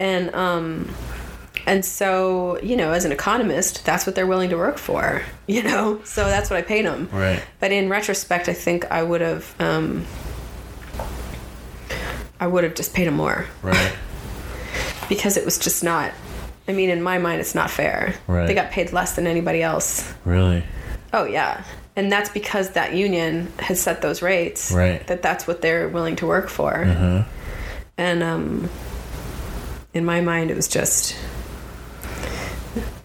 And 0.00 0.34
um, 0.34 0.94
and 1.66 1.84
so 1.84 2.58
you 2.62 2.76
know, 2.76 2.92
as 2.92 3.04
an 3.04 3.12
economist, 3.12 3.84
that's 3.84 4.06
what 4.06 4.14
they're 4.14 4.26
willing 4.26 4.50
to 4.50 4.56
work 4.56 4.78
for. 4.78 5.22
You 5.48 5.62
know, 5.64 6.00
so 6.04 6.24
that's 6.24 6.48
what 6.48 6.56
I 6.58 6.62
paid 6.62 6.86
them. 6.86 7.10
Right. 7.12 7.42
But 7.60 7.72
in 7.72 7.90
retrospect, 7.90 8.48
I 8.48 8.54
think 8.54 8.90
I 8.90 9.02
would 9.02 9.20
have. 9.20 9.54
Um, 9.60 10.06
I 12.40 12.46
would 12.46 12.64
have 12.64 12.74
just 12.74 12.94
paid 12.94 13.06
them 13.06 13.14
more 13.14 13.46
Right. 13.62 13.92
because 15.08 15.36
it 15.36 15.44
was 15.44 15.58
just 15.58 15.84
not. 15.84 16.12
I 16.66 16.72
mean, 16.72 16.90
in 16.90 17.02
my 17.02 17.18
mind, 17.18 17.40
it's 17.40 17.54
not 17.54 17.70
fair. 17.70 18.14
Right. 18.26 18.46
They 18.46 18.54
got 18.54 18.70
paid 18.70 18.92
less 18.92 19.14
than 19.14 19.26
anybody 19.26 19.62
else. 19.62 20.10
Really. 20.24 20.64
Oh 21.12 21.24
yeah, 21.24 21.64
and 21.96 22.10
that's 22.10 22.30
because 22.30 22.70
that 22.70 22.94
union 22.94 23.52
has 23.58 23.80
set 23.80 24.00
those 24.02 24.22
rates. 24.22 24.72
Right. 24.72 25.06
That 25.06 25.22
that's 25.22 25.46
what 25.46 25.60
they're 25.62 25.88
willing 25.88 26.16
to 26.16 26.26
work 26.26 26.48
for. 26.48 26.74
Uh-huh. 26.84 27.24
And 27.98 28.22
um, 28.22 28.70
in 29.94 30.04
my 30.04 30.20
mind, 30.22 30.50
it 30.50 30.56
was 30.56 30.68
just 30.68 31.16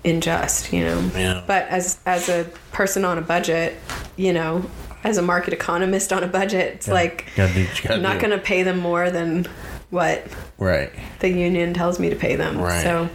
unjust, 0.06 0.72
you 0.72 0.84
know. 0.86 1.12
Yeah. 1.16 1.44
But 1.46 1.68
as 1.68 2.00
as 2.06 2.30
a 2.30 2.46
person 2.72 3.04
on 3.06 3.18
a 3.18 3.22
budget, 3.22 3.76
you 4.16 4.34
know, 4.34 4.64
as 5.04 5.18
a 5.18 5.22
market 5.22 5.54
economist 5.54 6.14
on 6.14 6.24
a 6.24 6.28
budget, 6.28 6.76
it's 6.76 6.88
like 6.88 7.26
Gotta 7.36 7.54
do 7.54 7.66
what 7.66 7.78
you 7.78 7.84
gotta 7.84 7.96
I'm 7.96 8.02
not 8.02 8.20
going 8.20 8.32
to 8.32 8.38
pay 8.38 8.64
them 8.64 8.80
more 8.80 9.10
than 9.12 9.46
what 9.90 10.26
Right. 10.58 10.92
the 11.20 11.30
union 11.30 11.74
tells 11.74 12.00
me 12.00 12.10
to 12.10 12.16
pay 12.16 12.36
them. 12.36 12.58
Right. 12.60 12.84
So, 12.84 13.10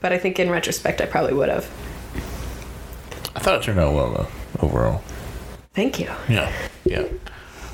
but 0.00 0.12
I 0.12 0.18
think 0.18 0.38
in 0.38 0.50
retrospect, 0.50 1.00
I 1.00 1.06
probably 1.06 1.34
would 1.34 1.48
have. 1.48 1.68
I 3.38 3.40
thought 3.40 3.60
it 3.60 3.62
turned 3.62 3.78
out 3.78 3.94
well 3.94 4.10
though, 4.10 4.66
overall. 4.66 5.00
Thank 5.72 6.00
you. 6.00 6.10
Yeah. 6.28 6.52
Yeah. 6.84 7.04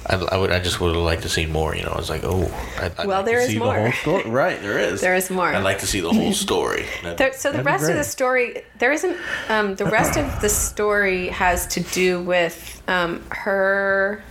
I, 0.06 0.16
I 0.16 0.36
would. 0.36 0.52
I 0.52 0.60
just 0.60 0.78
would 0.78 0.94
have 0.94 1.02
liked 1.02 1.22
to 1.22 1.30
see 1.30 1.46
more. 1.46 1.74
You 1.74 1.84
know, 1.84 1.92
I 1.92 1.96
was 1.96 2.10
like, 2.10 2.20
oh. 2.22 2.42
I, 2.78 2.92
I'd 2.98 3.06
Well, 3.06 3.20
like 3.20 3.24
there 3.24 3.38
to 3.38 3.44
is 3.44 3.48
see 3.48 3.58
more. 3.58 3.72
The 3.74 3.80
whole 3.80 3.92
story. 3.92 4.30
Right. 4.30 4.60
There 4.60 4.78
is. 4.78 5.00
There 5.00 5.14
is 5.14 5.30
more. 5.30 5.46
I'd 5.46 5.64
like 5.64 5.78
to 5.78 5.86
see 5.86 6.00
the 6.00 6.12
whole 6.12 6.32
story. 6.48 6.84
There, 7.02 7.32
so 7.32 7.48
the 7.50 7.62
That'd 7.62 7.64
rest 7.64 7.88
of 7.88 7.96
the 7.96 8.04
story, 8.04 8.62
there 8.78 8.92
isn't. 8.92 9.16
Um, 9.48 9.74
the 9.76 9.86
rest 9.86 10.18
of 10.18 10.42
the 10.42 10.50
story 10.50 11.28
has 11.28 11.66
to 11.68 11.80
do 11.80 12.22
with 12.22 12.82
um, 12.86 13.22
her. 13.30 14.22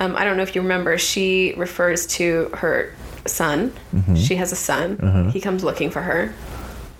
Um, 0.00 0.16
I 0.16 0.24
don't 0.24 0.36
know 0.36 0.42
if 0.42 0.56
you 0.56 0.62
remember. 0.62 0.98
She 0.98 1.54
refers 1.56 2.08
to 2.18 2.50
her 2.54 2.92
son. 3.24 3.70
Mm-hmm. 3.94 4.16
She 4.16 4.34
has 4.34 4.50
a 4.50 4.56
son. 4.56 4.98
Uh-huh. 5.00 5.30
He 5.30 5.40
comes 5.40 5.62
looking 5.62 5.90
for 5.90 6.02
her. 6.02 6.34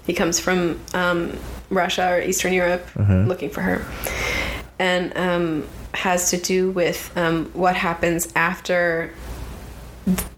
He 0.07 0.13
comes 0.15 0.39
from 0.39 0.81
um, 0.95 1.37
Russia 1.71 2.13
or 2.15 2.21
Eastern 2.21 2.53
Europe 2.53 2.87
Uh-huh. 2.99 3.25
looking 3.27 3.51
for 3.51 3.61
her, 3.63 3.85
and 4.79 5.17
um, 5.17 5.65
has 5.95 6.31
to 6.31 6.37
do 6.37 6.71
with 6.71 7.11
um, 7.17 7.47
what 7.55 7.77
happens 7.77 8.33
after 8.37 9.11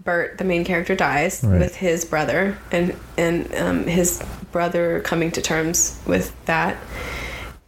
Bert, 0.05 0.39
the 0.39 0.45
main 0.45 0.65
character, 0.65 0.97
dies 0.97 1.43
Right. 1.45 1.61
with 1.61 1.77
his 1.77 2.05
brother, 2.05 2.59
and 2.73 2.95
and 3.17 3.55
um, 3.55 3.85
his 3.87 4.21
brother 4.51 5.01
coming 5.01 5.31
to 5.33 5.41
terms 5.41 6.01
with 6.07 6.33
that, 6.47 6.77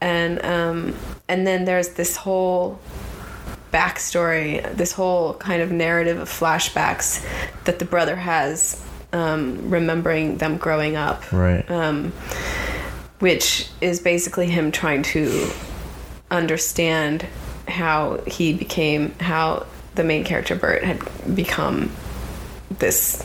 and 0.01 0.45
um, 0.45 0.97
and 1.29 1.47
then 1.47 1.65
there's 1.65 1.91
this 1.91 2.17
whole 2.17 2.81
backstory, 3.73 4.61
this 4.77 4.93
whole 4.93 5.35
kind 5.35 5.63
of 5.63 5.71
narrative 5.71 6.19
of 6.19 6.29
flashbacks 6.29 7.25
that 7.65 7.79
the 7.79 7.85
brother 7.85 8.17
has, 8.17 8.83
um, 9.13 9.71
remembering 9.71 10.39
them 10.39 10.57
growing 10.59 10.97
up, 10.97 11.31
Right. 11.33 11.65
Um, 13.23 13.29
which 13.29 13.69
is 13.81 14.01
basically 14.01 14.47
him 14.47 14.73
trying 14.73 15.03
to 15.03 15.51
understand 16.31 17.27
how 17.69 18.19
he 18.27 18.53
became 18.53 19.13
how 19.21 19.67
the 19.95 20.03
main 20.05 20.25
character 20.25 20.55
Bert 20.57 20.83
had 20.83 21.01
become 21.35 21.91
this 22.79 23.25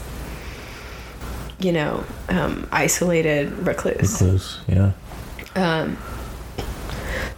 you 1.59 1.71
know 1.71 2.03
um, 2.29 2.67
isolated 2.71 3.51
recluse 3.65 4.21
Recluse. 4.21 4.59
Yeah. 4.67 4.91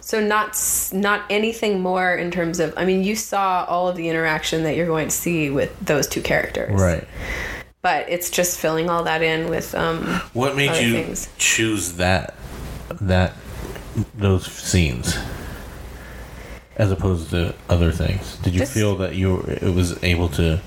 so 0.00 0.20
not 0.20 0.58
not 0.92 1.22
anything 1.30 1.80
more 1.80 2.14
in 2.14 2.30
terms 2.30 2.60
of 2.60 2.74
i 2.76 2.84
mean 2.84 3.02
you 3.02 3.14
saw 3.16 3.64
all 3.68 3.88
of 3.88 3.96
the 3.96 4.08
interaction 4.08 4.64
that 4.64 4.76
you're 4.76 4.86
going 4.86 5.08
to 5.08 5.14
see 5.14 5.48
with 5.50 5.74
those 5.80 6.06
two 6.06 6.20
characters 6.20 6.78
Right. 6.78 7.06
but 7.80 8.08
it's 8.10 8.28
just 8.30 8.58
filling 8.58 8.90
all 8.90 9.04
that 9.04 9.22
in 9.22 9.48
with 9.48 9.74
um 9.74 10.04
What 10.34 10.56
made 10.56 10.76
you 10.82 10.92
things. 10.92 11.28
choose 11.38 11.92
that 11.94 12.34
that 13.00 13.34
those 14.16 14.46
scenes 14.46 15.16
as 16.76 16.90
opposed 16.90 17.30
to 17.30 17.54
other 17.68 17.92
things? 17.92 18.36
Did 18.38 18.54
you 18.54 18.60
This- 18.60 18.72
feel 18.72 18.96
that 18.96 19.14
you 19.14 19.36
were, 19.36 19.50
it 19.50 19.74
was 19.74 20.02
able 20.02 20.28
to 20.30 20.60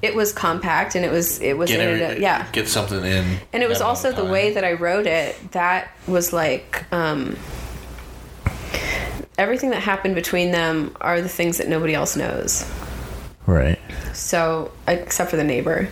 it 0.00 0.14
was 0.14 0.32
compact 0.32 0.94
and 0.94 1.04
it 1.04 1.10
was 1.10 1.40
it 1.40 1.58
was 1.58 1.68
get 1.70 1.80
every, 1.80 2.00
a, 2.00 2.20
yeah 2.20 2.46
get 2.52 2.68
something 2.68 3.04
in? 3.04 3.38
and 3.52 3.62
it 3.64 3.68
was 3.68 3.80
also 3.80 4.12
the 4.12 4.24
way 4.24 4.52
that 4.52 4.64
I 4.64 4.74
wrote 4.74 5.06
it 5.08 5.50
that 5.52 5.90
was 6.06 6.32
like 6.32 6.84
um, 6.92 7.36
everything 9.36 9.70
that 9.70 9.82
happened 9.82 10.14
between 10.14 10.52
them 10.52 10.94
are 11.00 11.20
the 11.20 11.28
things 11.28 11.58
that 11.58 11.68
nobody 11.68 11.94
else 11.94 12.16
knows. 12.16 12.70
Right. 13.46 13.78
So 14.12 14.70
except 14.86 15.30
for 15.30 15.36
the 15.36 15.44
neighbor, 15.44 15.88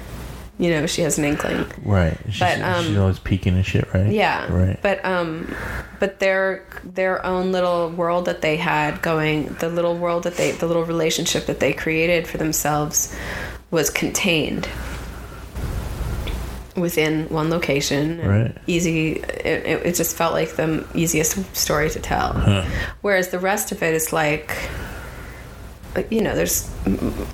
you 0.59 0.71
know, 0.71 0.87
she 0.87 1.03
has 1.03 1.19
an 1.19 1.25
inkling. 1.25 1.67
Right. 1.85 2.17
She's, 2.31 2.39
But, 2.41 2.61
um, 2.63 2.85
she's 2.87 2.97
always 2.97 3.19
peeking 3.19 3.55
and 3.55 3.65
shit, 3.67 3.93
right? 3.93 4.11
Yeah. 4.11 4.51
Right. 4.53 4.79
But 4.83 5.05
um, 5.05 5.55
but 6.01 6.19
their 6.19 6.65
their 6.83 7.25
own 7.27 7.53
little 7.53 7.91
world 7.91 8.25
that 8.25 8.41
they 8.41 8.57
had 8.57 9.03
going, 9.03 9.49
the 9.61 9.69
little 9.69 9.97
world 9.97 10.23
that 10.25 10.37
they, 10.37 10.53
the 10.53 10.67
little 10.67 10.85
relationship 10.85 11.47
that 11.47 11.61
they 11.61 11.73
created 11.73 12.27
for 12.27 12.39
themselves, 12.39 13.15
was 13.71 13.91
contained 13.91 14.67
within 16.77 17.27
one 17.29 17.49
location. 17.51 18.21
Right. 18.27 18.57
Easy. 18.67 19.13
It, 19.13 19.67
it, 19.67 19.87
it 19.87 19.95
just 19.95 20.17
felt 20.17 20.33
like 20.35 20.57
the 20.57 20.87
easiest 20.95 21.55
story 21.57 21.91
to 21.91 22.01
tell. 22.01 22.33
huh. 22.35 22.65
Whereas 23.03 23.29
the 23.29 23.39
rest 23.39 23.73
of 23.73 23.83
it 23.83 23.95
is 23.95 24.13
like. 24.13 24.55
You 26.11 26.21
know, 26.23 26.35
there's 26.35 26.69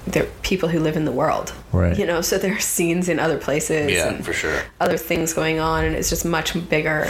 there 0.06 0.22
are 0.24 0.30
people 0.42 0.68
who 0.68 0.78
live 0.80 0.96
in 0.96 1.04
the 1.04 1.12
world, 1.12 1.52
Right. 1.72 1.98
You 1.98 2.06
know, 2.06 2.20
so 2.20 2.38
there 2.38 2.54
are 2.54 2.60
scenes 2.60 3.08
in 3.08 3.18
other 3.18 3.38
places, 3.38 3.92
yeah, 3.92 4.08
and 4.08 4.24
for 4.24 4.32
sure. 4.32 4.62
other 4.80 4.96
things 4.98 5.32
going 5.32 5.58
on 5.58 5.84
and 5.84 5.94
it's 5.96 6.10
just 6.10 6.24
much 6.24 6.54
bigger 6.68 7.06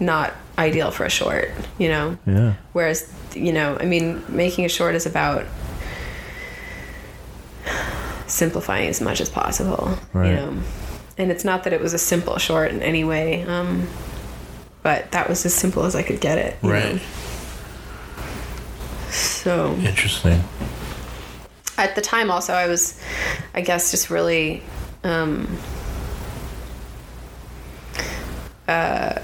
not 0.00 0.32
ideal 0.58 0.90
for 0.90 1.04
a 1.04 1.10
short 1.10 1.50
you 1.78 1.88
know 1.88 2.16
Yeah. 2.26 2.54
whereas 2.72 3.12
you 3.34 3.52
know 3.52 3.76
i 3.80 3.84
mean 3.84 4.22
making 4.28 4.64
a 4.64 4.68
short 4.68 4.94
is 4.94 5.06
about 5.06 5.44
simplifying 8.26 8.88
as 8.88 9.00
much 9.00 9.20
as 9.20 9.28
possible 9.28 9.96
Right. 10.12 10.30
you 10.30 10.36
know 10.36 10.62
and 11.18 11.30
it's 11.30 11.44
not 11.44 11.64
that 11.64 11.72
it 11.72 11.80
was 11.80 11.94
a 11.94 11.98
simple 11.98 12.38
short 12.38 12.70
in 12.72 12.82
any 12.82 13.04
way 13.04 13.42
um 13.44 13.86
but 14.82 15.10
that 15.12 15.28
was 15.28 15.44
as 15.46 15.54
simple 15.54 15.84
as 15.84 15.94
i 15.94 16.02
could 16.02 16.20
get 16.20 16.38
it 16.38 16.56
you 16.62 16.70
Right. 16.72 16.94
know? 16.94 17.00
so 19.10 19.74
Interesting. 19.76 20.42
At 21.78 21.94
the 21.94 22.00
time 22.00 22.30
also 22.30 22.52
i 22.52 22.66
was 22.68 23.00
i 23.54 23.60
guess 23.60 23.90
just 23.90 24.10
really 24.10 24.62
um 25.02 25.58
uh 28.68 29.20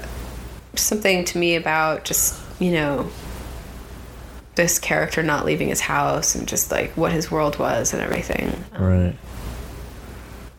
something 0.75 1.25
to 1.25 1.37
me 1.37 1.55
about 1.55 2.03
just 2.03 2.39
you 2.59 2.71
know 2.71 3.09
this 4.55 4.79
character 4.79 5.23
not 5.23 5.45
leaving 5.45 5.69
his 5.69 5.79
house 5.81 6.35
and 6.35 6.47
just 6.47 6.71
like 6.71 6.91
what 6.97 7.11
his 7.11 7.31
world 7.31 7.57
was 7.57 7.93
and 7.93 8.01
everything 8.01 8.63
Right. 8.77 9.15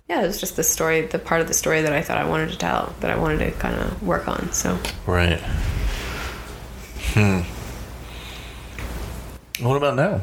yeah 0.09 0.23
it 0.23 0.27
was 0.27 0.41
just 0.41 0.57
the 0.57 0.65
story 0.65 1.03
the 1.03 1.19
part 1.19 1.41
of 1.41 1.49
the 1.49 1.55
story 1.55 1.83
that 1.83 1.93
i 1.93 2.03
thought 2.03 2.19
i 2.19 2.25
wanted 2.25 2.51
to 2.51 2.59
tell 2.59 2.95
that 3.01 3.11
i 3.11 3.17
wanted 3.17 3.39
to 3.39 3.51
kind 3.53 3.79
of 3.79 4.03
work 4.03 4.27
on 4.29 4.51
so 4.53 4.79
Right. 5.07 5.41
Hmm. 7.15 7.41
What 9.63 9.77
about 9.77 9.97
now? 9.97 10.23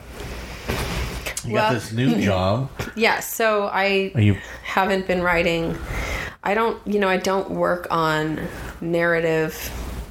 You 1.46 1.54
Well- 1.54 1.72
got 1.72 1.74
this 1.74 1.92
new 1.92 2.22
job. 2.30 2.70
yeah 2.96 3.20
so 3.22 3.68
i 3.68 4.12
you 4.16 4.36
haven't 4.64 5.08
been 5.08 5.22
writing. 5.24 5.78
I 6.44 6.54
don't 6.54 6.78
you 6.88 7.00
know 7.00 7.10
i 7.10 7.18
don't 7.18 7.50
work 7.52 7.88
on 7.92 8.40
narrative 8.82 9.54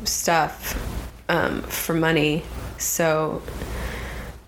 stuff 0.04 0.74
um, 1.28 1.62
for 1.62 1.94
money. 1.94 2.42
So 2.78 3.42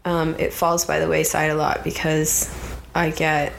um, 0.05 0.35
it 0.39 0.52
falls 0.52 0.85
by 0.86 0.98
the 1.01 1.09
wayside 1.09 1.51
a 1.51 1.55
lot 1.55 1.85
because 1.85 2.48
i 2.94 3.11
get 3.11 3.52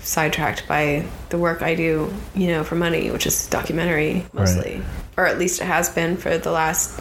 sidetracked 0.00 0.66
by 0.66 1.04
the 1.28 1.38
work 1.38 1.62
i 1.62 1.74
do 1.74 2.12
you 2.34 2.48
know 2.48 2.64
for 2.64 2.74
money 2.74 3.10
which 3.10 3.26
is 3.26 3.46
documentary 3.48 4.24
mostly. 4.32 4.80
Or 5.16 5.26
at 5.26 5.38
least 5.38 5.60
it 5.62 5.64
has 5.64 5.88
been 5.88 6.16
for 6.18 6.36
the 6.38 6.50
last 6.50 7.00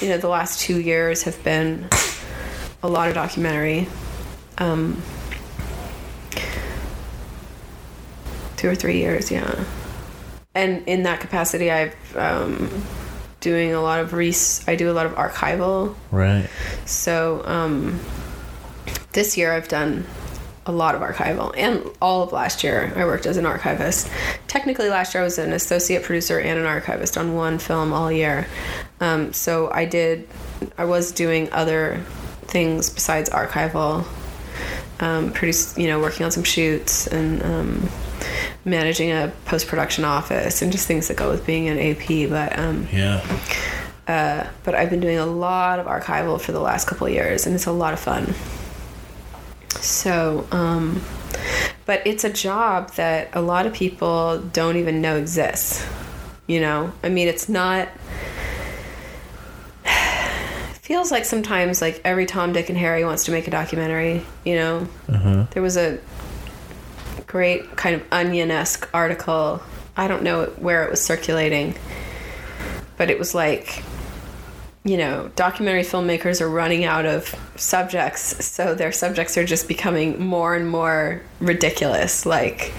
you 0.00 0.08
know 0.08 0.18
the 0.18 0.28
last 0.28 0.60
two 0.60 0.80
years 0.80 1.22
have 1.24 1.42
been 1.44 1.88
a 2.82 2.88
lot 2.88 3.08
of 3.08 3.14
documentary 3.14 3.86
um, 4.58 5.02
two 8.56 8.68
or 8.68 8.74
three 8.74 8.98
years, 8.98 9.30
yeah. 9.30 9.64
And 10.54 10.86
in 10.86 11.02
that 11.02 11.20
capacity, 11.20 11.70
I've 11.70 12.16
um, 12.16 12.84
doing 13.40 13.72
a 13.74 13.80
lot 13.80 14.00
of 14.00 14.12
res. 14.12 14.64
I 14.68 14.76
do 14.76 14.90
a 14.90 14.94
lot 14.94 15.04
of 15.06 15.12
archival. 15.12 15.96
Right. 16.10 16.48
So 16.86 17.42
um, 17.44 17.98
this 19.12 19.36
year, 19.36 19.52
I've 19.52 19.68
done 19.68 20.04
a 20.64 20.70
lot 20.70 20.94
of 20.94 21.00
archival, 21.00 21.52
and 21.56 21.84
all 22.00 22.22
of 22.22 22.32
last 22.32 22.62
year, 22.62 22.92
I 22.94 23.04
worked 23.04 23.26
as 23.26 23.36
an 23.36 23.46
archivist. 23.46 24.08
Technically, 24.46 24.88
last 24.88 25.12
year 25.12 25.22
I 25.22 25.24
was 25.24 25.38
an 25.38 25.52
associate 25.52 26.04
producer 26.04 26.38
and 26.38 26.58
an 26.58 26.66
archivist 26.66 27.18
on 27.18 27.34
one 27.34 27.58
film 27.58 27.92
all 27.92 28.12
year. 28.12 28.46
Um, 29.00 29.32
so 29.32 29.72
I 29.72 29.86
did. 29.86 30.28
I 30.78 30.84
was 30.84 31.10
doing 31.10 31.52
other 31.52 32.00
things 32.46 32.90
besides 32.90 33.28
archival 33.30 34.06
um, 35.00 35.32
produce, 35.32 35.76
you 35.76 35.86
know, 35.88 36.00
working 36.00 36.24
on 36.24 36.30
some 36.30 36.44
shoots 36.44 37.06
and 37.06 37.42
um, 37.42 37.88
managing 38.64 39.10
a 39.10 39.32
post 39.46 39.66
production 39.66 40.04
office 40.04 40.62
and 40.62 40.70
just 40.70 40.86
things 40.86 41.08
that 41.08 41.16
go 41.16 41.30
with 41.30 41.44
being 41.46 41.68
an 41.68 41.78
AP. 41.78 42.28
But 42.30 42.58
um, 42.58 42.86
Yeah. 42.92 43.20
but 44.64 44.74
I've 44.74 44.90
been 44.90 45.00
doing 45.00 45.18
a 45.18 45.26
lot 45.26 45.78
of 45.78 45.86
archival 45.86 46.40
for 46.40 46.52
the 46.52 46.60
last 46.60 46.86
couple 46.86 47.06
of 47.06 47.12
years, 47.12 47.46
and 47.46 47.54
it's 47.54 47.66
a 47.66 47.72
lot 47.72 47.92
of 47.92 48.00
fun. 48.00 48.34
So, 49.80 50.46
um, 50.52 51.02
but 51.86 52.06
it's 52.06 52.22
a 52.24 52.32
job 52.32 52.92
that 52.92 53.30
a 53.32 53.40
lot 53.40 53.66
of 53.66 53.72
people 53.72 54.38
don't 54.38 54.76
even 54.76 55.00
know 55.00 55.16
exists. 55.16 55.84
You 56.46 56.60
know, 56.60 56.92
I 57.02 57.08
mean, 57.08 57.28
it's 57.28 57.48
not. 57.48 57.88
Feels 60.82 61.12
like 61.12 61.24
sometimes, 61.24 61.80
like 61.80 62.00
every 62.04 62.26
Tom, 62.26 62.52
Dick, 62.52 62.68
and 62.68 62.76
Harry 62.76 63.04
wants 63.04 63.24
to 63.26 63.30
make 63.30 63.46
a 63.46 63.52
documentary. 63.52 64.22
You 64.44 64.56
know, 64.56 64.88
Uh-huh. 65.08 65.46
there 65.52 65.62
was 65.62 65.76
a 65.76 65.98
great 67.28 67.76
kind 67.76 67.94
of 67.94 68.02
onion-esque 68.10 68.88
article. 68.92 69.62
I 69.96 70.08
don't 70.08 70.24
know 70.24 70.46
where 70.58 70.82
it 70.84 70.90
was 70.90 71.00
circulating, 71.00 71.76
but 72.96 73.10
it 73.10 73.18
was 73.20 73.32
like, 73.32 73.84
you 74.84 74.96
know, 74.96 75.30
documentary 75.36 75.82
filmmakers 75.82 76.40
are 76.40 76.48
running 76.50 76.84
out 76.84 77.06
of 77.06 77.34
subjects, 77.56 78.44
so 78.44 78.74
their 78.74 78.90
subjects 78.90 79.38
are 79.38 79.44
just 79.44 79.68
becoming 79.68 80.20
more 80.20 80.56
and 80.56 80.68
more 80.68 81.22
ridiculous, 81.40 82.26
like 82.26 82.72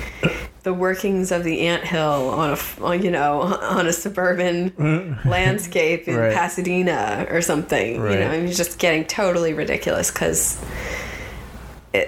the 0.63 0.73
workings 0.73 1.31
of 1.31 1.43
the 1.43 1.61
anthill 1.61 2.29
on 2.29 2.51
a 2.51 2.83
on, 2.83 3.03
you 3.03 3.11
know, 3.11 3.41
on 3.61 3.87
a 3.87 3.93
suburban 3.93 4.71
mm. 4.71 5.25
landscape 5.25 6.07
in 6.07 6.17
Right. 6.17 6.33
Pasadena 6.33 7.27
or 7.29 7.41
something. 7.41 7.95
You 7.95 8.03
Right. 8.03 8.19
know, 8.19 8.31
and 8.31 8.49
it's 8.49 8.57
just 8.57 8.79
getting 8.79 9.05
totally 9.05 9.53
ridiculous 9.53 10.11
because 10.11 10.61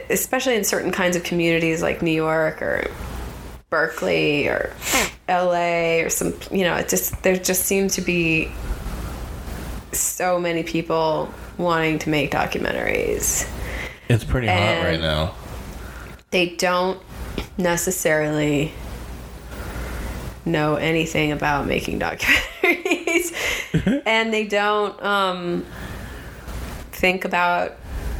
especially 0.09 0.55
in 0.55 0.63
certain 0.63 0.91
kinds 0.91 1.15
of 1.15 1.23
communities 1.23 1.81
like 1.81 2.01
New 2.01 2.11
York 2.11 2.61
or 2.61 2.89
Berkeley 3.69 4.47
or 4.47 4.73
LA 5.30 6.01
or 6.01 6.09
some, 6.09 6.34
you 6.51 6.63
know, 6.63 6.76
it 6.76 6.89
just 6.89 7.22
there 7.23 7.35
just 7.35 7.63
seem 7.63 7.88
to 7.89 8.01
be 8.01 8.51
so 9.99 10.39
many 10.39 10.63
people 10.63 11.34
wanting 11.57 11.99
to 11.99 12.09
make 12.09 12.31
documentaries. 12.31 13.49
It's 14.09 14.23
pretty 14.23 14.47
hot 14.47 14.84
right 14.84 14.99
now. 14.99 15.34
They 16.31 16.49
don't 16.55 17.01
necessarily 17.57 18.72
know 20.45 20.76
anything 20.76 21.31
about 21.31 21.65
making 21.67 21.99
documentaries 22.01 23.34
and 24.05 24.34
they 24.34 24.45
don't 24.45 25.01
um, 25.01 25.65
think 26.91 27.26
about 27.26 27.73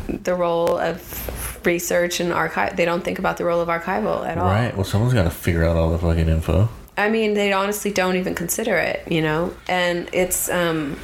the 0.08 0.34
role 0.34 0.78
of 0.78 1.66
research 1.66 2.20
and 2.20 2.32
archive 2.32 2.76
they 2.78 2.86
don't 2.86 3.04
think 3.04 3.18
about 3.20 3.38
the 3.38 3.46
role 3.46 3.60
of 3.60 3.68
archival 3.68 4.26
at 4.26 4.38
all 4.38 4.46
Right. 4.46 4.76
Well, 4.76 4.84
someone's 4.86 5.14
got 5.14 5.24
to 5.24 5.30
figure 5.32 5.64
out 5.64 5.78
all 5.78 5.92
the 5.92 5.98
fucking 5.98 6.30
info. 6.30 6.70
I 6.98 7.10
mean, 7.10 7.34
they 7.34 7.52
honestly 7.52 7.92
don't 7.92 8.16
even 8.16 8.36
consider 8.36 8.78
it, 8.78 9.12
you 9.12 9.22
know? 9.22 9.54
And 9.68 10.10
it's, 10.14 10.50
um, 10.50 10.98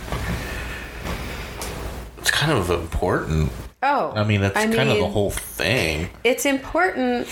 It's 2.21 2.31
kind 2.31 2.51
of 2.51 2.69
important. 2.69 3.51
oh. 3.83 4.13
I 4.15 4.23
mean, 4.23 4.41
that's 4.41 4.55
I 4.55 4.73
kind 4.73 4.89
of 4.89 4.97
the 4.97 5.09
whole 5.09 5.31
thing. 5.31 6.09
It's 6.23 6.45
important 6.45 7.27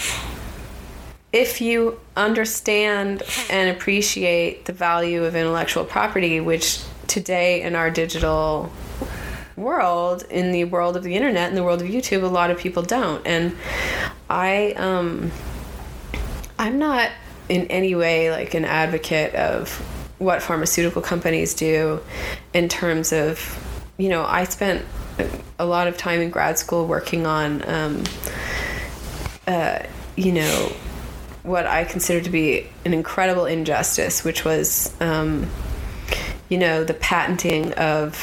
if 1.31 1.61
you 1.61 1.99
understand 2.17 3.21
and 3.49 3.75
appreciate 3.75 4.65
the 4.65 4.73
value 4.73 5.23
of 5.25 5.35
intellectual 5.35 5.85
property, 5.85 6.39
which 6.39 6.81
today 7.05 7.61
in 7.61 7.75
our 7.75 7.91
digital 7.91 8.71
world, 9.55 10.23
in 10.29 10.51
the 10.51 10.63
world 10.63 10.97
of 10.97 11.03
the 11.03 11.15
internet, 11.15 11.49
in 11.49 11.55
the 11.55 11.63
world 11.63 11.81
of 11.81 11.87
YouTube, 11.87 12.23
a 12.23 12.27
lot 12.27 12.49
of 12.49 12.57
people 12.57 12.81
don't. 12.81 13.25
And 13.27 13.55
I, 14.29 14.73
um, 14.73 15.31
I'm 16.57 16.79
not 16.79 17.11
in 17.47 17.67
any 17.67 17.93
way 17.93 18.31
like 18.31 18.53
an 18.53 18.65
advocate 18.65 19.35
of 19.35 19.69
what 20.17 20.41
pharmaceutical 20.41 21.01
companies 21.01 21.53
do 21.53 22.01
in 22.53 22.69
terms 22.69 23.11
of, 23.13 23.65
you 23.99 24.07
know, 24.07 24.25
I 24.25 24.45
spent 24.45 24.85
a 25.59 25.65
lot 25.65 25.87
of 25.87 25.97
time 25.97 26.21
in 26.21 26.29
grad 26.29 26.57
school 26.57 26.87
working 26.87 27.27
on, 27.27 27.69
um, 27.69 28.03
uh, 29.45 29.79
you 30.15 30.31
know, 30.31 30.71
what 31.43 31.67
I 31.67 31.83
consider 31.83 32.21
to 32.21 32.29
be 32.29 32.65
an 32.85 32.93
incredible 32.93 33.45
injustice, 33.45 34.23
which 34.23 34.45
was, 34.45 34.95
um, 35.01 35.49
you 36.47 36.57
know, 36.57 36.85
the 36.85 36.93
patenting 36.93 37.73
of 37.73 38.15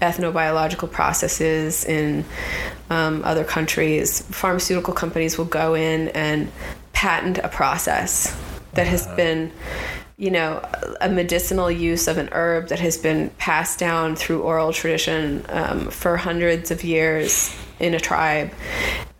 ethnobiological 0.00 0.90
processes 0.90 1.84
in 1.84 2.24
um, 2.88 3.22
other 3.22 3.44
countries. 3.44 4.22
Pharmaceutical 4.22 4.94
companies 4.94 5.36
will 5.36 5.44
go 5.44 5.74
in 5.74 6.08
and 6.08 6.50
patent 6.94 7.36
a 7.38 7.48
process 7.48 8.34
that 8.72 8.86
has 8.86 9.06
been, 9.08 9.52
you 10.20 10.30
know, 10.30 10.62
a 11.00 11.08
medicinal 11.08 11.70
use 11.70 12.06
of 12.06 12.18
an 12.18 12.28
herb 12.32 12.68
that 12.68 12.78
has 12.78 12.98
been 12.98 13.30
passed 13.38 13.78
down 13.78 14.14
through 14.14 14.42
oral 14.42 14.70
tradition 14.70 15.42
um, 15.48 15.88
for 15.88 16.18
hundreds 16.18 16.70
of 16.70 16.84
years 16.84 17.50
in 17.78 17.94
a 17.94 17.98
tribe. 17.98 18.52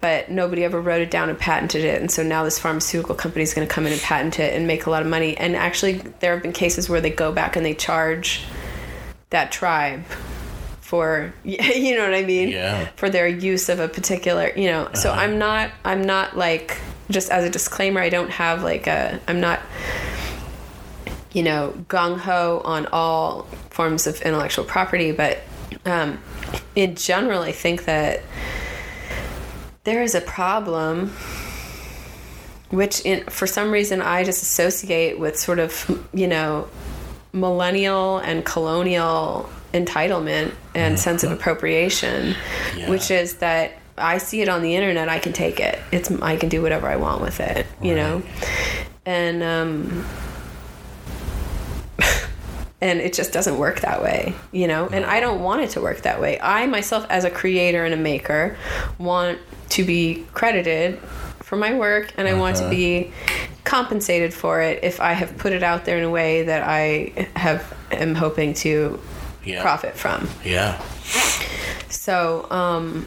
But 0.03 0.31
nobody 0.31 0.63
ever 0.63 0.79
wrote 0.79 1.01
it 1.01 1.11
down 1.11 1.31
and 1.31 1.39
patented 1.39 1.85
it. 1.85 2.03
And 2.03 2.11
so 2.11 2.23
now 2.23 2.45
this 2.45 2.59
pharmaceutical 2.59 3.15
company 3.15 3.43
is 3.43 3.55
going 3.55 3.67
to 3.67 3.73
come 3.75 3.87
in 3.87 3.93
and 3.95 4.01
patent 4.03 4.39
it 4.39 4.55
and 4.55 4.67
make 4.67 4.85
a 4.85 4.91
lot 4.91 5.01
of 5.01 5.09
money. 5.09 5.37
And 5.39 5.57
actually, 5.57 5.95
there 6.21 6.35
have 6.35 6.43
been 6.43 6.53
cases 6.53 6.91
where 6.91 7.01
they 7.01 7.09
go 7.11 7.33
back 7.33 7.57
and 7.57 7.65
they 7.65 7.75
charge 7.75 8.45
that 9.31 9.51
tribe 9.53 10.05
for 10.83 11.33
you 11.45 11.97
know 11.97 12.05
what 12.05 12.15
I 12.15 12.25
mean 12.25 12.49
Yeah. 12.51 12.89
for 12.97 13.09
their 13.09 13.29
use 13.29 13.69
of 13.69 13.79
a 13.79 13.87
particular 13.87 14.51
you 14.57 14.67
know 14.67 14.91
so 14.95 15.13
I'm 15.13 15.39
not 15.39 15.71
I'm 15.85 16.03
not 16.03 16.37
like 16.37 16.81
just 17.11 17.31
as 17.31 17.45
a 17.45 17.49
disclaimer 17.51 18.01
I 18.01 18.09
don't 18.09 18.31
have 18.31 18.65
like 18.65 18.89
a 18.89 19.21
I'm 19.29 19.39
not 19.41 19.61
you 21.33 21.43
know 21.43 21.73
gung 21.89 22.19
ho 22.19 22.61
on 22.65 22.87
all 22.93 23.43
forms 23.71 24.07
of 24.07 24.21
intellectual 24.23 24.65
property 24.65 25.13
but 25.13 25.39
um, 25.87 26.19
in 26.75 26.95
general 26.97 27.43
I 27.43 27.53
think 27.53 27.85
that 27.85 28.23
there 29.85 30.03
is 30.03 30.15
a 30.15 30.21
problem 30.21 31.11
which 32.71 33.01
in 33.05 33.25
for 33.27 33.47
some 33.47 33.71
reason 33.71 34.01
I 34.03 34.25
just 34.25 34.43
associate 34.43 35.19
with 35.19 35.39
sort 35.39 35.59
of 35.59 36.07
you 36.13 36.27
know 36.29 36.69
millennial 37.33 38.19
and 38.19 38.45
colonial 38.45 39.49
entitlement 39.73 40.53
and 40.75 40.99
sense 40.99 41.23
of 41.23 41.31
appropriation 41.31 42.35
Yeah. 42.77 42.91
which 42.91 43.11
is 43.11 43.37
that 43.37 43.73
I 43.97 44.19
see 44.19 44.41
it 44.41 44.49
on 44.49 44.63
the 44.63 44.75
internet 44.75 45.09
I 45.09 45.19
can 45.21 45.33
take 45.33 45.61
it. 45.61 45.79
It's 45.93 46.11
I 46.23 46.37
can 46.37 46.49
do 46.49 46.61
whatever 46.63 46.89
I 46.89 46.97
want 46.97 47.21
with 47.23 47.39
it 47.41 47.67
you 47.81 47.95
know? 47.95 48.23
And 49.07 49.43
um 49.43 50.05
and 52.81 53.01
it 53.01 53.13
just 53.13 53.33
doesn't 53.33 53.59
work 53.59 53.81
that 53.81 54.03
way 54.03 54.35
you 54.53 54.67
know? 54.67 54.89
And 54.89 55.05
i 55.05 55.21
don't 55.21 55.41
want 55.43 55.61
it 55.63 55.71
to 55.71 55.81
work 55.81 56.03
that 56.03 56.21
way. 56.21 56.39
I 56.41 56.67
myself 56.67 57.07
as 57.11 57.25
a 57.25 57.31
creator 57.31 57.85
and 57.85 57.93
a 57.95 57.97
maker 57.97 58.57
want 58.99 59.39
to 59.71 59.85
be 59.85 60.25
credited 60.33 60.99
for 61.41 61.57
my 61.57 61.75
work 61.75 62.13
and 62.17 62.29
i 62.29 62.35
want 62.35 62.57
to 62.57 62.69
be 62.71 63.11
compensated 63.65 64.33
for 64.33 64.61
it 64.61 64.83
if 64.85 65.01
i 65.01 65.13
have 65.13 65.37
put 65.37 65.53
it 65.53 65.63
out 65.63 65.85
there 65.85 65.99
in 65.99 66.05
a 66.05 66.11
way 66.11 66.43
that 66.45 66.63
i 66.63 67.29
have 67.37 67.77
am 67.91 68.15
hoping 68.15 68.55
to 68.55 68.99
Yeah. 69.45 69.63
profit 69.63 69.95
from. 69.97 70.29
Yeah. 70.45 70.81
so, 71.89 72.47
um, 72.51 73.07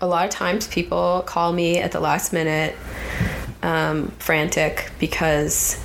a 0.00 0.06
lot 0.06 0.24
of 0.24 0.30
times 0.30 0.66
people 0.68 1.22
call 1.26 1.52
me 1.52 1.78
at 1.78 1.92
the 1.92 2.00
last 2.00 2.32
minute 2.32 2.74
um, 3.62 4.08
frantic 4.18 4.90
because 4.98 5.78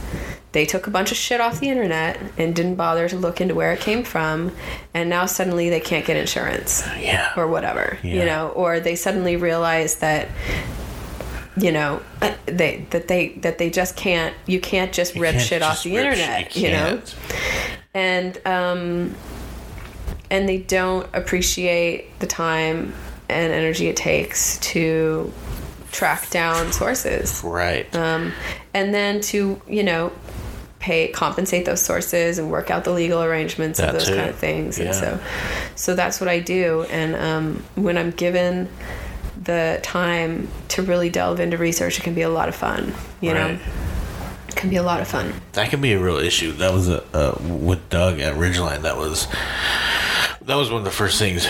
they 0.52 0.66
took 0.66 0.88
a 0.88 0.90
bunch 0.92 1.12
of 1.12 1.18
shit 1.18 1.40
off 1.40 1.60
the 1.60 1.70
internet 1.70 2.20
and 2.38 2.56
didn't 2.56 2.76
bother 2.76 3.08
to 3.10 3.16
look 3.16 3.40
into 3.40 3.54
where 3.56 3.72
it 3.74 3.80
came 3.80 4.04
from, 4.04 4.52
and 4.94 5.10
now 5.10 5.26
suddenly 5.28 5.70
they 5.70 5.80
can't 5.80 6.06
get 6.06 6.18
insurance 6.18 6.84
Yeah. 7.00 7.32
or 7.38 7.48
whatever, 7.48 7.98
you 8.04 8.26
know, 8.26 8.50
or 8.50 8.80
they 8.80 8.96
suddenly 8.96 9.36
realize 9.36 9.96
that 9.98 10.28
you 11.58 11.72
know 11.72 12.02
they 12.46 12.86
that 12.92 13.08
they 13.10 13.30
that 13.42 13.58
they 13.58 13.70
just 13.70 13.96
can't 13.98 14.34
you 14.46 14.62
can't 14.62 14.94
just 14.94 15.16
You 15.16 15.22
rip 15.24 15.34
can't 15.34 15.44
shit 15.44 15.62
off 15.62 15.84
the 15.84 15.98
internet 15.98 16.54
shit. 16.54 16.64
you 16.64 16.72
know 16.72 17.02
and 17.94 18.40
um, 18.48 19.16
and 20.32 20.48
they 20.48 20.60
don't 20.60 21.08
appreciate 21.14 22.18
the 22.20 22.28
time 22.28 22.94
and 23.28 23.52
energy 23.52 23.88
it 23.88 23.98
takes 23.98 24.58
to 24.60 25.34
track 25.92 26.30
down 26.30 26.72
sources 26.72 27.42
Right. 27.44 27.94
um, 27.96 28.32
and 28.74 28.94
then 28.94 29.20
to 29.22 29.62
you 29.68 29.84
know 29.84 30.12
pay 30.80 31.10
compensate 31.10 31.66
those 31.66 31.82
sources 31.82 32.38
and 32.40 32.50
work 32.50 32.72
out 32.72 32.84
the 32.86 32.92
legal 32.92 33.22
arrangements 33.22 33.80
That 33.80 33.90
of 33.90 33.94
those 33.96 34.08
too. 34.08 34.16
kind 34.16 34.30
of 34.30 34.36
things 34.38 34.80
Yeah. 34.80 34.86
and 34.86 34.96
so 34.96 35.20
so 35.76 35.94
that's 35.96 36.22
what 36.22 36.30
i 36.30 36.40
do 36.40 36.84
and 36.90 37.16
um, 37.16 37.64
when 37.76 37.98
i'm 37.98 38.12
given 38.12 38.70
the 39.44 39.80
time 39.84 40.48
to 40.70 40.82
really 40.82 41.10
delve 41.10 41.40
into 41.42 41.58
research 41.58 42.00
it 42.00 42.04
can 42.04 42.14
be 42.14 42.22
a 42.22 42.30
lot 42.30 42.48
of 42.50 42.56
fun 42.56 42.94
you 43.20 43.34
know 43.34 43.60
it 44.48 44.56
can 44.56 44.70
be 44.70 44.78
a 44.78 44.84
lot 44.84 45.00
of 45.02 45.08
fun 45.08 45.34
That 45.54 45.70
can 45.70 45.80
be 45.82 45.94
a 45.94 46.00
real 46.02 46.18
issue. 46.18 46.52
That 46.54 46.74
was 46.74 46.90
a 46.90 47.04
uh, 47.14 47.38
with 47.42 47.88
Doug 47.90 48.20
at 48.20 48.36
Ridgeline. 48.36 48.82
That 48.82 48.98
was 48.98 49.28
that 50.42 50.56
was 50.56 50.70
one 50.72 50.80
of 50.80 50.86
the 50.86 50.92
first 50.92 51.20
things. 51.20 51.48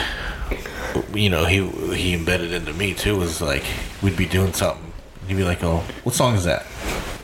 You 1.14 1.30
know, 1.30 1.46
he 1.46 1.66
he 1.96 2.14
embedded 2.14 2.52
into 2.52 2.74
me 2.74 2.94
too. 2.94 3.16
Was 3.18 3.42
like 3.42 3.64
we'd 4.04 4.18
be 4.18 4.26
doing 4.26 4.54
something. 4.54 4.92
He'd 5.28 5.38
be 5.38 5.44
like, 5.46 5.64
"Oh, 5.64 5.78
what 6.04 6.14
song 6.14 6.36
is 6.36 6.44
that? 6.44 6.66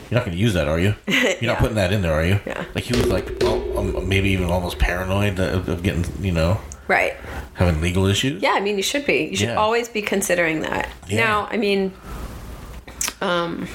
You're 0.10 0.20
not 0.20 0.26
going 0.26 0.38
to 0.38 0.42
use 0.42 0.54
that, 0.54 0.68
are 0.68 0.80
you? 0.80 0.94
You're 1.08 1.24
Yeah. 1.42 1.48
not 1.54 1.58
putting 1.60 1.76
that 1.76 1.92
in 1.94 2.02
there, 2.02 2.14
are 2.14 2.24
you?" 2.26 2.40
Yeah. 2.46 2.64
Like 2.76 2.84
he 2.84 2.94
was 2.94 3.08
like, 3.08 3.32
oh, 3.44 3.78
um, 3.78 4.08
maybe 4.08 4.30
even 4.30 4.46
almost 4.50 4.78
paranoid 4.80 5.40
of, 5.40 5.68
of 5.70 5.82
getting, 5.84 6.06
you 6.24 6.32
know, 6.32 6.60
right 6.88 7.16
having 7.56 7.82
legal 7.82 8.06
issues. 8.06 8.42
Yeah, 8.44 8.52
I 8.54 8.60
mean, 8.60 8.78
you 8.78 8.84
should 8.84 9.06
be. 9.06 9.24
You 9.32 9.36
should 9.38 9.50
Yeah. 9.50 9.56
always 9.56 9.90
be 9.90 10.02
considering 10.02 10.62
that. 10.62 10.90
Yeah. 11.08 11.24
Now, 11.24 11.48
I 11.50 11.58
mean, 11.58 11.94
um, 13.22 13.68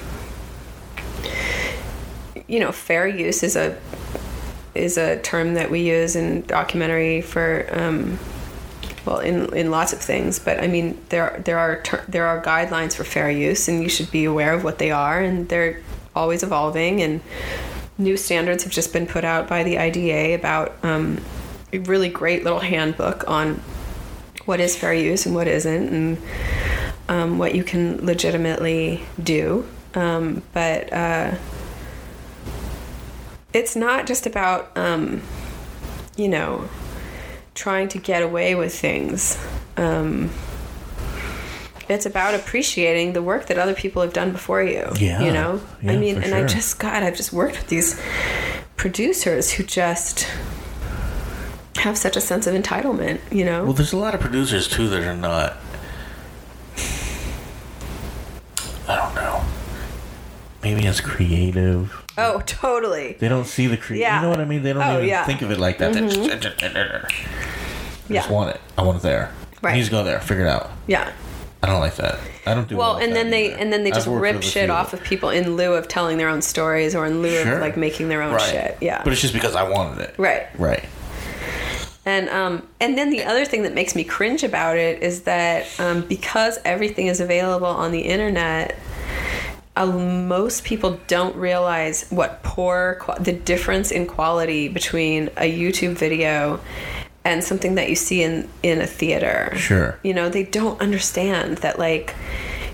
you 2.46 2.58
know, 2.60 2.72
fair 2.72 3.06
use 3.06 3.42
is 3.42 3.56
a 3.56 3.76
is 4.74 4.96
a 4.96 5.18
term 5.22 5.54
that 5.54 5.70
we 5.70 5.80
use 5.80 6.14
in 6.14 6.42
documentary 6.46 7.20
for 7.20 7.66
um, 7.72 8.18
well, 9.04 9.18
in 9.18 9.52
in 9.54 9.70
lots 9.70 9.92
of 9.92 10.00
things. 10.00 10.38
But 10.38 10.60
I 10.60 10.66
mean, 10.66 10.98
there 11.08 11.40
there 11.44 11.58
are 11.58 11.80
ter- 11.82 12.04
there 12.08 12.26
are 12.26 12.40
guidelines 12.42 12.94
for 12.94 13.04
fair 13.04 13.30
use, 13.30 13.66
and 13.68 13.82
you 13.82 13.88
should 13.88 14.10
be 14.10 14.24
aware 14.24 14.52
of 14.52 14.62
what 14.64 14.78
they 14.78 14.90
are, 14.90 15.20
and 15.20 15.48
they're 15.48 15.80
always 16.14 16.42
evolving 16.42 17.02
and. 17.02 17.20
New 17.98 18.16
standards 18.16 18.64
have 18.64 18.72
just 18.72 18.94
been 18.94 19.06
put 19.06 19.26
out 19.26 19.46
by 19.46 19.62
the 19.62 19.76
IDA 19.76 20.34
about 20.34 20.72
um, 20.82 21.22
a 21.70 21.78
really 21.80 22.08
great 22.08 22.44
little 22.44 22.60
handbook 22.60 23.28
on 23.28 23.60
what 24.46 24.58
is 24.58 24.76
fair 24.76 24.94
use 24.94 25.26
and 25.26 25.34
what 25.34 25.46
isn't, 25.46 25.88
and 25.88 26.18
um, 27.08 27.38
what 27.38 27.54
you 27.54 27.62
can 27.62 28.04
legitimately 28.04 29.02
do. 29.22 29.66
Um, 29.94 30.42
but 30.52 30.92
uh, 30.92 31.34
it's 33.52 33.76
not 33.76 34.06
just 34.06 34.26
about, 34.26 34.76
um, 34.76 35.22
you 36.16 36.28
know, 36.28 36.68
trying 37.54 37.88
to 37.88 37.98
get 37.98 38.22
away 38.22 38.54
with 38.54 38.74
things. 38.74 39.38
It's 41.90 42.06
about 42.06 42.34
appreciating 42.34 43.14
the 43.14 43.22
work 43.22 43.46
that 43.46 43.58
other 43.58 43.74
people 43.74 44.00
have 44.02 44.12
done 44.12 44.30
before 44.30 44.62
you. 44.62 44.88
Yeah. 44.96 45.22
You 45.22 45.32
know? 45.32 45.60
I 45.82 45.96
mean, 45.96 46.22
and 46.22 46.32
I 46.34 46.46
just, 46.46 46.78
God, 46.78 47.02
I've 47.02 47.16
just 47.16 47.32
worked 47.32 47.56
with 47.56 47.66
these 47.68 48.00
producers 48.76 49.50
who 49.50 49.64
just 49.64 50.28
have 51.76 51.98
such 51.98 52.16
a 52.16 52.20
sense 52.20 52.46
of 52.46 52.54
entitlement, 52.54 53.18
you 53.32 53.44
know? 53.44 53.64
Well, 53.64 53.72
there's 53.72 53.92
a 53.92 53.96
lot 53.96 54.14
of 54.14 54.20
producers 54.20 54.68
too 54.68 54.88
that 54.88 55.02
are 55.02 55.16
not. 55.16 55.56
I 58.88 58.96
don't 58.96 59.14
know. 59.14 59.42
Maybe 60.62 60.86
as 60.86 61.00
creative. 61.00 62.04
oh, 62.18 62.40
totally. 62.46 63.16
They 63.18 63.28
don't 63.28 63.46
see 63.46 63.66
the 63.66 63.76
creative. 63.76 64.02
Yeah. 64.02 64.16
You 64.16 64.22
know 64.22 64.30
what 64.30 64.40
I 64.40 64.44
mean? 64.44 64.62
They 64.62 64.72
don't 64.72 64.82
Oh, 64.82 64.96
even 64.98 65.08
yeah. 65.08 65.18
Mm-hmm. 65.22 65.26
think 65.26 65.42
of 65.42 65.50
it 65.50 65.58
like 65.58 65.78
that. 65.78 65.92
They 65.92 66.00
just, 66.00 66.20
I 66.20 66.36
just 66.36 67.12
Yeah. 68.08 68.30
want 68.30 68.50
it. 68.54 68.60
I 68.78 68.82
want 68.82 68.98
it 68.98 69.02
there. 69.02 69.32
Right. 69.62 69.74
You 69.76 69.80
just 69.82 69.90
go 69.90 70.04
there. 70.04 70.20
Figure 70.20 70.44
it 70.46 70.48
out. 70.48 70.70
Yeah. 70.86 71.12
I 71.62 71.66
don't 71.66 71.80
like 71.80 71.96
that. 71.96 72.18
I 72.46 72.54
don't 72.54 72.66
do 72.68 72.76
Well, 72.76 72.94
with 72.96 73.04
and 73.04 73.14
then 73.14 73.30
they 73.30 73.48
either. 73.52 73.56
and 73.58 73.72
then 73.72 73.84
they 73.84 73.90
just 73.90 74.06
rip 74.06 74.42
shit 74.42 74.70
off 74.70 74.92
of 74.94 75.02
people 75.02 75.28
in 75.28 75.56
lieu 75.56 75.74
of 75.74 75.88
telling 75.88 76.16
their 76.16 76.28
own 76.28 76.40
stories 76.42 76.94
or 76.94 77.04
in 77.06 77.20
lieu 77.20 77.42
Sure. 77.42 77.54
of 77.56 77.60
like 77.60 77.76
making 77.76 78.08
their 78.08 78.22
own 78.22 78.32
right. 78.32 78.50
shit. 78.50 78.78
Yeah. 78.80 79.02
But 79.04 79.12
it's 79.12 79.20
just 79.22 79.34
because 79.34 79.54
I 79.54 79.68
wanted 79.68 80.00
it. 80.00 80.14
right. 80.18 80.46
Right. 80.58 80.84
And 82.06 82.28
um 82.30 82.66
and 82.80 82.96
then 82.96 83.10
the 83.10 83.24
other 83.24 83.44
thing 83.44 83.62
that 83.64 83.74
makes 83.74 83.94
me 83.94 84.04
cringe 84.04 84.42
about 84.42 84.78
it 84.78 85.02
is 85.02 85.22
that 85.22 85.66
um, 85.78 86.00
because 86.02 86.58
everything 86.64 87.08
is 87.08 87.20
available 87.20 87.66
on 87.66 87.92
the 87.92 88.00
internet, 88.00 88.74
uh, 89.76 89.86
most 89.86 90.64
people 90.64 90.98
don't 91.08 91.36
realize 91.36 92.06
what 92.08 92.42
poor 92.42 93.02
the 93.20 93.32
difference 93.32 93.90
in 93.90 94.06
quality 94.06 94.66
between 94.68 95.28
a 95.36 95.52
YouTube 95.52 95.92
video 95.98 96.58
and 97.24 97.44
something 97.44 97.74
that 97.74 97.88
you 97.88 97.96
see 97.96 98.22
in 98.22 98.48
in 98.62 98.80
a 98.80 98.86
theater. 98.86 99.52
Sure. 99.56 99.98
You 100.02 100.14
know, 100.14 100.28
they 100.28 100.44
don't 100.44 100.80
understand 100.80 101.58
that 101.58 101.78
like 101.78 102.14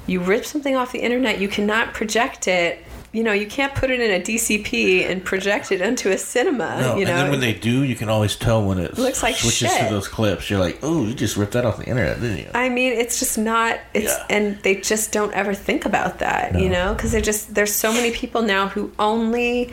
you 0.06 0.20
rip 0.20 0.44
something 0.44 0.77
off 0.77 0.93
the 0.93 1.01
internet, 1.01 1.40
you 1.40 1.48
cannot 1.48 1.94
project 1.94 2.47
it. 2.47 2.85
You 3.16 3.22
know, 3.22 3.32
you 3.32 3.47
can't 3.47 3.74
put 3.74 3.90
it 3.90 3.98
in 3.98 4.10
a 4.10 4.22
DCP 4.22 5.09
and 5.10 5.24
project 5.24 5.72
it 5.72 5.80
into 5.80 6.12
a 6.12 6.18
cinema. 6.18 6.78
No, 6.78 6.97
you 6.98 7.06
know, 7.06 7.12
and 7.12 7.18
then 7.20 7.30
when 7.30 7.40
they 7.40 7.55
do, 7.55 7.82
you 7.82 7.94
can 7.94 8.10
always 8.10 8.36
tell 8.36 8.62
when 8.62 8.78
it 8.78 8.98
Looks 8.98 9.22
like 9.22 9.36
switches 9.36 9.70
shit. 9.72 9.88
to 9.88 9.94
those 9.94 10.06
clips. 10.06 10.51
You're 10.51 10.59
like, 10.60 10.80
oh, 10.82 11.06
you 11.06 11.14
just 11.14 11.34
ripped 11.38 11.55
that 11.55 11.64
off 11.64 11.78
the 11.78 11.86
internet, 11.86 12.20
didn't 12.20 12.36
you? 12.36 12.51
I 12.52 12.68
mean, 12.68 12.93
it's 12.93 13.18
just 13.18 13.38
not. 13.38 13.80
It's 13.94 14.12
Yeah. 14.12 14.26
and 14.28 14.59
they 14.64 14.74
just 14.82 15.12
don't 15.12 15.32
ever 15.32 15.55
think 15.55 15.86
about 15.86 16.18
that, 16.18 16.60
you 16.60 16.68
know, 16.68 16.93
because 16.93 17.10
they're 17.10 17.22
just 17.22 17.55
there's 17.55 17.72
so 17.72 17.90
many 17.90 18.10
people 18.10 18.43
now 18.43 18.68
who 18.68 18.93
only 18.98 19.72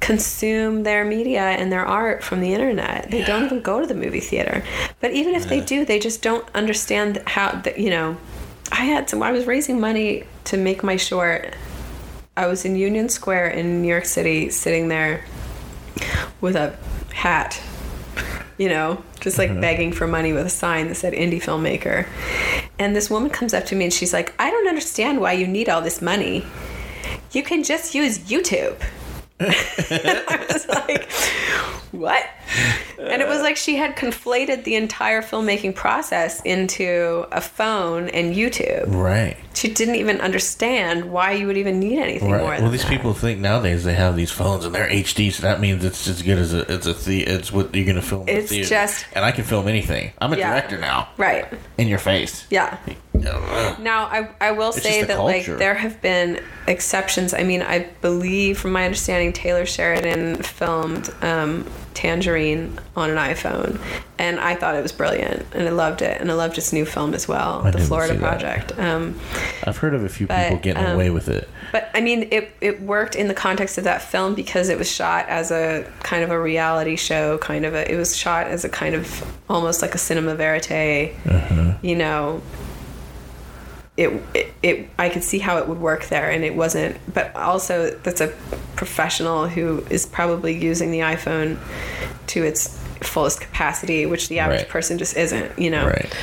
consume 0.00 0.82
their 0.82 1.04
media 1.04 1.42
and 1.42 1.70
their 1.70 1.86
art 1.86 2.24
from 2.24 2.40
the 2.40 2.52
internet. 2.52 3.08
They 3.08 3.22
don't 3.24 3.44
even 3.44 3.60
go 3.60 3.80
to 3.80 3.86
the 3.86 3.94
movie 3.94 4.18
theater. 4.18 4.64
But 5.00 5.12
even 5.12 5.36
if 5.36 5.48
they 5.48 5.60
do, 5.60 5.84
they 5.84 6.00
just 6.00 6.22
don't 6.22 6.44
understand 6.56 7.22
how 7.26 7.52
that 7.52 7.78
you 7.78 7.90
know. 7.90 8.16
I 8.72 8.84
had 8.84 9.08
some. 9.10 9.22
I 9.22 9.30
was 9.32 9.46
raising 9.46 9.80
money 9.80 10.24
to 10.44 10.56
make 10.56 10.82
my 10.82 10.96
short. 10.96 11.54
I 12.40 12.46
was 12.46 12.64
in 12.64 12.74
Union 12.74 13.10
Square 13.10 13.48
in 13.50 13.82
New 13.82 13.88
York 13.88 14.06
City, 14.06 14.48
sitting 14.48 14.88
there 14.88 15.22
with 16.40 16.56
a 16.56 16.74
hat 17.12 17.60
you 18.56 18.68
know, 18.68 19.02
just 19.20 19.38
like 19.38 19.48
uh-huh. 19.48 19.60
begging 19.62 19.90
for 19.90 20.06
money 20.06 20.34
with 20.34 20.44
a 20.44 20.50
sign 20.50 20.88
that 20.88 20.94
said 20.94 21.14
indie 21.14 21.42
filmmaker. 21.42 22.06
And 22.78 22.94
this 22.94 23.08
woman 23.08 23.30
comes 23.30 23.54
up 23.54 23.64
to 23.66 23.74
me 23.74 23.84
and 23.84 23.92
she's 23.92 24.12
like, 24.12 24.34
I 24.38 24.50
don't 24.50 24.68
understand 24.68 25.18
why 25.18 25.32
you 25.32 25.46
need 25.46 25.70
all 25.70 25.80
this 25.80 26.02
money. 26.02 26.44
You 27.32 27.42
can 27.42 27.62
just 27.62 27.94
use 27.94 28.18
YouTube. 28.18 28.78
I 29.40 30.46
was 30.52 30.68
like, 30.68 31.10
what? 31.92 32.24
And 32.98 33.22
it 33.22 33.28
was 33.28 33.40
like 33.40 33.56
she 33.56 33.76
had 33.76 33.96
conflated 33.96 34.64
the 34.64 34.74
entire 34.76 35.22
filmmaking 35.22 35.74
process 35.74 36.40
into 36.42 37.26
a 37.32 37.40
phone 37.40 38.08
and 38.10 38.34
YouTube. 38.34 38.84
Right. 38.94 39.36
She 39.54 39.72
didn't 39.72 39.94
even 39.96 40.20
understand 40.20 41.10
why 41.10 41.32
you 41.32 41.46
would 41.46 41.56
even 41.56 41.80
need 41.80 41.98
anything 41.98 42.28
more. 42.28 42.38
Right. 42.38 42.56
Than 42.56 42.64
Well, 42.64 42.70
these 42.72 42.82
that. 42.82 42.90
people 42.90 43.14
think 43.14 43.40
nowadays 43.40 43.84
they 43.84 43.94
have 43.94 44.16
these 44.16 44.30
phones 44.30 44.64
and 44.66 44.74
they're 44.74 44.88
HD, 44.88 45.32
so 45.32 45.42
that 45.42 45.60
means 45.60 45.84
it's 45.84 46.06
as 46.06 46.20
good 46.22 46.38
as 46.38 46.52
a 46.52 46.70
it's 46.72 46.86
a 46.86 46.92
the 46.92 47.22
it's 47.26 47.50
what 47.50 47.74
you're 47.74 47.86
gonna 47.86 48.02
film. 48.02 48.28
It's 48.28 48.50
just- 48.68 49.06
and 49.14 49.24
I 49.24 49.32
can 49.32 49.44
film 49.44 49.66
anything. 49.66 50.12
I'm 50.20 50.32
a 50.32 50.36
Yeah. 50.36 50.50
director 50.50 50.78
now. 50.78 51.08
Right. 51.16 51.46
In 51.78 51.88
your 51.88 51.98
face. 51.98 52.46
Yeah. 52.50 52.76
Now, 53.20 54.04
I, 54.06 54.28
I 54.40 54.50
will 54.52 54.70
It's 54.70 54.82
say 54.82 55.02
that 55.04 55.18
like 55.20 55.46
there 55.46 55.74
have 55.74 56.00
been 56.02 56.42
exceptions. 56.66 57.34
I 57.34 57.42
mean, 57.42 57.62
I 57.62 57.88
believe, 58.00 58.58
from 58.58 58.72
my 58.72 58.84
understanding, 58.84 59.32
Taylor 59.32 59.66
Sheridan 59.66 60.42
filmed 60.42 61.10
um, 61.22 61.66
Tangerine 61.94 62.78
on 62.96 63.10
an 63.10 63.16
iPhone, 63.16 63.78
and 64.18 64.38
I 64.40 64.54
thought 64.54 64.74
it 64.76 64.82
was 64.82 64.92
brilliant, 64.92 65.44
and 65.52 65.66
I 65.66 65.70
loved 65.70 66.02
it, 66.02 66.20
and 66.20 66.30
I 66.30 66.34
loved 66.34 66.56
his 66.56 66.72
new 66.72 66.84
film 66.86 67.14
as 67.14 67.26
well, 67.28 67.62
I 67.64 67.70
The 67.72 67.78
Florida. 67.78 68.18
Project. 68.18 68.78
Um, 68.78 69.18
I've 69.64 69.76
heard 69.78 69.94
of 69.94 70.04
a 70.04 70.08
few 70.08 70.26
But, 70.26 70.44
people 70.44 70.62
getting 70.62 70.84
um, 70.84 70.94
away 70.94 71.10
with 71.10 71.28
it. 71.28 71.48
but 71.72 71.90
I 71.94 72.00
mean, 72.00 72.28
it 72.30 72.52
it 72.60 72.80
worked 72.80 73.16
in 73.16 73.28
the 73.28 73.34
context 73.34 73.76
of 73.78 73.84
that 73.84 74.02
film 74.02 74.34
because 74.34 74.68
it 74.68 74.78
was 74.78 74.90
shot 74.90 75.28
as 75.28 75.50
a 75.50 75.90
kind 76.02 76.22
of 76.22 76.30
a 76.30 76.40
reality 76.40 76.96
show, 76.96 77.38
kind 77.38 77.64
of 77.66 77.74
a. 77.74 77.90
It 77.90 77.96
was 77.96 78.16
shot 78.16 78.46
as 78.46 78.64
a 78.64 78.68
kind 78.68 78.94
of 78.94 79.40
almost 79.50 79.82
like 79.82 79.94
a 79.94 79.98
cinema 79.98 80.34
verite, 80.36 81.14
you 81.82 81.96
know. 81.96 82.40
It, 83.96 84.22
it 84.34 84.54
it 84.62 84.88
I 84.98 85.08
could 85.10 85.24
see 85.24 85.38
how 85.40 85.58
it 85.58 85.68
would 85.68 85.78
work 85.80 86.06
there, 86.06 86.30
and 86.30 86.42
it 86.44 86.54
wasn't. 86.54 86.96
But 87.12 87.34
also, 87.36 87.90
that's 88.02 88.20
a 88.20 88.28
professional 88.76 89.46
who 89.48 89.84
is 89.90 90.06
probably 90.06 90.56
using 90.56 90.90
the 90.90 91.00
iPhone 91.00 91.58
to 92.28 92.42
its 92.44 92.78
fullest 93.02 93.40
capacity, 93.40 94.06
which 94.06 94.28
the 94.28 94.38
average 94.38 94.60
Right. 94.60 94.68
person 94.68 94.96
just 94.98 95.16
isn't. 95.16 95.58
You 95.58 95.70
know 95.70 95.86
Right. 95.86 96.16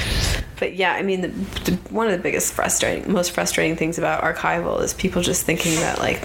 but 0.60 0.76
yeah, 0.76 0.94
I 0.94 1.02
mean, 1.04 1.22
the, 1.22 1.28
the, 1.72 1.72
one 1.92 2.06
of 2.08 2.14
the 2.14 2.20
biggest 2.20 2.54
frustrating, 2.54 3.12
most 3.12 3.32
frustrating 3.32 3.76
things 3.76 3.98
about 3.98 4.24
archival 4.24 4.82
is 4.82 4.94
people 4.94 5.22
just 5.22 5.44
thinking 5.46 5.76
that 5.82 6.00
like, 6.00 6.22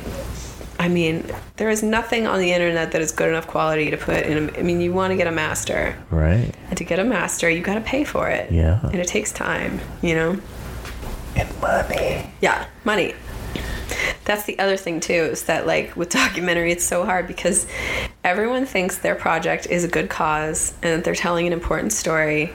I 0.78 0.88
mean, 0.88 1.24
there 1.56 1.70
is 1.70 1.82
nothing 1.82 2.26
on 2.26 2.38
the 2.38 2.52
internet 2.52 2.92
that 2.92 3.00
is 3.02 3.12
good 3.12 3.28
enough 3.28 3.46
quality 3.46 3.90
to 3.90 3.96
put 3.96 4.24
in. 4.26 4.48
A, 4.50 4.58
I 4.58 4.62
mean, 4.62 4.80
you 4.80 4.92
want 4.92 5.10
to 5.10 5.16
get 5.16 5.26
a 5.26 5.32
master, 5.32 5.96
Right. 6.10 6.54
and 6.68 6.76
to 6.78 6.84
get 6.84 6.98
a 6.98 7.04
master, 7.04 7.48
you 7.50 7.60
got 7.62 7.74
to 7.74 7.80
pay 7.82 8.04
for 8.04 8.28
it. 8.28 8.50
Yeah. 8.52 8.80
and 8.84 8.96
it 8.96 9.08
takes 9.08 9.32
time. 9.32 9.80
You 10.02 10.14
know. 10.14 10.38
And 11.36 11.60
money. 11.60 12.30
Yeah, 12.40 12.66
money. 12.84 13.14
That's 14.24 14.44
the 14.44 14.58
other 14.58 14.76
thing 14.76 15.00
too, 15.00 15.12
is 15.12 15.44
that 15.44 15.66
like 15.66 15.96
with 15.96 16.10
documentary, 16.10 16.72
it's 16.72 16.84
so 16.84 17.04
hard 17.04 17.26
because 17.26 17.66
everyone 18.24 18.66
thinks 18.66 18.98
their 18.98 19.14
project 19.16 19.66
is 19.66 19.84
a 19.84 19.88
good 19.88 20.08
cause 20.08 20.74
and 20.82 20.98
that 20.98 21.04
they're 21.04 21.14
telling 21.14 21.46
an 21.46 21.52
important 21.52 21.92
story. 21.92 22.52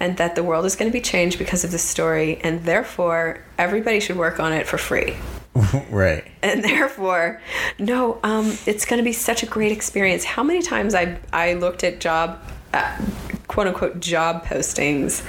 and 0.00 0.16
that 0.16 0.34
the 0.34 0.42
world 0.42 0.64
is 0.64 0.76
going 0.76 0.90
to 0.90 0.92
be 0.92 1.00
changed 1.00 1.38
because 1.38 1.64
of 1.64 1.70
this 1.70 1.82
story, 1.82 2.38
and 2.42 2.64
therefore 2.64 3.40
everybody 3.58 4.00
should 4.00 4.16
work 4.16 4.40
on 4.40 4.52
it 4.52 4.66
for 4.66 4.76
free. 4.76 5.14
right. 5.90 6.24
And 6.42 6.64
therefore, 6.64 7.40
no, 7.78 8.18
um, 8.24 8.56
it's 8.66 8.84
going 8.84 8.98
to 8.98 9.04
be 9.04 9.12
such 9.12 9.42
a 9.42 9.46
great 9.46 9.70
experience. 9.72 10.24
How 10.24 10.42
many 10.42 10.62
times 10.62 10.94
I 10.94 11.18
I 11.32 11.54
looked 11.54 11.84
at 11.84 12.00
job, 12.00 12.40
uh, 12.72 12.98
quote 13.46 13.68
unquote, 13.68 14.00
job 14.00 14.44
postings 14.44 15.24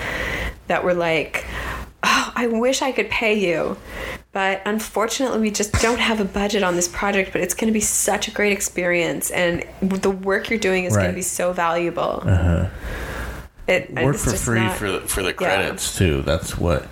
that 0.68 0.84
were 0.84 0.95
like, 0.95 1.45
oh, 2.06 2.32
I 2.36 2.48
wish 2.48 2.82
I 2.82 2.91
could 2.91 3.10
pay 3.10 3.34
you. 3.34 3.77
But 4.32 4.61
unfortunately, 4.65 5.40
we 5.40 5.52
just 5.52 5.72
don't 5.82 5.99
have 5.99 6.19
a 6.19 6.26
budget 6.26 6.61
on 6.64 6.76
this 6.76 6.88
project. 6.88 7.32
But 7.32 7.41
it's 7.41 7.53
going 7.53 7.68
to 7.68 7.73
be 7.73 7.80
such 7.82 8.27
a 8.27 8.32
great 8.32 8.52
experience, 8.53 9.32
and 9.32 9.65
the 9.82 10.11
work 10.11 10.49
you're 10.49 10.60
doing 10.60 10.86
is 10.86 10.95
going 10.95 11.10
to 11.10 11.15
be 11.15 11.22
so 11.22 11.52
valuable. 11.53 12.22
Uh-huh. 12.26 12.68
It 13.68 13.91
Work 13.95 14.18
for 14.18 14.32
free 14.32 14.60
not- 14.60 14.77
for 14.77 14.91
the, 14.91 15.02
for 15.02 15.23
the 15.23 15.34
credits 15.34 15.98
too. 15.98 16.22
That's 16.22 16.56
what. 16.57 16.88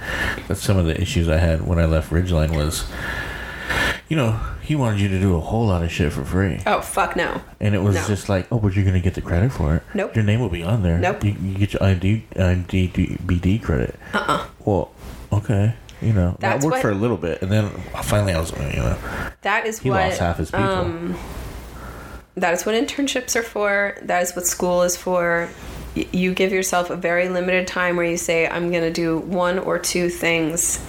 That's 0.48 0.61
some 0.64 0.77
of 0.77 0.85
the 0.85 0.99
issues 0.99 1.30
I 1.30 1.38
had 1.38 1.68
when 1.68 1.77
I 1.77 1.85
left 1.85 2.10
Ridgeline 2.11 2.56
was, 2.56 2.85
you 4.10 4.18
know, 4.18 4.40
he 4.64 4.76
wanted 4.76 4.99
you 4.99 5.07
to 5.10 5.19
do 5.19 5.35
a 5.35 5.40
whole 5.40 5.68
lot 5.68 5.84
of 5.84 5.91
shit 5.91 6.11
for 6.14 6.23
free, 6.23 6.61
Oh 6.65 6.81
fuck 6.81 7.15
no! 7.15 7.41
and 7.60 7.76
it 7.76 7.80
was 7.84 7.95
No. 7.95 8.07
just 8.07 8.27
like, 8.30 8.48
oh, 8.52 8.57
but 8.57 8.73
you're 8.76 8.85
gonna 8.85 9.02
get 9.02 9.14
the 9.14 9.22
credit 9.22 9.52
for 9.52 9.76
it. 9.76 9.84
Nope. 9.94 10.15
Your 10.15 10.23
name 10.23 10.40
will 10.40 10.49
be 10.49 10.64
on 10.64 10.81
there. 10.81 10.98
Nope. 10.98 11.23
You, 11.23 11.35
you 11.44 11.57
get 11.60 11.73
your 11.73 11.84
ID, 11.84 12.23
IMDb 12.35 13.61
credit. 13.61 13.95
Uh. 14.14 14.26
uh 14.27 14.48
Well, 14.65 14.91
okay. 15.38 15.73
You 16.01 16.11
know, 16.14 16.35
that 16.39 16.55
worked 16.55 16.65
what- 16.65 16.81
for 16.81 16.89
a 16.91 16.95
little 16.95 17.15
bit, 17.18 17.41
and 17.41 17.49
then 17.51 17.69
finally 18.03 18.34
I 18.34 18.39
was, 18.39 18.51
you 18.51 18.57
know, 18.81 18.97
That 19.43 19.65
is 19.65 19.80
he 19.80 19.89
what 19.89 20.03
lost 20.07 20.19
half 20.19 20.38
his 20.38 20.51
people. 20.51 20.65
um, 20.65 21.15
that 22.35 22.53
is 22.53 22.65
what 22.65 22.76
internships 22.76 23.35
are 23.35 23.43
for. 23.43 23.95
That 24.01 24.22
is 24.23 24.35
what 24.35 24.45
school 24.45 24.81
is 24.84 24.97
for. 24.97 25.47
Y- 25.95 26.07
You 26.11 26.34
give 26.34 26.51
yourself 26.51 26.89
a 26.89 26.95
very 26.97 27.30
limited 27.30 27.68
time 27.68 27.95
where 27.95 28.05
you 28.05 28.18
say, 28.18 28.47
"I'm 28.47 28.69
going 28.72 28.84
to 28.84 28.91
do 28.91 29.18
one 29.19 29.60
or 29.60 29.77
two 29.80 30.10
things 30.10 30.80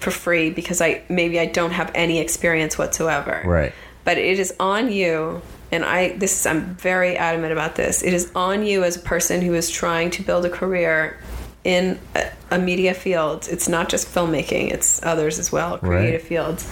for 0.00 0.10
free 0.10 0.50
because 0.50 0.80
I 0.82 1.02
maybe 1.08 1.38
I 1.40 1.46
don't 1.46 1.70
have 1.70 1.90
any 1.94 2.18
experience 2.20 2.76
whatsoever." 2.76 3.42
right. 3.44 3.72
But 4.04 4.18
it 4.18 4.38
is 4.40 4.52
on 4.58 4.90
you, 4.90 5.40
and 5.70 5.84
I 5.84 6.08
this 6.18 6.40
is, 6.40 6.44
I'm 6.46 6.74
very 6.74 7.16
adamant 7.16 7.52
about 7.52 7.76
this. 7.76 8.02
It 8.02 8.12
is 8.12 8.30
on 8.34 8.66
you 8.66 8.82
as 8.82 8.96
a 8.96 9.00
person 9.00 9.40
who 9.42 9.54
is 9.54 9.70
trying 9.70 10.10
to 10.10 10.22
build 10.22 10.44
a 10.44 10.50
career 10.50 11.16
in 11.64 11.98
a, 12.14 12.30
a 12.50 12.58
media 12.58 12.94
field. 12.94 13.48
It's 13.50 13.68
not 13.68 13.88
just 13.88 14.08
filmmaking; 14.08 14.72
it's 14.72 15.02
others 15.02 15.38
as 15.38 15.52
well, 15.52 15.78
creative 15.78 16.22
fields. 16.22 16.70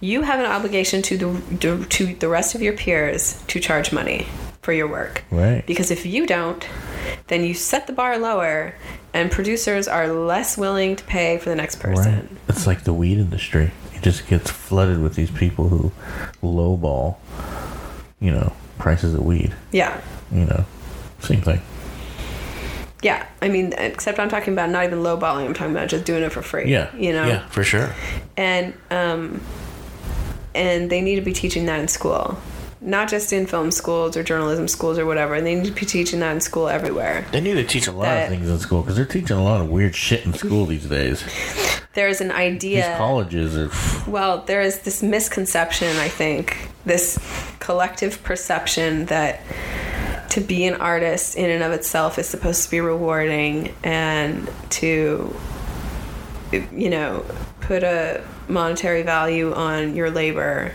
You 0.00 0.22
have 0.22 0.38
an 0.40 0.46
obligation 0.46 1.02
to 1.02 1.16
the 1.16 1.86
to 1.90 2.14
the 2.14 2.28
rest 2.28 2.54
of 2.54 2.62
your 2.62 2.74
peers 2.74 3.42
to 3.46 3.60
charge 3.60 3.92
money 3.92 4.26
for 4.64 4.72
your 4.72 4.88
work. 4.88 5.24
Right. 5.30 5.64
Because 5.66 5.90
if 5.90 6.06
you 6.06 6.26
don't, 6.26 6.66
then 7.28 7.44
you 7.44 7.54
set 7.54 7.86
the 7.86 7.92
bar 7.92 8.18
lower, 8.18 8.74
and 9.12 9.30
producers 9.30 9.86
are 9.86 10.08
less 10.08 10.56
willing 10.56 10.96
to 10.96 11.04
pay 11.04 11.38
for 11.38 11.50
the 11.50 11.56
next 11.56 11.80
person. 11.80 12.14
Right. 12.14 12.28
It's 12.48 12.66
like 12.66 12.84
the 12.84 12.92
weed 12.92 13.18
industry. 13.18 13.70
It 13.94 14.02
just 14.02 14.26
gets 14.26 14.50
flooded 14.50 15.00
with 15.00 15.14
these 15.14 15.30
people 15.30 15.68
who 15.68 15.92
lowball, 16.42 17.16
you 18.20 18.30
know, 18.30 18.54
prices 18.78 19.14
of 19.14 19.24
weed. 19.24 19.54
Yeah. 19.70 20.00
You 20.32 20.46
know, 20.46 20.64
same 21.20 21.42
thing. 21.42 21.60
Yeah, 23.04 23.26
I 23.42 23.48
mean, 23.50 23.74
except 23.76 24.18
I'm 24.18 24.30
talking 24.30 24.54
about 24.54 24.70
not 24.70 24.84
even 24.86 25.00
lowballing. 25.00 25.44
I'm 25.44 25.52
talking 25.54 25.72
about 25.76 25.88
just 25.88 26.04
doing 26.06 26.22
it 26.22 26.32
for 26.32 26.40
free. 26.42 26.70
Yeah. 26.70 26.88
you 26.96 27.12
know. 27.12 27.26
Yeah, 27.26 27.46
for 27.48 27.62
sure. 27.62 27.94
And 28.36 28.72
um, 28.90 29.40
and 30.54 30.88
they 30.90 31.00
need 31.02 31.16
to 31.16 31.20
be 31.22 31.32
teaching 31.34 31.66
that 31.66 31.80
in 31.80 31.88
school, 31.88 32.38
not 32.80 33.08
just 33.10 33.32
in 33.32 33.46
film 33.46 33.70
schools 33.72 34.16
or 34.16 34.22
journalism 34.22 34.68
schools 34.68 34.98
or 34.98 35.04
whatever. 35.04 35.34
And 35.34 35.46
they 35.46 35.54
need 35.54 35.66
to 35.66 35.72
be 35.72 35.84
teaching 35.84 36.20
that 36.20 36.32
in 36.32 36.40
school 36.40 36.66
everywhere. 36.68 37.26
They 37.30 37.40
need 37.42 37.54
to 37.54 37.64
teach 37.64 37.86
a 37.86 37.92
lot 37.92 38.04
That- 38.04 38.22
of 38.24 38.28
things 38.30 38.48
in 38.48 38.58
school 38.58 38.80
because 38.82 38.96
they're 38.96 39.04
teaching 39.04 39.36
a 39.36 39.44
lot 39.44 39.60
of 39.60 39.68
weird 39.68 39.94
shit 39.94 40.24
in 40.24 40.32
school 40.32 40.64
these 40.66 40.86
days. 40.86 41.22
There's 41.94 42.20
an 42.20 42.28
These 42.28 42.36
idea. 42.36 42.94
colleges 42.96 43.56
are. 43.56 43.70
Well, 44.10 44.38
there 44.46 44.62
is 44.62 44.80
this 44.80 45.02
misconception, 45.02 45.96
I 45.98 46.08
think, 46.08 46.70
this 46.86 47.18
collective 47.60 48.22
perception 48.24 49.04
that 49.06 49.40
to 50.30 50.40
be 50.40 50.64
an 50.66 50.74
artist 50.74 51.36
in 51.36 51.50
and 51.50 51.62
of 51.62 51.72
itself 51.72 52.18
is 52.18 52.28
supposed 52.28 52.64
to 52.64 52.70
be 52.70 52.80
rewarding 52.80 53.74
and 53.82 54.50
to, 54.70 55.34
you 56.52 56.90
know, 56.90 57.24
put 57.60 57.82
a 57.82 58.24
monetary 58.48 59.02
value 59.02 59.52
on 59.52 59.96
your 59.96 60.10
labor. 60.10 60.72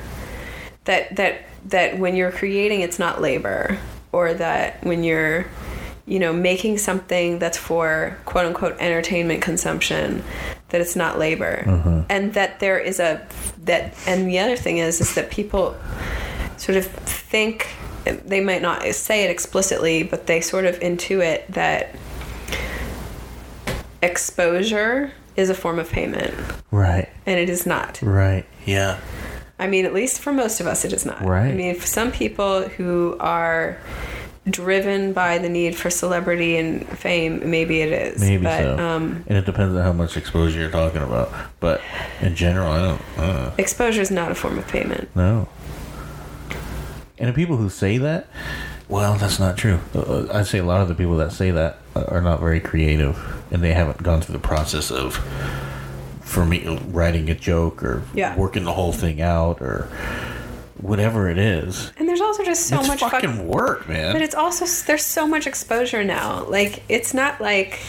That 0.85 1.15
that 1.17 1.41
that 1.65 1.99
when 1.99 2.15
you're 2.15 2.31
creating, 2.31 2.81
it's 2.81 2.99
not 2.99 3.21
labor, 3.21 3.77
or 4.11 4.33
that 4.33 4.83
when 4.83 5.03
you're 5.03 5.45
you 6.09 6.17
know, 6.17 6.33
making 6.33 6.79
something 6.79 7.37
that's 7.37 7.57
for 7.57 8.17
quote 8.25 8.45
unquote 8.45 8.75
entertainment 8.79 9.43
consumption, 9.43 10.23
that 10.69 10.81
it's 10.81 10.95
not 10.95 11.19
labor. 11.19 11.63
Mm-hmm. 11.65 12.01
And 12.09 12.33
that 12.33 12.59
there 12.59 12.79
is 12.79 12.99
a, 12.99 13.25
that, 13.65 13.93
and 14.07 14.27
the 14.27 14.39
other 14.39 14.55
thing 14.55 14.79
is, 14.79 14.99
is 14.99 15.13
that 15.13 15.29
people 15.29 15.77
sort 16.57 16.79
of 16.79 16.87
think, 16.87 17.69
they 18.11 18.41
might 18.41 18.61
not 18.61 18.83
say 18.93 19.23
it 19.23 19.29
explicitly, 19.31 20.03
but 20.03 20.27
they 20.27 20.41
sort 20.41 20.65
of 20.65 20.79
intuit 20.79 21.45
that 21.47 21.95
exposure 24.01 25.11
is 25.35 25.49
a 25.49 25.53
form 25.55 25.79
of 25.79 25.89
payment, 25.89 26.33
Right. 26.71 27.09
and 27.25 27.39
it 27.39 27.49
is 27.49 27.65
not. 27.65 27.99
Right. 28.01 28.45
Yeah. 28.65 28.99
I 29.57 29.67
mean, 29.67 29.85
at 29.85 29.93
least 29.93 30.21
for 30.21 30.31
most 30.31 30.59
of 30.61 30.67
us, 30.67 30.85
it 30.85 30.93
is 30.93 31.05
not. 31.05 31.21
Right. 31.23 31.47
I 31.51 31.53
mean, 31.53 31.75
for 31.75 31.87
some 31.87 32.11
people 32.11 32.63
who 32.63 33.17
are 33.19 33.77
driven 34.49 35.11
by 35.13 35.37
the 35.37 35.49
need 35.49 35.75
for 35.75 35.89
celebrity 35.89 36.57
and 36.57 36.87
fame, 36.97 37.49
maybe 37.49 37.81
it 37.81 37.91
is. 37.91 38.21
Maybe 38.21 38.43
but, 38.43 38.61
so. 38.61 38.79
Um, 38.79 39.23
and 39.27 39.37
it 39.37 39.45
depends 39.45 39.75
on 39.75 39.83
how 39.83 39.93
much 39.93 40.15
exposure 40.17 40.59
you're 40.59 40.71
talking 40.71 41.01
about. 41.01 41.31
But 41.59 41.81
in 42.21 42.35
general, 42.35 42.71
I 42.71 42.79
don't. 42.81 43.01
Uh, 43.17 43.51
exposure 43.57 44.01
is 44.01 44.11
not 44.11 44.31
a 44.31 44.35
form 44.35 44.57
of 44.57 44.67
payment. 44.67 45.09
no. 45.15 45.47
And 47.19 47.27
the 47.29 47.33
people 47.33 47.57
who 47.57 47.69
say 47.69 47.97
that, 47.97 48.27
well, 48.87 49.15
that's 49.15 49.39
not 49.39 49.57
true. 49.57 49.79
Uh, 49.93 50.27
I'd 50.33 50.47
say 50.47 50.57
a 50.59 50.63
lot 50.63 50.81
of 50.81 50.87
the 50.87 50.95
people 50.95 51.17
that 51.17 51.31
say 51.31 51.51
that 51.51 51.77
are 51.95 52.21
not 52.21 52.39
very 52.39 52.59
creative, 52.59 53.17
and 53.51 53.61
they 53.63 53.73
haven't 53.73 54.01
gone 54.01 54.21
through 54.21 54.33
the 54.33 54.39
process 54.47 54.89
of, 54.89 55.17
for 56.21 56.45
me, 56.45 56.65
writing 56.87 57.29
a 57.29 57.35
joke 57.35 57.83
or 57.83 58.03
Yeah. 58.13 58.35
working 58.37 58.63
the 58.63 58.73
whole 58.73 58.93
thing 58.93 59.21
out 59.21 59.61
or 59.61 59.89
whatever 60.81 61.29
it 61.29 61.37
is. 61.37 61.91
And 61.97 62.07
there's 62.07 62.21
also 62.21 62.43
just 62.43 62.67
so 62.67 62.79
it's 62.79 62.87
much 62.87 63.01
fucking 63.01 63.33
fuck- 63.33 63.45
work, 63.45 63.89
man. 63.89 64.13
But 64.13 64.21
it's 64.21 64.33
also 64.35 64.65
there's 64.87 65.03
so 65.05 65.27
much 65.27 65.45
exposure 65.45 66.03
now. 66.05 66.45
Like 66.45 66.83
it's 66.87 67.13
not 67.13 67.41
like 67.41 67.79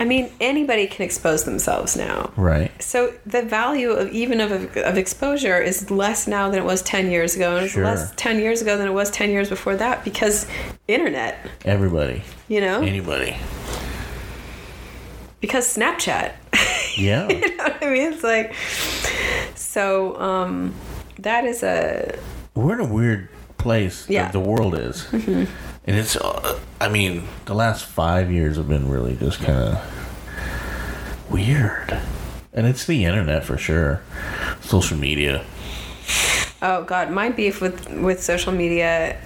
I 0.00 0.04
mean 0.06 0.32
anybody 0.40 0.86
can 0.86 1.04
expose 1.04 1.44
themselves 1.44 1.96
now. 1.96 2.32
right. 2.36 2.70
So 2.82 3.12
the 3.26 3.42
value 3.42 3.90
of 3.90 4.10
even 4.12 4.40
of, 4.40 4.50
of 4.76 4.96
exposure 4.96 5.60
is 5.60 5.90
less 5.90 6.26
now 6.26 6.48
than 6.50 6.58
it 6.58 6.64
was 6.64 6.80
10 6.82 7.10
years 7.10 7.36
ago 7.36 7.56
and 7.58 7.70
Sure. 7.70 7.84
it's 7.84 8.00
less 8.00 8.12
10 8.16 8.38
years 8.40 8.62
ago 8.62 8.76
than 8.78 8.88
it 8.88 8.92
was 8.92 9.10
10 9.10 9.30
years 9.30 9.48
before 9.50 9.76
that 9.76 10.02
because 10.02 10.46
internet, 10.88 11.46
Everybody. 11.64 12.22
you 12.48 12.60
know? 12.62 12.80
Anybody. 12.82 13.36
Because 15.40 15.74
Snapchat. 15.76 16.32
Yeah. 16.96 17.28
you 17.28 17.56
know 17.56 17.64
what 17.64 17.82
I 17.84 17.90
mean? 17.90 18.12
It's 18.12 18.24
like 18.24 18.52
so 19.54 20.20
um 20.20 20.74
that 21.20 21.44
is 21.44 21.62
a 21.62 22.18
We're 22.54 22.74
in 22.74 22.80
a 22.80 22.92
weird 22.92 23.28
place. 23.56 24.08
Yeah. 24.08 24.24
that 24.24 24.32
the 24.32 24.40
world 24.40 24.74
is, 24.74 25.06
and 25.86 25.96
it's. 25.96 26.16
Uh, 26.16 26.58
I 26.80 26.88
mean, 26.88 27.28
the 27.44 27.54
last 27.54 27.84
five 27.84 28.30
years 28.30 28.56
have 28.56 28.68
been 28.68 28.88
really 28.88 29.16
just 29.16 29.40
kind 29.40 29.58
of 29.58 31.26
weird, 31.30 32.00
and 32.52 32.66
it's 32.66 32.86
the 32.86 33.04
internet 33.04 33.44
for 33.44 33.58
sure, 33.58 34.02
social 34.60 34.96
media. 34.96 35.44
Oh 36.62 36.84
God, 36.84 37.10
my 37.10 37.30
beef 37.30 37.60
with 37.60 37.88
with 37.90 38.22
social 38.22 38.52
media 38.52 39.20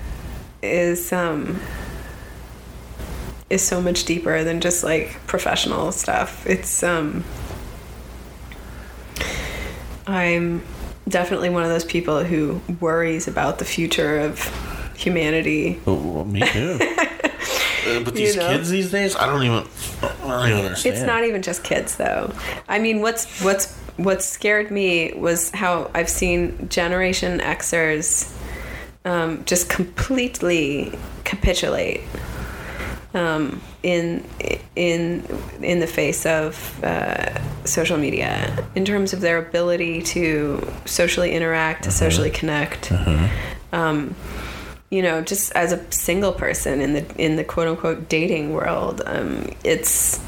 is 0.63 1.13
um 1.13 1.61
is 3.51 3.63
so 3.63 3.81
much 3.81 4.05
deeper 4.05 4.43
than 4.43 4.61
just 4.61 4.83
like 4.83 5.25
professional 5.27 5.93
stuff. 5.93 6.47
It's 6.47 6.83
um 6.83 7.25
I'm 10.07 10.63
definitely 11.09 11.51
one 11.51 11.63
of 11.63 11.69
those 11.69 11.85
people 11.85 12.25
who 12.25 12.61
worries 12.81 13.27
about 13.29 13.59
the 13.59 13.65
future 13.65 14.21
of 14.21 14.39
humanity. 14.97 15.81
Oh, 15.87 16.25
me 16.25 16.41
too. 16.41 16.79
Uh, 17.87 18.01
but 18.01 18.15
these 18.15 18.35
know? 18.35 18.49
kids 18.49 18.71
these 18.71 18.91
days, 18.91 19.15
I 19.15 19.27
don't 19.27 19.43
even. 19.43 19.63
I 20.03 20.09
don't 20.23 20.49
even 20.49 20.65
understand. 20.65 20.97
It's 20.97 21.05
not 21.05 21.25
even 21.25 21.43
just 21.43 21.63
kids 21.63 21.97
though. 21.97 22.33
I 22.67 22.79
mean, 22.79 23.03
what's 23.03 23.43
what's 23.43 23.77
what 23.97 24.23
scared 24.23 24.71
me 24.71 25.13
was 25.13 25.51
how 25.51 25.91
I've 25.95 26.09
seen 26.09 26.69
Generation 26.71 27.41
Xers 27.41 28.35
um, 29.05 29.45
just 29.45 29.69
completely 29.69 30.99
capitulate 31.25 32.01
um, 33.13 33.61
in 33.83 34.25
in 34.77 35.25
in 35.63 35.81
the 35.81 35.87
face 35.87 36.27
of 36.27 36.83
uh, 36.83 37.39
social 37.65 37.97
media 37.97 38.67
in 38.75 38.85
terms 38.85 39.13
of 39.13 39.21
their 39.21 39.39
ability 39.39 40.03
to 40.03 40.67
socially 40.85 41.33
interact, 41.33 41.85
to 41.85 41.91
socially 41.91 42.31
connect. 42.31 42.93
Um, 43.73 44.15
you 44.91 45.03
know, 45.03 45.23
just 45.23 45.51
as 45.53 45.73
a 45.73 45.91
single 45.93 46.33
person 46.33 46.81
in 46.81 46.93
the 46.95 47.05
in 47.17 47.37
the 47.37 47.45
quote 47.45 47.69
unquote 47.69 48.09
dating 48.09 48.53
world, 48.53 49.03
um, 49.07 49.51
it's 49.65 50.21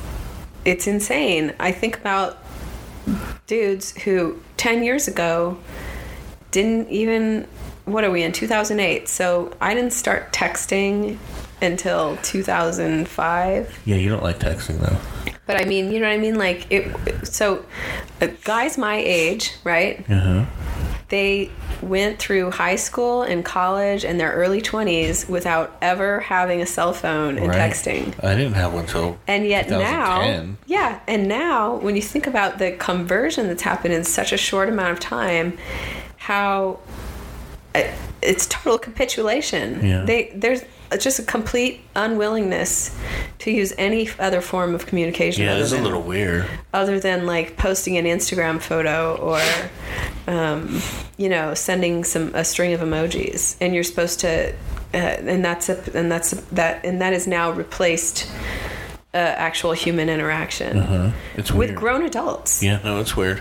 it's 0.64 0.86
insane. 0.86 1.54
I 1.60 1.72
think 1.72 1.96
about 1.98 2.38
dudes 3.46 3.96
who 4.02 4.40
10 4.56 4.82
years 4.82 5.06
ago 5.06 5.56
didn't 6.50 6.88
even 6.88 7.46
what 7.84 8.02
are 8.02 8.10
we 8.10 8.24
in 8.24 8.32
2008 8.32 9.08
so 9.08 9.52
i 9.60 9.72
didn't 9.74 9.92
start 9.92 10.32
texting 10.32 11.16
until 11.62 12.16
2005 12.22 13.78
Yeah, 13.84 13.96
you 13.96 14.08
don't 14.08 14.24
like 14.24 14.40
texting 14.40 14.80
though. 14.80 14.96
but 15.46 15.60
i 15.60 15.64
mean 15.64 15.92
you 15.92 16.00
know 16.00 16.08
what 16.08 16.14
i 16.14 16.18
mean 16.18 16.34
like 16.36 16.66
it 16.72 16.92
so 17.26 17.64
uh, 18.20 18.26
guys 18.42 18.76
my 18.76 18.96
age 18.96 19.52
right 19.62 20.04
Uh 20.10 20.18
huh. 20.18 20.44
They 21.08 21.50
went 21.82 22.18
through 22.18 22.50
high 22.50 22.74
school 22.76 23.22
and 23.22 23.44
college 23.44 24.04
and 24.04 24.18
their 24.18 24.32
early 24.32 24.60
20s 24.60 25.28
without 25.28 25.76
ever 25.80 26.18
having 26.20 26.60
a 26.60 26.66
cell 26.66 26.92
phone 26.92 27.38
and 27.38 27.48
Right. 27.48 27.70
texting 27.70 28.12
I 28.24 28.34
didn't 28.34 28.54
have 28.54 28.72
one 28.74 28.86
till. 28.86 29.16
and 29.28 29.46
yet 29.46 29.68
now 29.70 30.46
yeah 30.66 30.98
and 31.06 31.28
now 31.28 31.76
when 31.76 31.94
you 31.96 32.02
think 32.02 32.26
about 32.26 32.58
the 32.58 32.72
conversion 32.72 33.46
that's 33.46 33.62
happened 33.62 33.94
in 33.94 34.02
such 34.04 34.32
a 34.32 34.36
short 34.36 34.68
amount 34.68 34.90
of 34.92 35.00
time 35.00 35.56
how 36.16 36.80
uh, 37.74 37.82
it's 38.22 38.46
total 38.46 38.78
capitulation 38.78 39.86
Yeah. 39.86 40.04
they 40.04 40.32
there's 40.34 40.62
just 41.00 41.18
a 41.18 41.22
complete 41.22 41.80
unwillingness 41.94 42.96
to 43.40 43.50
use 43.50 43.72
any 43.78 44.08
other 44.18 44.40
form 44.40 44.74
of 44.74 44.86
communication 44.86 45.44
Yeah, 45.44 45.56
it's 45.56 45.72
a 45.72 45.80
little 45.80 46.02
weird. 46.02 46.46
other 46.72 47.00
than 47.00 47.26
like 47.26 47.56
posting 47.56 47.96
an 47.98 48.04
Instagram 48.04 48.60
photo 48.60 49.16
or, 49.16 49.40
um, 50.32 50.80
you 51.16 51.28
know, 51.28 51.54
sending 51.54 52.04
some 52.04 52.34
a 52.34 52.44
string 52.44 52.72
of 52.72 52.80
emojis, 52.80 53.56
and 53.60 53.74
you're 53.74 53.84
supposed 53.84 54.20
to, 54.20 54.52
uh, 54.94 54.96
and 54.96 55.44
that's 55.44 55.68
a, 55.68 55.76
and 55.98 56.10
that's 56.10 56.32
a, 56.32 56.36
that, 56.54 56.84
and 56.84 57.00
that 57.00 57.12
is 57.12 57.26
now 57.26 57.50
replaced 57.50 58.30
uh, 59.14 59.16
actual 59.18 59.72
human 59.72 60.08
interaction 60.08 61.12
It's 61.36 61.50
with 61.50 61.70
weird. 61.70 61.78
grown 61.78 62.02
adults, 62.04 62.62
yeah, 62.62 62.80
no, 62.84 63.00
it's 63.00 63.16
weird. 63.16 63.40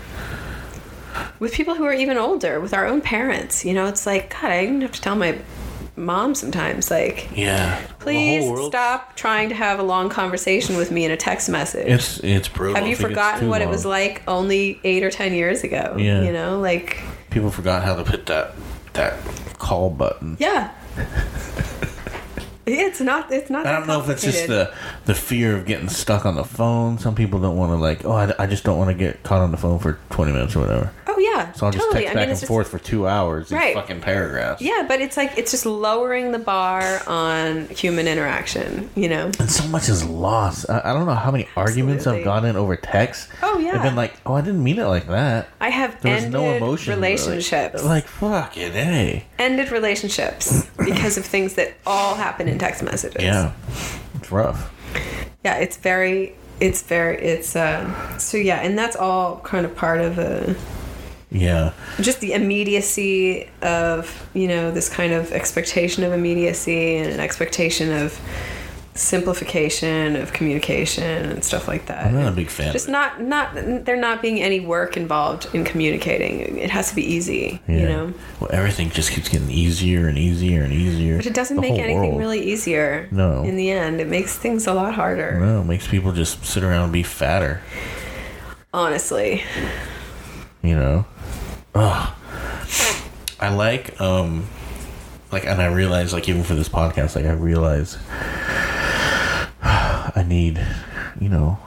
with 1.38 1.52
people 1.52 1.74
who 1.74 1.84
are 1.84 1.92
even 1.94 2.16
older, 2.16 2.60
with 2.60 2.72
our 2.74 2.86
own 2.86 3.00
parents. 3.00 3.64
You 3.64 3.74
know, 3.74 3.86
it's 3.86 4.06
like 4.06 4.30
God, 4.40 4.50
I 4.50 4.62
even 4.64 4.80
have 4.82 4.92
to 4.92 5.00
tell 5.00 5.16
my 5.16 5.38
mom 5.96 6.34
sometimes, 6.34 6.90
like. 6.90 7.28
Yeah. 7.34 7.80
Please 7.98 8.44
stop 8.68 9.16
trying 9.16 9.48
to 9.48 9.54
have 9.54 9.78
a 9.78 9.82
long 9.82 10.08
conversation 10.08 10.76
with 10.76 10.90
me 10.90 11.04
in 11.04 11.10
a 11.10 11.16
text 11.16 11.48
message. 11.48 11.86
It's 11.88 12.18
it's 12.22 12.48
brutal. 12.48 12.76
Have 12.76 12.86
you 12.86 12.94
forgotten 12.96 13.48
what 13.48 13.62
it 13.62 13.68
was 13.68 13.84
like 13.84 14.22
only 14.28 14.80
eight 14.84 15.02
or 15.02 15.10
ten 15.10 15.34
years 15.34 15.64
ago? 15.64 15.96
Yeah. 15.98 16.22
You 16.22 16.32
know, 16.32 16.60
like 16.60 17.02
People 17.30 17.50
forgot 17.50 17.82
how 17.82 17.96
to 17.96 18.04
put 18.04 18.26
that 18.26 18.52
that 18.92 19.18
call 19.58 19.90
button. 19.90 20.36
yeah. 20.38 20.72
it's 22.66 23.00
not. 23.00 23.32
It's 23.32 23.50
not. 23.50 23.66
I 23.66 23.72
don't 23.72 23.86
know 23.86 24.00
if 24.00 24.08
it's 24.08 24.22
just 24.22 24.46
the 24.46 24.72
the 25.04 25.14
fear 25.14 25.56
of 25.56 25.66
getting 25.66 25.88
stuck 25.88 26.26
on 26.26 26.34
the 26.34 26.44
phone. 26.44 26.98
Some 26.98 27.14
people 27.14 27.40
don't 27.40 27.56
want 27.56 27.70
to 27.72 27.76
like, 27.76 28.04
oh, 28.04 28.12
I, 28.12 28.32
I 28.38 28.46
just 28.46 28.64
don't 28.64 28.78
want 28.78 28.90
to 28.90 28.94
get 28.94 29.22
caught 29.22 29.40
on 29.40 29.50
the 29.50 29.56
phone 29.56 29.78
for 29.78 29.98
twenty 30.10 30.32
minutes 30.32 30.56
or 30.56 30.60
whatever. 30.60 30.92
Oh 31.06 31.18
yeah. 31.18 31.52
So 31.52 31.66
I'll 31.66 31.72
just 31.72 31.84
totally. 31.84 32.02
text 32.02 32.10
I 32.10 32.14
back 32.14 32.22
mean, 32.22 32.30
and 32.30 32.38
just, 32.38 32.48
forth 32.48 32.68
for 32.68 32.78
two 32.78 33.06
hours. 33.06 33.50
Right. 33.50 33.74
fucking 33.74 34.00
paragraphs. 34.00 34.60
Yeah, 34.60 34.84
but 34.86 35.00
it's 35.00 35.16
like 35.16 35.38
it's 35.38 35.50
just 35.50 35.64
lowering 35.64 36.32
the 36.32 36.38
bar 36.38 37.02
on 37.06 37.68
human 37.68 38.06
interaction. 38.08 38.90
You 38.94 39.08
know. 39.08 39.30
And 39.38 39.50
so 39.50 39.66
much 39.68 39.88
is 39.88 40.04
lost. 40.04 40.68
I, 40.68 40.82
I 40.84 40.92
don't 40.92 41.06
know 41.06 41.14
how 41.14 41.30
many 41.30 41.48
arguments 41.56 42.06
I've 42.06 42.24
gotten 42.24 42.56
over 42.56 42.76
text. 42.76 43.28
Oh, 43.42 43.58
yeah. 43.58 43.76
I've 43.76 43.82
been 43.82 43.96
like, 43.96 44.14
oh, 44.26 44.34
I 44.34 44.40
didn't 44.40 44.62
mean 44.62 44.78
it 44.78 44.84
like 44.86 45.06
that. 45.08 45.48
I 45.60 45.70
have 45.70 46.00
There 46.02 46.14
was 46.14 46.24
ended 46.24 46.40
no 46.40 46.52
emotion. 46.54 46.94
relationships. 46.94 47.82
Like, 47.82 48.04
like 48.06 48.06
fucking 48.06 48.72
hey. 48.72 49.26
ended 49.38 49.70
relationships 49.70 50.68
because 50.78 51.16
of 51.16 51.24
things 51.24 51.54
that 51.54 51.74
all 51.86 52.14
happen 52.14 52.48
in 52.48 52.55
text 52.58 52.82
messages. 52.82 53.22
Yeah, 53.22 53.52
it's 54.14 54.30
rough. 54.30 54.72
Yeah, 55.44 55.56
it's 55.56 55.76
very. 55.76 56.34
It's 56.60 56.82
very. 56.82 57.18
It's 57.18 57.54
uh. 57.56 58.18
So 58.18 58.36
yeah, 58.36 58.60
and 58.60 58.78
that's 58.78 58.96
all 58.96 59.40
kind 59.40 59.66
of 59.66 59.74
part 59.76 60.00
of 60.00 60.18
a. 60.18 60.54
Yeah, 61.30 61.72
just 62.00 62.20
the 62.20 62.32
immediacy 62.32 63.48
of 63.60 64.28
you 64.32 64.48
know 64.48 64.70
this 64.70 64.88
kind 64.88 65.12
of 65.12 65.32
expectation 65.32 66.04
of 66.04 66.12
immediacy 66.12 66.96
and 66.96 67.12
an 67.12 67.20
expectation 67.20 67.92
of 67.92 68.18
simplification 68.98 70.16
of 70.16 70.32
communication 70.32 71.30
and 71.30 71.44
stuff 71.44 71.68
like 71.68 71.86
that 71.86 72.06
I'm 72.06 72.14
not 72.14 72.32
a 72.32 72.36
big 72.36 72.48
fan. 72.48 72.72
just 72.72 72.88
not 72.88 73.20
not 73.20 73.54
there 73.54 73.96
not 73.96 74.22
being 74.22 74.40
any 74.40 74.60
work 74.60 74.96
involved 74.96 75.48
in 75.54 75.64
communicating 75.64 76.58
it 76.58 76.70
has 76.70 76.90
to 76.90 76.94
be 76.96 77.02
easy 77.02 77.60
Yeah. 77.68 77.76
you 77.78 77.88
know 77.88 78.14
Well, 78.40 78.50
everything 78.52 78.90
just 78.90 79.10
keeps 79.12 79.28
getting 79.28 79.50
easier 79.50 80.08
and 80.08 80.16
easier 80.18 80.62
and 80.62 80.72
easier. 80.72 81.16
but 81.16 81.26
it 81.26 81.34
doesn't 81.34 81.56
The 81.56 81.62
make 81.62 81.78
anything 81.78 82.08
world. 82.10 82.18
really 82.20 82.40
easier 82.52 83.08
No. 83.10 83.42
in 83.44 83.56
the 83.56 83.70
end 83.70 84.00
it 84.00 84.08
makes 84.08 84.36
things 84.36 84.66
a 84.66 84.74
lot 84.74 84.94
harder 84.94 85.38
No, 85.40 85.60
it 85.60 85.64
makes 85.64 85.86
people 85.86 86.12
just 86.12 86.44
sit 86.44 86.62
around 86.64 86.84
and 86.84 86.92
be 86.92 87.02
fatter. 87.02 87.60
honestly 88.72 89.42
You 90.62 90.74
know. 90.74 91.04
Ugh. 91.74 92.14
I 93.38 93.50
like 93.54 94.00
um, 94.00 94.46
like, 95.30 95.44
and 95.44 95.60
I 95.60 95.66
realize 95.66 96.12
like 96.12 96.28
even 96.28 96.42
for 96.42 96.54
this 96.54 96.68
podcast, 96.68 97.14
like 97.14 97.26
I 97.26 97.32
realize 97.32 97.98
need, 100.26 100.60
you 101.20 101.28
know. 101.28 101.58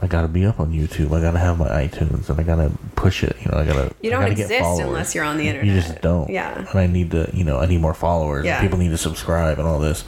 I 0.00 0.06
gotta 0.06 0.28
be 0.28 0.46
up 0.46 0.60
on 0.60 0.72
YouTube. 0.72 1.16
I 1.16 1.20
gotta 1.20 1.38
have 1.38 1.58
my 1.58 1.68
iTunes, 1.68 2.28
and 2.28 2.38
I 2.38 2.42
gotta 2.44 2.70
push 2.94 3.24
it. 3.24 3.36
You 3.44 3.50
know, 3.50 3.58
I 3.58 3.64
gotta. 3.64 3.92
You 4.00 4.10
don't 4.10 4.20
gotta 4.20 4.32
exist 4.32 4.80
unless 4.80 5.14
you're 5.14 5.24
on 5.24 5.38
the 5.38 5.48
internet. 5.48 5.66
You 5.74 5.80
just 5.80 6.00
don't. 6.02 6.30
Yeah. 6.30 6.58
And 6.70 6.78
I 6.78 6.86
need 6.86 7.10
to, 7.12 7.28
you 7.32 7.42
know, 7.44 7.58
I 7.58 7.66
need 7.66 7.80
more 7.80 7.94
followers. 7.94 8.44
Yeah. 8.44 8.60
People 8.60 8.78
need 8.78 8.90
to 8.90 8.98
subscribe 8.98 9.58
and 9.58 9.66
all 9.66 9.80
this. 9.80 10.04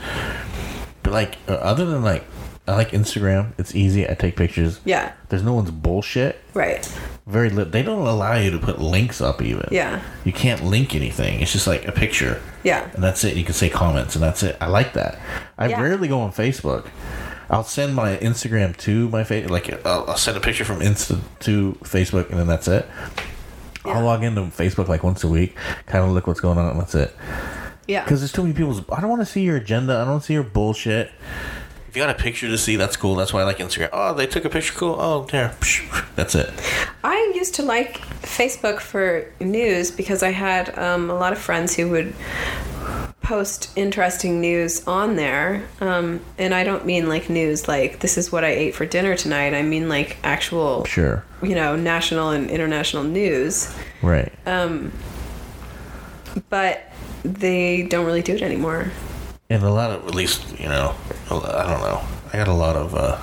But 1.02 1.12
like, 1.12 1.38
uh, 1.48 1.54
other 1.54 1.86
than 1.86 2.02
like, 2.04 2.24
I 2.68 2.76
like 2.76 2.90
Instagram. 2.90 3.52
It's 3.58 3.74
easy. 3.74 4.08
I 4.08 4.14
take 4.14 4.36
pictures. 4.36 4.80
yeah 4.84 5.12
There's 5.28 5.42
no 5.42 5.54
one's 5.54 5.72
bullshit. 5.72 6.40
right 6.54 6.86
Very 7.26 7.50
lit. 7.50 7.72
They 7.72 7.82
don't 7.82 8.06
allow 8.06 8.36
you 8.36 8.52
to 8.52 8.58
put 8.60 8.78
links 8.78 9.20
up 9.20 9.42
even. 9.42 9.66
Yeah. 9.72 10.02
You 10.24 10.32
can't 10.32 10.62
link 10.62 10.94
anything. 10.94 11.40
It's 11.40 11.52
just 11.52 11.66
like 11.66 11.88
a 11.88 11.92
picture. 11.92 12.40
Yeah. 12.62 12.88
And 12.94 13.02
that's 13.02 13.24
it. 13.24 13.36
You 13.36 13.42
can 13.44 13.54
say 13.54 13.70
comments 13.70 14.14
and 14.14 14.22
that's 14.22 14.44
it. 14.44 14.56
I 14.60 14.66
like 14.68 14.92
that. 14.92 15.18
I 15.58 15.66
Yeah. 15.68 15.80
rarely 15.80 16.06
go 16.06 16.20
on 16.20 16.30
Facebook. 16.32 16.86
I'll 17.50 17.64
send 17.64 17.94
my 17.94 18.16
Instagram 18.16 18.76
to 18.78 19.08
my 19.08 19.24
face. 19.24 19.50
Like 19.50 19.84
I'll, 19.84 20.08
I'll 20.08 20.16
send 20.16 20.36
a 20.36 20.40
picture 20.40 20.64
from 20.64 20.80
Insta 20.80 21.20
to 21.40 21.72
Facebook 21.82 22.30
and 22.30 22.38
then 22.38 22.46
that's 22.46 22.68
it. 22.68 22.88
Yeah. 23.84 23.92
I'll 23.92 24.04
log 24.04 24.22
into 24.22 24.42
Facebook 24.42 24.88
like 24.88 25.02
once 25.02 25.24
a 25.24 25.28
week, 25.28 25.56
kind 25.86 26.04
of 26.04 26.10
look 26.12 26.26
what's 26.26 26.40
going 26.40 26.58
on, 26.58 26.70
and 26.70 26.80
that's 26.80 26.94
it. 26.94 27.14
yeah 27.88 28.04
Because 28.04 28.20
there's 28.20 28.32
too 28.32 28.42
many 28.42 28.54
people's. 28.54 28.82
I 28.90 29.00
don't 29.00 29.10
want 29.10 29.22
to 29.22 29.26
see 29.26 29.42
your 29.42 29.56
agenda. 29.56 29.98
I 29.98 30.04
don't 30.04 30.22
see 30.22 30.34
your 30.34 30.42
bullshit. 30.42 31.10
If 31.88 31.96
you 31.96 32.02
got 32.04 32.10
a 32.10 32.22
picture 32.22 32.46
to 32.46 32.56
see, 32.56 32.76
that's 32.76 32.96
cool. 32.96 33.16
That's 33.16 33.32
why 33.32 33.40
I 33.40 33.44
like 33.44 33.58
Instagram. 33.58 33.88
Oh, 33.92 34.14
they 34.14 34.28
took 34.28 34.44
a 34.44 34.48
picture. 34.48 34.74
Cool. 34.74 34.94
Oh, 34.96 35.24
there. 35.24 35.56
That's 36.14 36.36
it. 36.36 36.48
I 37.02 37.32
used 37.34 37.56
to 37.56 37.64
like 37.64 37.98
Facebook 38.22 38.78
for 38.78 39.26
news 39.40 39.90
because 39.90 40.22
I 40.22 40.30
had 40.30 40.78
um, 40.78 41.10
a 41.10 41.14
lot 41.14 41.32
of 41.32 41.40
friends 41.40 41.74
who 41.74 41.88
would 41.90 42.14
post 43.22 43.70
interesting 43.76 44.40
news 44.40 44.86
on 44.86 45.16
there. 45.16 45.62
Um, 45.80 46.20
and 46.38 46.52
I 46.54 46.64
don't 46.64 46.84
mean 46.84 47.08
like 47.08 47.30
news 47.30 47.68
like 47.68 48.00
this 48.00 48.18
is 48.18 48.32
what 48.32 48.44
I 48.44 48.48
ate 48.48 48.74
for 48.74 48.86
dinner 48.86 49.14
tonight. 49.16 49.54
I 49.54 49.62
mean 49.62 49.88
like 49.88 50.16
actual, 50.24 50.84
Sure. 50.84 51.22
you 51.42 51.54
know, 51.54 51.76
national 51.76 52.30
and 52.30 52.50
international 52.50 53.04
news. 53.04 53.72
Right. 54.02 54.32
Um, 54.46 54.92
But 56.48 56.82
they 57.24 57.82
don't 57.82 58.06
really 58.06 58.22
do 58.22 58.34
it 58.34 58.42
anymore. 58.42 58.90
and 59.50 59.62
a 59.64 59.70
lot 59.70 59.90
of, 59.90 60.06
at 60.06 60.14
least, 60.14 60.58
you 60.60 60.68
know, 60.68 60.94
I 61.26 61.28
don't 61.28 61.42
know. 61.82 62.00
I 62.32 62.36
got 62.36 62.46
a 62.48 62.52
lot 62.52 62.76
of 62.76 62.94
uh, 62.94 63.18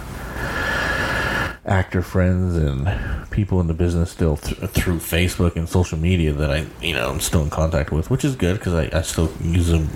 actor 1.68 2.02
friends 2.02 2.56
and 2.56 3.30
people 3.30 3.60
in 3.60 3.68
the 3.68 3.74
business 3.74 4.10
still 4.10 4.38
th- 4.38 4.70
through 4.72 4.96
Facebook 4.98 5.56
and 5.58 5.68
social 5.68 5.98
media 5.98 6.32
that 6.34 6.50
I, 6.50 6.66
you 6.82 6.94
know, 6.94 7.10
I'm 7.10 7.20
still 7.20 7.44
in 7.44 7.50
contact 7.50 7.92
with, 7.92 8.10
which 8.10 8.24
is 8.24 8.36
good 8.36 8.58
because 8.58 8.74
I, 8.74 8.90
I 8.98 9.02
still 9.02 9.32
use 9.42 9.68
them. 9.68 9.90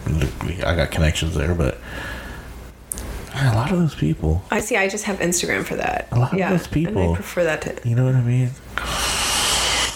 I 0.66 0.76
got 0.76 0.92
connections 0.92 1.34
there, 1.36 1.56
but 1.56 1.78
a 3.34 3.56
lot 3.56 3.72
of 3.72 3.80
those 3.80 3.96
people, 3.96 4.44
I 4.52 4.60
see. 4.60 4.76
I 4.76 4.90
just 4.90 5.06
have 5.06 5.20
Instagram 5.20 5.64
for 5.64 5.78
that. 5.78 6.08
A 6.12 6.20
lot 6.20 6.34
of 6.34 6.40
those 6.50 6.68
people- 6.68 7.02
And 7.02 7.12
I 7.14 7.16
prefer 7.16 7.44
that 7.46 7.62
to. 7.62 7.88
you 7.90 7.96
know 7.96 8.06
what 8.06 8.16
I 8.16 8.22
mean? 8.22 8.50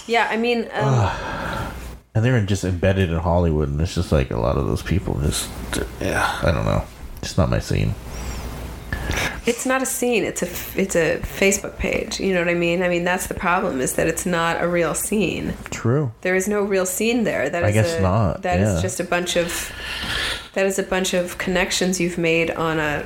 Yeah, 0.07 0.27
I 0.29 0.37
mean, 0.37 0.69
um, 0.73 1.11
And 2.15 2.23
they're 2.23 2.39
just 2.45 2.63
embedded 2.63 3.09
in 3.09 3.17
Hollywood, 3.17 3.67
and 3.67 3.81
it's 3.81 3.95
just 3.95 4.11
like 4.13 4.31
a 4.31 4.37
lot 4.39 4.55
of 4.57 4.65
those 4.67 4.81
people 4.81 5.19
just, 5.19 5.49
yeah, 5.99 6.39
I 6.41 6.51
don't 6.51 6.63
know. 6.65 6.85
It's 7.21 7.37
not 7.37 7.49
my 7.49 7.59
scene. 7.59 7.93
It's 9.45 9.65
not 9.65 9.81
a 9.81 9.85
scene. 9.85 10.23
It's 10.23 10.41
a 10.41 10.47
it's 10.79 10.95
a 10.95 11.19
Facebook 11.19 11.77
page. 11.77 12.19
You 12.19 12.33
know 12.33 12.39
what 12.39 12.49
I 12.49 12.53
mean? 12.53 12.81
I 12.83 12.89
mean 12.89 13.03
that's 13.03 13.27
the 13.27 13.33
problem 13.33 13.81
is 13.81 13.93
that 13.93 14.07
it's 14.07 14.25
not 14.25 14.61
a 14.61 14.67
real 14.67 14.93
scene. 14.93 15.53
True. 15.71 16.11
There 16.21 16.35
is 16.35 16.47
no 16.47 16.61
real 16.63 16.85
scene 16.85 17.23
there. 17.23 17.49
That 17.49 17.63
I 17.63 17.69
is 17.69 17.73
guess 17.73 17.93
a, 17.95 18.01
not, 18.01 18.41
That 18.43 18.59
is 18.59 18.75
yeah. 18.75 18.81
just 18.81 18.99
a 18.99 19.03
bunch 19.03 19.35
of 19.35 19.71
that 20.53 20.65
is 20.65 20.79
a 20.79 20.83
bunch 20.83 21.13
of 21.13 21.37
connections 21.37 21.99
you've 21.99 22.17
made 22.17 22.51
on 22.51 22.79
a 22.79 23.05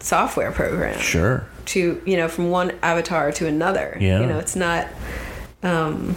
software 0.00 0.50
program 0.52 0.98
Sure. 1.00 1.46
to 1.66 2.00
you 2.06 2.16
know 2.16 2.28
from 2.28 2.50
one 2.50 2.72
avatar 2.82 3.32
to 3.32 3.46
another. 3.46 3.96
Yeah. 4.00 4.20
You 4.20 4.26
know, 4.26 4.38
it's 4.38 4.56
not. 4.56 4.86
Um, 5.62 6.16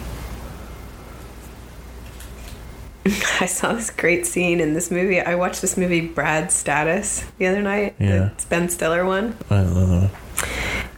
I 3.40 3.46
saw 3.46 3.74
this 3.74 3.90
great 3.90 4.26
scene 4.26 4.60
in 4.60 4.72
this 4.72 4.90
movie. 4.90 5.20
I 5.20 5.34
watched 5.34 5.60
this 5.60 5.76
movie 5.76 6.00
Brad's 6.00 6.54
Status 6.54 7.24
the 7.38 7.46
other 7.46 7.60
night. 7.60 7.96
Yeah. 7.98 8.30
It's 8.32 8.44
Ben 8.46 8.68
Stiller 8.68 9.04
one. 9.04 9.36
I 9.50 9.62
don't 9.62 9.74
know. 9.74 10.10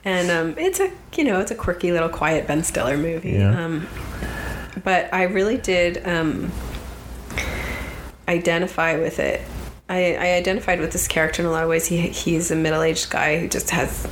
And 0.05 0.31
um, 0.31 0.55
it's 0.57 0.78
a 0.78 0.93
you 1.16 1.24
know 1.24 1.41
it's 1.41 1.51
a 1.51 1.57
quirky 1.57 1.91
little 1.91 2.09
quiet 2.09 2.47
Ben 2.47 2.62
Stiller 2.62 2.97
movie. 2.97 3.33
Yeah. 3.33 3.65
Um, 3.65 3.89
but 4.85 5.12
I 5.12 5.24
really 5.24 5.57
did 5.57 6.07
um, 6.07 6.53
identify 8.28 8.97
with 8.99 9.19
it. 9.19 9.41
I, 9.89 10.15
I 10.15 10.33
identified 10.35 10.81
with 10.81 10.93
this 10.93 11.09
character 11.09 11.43
in 11.43 11.49
a 11.49 11.51
lot 11.51 11.65
of 11.65 11.69
ways. 11.69 11.87
He 11.87 12.09
he's 12.09 12.53
a 12.53 12.57
middle 12.57 12.83
aged 12.83 13.11
guy 13.11 13.41
who 13.41 13.49
just 13.49 13.70
has 13.70 14.07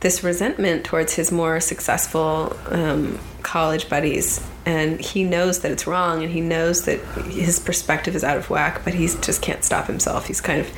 this 0.00 0.22
resentment 0.22 0.84
towards 0.84 1.14
his 1.14 1.32
more 1.32 1.60
successful 1.60 2.54
um, 2.66 3.18
college 3.42 3.88
buddies, 3.88 4.46
and 4.66 5.00
he 5.00 5.24
knows 5.24 5.60
that 5.60 5.70
it's 5.72 5.86
wrong, 5.86 6.22
and 6.22 6.32
he 6.32 6.40
knows 6.40 6.84
that 6.84 7.00
his 7.26 7.58
perspective 7.60 8.14
is 8.16 8.24
out 8.24 8.36
of 8.36 8.48
whack, 8.50 8.82
but 8.84 8.94
he 8.94 9.06
just 9.06 9.42
can't 9.42 9.62
stop 9.64 9.86
himself. 9.86 10.26
He's 10.26 10.40
kind 10.40 10.60
of 10.60 10.68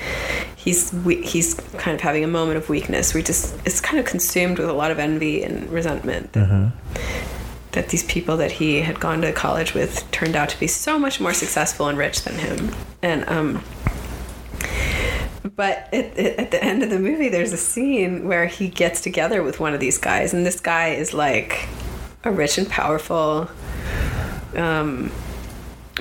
he's 0.57 0.93
we- 0.93 1.23
he's 1.23 1.55
kind 1.79 1.95
of 1.95 2.01
having 2.01 2.25
a 2.25 2.29
moment 2.29 2.57
of 2.59 2.69
weakness. 2.69 3.15
We 3.15 3.23
just 3.23 3.55
it's 3.67 3.81
kind 3.81 3.99
of 3.99 4.05
consumed 4.05 4.59
with 4.59 4.69
a 4.69 4.73
lot 4.73 4.91
of 4.91 4.99
envy 4.99 5.43
and 5.45 5.69
resentment 5.71 6.33
that, 6.33 6.73
that 7.73 7.89
these 7.91 8.03
people 8.05 8.37
that 8.39 8.53
he 8.53 8.81
had 8.81 8.99
gone 9.01 9.21
to 9.23 9.33
college 9.33 9.75
with 9.75 10.11
turned 10.11 10.35
out 10.35 10.49
to 10.49 10.59
be 10.59 10.67
so 10.67 10.99
much 10.99 11.21
more 11.21 11.33
successful 11.35 11.89
and 11.89 11.97
rich 11.99 12.23
than 12.23 12.35
him, 12.39 12.75
and 13.03 13.29
um 13.29 13.63
but 15.55 15.89
at 15.95 16.51
the 16.51 16.59
end 16.63 16.83
of 16.83 16.91
the 16.91 16.99
movie 16.99 17.29
there's 17.29 17.53
a 17.53 17.57
scene 17.57 18.27
where 18.27 18.47
he 18.47 18.69
gets 18.69 19.01
together 19.01 19.43
with 19.43 19.61
one 19.61 19.73
of 19.73 19.81
these 19.81 19.97
guys 19.97 20.35
and 20.35 20.45
this 20.45 20.59
guy 20.61 20.89
is 20.89 21.15
like 21.15 21.69
a 22.27 22.31
rich 22.33 22.59
and 22.59 22.69
powerful 22.69 23.49
um, 24.57 25.11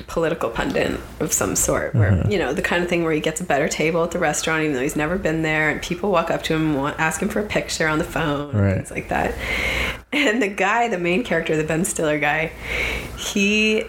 political 0.08 0.50
pundit 0.50 1.00
of 1.20 1.32
some 1.32 1.56
sort 1.56 1.94
where 1.94 2.26
you 2.30 2.38
know 2.38 2.52
the 2.52 2.62
kind 2.62 2.82
of 2.82 2.88
thing 2.88 3.02
where 3.02 3.12
he 3.12 3.20
gets 3.20 3.40
a 3.40 3.44
better 3.44 3.68
table 3.68 4.04
at 4.04 4.10
the 4.10 4.18
restaurant 4.18 4.62
even 4.62 4.74
though 4.74 4.82
he's 4.82 4.96
never 4.96 5.16
been 5.18 5.42
there 5.42 5.70
and 5.70 5.80
people 5.82 6.10
walk 6.10 6.30
up 6.30 6.42
to 6.42 6.54
him 6.54 6.70
and 6.70 6.76
want, 6.76 6.98
ask 7.00 7.20
him 7.22 7.28
for 7.28 7.40
a 7.40 7.46
picture 7.46 7.88
on 7.88 7.98
the 7.98 8.04
phone 8.04 8.54
Right. 8.54 8.74
things 8.74 8.90
like 8.90 9.08
that 9.08 9.34
and 10.12 10.42
the 10.42 10.48
guy 10.48 10.88
the 10.88 10.98
main 10.98 11.24
character 11.24 11.56
the 11.56 11.64
ben 11.64 11.84
stiller 11.84 12.18
guy 12.18 12.52
he 13.18 13.84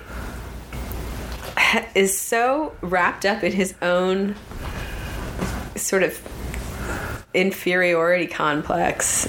is 1.96 2.18
so 2.18 2.74
wrapped 2.82 3.26
up 3.26 3.44
in 3.44 3.52
his 3.52 3.74
own 3.82 4.36
sort 5.76 6.04
of 6.04 6.20
inferiority 7.34 8.28
complex 8.28 9.28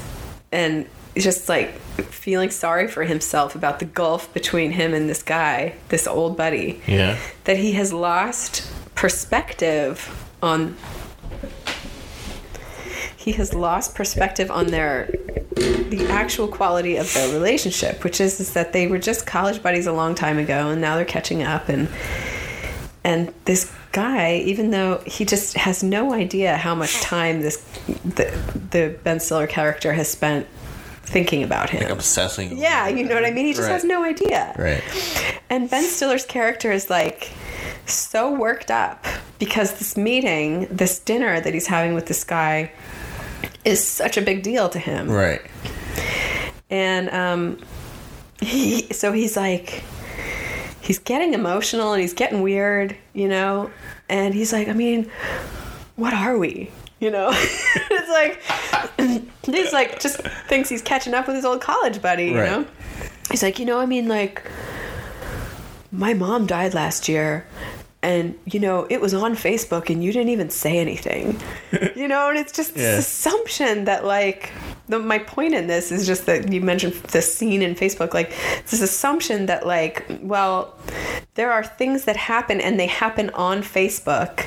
and 0.52 0.86
just 1.16 1.48
like 1.48 1.72
feeling 2.02 2.50
sorry 2.50 2.88
for 2.88 3.04
himself 3.04 3.54
about 3.54 3.78
the 3.78 3.84
gulf 3.84 4.32
between 4.34 4.72
him 4.72 4.94
and 4.94 5.08
this 5.08 5.22
guy, 5.22 5.74
this 5.88 6.06
old 6.06 6.36
buddy, 6.36 6.80
Yeah. 6.86 7.18
that 7.44 7.56
he 7.58 7.72
has 7.72 7.92
lost 7.92 8.70
perspective 8.94 10.08
on 10.42 10.76
he 13.16 13.32
has 13.32 13.52
lost 13.52 13.94
perspective 13.94 14.50
on 14.50 14.68
their 14.68 15.10
the 15.56 16.06
actual 16.08 16.46
quality 16.46 16.96
of 16.96 17.12
their 17.14 17.32
relationship, 17.32 18.04
which 18.04 18.20
is, 18.20 18.38
is 18.38 18.52
that 18.52 18.72
they 18.72 18.86
were 18.86 18.98
just 18.98 19.26
college 19.26 19.60
buddies 19.62 19.86
a 19.86 19.92
long 19.92 20.14
time 20.14 20.38
ago 20.38 20.70
and 20.70 20.80
now 20.80 20.94
they're 20.96 21.04
catching 21.04 21.42
up 21.42 21.68
and 21.68 21.88
and 23.04 23.32
this 23.44 23.72
guy 23.92 24.36
even 24.36 24.70
though 24.70 24.98
he 25.06 25.24
just 25.24 25.56
has 25.56 25.82
no 25.82 26.12
idea 26.12 26.56
how 26.56 26.74
much 26.74 27.00
time 27.00 27.40
this 27.40 27.56
the, 28.04 28.24
the 28.70 28.98
ben 29.02 29.18
stiller 29.18 29.46
character 29.46 29.92
has 29.94 30.08
spent 30.08 30.46
thinking 31.08 31.42
about 31.42 31.70
him 31.70 31.82
Like 31.82 31.90
Obsessing. 31.90 32.58
yeah 32.58 32.88
you 32.88 33.04
know 33.04 33.14
what 33.14 33.24
i 33.24 33.30
mean 33.30 33.46
he 33.46 33.52
just 33.52 33.62
Right. 33.68 33.72
has 33.72 33.84
no 33.84 34.04
idea 34.04 34.54
Right. 34.58 34.82
and 35.50 35.68
ben 35.70 35.84
stiller's 35.84 36.24
character 36.26 36.70
is 36.72 36.88
like 36.90 37.30
so 37.86 38.32
worked 38.32 38.70
up 38.70 39.04
because 39.38 39.78
this 39.78 39.96
meeting 39.96 40.66
this 40.70 40.98
dinner 40.98 41.40
that 41.40 41.54
he's 41.54 41.66
having 41.66 41.94
with 41.94 42.06
this 42.06 42.24
guy 42.24 42.70
is 43.64 43.82
such 43.86 44.16
a 44.16 44.22
big 44.22 44.42
deal 44.42 44.68
to 44.68 44.78
him 44.78 45.10
Right. 45.10 45.40
and 46.70 47.08
um 47.10 47.58
he 48.40 48.82
so 48.92 49.12
he's 49.12 49.36
like 49.36 49.82
he's 50.80 50.98
getting 50.98 51.34
emotional 51.34 51.92
and 51.92 52.00
he's 52.00 52.14
getting 52.14 52.42
weird 52.42 52.96
you 53.14 53.28
know 53.28 53.70
and 54.08 54.34
he's 54.34 54.52
like 54.52 54.68
i 54.68 54.72
mean 54.72 55.10
what 55.96 56.12
are 56.14 56.38
we 56.38 56.70
you 57.00 57.10
know 57.10 57.30
it's 57.32 58.08
like 58.10 59.22
he's 59.46 59.72
like 59.72 60.00
just 60.00 60.18
thinks 60.48 60.68
he's 60.68 60.82
catching 60.82 61.14
up 61.14 61.26
with 61.26 61.36
his 61.36 61.44
old 61.44 61.60
college 61.60 62.00
buddy 62.02 62.26
you 62.26 62.38
Right. 62.38 62.50
know 62.50 62.66
he's 63.30 63.42
like 63.42 63.58
you 63.58 63.64
know 63.66 63.78
i 63.78 63.86
mean 63.86 64.08
like 64.08 64.42
my 65.92 66.14
mom 66.14 66.46
died 66.46 66.74
last 66.74 67.08
year 67.08 67.46
and 68.02 68.36
you 68.46 68.60
know 68.60 68.86
it 68.90 69.00
was 69.00 69.14
on 69.14 69.34
facebook 69.34 69.90
and 69.90 70.02
you 70.04 70.12
didn't 70.12 70.28
even 70.28 70.50
say 70.50 70.78
anything 70.78 71.40
you 71.96 72.06
know 72.08 72.28
and 72.28 72.38
it's 72.38 72.52
just 72.52 72.76
Yeah. 72.76 72.96
this 72.96 73.06
assumption 73.06 73.84
that 73.84 74.04
like 74.04 74.52
the, 74.88 74.98
my 74.98 75.18
point 75.18 75.54
in 75.54 75.66
this 75.66 75.92
is 75.92 76.06
just 76.06 76.26
that 76.26 76.52
you 76.52 76.60
mentioned 76.60 76.94
the 76.94 77.22
scene 77.22 77.62
in 77.62 77.74
facebook 77.74 78.14
like 78.14 78.30
this 78.70 78.80
assumption 78.80 79.46
that 79.46 79.66
like 79.66 80.04
well 80.22 80.74
there 81.38 81.52
are 81.52 81.62
things 81.62 82.04
that 82.04 82.16
happen 82.16 82.60
and 82.60 82.80
they 82.80 82.88
happen 82.88 83.30
on 83.30 83.62
facebook. 83.62 84.44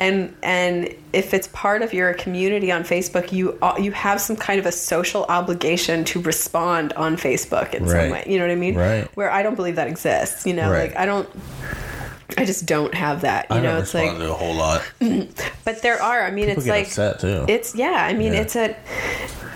And 0.00 0.34
and 0.42 0.88
if 1.12 1.34
it's 1.34 1.48
part 1.48 1.82
of 1.82 1.92
your 1.92 2.14
community 2.14 2.72
on 2.72 2.82
facebook 2.82 3.30
you 3.30 3.58
uh, 3.60 3.74
you 3.78 3.92
have 3.92 4.22
some 4.22 4.36
kind 4.36 4.58
of 4.58 4.64
a 4.64 4.72
social 4.72 5.24
obligation 5.24 6.02
to 6.06 6.22
respond 6.22 6.94
on 6.94 7.18
facebook 7.18 7.74
in 7.74 7.86
some 7.86 8.10
way. 8.10 8.24
You 8.26 8.38
know 8.38 8.46
what 8.46 8.52
i 8.52 8.56
mean? 8.56 8.74
Right. 8.74 9.04
where 9.16 9.30
i 9.30 9.42
don't 9.42 9.54
believe 9.54 9.76
that 9.76 9.88
exists 9.88 10.46
you 10.46 10.54
know? 10.54 10.70
Right. 10.70 10.88
like 10.88 10.96
i 10.96 11.04
don't 11.04 11.28
I 12.38 12.44
just 12.44 12.66
don't 12.66 12.94
have 12.94 13.22
that. 13.22 13.46
You 13.50 13.56
I 13.56 13.60
know, 13.60 13.78
it's 13.78 13.94
like, 13.94 14.10
a 14.18 14.32
whole 14.32 14.54
lot. 14.54 14.82
but 15.64 15.82
there 15.82 16.00
are. 16.02 16.22
I 16.24 16.30
mean, 16.30 16.46
People 16.46 16.62
it's 16.62 16.68
like 16.68 16.86
upset 16.86 17.20
too. 17.20 17.44
it's 17.48 17.74
yeah. 17.74 18.06
I 18.08 18.12
mean, 18.14 18.32
Yeah. 18.32 18.40
it's 18.42 18.56
a 18.56 18.76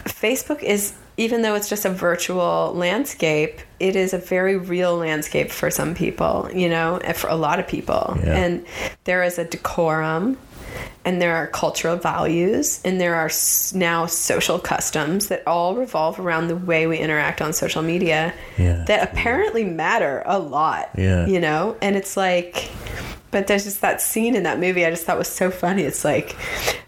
Facebook 0.04 0.62
is 0.62 0.92
even 1.16 1.42
though 1.42 1.54
it's 1.54 1.68
just 1.68 1.84
a 1.84 1.90
virtual 1.90 2.72
landscape, 2.74 3.60
it 3.78 3.94
is 3.94 4.12
a 4.14 4.18
very 4.18 4.56
real 4.56 4.96
landscape 4.96 5.50
for 5.50 5.70
some 5.70 5.94
people. 5.94 6.48
You 6.52 6.68
know, 6.68 7.00
for 7.14 7.28
a 7.30 7.36
lot 7.36 7.58
of 7.60 7.68
people, 7.68 8.18
Yeah. 8.24 8.36
and 8.36 8.66
there 9.04 9.22
is 9.22 9.38
a 9.38 9.44
decorum. 9.44 10.36
And 11.04 11.20
there 11.20 11.36
are 11.36 11.46
cultural 11.48 11.96
values, 11.96 12.80
and 12.84 12.98
there 13.00 13.14
are 13.14 13.30
now 13.74 14.06
social 14.06 14.58
customs 14.58 15.26
that 15.28 15.42
all 15.46 15.74
revolve 15.76 16.18
around 16.18 16.48
the 16.48 16.56
way 16.56 16.86
we 16.86 16.96
interact 16.98 17.42
on 17.42 17.52
social 17.52 17.82
media 17.82 18.32
Yeah. 18.56 18.84
that 18.86 19.02
apparently 19.12 19.64
matter 19.64 20.22
a 20.24 20.38
lot. 20.38 20.90
Yeah. 20.96 21.26
You 21.26 21.40
know? 21.40 21.76
And 21.82 21.94
it's 21.96 22.16
like, 22.16 22.70
but 23.34 23.48
there's 23.48 23.64
just 23.64 23.80
that 23.80 24.00
scene 24.00 24.36
in 24.36 24.44
that 24.44 24.60
movie 24.60 24.86
I 24.86 24.90
just 24.90 25.04
thought 25.04 25.18
was 25.18 25.26
so 25.26 25.50
funny. 25.50 25.82
It's 25.82 26.04
like, 26.04 26.36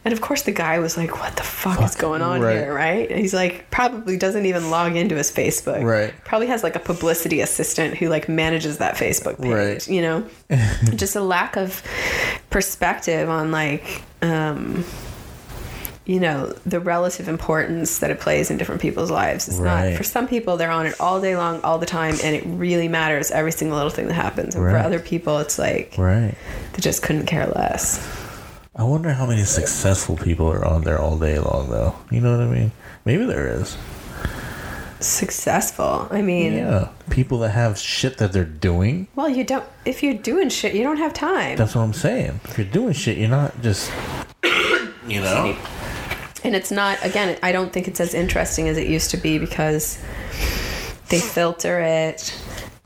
and 0.05 0.15
of 0.15 0.21
course 0.21 0.43
the 0.43 0.53
guy 0.53 0.79
was 0.79 0.97
like, 0.97 1.19
what 1.19 1.35
the 1.35 1.43
fuck, 1.43 1.83
is 1.83 1.97
going 1.97 2.23
on 2.23 2.41
right. 2.41 2.53
here, 2.55 2.73
right? 2.73 3.11
And 3.11 3.19
he's 3.19 3.35
like, 3.35 3.69
probably 3.73 4.17
doesn't 4.17 4.47
even 4.47 4.71
log 4.71 4.95
into 4.95 5.17
his 5.17 5.29
Facebook. 5.29 5.83
Right. 5.83 6.15
Probably 6.25 6.47
has 6.47 6.63
like 6.63 6.77
a 6.77 6.79
publicity 6.79 7.41
assistant 7.41 7.97
who 7.97 8.09
like 8.09 8.29
manages 8.29 8.79
that 8.79 8.95
Facebook 8.95 9.43
page, 9.43 9.53
Right. 9.53 9.89
you 9.89 10.03
know? 10.03 10.25
just 10.95 11.17
a 11.17 11.21
lack 11.21 11.57
of 11.57 11.83
perspective 12.51 13.29
on 13.29 13.51
like, 13.51 14.03
um, 14.23 14.85
you 16.07 16.21
know 16.21 16.47
the 16.65 16.79
relative 16.81 17.29
importance 17.29 17.99
that 17.99 18.11
it 18.11 18.21
plays 18.21 18.51
in 18.51 18.57
different 18.57 18.81
people's 18.81 19.11
lives 19.11 19.49
it's 19.49 19.59
Right. 19.59 19.91
not 19.91 19.97
for 19.99 20.05
some 20.05 20.29
people 20.29 20.57
they're 20.57 20.71
on 20.71 20.87
it 20.87 20.95
all 21.01 21.21
day 21.21 21.37
long 21.37 21.61
all 21.63 21.79
the 21.79 21.87
time 21.87 22.15
and 22.23 22.35
it 22.37 22.45
really 22.47 22.87
matters 22.89 23.31
every 23.33 23.51
single 23.53 23.77
little 23.77 23.91
thing 23.91 24.07
that 24.07 24.15
happens 24.15 24.55
and 24.55 24.63
for 24.65 24.77
other 24.77 25.01
people 25.01 25.39
it's 25.39 25.59
like 25.59 25.95
Right. 25.99 26.35
they 26.73 26.81
just 26.81 27.03
couldn't 27.03 27.27
care 27.27 27.47
less 27.47 27.99
I 28.79 28.85
wonder 28.85 29.13
how 29.15 29.27
many 29.27 29.43
successful 29.45 30.17
people 30.17 30.47
are 30.53 30.63
on 30.63 30.83
there 30.83 30.99
all 31.01 31.17
day 31.19 31.39
long, 31.39 31.71
though. 31.71 31.95
You 32.11 32.21
know 32.21 32.37
what 32.37 32.47
I 32.47 32.51
mean? 32.51 32.73
Maybe 33.07 33.25
there 33.25 33.49
is. 33.49 33.75
successful 35.01 36.09
i 36.11 36.21
mean 36.23 36.53
Yeah. 36.55 36.89
People 37.11 37.39
that 37.41 37.51
have 37.51 37.79
shit 37.79 38.19
that 38.19 38.33
they're 38.33 38.45
doing. 38.45 39.09
well 39.15 39.29
you 39.29 39.45
don't 39.45 39.65
if 39.85 40.03
you're 40.03 40.15
doing 40.15 40.49
shit 40.51 40.75
you 40.75 40.83
don't 40.83 40.97
have 40.99 41.13
time 41.15 41.57
That's 41.57 41.75
what 41.75 41.83
I'm 41.83 41.93
saying. 41.95 42.41
If 42.45 42.59
you're 42.59 42.67
doing 42.67 42.93
shit, 42.93 43.17
you're 43.19 43.29
not 43.29 43.61
just. 43.63 43.91
You 45.09 45.21
know? 45.21 45.57
And 46.47 46.55
it's 46.57 46.71
not 46.71 46.97
again 47.05 47.39
i 47.43 47.53
don't 47.53 47.73
think 47.73 47.87
it's 47.89 48.01
as 48.01 48.15
interesting 48.15 48.69
as 48.69 48.79
it 48.79 48.87
used 48.89 49.11
to 49.11 49.17
be 49.19 49.39
because 49.39 49.99
they 51.11 51.21
filter 51.21 51.81
it 51.81 52.33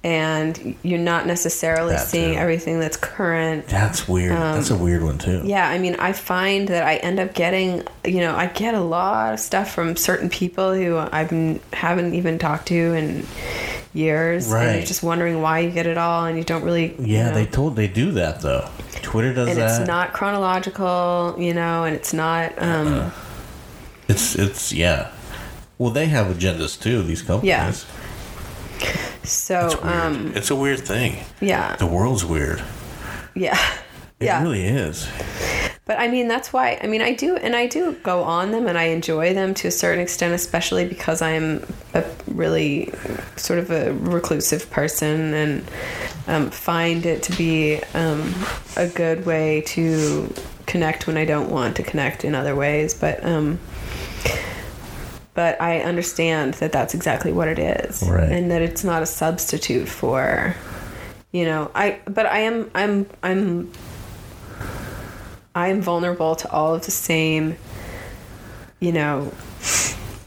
and 0.02 0.74
you're 0.82 0.98
not 0.98 1.26
necessarily 1.26 1.92
That 1.92 2.06
seeing 2.06 2.32
too. 2.32 2.38
everything 2.38 2.80
that's 2.80 2.96
current 2.96 3.66
That's 3.68 4.08
weird. 4.08 4.32
That's 4.32 4.70
a 4.70 4.76
weird 4.76 5.02
one, 5.02 5.18
too. 5.18 5.40
Um, 5.40 5.46
Yeah, 5.46 5.68
I 5.68 5.76
mean, 5.76 5.94
I 5.98 6.14
find 6.14 6.68
that 6.68 6.84
I 6.84 6.96
end 6.96 7.20
up 7.20 7.34
getting, 7.34 7.86
you 8.06 8.20
know, 8.20 8.34
I 8.34 8.46
get 8.46 8.72
a 8.74 8.80
lot 8.80 9.34
of 9.34 9.40
stuff 9.40 9.70
from 9.74 9.96
certain 9.96 10.30
people 10.30 10.72
who 10.72 10.96
I've 10.96 11.30
haven't 11.74 12.14
even 12.14 12.38
talked 12.38 12.68
to 12.68 12.94
in 12.94 13.26
years, 13.92 14.48
right. 14.48 14.68
and 14.68 14.76
you're 14.78 14.86
just 14.86 15.02
wondering 15.02 15.42
why 15.42 15.58
you 15.58 15.70
get 15.70 15.86
it 15.86 15.98
all, 15.98 16.24
and 16.24 16.38
you 16.38 16.44
don't 16.44 16.62
really. 16.62 16.94
you 16.98 17.04
Yeah, 17.16 17.28
know, 17.28 17.34
they 17.34 17.44
told 17.44 17.76
they 17.76 17.88
do 17.88 18.12
that 18.12 18.40
though. 18.40 18.70
Twitter 19.02 19.34
does 19.34 19.48
and 19.50 19.58
that. 19.58 19.80
it's 19.80 19.86
not 19.86 20.14
chronological, 20.14 21.34
you 21.38 21.52
know, 21.52 21.84
and 21.84 21.94
it's 21.94 22.14
not. 22.14 22.52
Um, 22.56 23.12
It's 24.10 24.34
it's 24.34 24.72
yeah. 24.72 25.12
Well, 25.78 25.90
they 25.92 26.06
have 26.06 26.26
agendas 26.26 26.80
too. 26.80 27.02
These 27.02 27.22
companies. 27.22 27.48
Yeah. 27.48 27.72
So, 29.22 29.66
It's 29.66 29.84
um, 29.84 30.32
it's 30.34 30.50
a 30.50 30.56
weird 30.56 30.80
thing. 30.80 31.24
yeah, 31.40 31.76
The 31.76 31.86
world's 31.86 32.24
weird. 32.24 32.62
Yeah. 33.34 33.58
It 34.18 34.26
yeah. 34.26 34.42
really 34.42 34.64
is. 34.64 35.08
But 35.84 35.98
I 35.98 36.08
mean, 36.08 36.28
that's 36.28 36.52
why, 36.52 36.78
I 36.82 36.86
mean, 36.86 37.00
I 37.02 37.12
do, 37.14 37.36
and 37.36 37.54
I 37.56 37.66
do 37.66 37.92
go 38.02 38.22
on 38.22 38.50
them 38.50 38.66
and 38.66 38.76
I 38.76 38.84
enjoy 38.84 39.32
them 39.34 39.54
to 39.54 39.68
a 39.68 39.70
certain 39.70 40.00
extent, 40.00 40.34
especially 40.34 40.86
because 40.86 41.22
I'm 41.22 41.64
a 41.94 42.04
really 42.26 42.92
sort 43.36 43.58
of 43.58 43.70
a 43.70 43.92
reclusive 43.94 44.70
person 44.70 45.34
and 45.34 45.64
um, 46.26 46.50
find 46.50 47.06
it 47.06 47.22
to 47.24 47.36
be 47.36 47.80
um, 47.94 48.34
a 48.76 48.88
good 48.88 49.24
way 49.26 49.62
to 49.66 50.32
connect 50.66 51.06
when 51.06 51.16
I 51.16 51.24
don't 51.24 51.50
want 51.50 51.76
to 51.76 51.82
connect 51.82 52.24
in 52.24 52.34
other 52.34 52.54
ways. 52.54 52.94
But, 52.94 53.24
um, 53.24 53.58
but 55.34 55.60
I 55.60 55.80
understand 55.80 56.54
that 56.54 56.72
that's 56.72 56.94
exactly 56.94 57.32
what 57.32 57.48
it 57.48 57.58
is. 57.58 58.02
Right. 58.02 58.30
And 58.30 58.50
that 58.50 58.62
it's 58.62 58.84
not 58.84 59.02
a 59.02 59.06
substitute 59.06 59.88
for, 59.88 60.54
you 61.32 61.44
know, 61.44 61.70
I, 61.74 62.00
but 62.06 62.26
I 62.26 62.40
am, 62.40 62.70
I'm, 62.74 63.06
I'm 63.22 63.70
I 65.54 65.68
am 65.68 65.80
vulnerable 65.80 66.36
to 66.36 66.50
all 66.50 66.74
of 66.74 66.84
the 66.84 66.90
same, 66.90 67.56
you 68.78 68.92
know, 68.92 69.32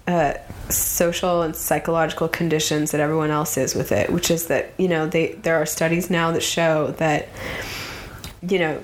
uh, 0.08 0.34
social 0.70 1.42
and 1.44 1.56
psychological 1.56 2.28
conditions 2.28 2.92
that 2.92 3.00
everyone 3.00 3.30
else 3.30 3.58
is 3.58 3.74
with 3.74 3.92
it. 3.92 4.12
Which 4.12 4.30
is 4.30 4.48
that 4.48 4.74
you 4.78 4.88
know 4.88 5.08
they 5.08 5.34
there 5.34 5.56
are 5.56 5.66
studies 5.66 6.10
now 6.10 6.32
that 6.32 6.44
show 6.44 6.92
that 6.98 7.30
you 8.42 8.60
know 8.60 8.84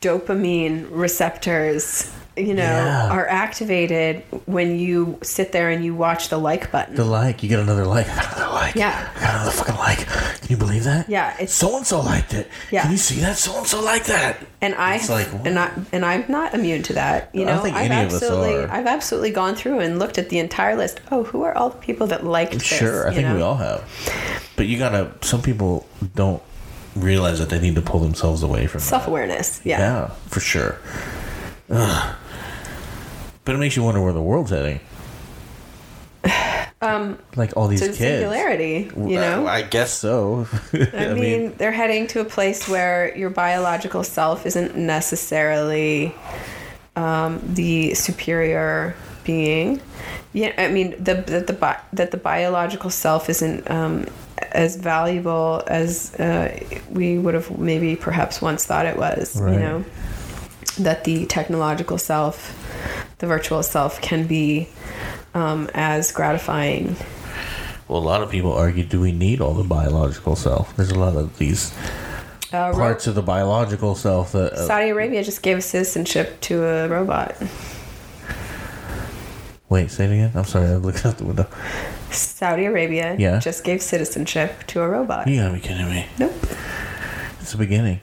dopamine 0.00 0.86
receptors 0.90 2.12
you 2.36 2.54
know 2.54 2.62
Yeah. 2.62 3.08
are 3.10 3.26
activated 3.26 4.22
when 4.46 4.78
you 4.78 5.18
sit 5.22 5.52
there 5.52 5.68
and 5.70 5.84
you 5.84 5.94
watch 5.94 6.28
the 6.28 6.38
like 6.38 6.70
button. 6.72 6.94
The 6.94 7.04
like, 7.04 7.42
you 7.42 7.48
get 7.48 7.58
another 7.58 7.84
like, 7.84 8.08
I 8.08 8.14
got 8.16 8.36
another 8.36 8.52
like. 8.52 8.74
Yeah. 8.74 9.08
I 9.16 9.20
got 9.20 9.34
another 9.34 9.50
fucking 9.50 9.74
like. 9.76 9.98
Can 10.06 10.48
you 10.48 10.56
believe 10.56 10.84
that? 10.84 11.08
Yeah, 11.08 11.32
it's- 11.34 11.52
So 11.52 11.76
and 11.76 11.86
so 11.86 12.00
liked 12.00 12.32
it. 12.34 12.48
Yeah. 12.70 12.82
Can 12.82 12.92
you 12.92 12.96
see 12.96 13.20
that? 13.20 13.36
So 13.36 13.56
and 13.58 13.66
so 13.66 13.82
liked 13.82 14.06
that. 14.06 14.38
and 14.62 14.74
I 14.74 14.96
It's 14.96 15.08
like, 15.10 15.26
what? 15.28 15.46
and 15.46 15.58
I 15.58 15.70
and 15.92 16.04
I'm 16.04 16.24
not 16.28 16.54
immune 16.54 16.82
to 16.84 16.92
that. 16.94 17.30
You 17.32 17.42
I 17.42 17.44
know, 17.46 17.54
don't 17.54 17.62
think 17.64 17.76
I've 17.76 17.90
any 17.90 18.06
of 18.06 18.12
us 18.12 18.22
absolutely 18.22 18.54
are. 18.64 18.70
I've 18.70 18.86
absolutely 18.86 19.30
gone 19.32 19.54
through 19.54 19.80
and 19.80 19.98
looked 19.98 20.18
at 20.18 20.28
the 20.28 20.38
entire 20.38 20.76
list. 20.76 21.00
Oh, 21.10 21.24
who 21.24 21.42
are 21.42 21.56
all 21.56 21.70
the 21.70 21.78
people 21.78 22.06
that 22.08 22.24
liked 22.24 22.52
this? 22.52 22.62
Sure, 22.62 23.08
I 23.08 23.14
think 23.14 23.28
we 23.34 23.42
all 23.42 23.56
have. 23.56 23.82
But 24.56 24.66
you 24.66 24.78
gotta. 24.78 25.10
Some 25.22 25.42
people 25.42 25.86
don't 26.14 26.42
realize 26.96 27.38
that 27.38 27.48
they 27.50 27.60
need 27.60 27.74
to 27.76 27.82
pull 27.82 28.00
themselves 28.00 28.42
away 28.42 28.66
from 28.66 28.80
self 28.80 29.06
awareness. 29.06 29.60
Yeah. 29.64 29.78
Yeah, 29.78 30.06
for 30.28 30.40
sure. 30.40 30.78
Ugh. 31.70 32.16
But 33.44 33.54
it 33.54 33.58
makes 33.58 33.76
you 33.76 33.82
wonder 33.82 34.02
where 34.02 34.12
the 34.12 34.22
world's 34.22 34.50
heading. 34.50 34.80
Um, 36.82 37.18
like 37.36 37.54
all 37.58 37.68
these 37.68 37.80
To 37.80 37.88
kids. 37.88 37.98
singularity, 37.98 38.90
you 38.96 39.16
know. 39.16 39.46
I 39.46 39.60
guess 39.60 39.92
so. 39.92 40.48
I, 40.94 41.12
mean, 41.12 41.52
they're 41.58 41.72
heading 41.72 42.06
to 42.06 42.20
a 42.20 42.24
place 42.24 42.66
where 42.70 43.14
your 43.18 43.28
biological 43.28 44.02
self 44.02 44.46
isn't 44.46 44.76
necessarily 44.76 46.14
um, 46.96 47.38
the 47.46 47.92
superior 47.92 48.94
being. 49.24 49.82
Yeah, 50.32 50.54
I 50.56 50.68
mean 50.68 50.92
the 50.92 51.16
that 51.16 51.48
the 51.48 51.52
bi- 51.52 51.80
that 51.92 52.12
the 52.12 52.16
biological 52.16 52.88
self 52.88 53.28
isn't 53.28 53.70
um, 53.70 54.06
as 54.52 54.76
valuable 54.76 55.62
as 55.66 56.14
uh, 56.14 56.58
we 56.88 57.18
would 57.18 57.34
have 57.34 57.58
maybe 57.58 57.94
perhaps 57.94 58.40
once 58.40 58.64
thought 58.64 58.86
it 58.86 58.96
was. 58.96 59.38
Right. 59.38 59.52
You 59.52 59.58
know, 59.58 59.84
that 60.84 61.04
the 61.04 61.26
technological 61.26 61.98
self, 61.98 62.56
the 63.18 63.26
virtual 63.26 63.62
self, 63.62 64.00
can 64.00 64.26
be 64.26 64.68
um, 65.34 65.68
as 65.74 66.12
gratifying 66.12 66.96
well, 67.88 67.98
a 67.98 68.06
lot 68.06 68.22
of 68.22 68.30
people 68.30 68.52
argue: 68.52 68.84
Do 68.84 69.00
we 69.00 69.10
need 69.10 69.40
all 69.40 69.52
the 69.54 69.64
biological 69.64 70.36
self? 70.36 70.76
There's 70.76 70.92
a 70.92 70.98
lot 70.98 71.16
of 71.16 71.36
these 71.38 71.74
uh, 72.52 72.70
ro- 72.70 72.74
parts 72.74 73.08
of 73.08 73.16
the 73.16 73.22
biological 73.22 73.96
self 73.96 74.30
that. 74.30 74.52
Uh, 74.52 74.66
Saudi 74.68 74.90
Arabia 74.90 75.24
just 75.24 75.42
gave 75.42 75.64
citizenship 75.64 76.40
to 76.42 76.64
a 76.64 76.88
robot. 76.88 77.34
wait, 79.68 79.90
say 79.90 80.04
it 80.04 80.12
again. 80.12 80.30
I'm 80.36 80.44
sorry. 80.44 80.68
I'm 80.70 80.82
looking 80.82 81.04
out 81.10 81.18
the 81.18 81.24
window. 81.24 81.46
Saudi 82.10 82.64
Arabia 82.66 83.16
Yeah. 83.18 83.40
just 83.40 83.64
gave 83.64 83.82
citizenship 83.82 84.64
to 84.68 84.82
a 84.82 84.88
robot. 84.88 85.26
You 85.26 85.40
gotta 85.40 85.54
be 85.54 85.60
kidding 85.60 85.86
me. 85.88 86.06
Nope. 86.18 86.32
It's 87.40 87.50
the 87.52 87.58
beginning. 87.58 88.00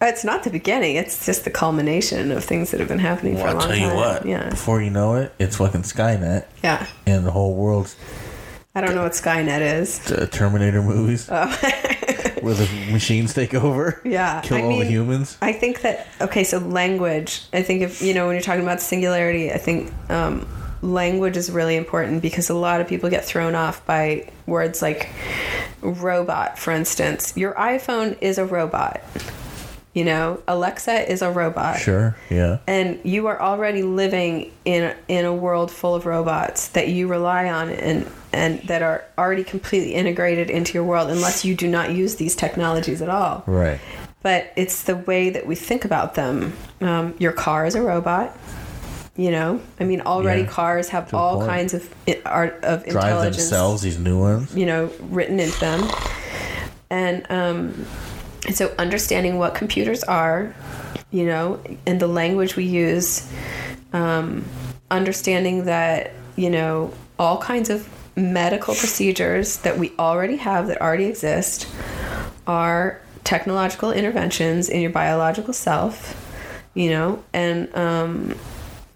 It's 0.00 0.24
not 0.24 0.44
the 0.44 0.50
beginning. 0.50 0.96
It's 0.96 1.24
just 1.24 1.44
the 1.44 1.50
culmination 1.50 2.30
of 2.30 2.44
things 2.44 2.70
that 2.70 2.80
have 2.80 2.88
been 2.88 2.98
happening 2.98 3.36
for 3.36 3.44
Well, 3.44 3.46
a 3.46 3.54
I'll 3.54 3.60
long 3.60 3.68
tell 3.68 3.78
you 3.78 3.86
time. 3.88 3.96
what. 3.96 4.26
Yeah. 4.26 4.50
Before 4.50 4.82
you 4.82 4.90
know 4.90 5.14
it, 5.14 5.32
it's 5.38 5.56
fucking 5.56 5.82
Skynet, 5.82 6.44
Yeah. 6.62 6.86
and 7.06 7.24
the 7.26 7.30
whole 7.30 7.54
world's 7.54 7.96
I 8.74 8.82
don't 8.82 8.94
know 8.94 9.04
what 9.04 9.12
Skynet 9.12 9.62
is. 9.62 10.10
uh, 10.12 10.26
Terminator 10.30 10.82
movies, 10.82 11.28
Oh. 11.32 11.46
where 12.42 12.52
the 12.52 12.68
machines 12.92 13.32
take 13.32 13.54
over, 13.54 14.02
Yeah. 14.04 14.42
kill 14.42 14.58
I 14.58 14.62
all 14.62 14.78
the 14.80 14.84
humans. 14.84 15.38
I 15.40 15.52
think 15.52 15.80
that 15.80 16.06
okay, 16.20 16.44
so 16.44 16.58
language. 16.58 17.44
I 17.54 17.62
think 17.62 17.80
if 17.80 18.02
you 18.02 18.12
know 18.12 18.26
when 18.26 18.34
you're 18.34 18.42
talking 18.42 18.62
about 18.62 18.82
singularity, 18.82 19.50
I 19.50 19.56
think 19.56 19.90
um, 20.10 20.46
language 20.82 21.38
is 21.38 21.50
really 21.50 21.74
important 21.76 22.20
because 22.20 22.50
a 22.50 22.54
lot 22.54 22.82
of 22.82 22.86
people 22.86 23.08
get 23.08 23.24
thrown 23.24 23.54
off 23.54 23.84
by 23.86 24.28
words 24.46 24.82
like 24.82 25.08
robot, 25.80 26.58
for 26.58 26.70
instance. 26.72 27.32
Your 27.34 27.54
iPhone 27.54 28.18
is 28.20 28.36
a 28.36 28.44
robot. 28.44 29.00
You 29.96 30.04
know, 30.04 30.42
Alexa 30.46 31.10
is 31.10 31.22
a 31.22 31.30
robot. 31.30 31.78
Sure. 31.78 32.14
Yeah. 32.28 32.58
and 32.66 32.98
you 33.02 33.28
are 33.28 33.40
already 33.40 33.82
living 33.82 34.52
in 34.66 34.94
in 35.08 35.24
a 35.24 35.32
world 35.34 35.70
full 35.70 35.94
of 35.94 36.04
robots 36.04 36.68
that 36.76 36.88
you 36.88 37.08
rely 37.08 37.48
on 37.48 37.70
and 37.70 38.06
and 38.32 38.60
that 38.68 38.82
are 38.82 39.04
already 39.16 39.42
completely 39.42 39.94
integrated 39.94 40.50
into 40.50 40.74
your 40.74 40.84
world 40.84 41.08
unless 41.10 41.46
you 41.46 41.54
do 41.54 41.66
not 41.66 41.92
use 41.92 42.16
these 42.16 42.36
technologies 42.36 43.00
at 43.00 43.08
all 43.08 43.42
Right. 43.46 43.80
but 44.22 44.52
it's 44.54 44.82
the 44.82 44.96
way 44.96 45.30
that 45.30 45.46
we 45.46 45.54
think 45.54 45.86
about 45.86 46.14
them 46.14 46.52
um, 46.82 47.14
your 47.18 47.32
car 47.32 47.64
is 47.64 47.74
a 47.74 47.80
robot 47.80 48.36
you 49.16 49.30
know 49.30 49.60
i 49.80 49.84
mean 49.84 50.02
already 50.02 50.42
Yeah, 50.42 50.48
cars 50.60 50.88
have 50.90 51.14
all 51.14 51.36
point. 51.38 51.48
kinds 51.48 51.72
of 51.72 51.82
art 52.26 52.62
of 52.64 52.84
Drive 52.84 53.04
intelligence 53.06 53.36
themselves. 53.38 53.80
These 53.82 53.98
new 53.98 54.18
ones. 54.20 54.54
you 54.54 54.66
know 54.66 54.90
written 55.08 55.40
into 55.40 55.58
them 55.60 55.80
and 56.90 57.24
um 57.30 57.86
and 58.46 58.56
so 58.56 58.72
understanding 58.78 59.38
what 59.38 59.54
computers 59.54 60.02
are 60.04 60.54
you 61.10 61.26
know 61.26 61.60
and 61.86 62.00
the 62.00 62.06
language 62.06 62.56
we 62.56 62.64
use 62.64 63.30
um 63.92 64.44
understanding 64.90 65.64
that 65.64 66.12
you 66.36 66.48
know 66.48 66.92
all 67.18 67.38
kinds 67.38 67.70
of 67.70 67.88
medical 68.16 68.74
procedures 68.74 69.58
that 69.58 69.78
we 69.78 69.92
already 69.98 70.36
have 70.36 70.68
that 70.68 70.80
already 70.80 71.04
exist 71.04 71.68
are 72.46 73.00
technological 73.24 73.92
interventions 73.92 74.68
in 74.68 74.80
your 74.80 74.90
biological 74.90 75.52
self 75.52 76.22
you 76.74 76.88
know 76.88 77.22
and 77.32 77.74
um 77.74 78.34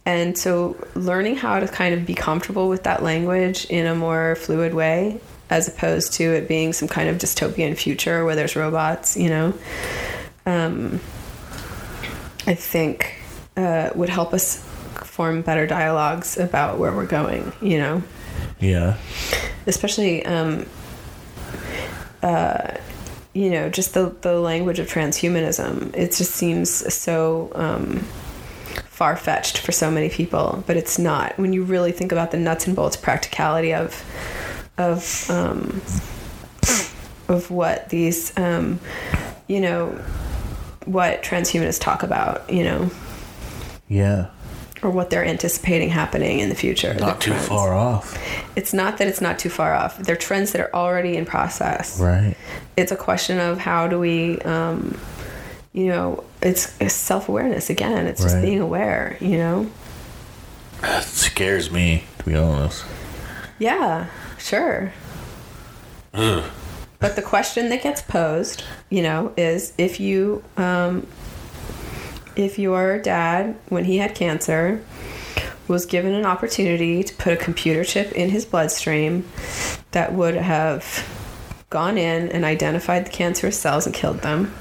and 0.06 0.39
so 0.39 0.77
learning 0.94 1.36
how 1.36 1.60
to 1.60 1.68
kind 1.68 1.94
of 1.94 2.06
be 2.06 2.14
comfortable 2.14 2.68
with 2.68 2.85
that 2.85 3.02
language 3.02 3.66
in 3.66 3.86
a 3.86 3.94
more 3.94 4.35
fluid 4.36 4.72
way 4.72 5.20
as 5.51 5.68
opposed 5.68 6.12
to 6.14 6.24
it 6.32 6.48
being 6.48 6.72
some 6.72 6.89
kind 6.89 7.09
of 7.09 7.18
dystopian 7.18 7.77
future 7.77 8.24
where 8.24 8.36
there's 8.36 8.56
robots 8.56 9.16
you 9.16 9.28
know? 9.28 9.52
Um, 10.47 11.01
i 12.47 12.55
think 12.55 13.14
uh, 13.56 13.90
would 13.94 14.09
help 14.09 14.32
us 14.32 14.64
form 15.05 15.43
better 15.43 15.66
dialogues 15.66 16.39
about 16.39 16.78
where 16.78 16.93
we're 16.93 17.06
going 17.06 17.52
you 17.60 17.78
know? 17.78 18.02
Yeah. 18.59 18.97
especially 19.66 20.24
um, 20.24 20.66
uh, 22.22 22.77
you 23.32 23.51
know 23.51 23.68
just 23.68 23.94
the, 23.94 24.14
the 24.20 24.39
language 24.40 24.78
of 24.78 24.86
transhumanism 24.89 25.94
it 25.94 26.12
just 26.12 26.32
seems 26.32 26.70
so 26.93 27.51
um, 27.55 27.98
far-fetched 28.86 29.59
for 29.59 29.72
so 29.72 29.90
many 29.90 30.09
people 30.09 30.62
but 30.66 30.77
it's 30.77 30.98
not. 30.98 31.39
When 31.39 31.52
you 31.52 31.64
really 31.64 31.93
think 31.93 32.12
about 32.12 32.31
the 32.31 32.36
nuts 32.36 32.66
and 32.66 32.77
bolts 32.77 32.97
practicality 32.97 33.72
of 33.72 34.05
of 34.81 35.31
um, 35.31 35.81
of 37.28 37.51
what 37.51 37.89
these 37.90 38.36
um, 38.39 38.81
you 39.47 39.61
know 39.61 39.89
what 40.86 41.23
transhumanists 41.23 41.81
talk 41.81 42.02
about 42.02 42.48
you 42.51 42.65
know 42.65 42.90
Yeah. 43.89 44.27
or 44.82 44.90
what 44.90 45.11
they're 45.11 45.24
anticipating 45.24 45.90
happening 45.90 46.40
in 46.40 46.48
the 46.48 46.55
future 46.55 46.94
Not 46.94 47.20
too 47.20 47.32
trends. 47.32 47.47
far 47.48 47.74
off. 47.74 48.16
it's 48.57 48.73
not 48.73 48.97
that 48.98 49.07
it's 49.07 49.20
not 49.20 49.39
too 49.39 49.51
far 49.51 49.74
off 49.74 49.98
they're 49.98 50.16
trends 50.16 50.52
that 50.52 50.61
are 50.62 50.74
already 50.74 51.16
in 51.16 51.27
process 51.27 52.01
Right. 52.01 52.35
it's 52.77 52.90
a 52.90 52.97
question 52.97 53.39
of 53.39 53.59
how 53.59 53.86
do 53.89 53.98
we 54.01 54.39
um, 54.40 54.98
you 55.73 55.86
know 55.89 56.24
it's, 56.43 56.74
it's 56.81 56.94
self-awareness 56.94 57.69
again 57.70 58.07
it's 58.07 58.23
just 58.23 58.40
being 58.40 58.61
aware 58.61 59.16
you 59.20 59.36
know 59.36 59.70
It 60.82 61.02
scares 61.05 61.70
me, 61.70 62.05
to 62.19 62.24
be 62.24 62.35
honest. 62.35 62.85
yeah 63.59 64.07
sure 64.40 64.92
but 66.12 67.16
the 67.16 67.22
question 67.22 67.68
that 67.68 67.82
gets 67.82 68.02
posed 68.02 68.64
you 68.88 69.02
know 69.02 69.32
is 69.36 69.72
if 69.78 70.00
you 70.00 70.42
um, 70.56 71.06
if 72.36 72.58
your 72.58 72.98
dad 72.98 73.56
when 73.68 73.84
he 73.84 73.98
had 73.98 74.14
cancer 74.14 74.82
was 75.68 75.86
given 75.86 76.14
an 76.14 76.26
opportunity 76.26 77.04
to 77.04 77.14
put 77.14 77.32
a 77.32 77.36
computer 77.36 77.84
chip 77.84 78.10
in 78.12 78.30
his 78.30 78.44
bloodstream 78.44 79.24
that 79.92 80.12
would 80.12 80.34
have 80.34 81.06
gone 81.70 81.96
in 81.96 82.28
and 82.30 82.44
identified 82.44 83.06
the 83.06 83.10
cancerous 83.10 83.56
cells 83.58 83.86
and 83.86 83.94
killed 83.94 84.20
them 84.22 84.52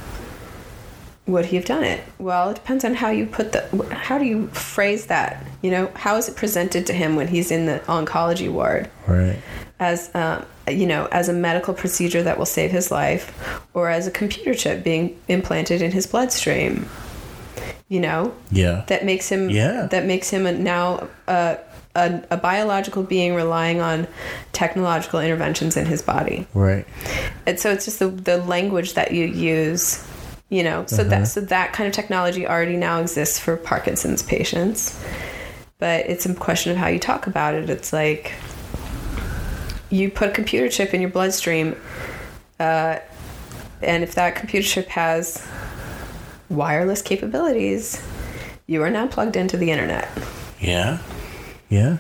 would 1.30 1.46
he 1.46 1.56
have 1.56 1.66
done 1.66 1.84
it? 1.84 2.04
Well, 2.18 2.50
it 2.50 2.56
depends 2.56 2.84
on 2.84 2.96
how 2.96 3.10
you 3.10 3.26
put 3.26 3.52
the 3.52 3.86
how 3.92 4.18
do 4.18 4.26
you 4.26 4.48
phrase 4.48 5.06
that. 5.06 5.46
You 5.62 5.72
know, 5.72 5.92
how 5.96 6.18
is 6.18 6.28
it 6.28 6.36
presented 6.36 6.88
to 6.88 6.94
him 6.94 7.16
when 7.16 7.28
he's 7.28 7.52
in 7.52 7.66
the 7.66 7.80
oncology 7.86 8.52
ward 8.52 8.90
Right. 9.08 9.40
As 9.80 10.10
um, 10.16 10.46
you 10.68 10.86
know 10.86 11.08
as 11.12 11.30
a 11.30 11.34
medical 11.34 11.74
procedure 11.74 12.24
that 12.24 12.38
will 12.38 12.46
save 12.46 12.72
his 12.72 12.92
life, 12.92 13.32
or 13.74 13.90
as 13.90 14.08
a 14.08 14.12
computer 14.12 14.54
chip 14.54 14.84
being 14.84 15.18
implanted 15.28 15.82
in 15.82 15.92
his 15.92 16.06
bloodstream. 16.08 16.88
You 17.88 18.02
know, 18.02 18.34
Yeah. 18.52 18.84
that 18.88 19.04
makes 19.04 19.30
him 19.30 19.50
Yeah. 19.50 19.88
that 19.90 20.06
makes 20.06 20.30
him 20.30 20.46
a, 20.46 20.52
now 20.52 21.08
a, 21.28 21.58
a, 21.96 22.22
a 22.30 22.38
biological 22.38 23.02
being 23.02 23.34
relying 23.34 23.82
on 23.82 24.08
technological 24.54 25.20
interventions 25.20 25.76
in 25.76 25.86
his 25.88 26.04
body 26.04 26.46
right. 26.54 26.86
and 27.48 27.60
so 27.60 27.72
it's 27.72 27.86
just 27.86 27.98
the, 27.98 28.08
the 28.10 28.38
language 28.38 28.94
that 28.94 29.12
you 29.12 29.26
use 29.26 30.06
you 30.50 30.62
know 30.64 30.86
so 30.86 31.02
Uh-huh. 31.02 31.10
that 31.10 31.28
so 31.28 31.42
that 31.42 31.74
kind 31.74 31.88
of 31.88 31.94
technology 31.94 32.48
already 32.48 32.78
now 32.78 33.00
exists 33.02 33.40
for 33.40 33.58
parkinson's 33.58 34.22
patients 34.22 35.04
but 35.80 36.06
it's 36.06 36.28
a 36.28 36.34
question 36.36 36.72
of 36.72 36.78
how 36.78 36.88
you 36.88 37.00
talk 37.00 37.26
about 37.26 37.56
it 37.56 37.72
it's 37.72 37.92
like 37.92 38.34
you 39.90 40.10
put 40.12 40.30
a 40.30 40.32
computer 40.32 40.70
chip 40.70 40.94
in 40.94 41.02
your 41.02 41.10
bloodstream 41.10 41.76
uh, 42.60 43.00
and 43.82 44.04
if 44.04 44.16
that 44.16 44.36
computer 44.36 44.68
chip 44.68 44.88
has 44.90 45.46
wireless 46.50 47.02
capabilities 47.02 48.02
you 48.68 48.82
are 48.84 48.90
now 48.90 49.08
plugged 49.08 49.36
into 49.36 49.58
the 49.58 49.72
internet 49.72 50.08
Yeah. 50.60 51.00
Yeah. 51.70 51.98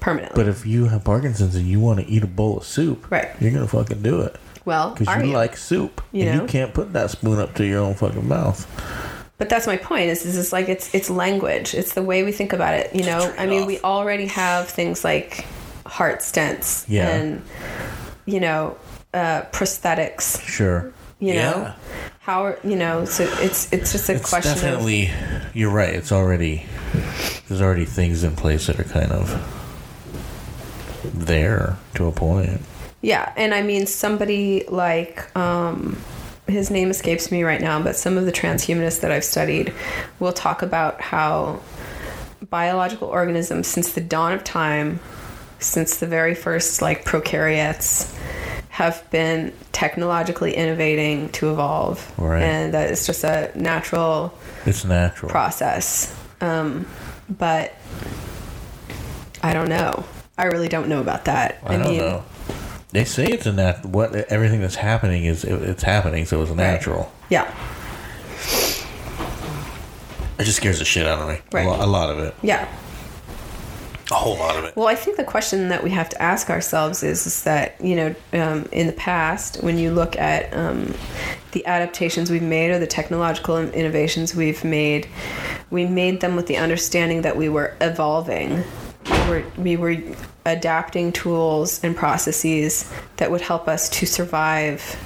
permanently 0.00 0.34
But 0.42 0.48
if 0.48 0.66
you 0.66 0.86
have 0.86 1.04
Parkinson's 1.04 1.54
and 1.54 1.66
you 1.66 1.80
want 1.80 2.00
to 2.00 2.06
eat 2.06 2.22
a 2.22 2.26
bowl 2.28 2.58
of 2.58 2.64
soup, 2.64 3.10
Right. 3.10 3.28
you're 3.40 3.50
gonna 3.52 3.66
fucking 3.68 4.02
do 4.02 4.20
it 4.22 4.36
well 4.64 4.90
because 4.96 5.22
you, 5.22 5.30
you? 5.30 5.36
like 5.36 5.56
soup, 5.56 6.02
You 6.12 6.24
and 6.26 6.36
know? 6.38 6.42
you 6.42 6.48
can't 6.48 6.74
put 6.74 6.92
that 6.92 7.10
spoon 7.10 7.38
up 7.38 7.54
to 7.54 7.64
your 7.64 7.80
own 7.80 7.94
fucking 7.94 8.26
mouth. 8.28 8.66
But 9.38 9.48
that's 9.50 9.66
my 9.66 9.76
point. 9.76 10.08
Is 10.10 10.24
is 10.24 10.36
it's 10.38 10.52
like 10.52 10.68
it's 10.68 10.92
it's 10.94 11.10
language. 11.10 11.74
It's 11.74 11.92
the 11.94 12.02
way 12.02 12.22
we 12.24 12.32
think 12.32 12.52
about 12.54 12.72
it. 12.74 12.94
You 12.94 13.04
know, 13.04 13.34
I 13.38 13.44
mean, 13.46 13.62
off. 13.62 13.66
we 13.68 13.78
already 13.80 14.26
have 14.26 14.66
things 14.68 15.04
like 15.04 15.44
heart 15.86 16.20
stents 16.20 16.84
Yeah. 16.88 17.08
and 17.08 17.42
you 18.26 18.40
know 18.40 18.76
uh, 19.14 19.42
prosthetics. 19.52 20.40
Sure. 20.42 20.92
You 21.18 21.32
Yeah. 21.34 21.50
know, 21.50 21.72
how 22.20 22.44
are- 22.44 22.58
you 22.62 22.76
know. 22.76 23.04
So 23.06 23.24
it's 23.40 23.72
it's 23.72 23.92
just 23.92 24.08
a 24.10 24.14
It's 24.16 24.28
question 24.28 24.52
of 24.52 24.60
definitely. 24.60 25.10
You're 25.54 25.70
right. 25.70 25.94
It's 25.94 26.12
already. 26.12 26.66
There's 27.48 27.62
already 27.62 27.84
things 27.84 28.24
in 28.24 28.36
place 28.36 28.66
that 28.66 28.78
are 28.80 28.84
kind 28.84 29.12
of 29.12 29.30
there 31.14 31.76
to 31.94 32.06
a 32.06 32.12
point. 32.12 32.60
Yeah, 33.02 33.32
and 33.36 33.54
I 33.54 33.62
mean 33.62 33.86
somebody 33.86 34.64
like 34.68 35.34
um, 35.36 35.98
his 36.48 36.70
name 36.70 36.90
escapes 36.90 37.30
me 37.30 37.42
right 37.44 37.60
now, 37.60 37.80
but 37.82 37.96
some 37.96 38.18
of 38.18 38.24
the 38.26 38.32
transhumanists 38.32 39.00
that 39.00 39.10
I've 39.12 39.24
studied 39.24 39.72
will 40.18 40.32
talk 40.32 40.62
about 40.62 41.00
how 41.00 41.60
biological 42.50 43.08
organisms 43.08 43.66
since 43.66 43.92
the 43.92 44.00
dawn 44.00 44.32
of 44.32 44.44
time, 44.44 45.00
since 45.58 45.96
the 45.98 46.06
very 46.06 46.34
first 46.34 46.82
like 46.82 47.04
prokaryotes, 47.04 48.12
have 48.70 49.08
been 49.10 49.52
technologically 49.72 50.54
innovating 50.54 51.30
to 51.30 51.50
evolve, 51.50 52.12
Right. 52.18 52.42
and 52.42 52.74
that 52.74 52.90
it's 52.90 53.06
just 53.06 53.24
a 53.24 53.50
natural 53.54 54.34
It's 54.66 54.84
natural. 54.84 55.30
process. 55.30 56.14
Um, 56.42 56.86
but 57.28 57.74
I 59.42 59.54
don't 59.54 59.68
know. 59.70 60.04
I 60.36 60.46
really 60.46 60.68
don't 60.68 60.88
know 60.88 61.00
about 61.00 61.24
that. 61.24 61.58
I 61.64 61.78
don't 61.78 61.96
know. 61.96 62.22
They 62.92 63.04
say 63.04 63.24
it's 63.24 63.46
a 63.46 63.52
nat. 63.52 63.84
What 63.86 64.14
everything 64.14 64.60
that's 64.60 64.76
happening 64.76 65.24
is 65.24 65.42
it, 65.44 65.54
it's 65.62 65.82
happening, 65.82 66.26
so 66.26 66.42
it's 66.42 66.50
natural. 66.52 67.10
Yeah. 67.30 67.50
It 70.38 70.44
just 70.44 70.58
scares 70.58 70.78
the 70.78 70.84
shit 70.84 71.06
out 71.06 71.18
of 71.20 71.28
me. 71.28 71.38
Right. 71.50 71.66
A, 71.66 71.84
a 71.84 71.86
lot 71.86 72.10
of 72.10 72.18
it. 72.18 72.34
Yeah. 72.42 72.68
A 74.10 74.14
whole 74.14 74.36
lot 74.36 74.56
of 74.56 74.64
it. 74.64 74.76
Well, 74.76 74.86
I 74.86 74.94
think 74.94 75.16
the 75.16 75.24
question 75.24 75.68
that 75.70 75.82
we 75.82 75.90
have 75.90 76.08
to 76.10 76.22
ask 76.22 76.48
ourselves 76.48 77.02
is, 77.02 77.26
is 77.26 77.42
that, 77.42 77.80
you 77.80 77.96
know, 77.96 78.14
um, 78.32 78.68
in 78.70 78.86
the 78.86 78.92
past, 78.92 79.62
when 79.62 79.78
you 79.78 79.90
look 79.90 80.16
at 80.16 80.52
um, 80.54 80.94
the 81.52 81.66
adaptations 81.66 82.30
we've 82.30 82.42
made 82.42 82.70
or 82.70 82.78
the 82.78 82.86
technological 82.86 83.58
innovations 83.58 84.34
we've 84.34 84.62
made, 84.64 85.08
we 85.70 85.86
made 85.86 86.20
them 86.20 86.36
with 86.36 86.46
the 86.46 86.56
understanding 86.56 87.22
that 87.22 87.36
we 87.36 87.48
were 87.48 87.76
evolving. 87.80 88.62
We 89.10 89.28
were, 89.28 89.44
we 89.56 89.76
were 89.76 89.96
adapting 90.44 91.12
tools 91.12 91.82
and 91.82 91.96
processes 91.96 92.92
that 93.16 93.30
would 93.30 93.40
help 93.40 93.66
us 93.66 93.88
to 93.88 94.06
survive 94.06 94.96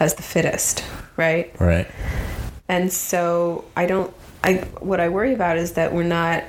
as 0.00 0.14
the 0.14 0.22
fittest, 0.22 0.84
right? 1.16 1.58
Right. 1.58 1.88
And 2.68 2.92
so 2.92 3.64
I 3.76 3.86
don't 3.86 4.12
I 4.44 4.54
what 4.80 5.00
I 5.00 5.08
worry 5.08 5.34
about 5.34 5.56
is 5.56 5.72
that 5.72 5.92
we're 5.92 6.02
not 6.02 6.44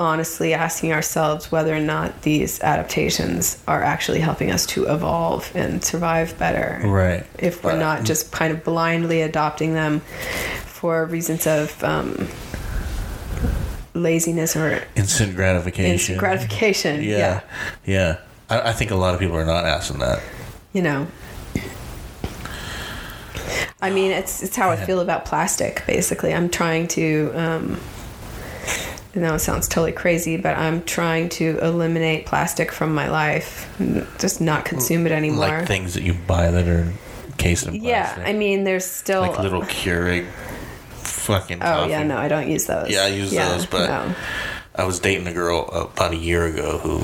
honestly 0.00 0.54
asking 0.54 0.92
ourselves 0.92 1.52
whether 1.52 1.74
or 1.76 1.80
not 1.80 2.22
these 2.22 2.60
adaptations 2.62 3.62
are 3.68 3.82
actually 3.82 4.18
helping 4.20 4.50
us 4.50 4.64
to 4.66 4.86
evolve 4.86 5.50
and 5.54 5.84
survive 5.84 6.36
better. 6.38 6.80
Right. 6.88 7.24
If 7.38 7.62
we're 7.62 7.78
not 7.78 8.04
just 8.04 8.32
kind 8.32 8.52
of 8.52 8.64
blindly 8.64 9.20
adopting 9.20 9.74
them 9.74 10.00
for 10.64 11.04
reasons 11.04 11.46
of 11.46 11.84
um, 11.84 12.26
laziness 13.94 14.56
or 14.56 14.82
Instant 14.96 15.36
gratification. 15.36 15.92
instant 15.92 16.18
gratification. 16.18 17.02
Yeah. 17.04 17.18
yeah. 17.18 17.40
Yeah. 17.84 18.16
I, 18.48 18.70
I 18.70 18.72
think 18.72 18.90
a 18.90 18.96
lot 18.96 19.12
of 19.14 19.20
people 19.20 19.36
are 19.36 19.44
not 19.44 19.64
asking 19.66 19.98
that. 20.00 20.20
you 20.72 20.82
know 20.82 21.06
i 23.82 23.90
mean 23.90 24.10
it's 24.12 24.42
it's 24.42 24.54
how 24.56 24.70
i 24.70 24.76
feel 24.76 25.00
about 25.00 25.24
plastic 25.24 25.82
basically 25.86 26.32
i'm 26.34 26.48
trying 26.50 26.86
to 26.86 27.32
um 27.34 27.80
I 29.14 29.18
know 29.18 29.34
it 29.34 29.40
sounds 29.40 29.66
totally 29.66 29.92
crazy, 29.92 30.36
but 30.36 30.56
I'm 30.56 30.82
trying 30.84 31.28
to 31.30 31.58
eliminate 31.60 32.26
plastic 32.26 32.70
from 32.70 32.94
my 32.94 33.08
life, 33.10 33.68
just 34.18 34.40
not 34.40 34.64
consume 34.64 35.04
it 35.06 35.12
anymore. 35.12 35.48
Like 35.48 35.66
things 35.66 35.94
that 35.94 36.02
you 36.04 36.14
buy 36.14 36.50
that 36.50 36.68
are 36.68 36.92
encased 37.26 37.66
in 37.66 37.74
yeah. 37.76 38.22
I 38.24 38.32
mean, 38.32 38.62
there's 38.64 38.84
still. 38.84 39.22
Like 39.22 39.38
little 39.40 39.62
Keurig 39.80 40.26
fucking 41.02 41.58
oh 41.58 41.64
coffee. 41.64 41.90
yeah, 41.90 42.02
no, 42.04 42.16
I 42.16 42.28
don't 42.28 42.48
use 42.48 42.66
those. 42.66 42.88
Yeah, 42.90 43.02
I 43.02 43.08
use 43.08 43.32
Yeah, 43.32 43.48
those, 43.48 43.66
but 43.66 43.88
no. 43.88 44.14
I 44.76 44.84
was 44.84 45.00
dating 45.00 45.26
a 45.26 45.32
girl 45.32 45.68
about 45.70 46.12
a 46.12 46.16
year 46.16 46.46
ago 46.46 46.78
who, 46.78 46.98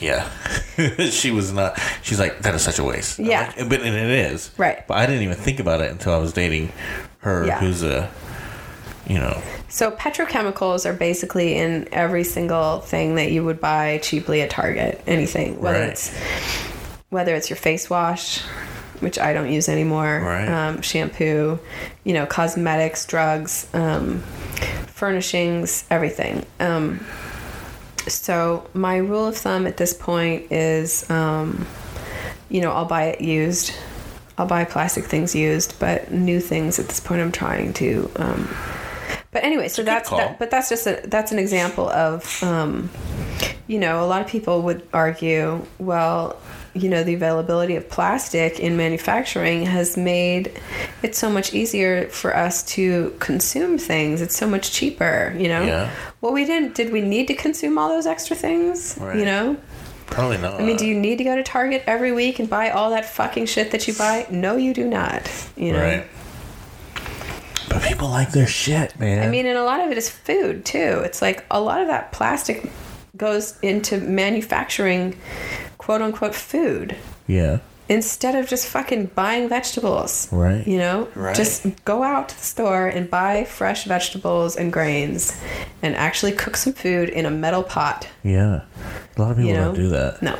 yeah, 0.00 0.28
she 1.10 1.30
was 1.30 1.52
not. 1.52 1.78
She's 2.02 2.18
like, 2.18 2.40
that 2.40 2.54
is 2.54 2.62
such 2.62 2.78
a 2.78 2.84
waste. 2.84 3.18
Yeah. 3.18 3.52
like, 3.56 3.68
but 3.68 3.82
and 3.82 3.94
it 3.94 4.10
is 4.32 4.50
Right. 4.56 4.86
But 4.86 4.96
I 4.98 5.06
didn't 5.06 5.22
even 5.22 5.36
think 5.36 5.60
about 5.60 5.80
it 5.82 5.90
until 5.90 6.14
I 6.14 6.18
was 6.18 6.32
dating 6.32 6.72
her, 7.18 7.46
Yeah. 7.46 7.60
who's 7.60 7.82
a, 7.82 8.10
you 9.08 9.18
know, 9.18 9.40
So 9.68 9.90
petrochemicals 9.90 10.86
are 10.86 10.92
basically 10.94 11.56
in 11.56 11.88
every 11.92 12.24
single 12.24 12.80
thing 12.80 13.16
that 13.16 13.32
you 13.32 13.44
would 13.44 13.60
buy 13.60 13.98
cheaply 14.02 14.40
at 14.42 14.50
Target. 14.50 15.00
Anything, 15.06 15.60
whether 15.60 15.80
Right. 15.80 15.90
it's 15.90 16.10
whether 17.10 17.34
it's 17.34 17.48
your 17.48 17.56
face 17.56 17.88
wash, 17.88 18.40
which 19.00 19.18
I 19.18 19.32
don't 19.32 19.50
use 19.52 19.68
anymore, 19.68 20.20
Right. 20.24 20.48
um, 20.48 20.80
shampoo, 20.82 21.58
you 22.02 22.12
know, 22.12 22.26
cosmetics, 22.26 23.04
drugs, 23.06 23.66
um, 23.72 24.20
furnishings, 24.88 25.84
everything. 25.90 26.44
Um, 26.58 27.04
so 28.08 28.66
my 28.74 28.96
rule 28.96 29.26
of 29.28 29.36
thumb 29.36 29.66
at 29.66 29.76
this 29.76 29.92
point 29.94 30.50
is, 30.50 31.08
um, 31.10 31.66
you 32.48 32.60
know, 32.60 32.72
I'll 32.72 32.84
buy 32.84 33.04
it 33.04 33.20
used. 33.20 33.72
I'll 34.36 34.46
buy 34.46 34.64
plastic 34.64 35.04
things 35.04 35.34
used, 35.34 35.78
but 35.78 36.10
new 36.10 36.40
things 36.40 36.78
at 36.80 36.88
this 36.88 36.98
point 37.00 37.20
I'm 37.20 37.32
trying 37.32 37.72
to. 37.74 38.10
Um, 38.16 38.48
but 39.34 39.42
anyway, 39.42 39.66
so 39.68 39.82
that's 39.82 40.08
that, 40.10 40.38
but 40.38 40.50
that's 40.50 40.68
just 40.68 40.86
a 40.86 41.00
that's 41.04 41.32
an 41.32 41.40
example 41.40 41.90
of, 41.90 42.42
um, 42.42 42.88
you 43.66 43.80
know, 43.80 44.02
a 44.02 44.06
lot 44.06 44.22
of 44.22 44.28
people 44.28 44.62
would 44.62 44.86
argue, 44.92 45.66
well, 45.80 46.40
you 46.72 46.88
know, 46.88 47.02
the 47.02 47.14
availability 47.14 47.74
of 47.74 47.88
plastic 47.90 48.60
in 48.60 48.76
manufacturing 48.76 49.66
has 49.66 49.96
made 49.96 50.52
it 51.02 51.16
so 51.16 51.28
much 51.28 51.52
easier 51.52 52.08
for 52.10 52.36
us 52.36 52.62
to 52.74 53.12
consume 53.18 53.76
things. 53.76 54.20
It's 54.20 54.36
so 54.36 54.48
much 54.48 54.70
cheaper, 54.70 55.34
you 55.36 55.48
know. 55.48 55.62
Yeah. 55.62 55.90
Well, 56.20 56.32
we 56.32 56.44
didn't. 56.44 56.76
Did 56.76 56.92
we 56.92 57.00
need 57.00 57.26
to 57.26 57.34
consume 57.34 57.76
all 57.76 57.88
those 57.88 58.06
extra 58.06 58.36
things? 58.36 58.96
Right. 59.00 59.18
You 59.18 59.24
know. 59.24 59.56
probably 60.06 60.38
not. 60.38 60.60
I 60.60 60.64
mean, 60.64 60.76
do 60.76 60.86
you 60.86 60.94
need 60.94 61.18
to 61.18 61.24
go 61.24 61.34
to 61.34 61.42
Target 61.42 61.82
every 61.88 62.12
week 62.12 62.38
and 62.38 62.48
buy 62.48 62.70
all 62.70 62.90
that 62.90 63.04
fucking 63.04 63.46
shit 63.46 63.72
that 63.72 63.88
you 63.88 63.94
buy? 63.94 64.28
No, 64.30 64.54
you 64.54 64.72
do 64.74 64.86
not. 64.86 65.28
You 65.56 65.72
know. 65.72 65.80
Right. 65.80 66.06
But 67.74 67.82
people 67.82 68.08
like 68.08 68.30
their 68.30 68.46
shit, 68.46 68.98
man. 69.00 69.26
I 69.26 69.28
mean, 69.28 69.46
and 69.46 69.58
a 69.58 69.64
lot 69.64 69.80
of 69.80 69.90
it 69.90 69.98
is 69.98 70.08
food 70.08 70.64
too. 70.64 71.02
It's 71.04 71.20
like 71.20 71.44
a 71.50 71.60
lot 71.60 71.80
of 71.80 71.88
that 71.88 72.12
plastic 72.12 72.70
goes 73.16 73.58
into 73.62 73.98
manufacturing 73.98 75.18
quote 75.78 76.00
unquote 76.00 76.34
food 76.34 76.96
yeah. 77.26 77.58
instead 77.88 78.36
of 78.36 78.48
just 78.48 78.66
fucking 78.68 79.06
buying 79.16 79.48
vegetables. 79.48 80.28
Right. 80.30 80.66
You 80.66 80.78
know? 80.78 81.08
Right. 81.16 81.34
Just 81.34 81.66
go 81.84 82.04
out 82.04 82.28
to 82.28 82.36
the 82.36 82.44
store 82.44 82.86
and 82.86 83.10
buy 83.10 83.44
fresh 83.44 83.84
vegetables 83.84 84.56
and 84.56 84.72
grains 84.72 85.36
and 85.82 85.96
actually 85.96 86.32
cook 86.32 86.56
some 86.56 86.72
food 86.74 87.08
in 87.08 87.26
a 87.26 87.30
metal 87.30 87.64
pot. 87.64 88.08
Yeah. 88.22 88.62
A 89.16 89.20
lot 89.20 89.32
of 89.32 89.36
people 89.36 89.50
You 89.50 89.56
know? 89.56 89.64
don't 89.64 89.74
do 89.74 89.88
that. 89.88 90.22
No. 90.22 90.38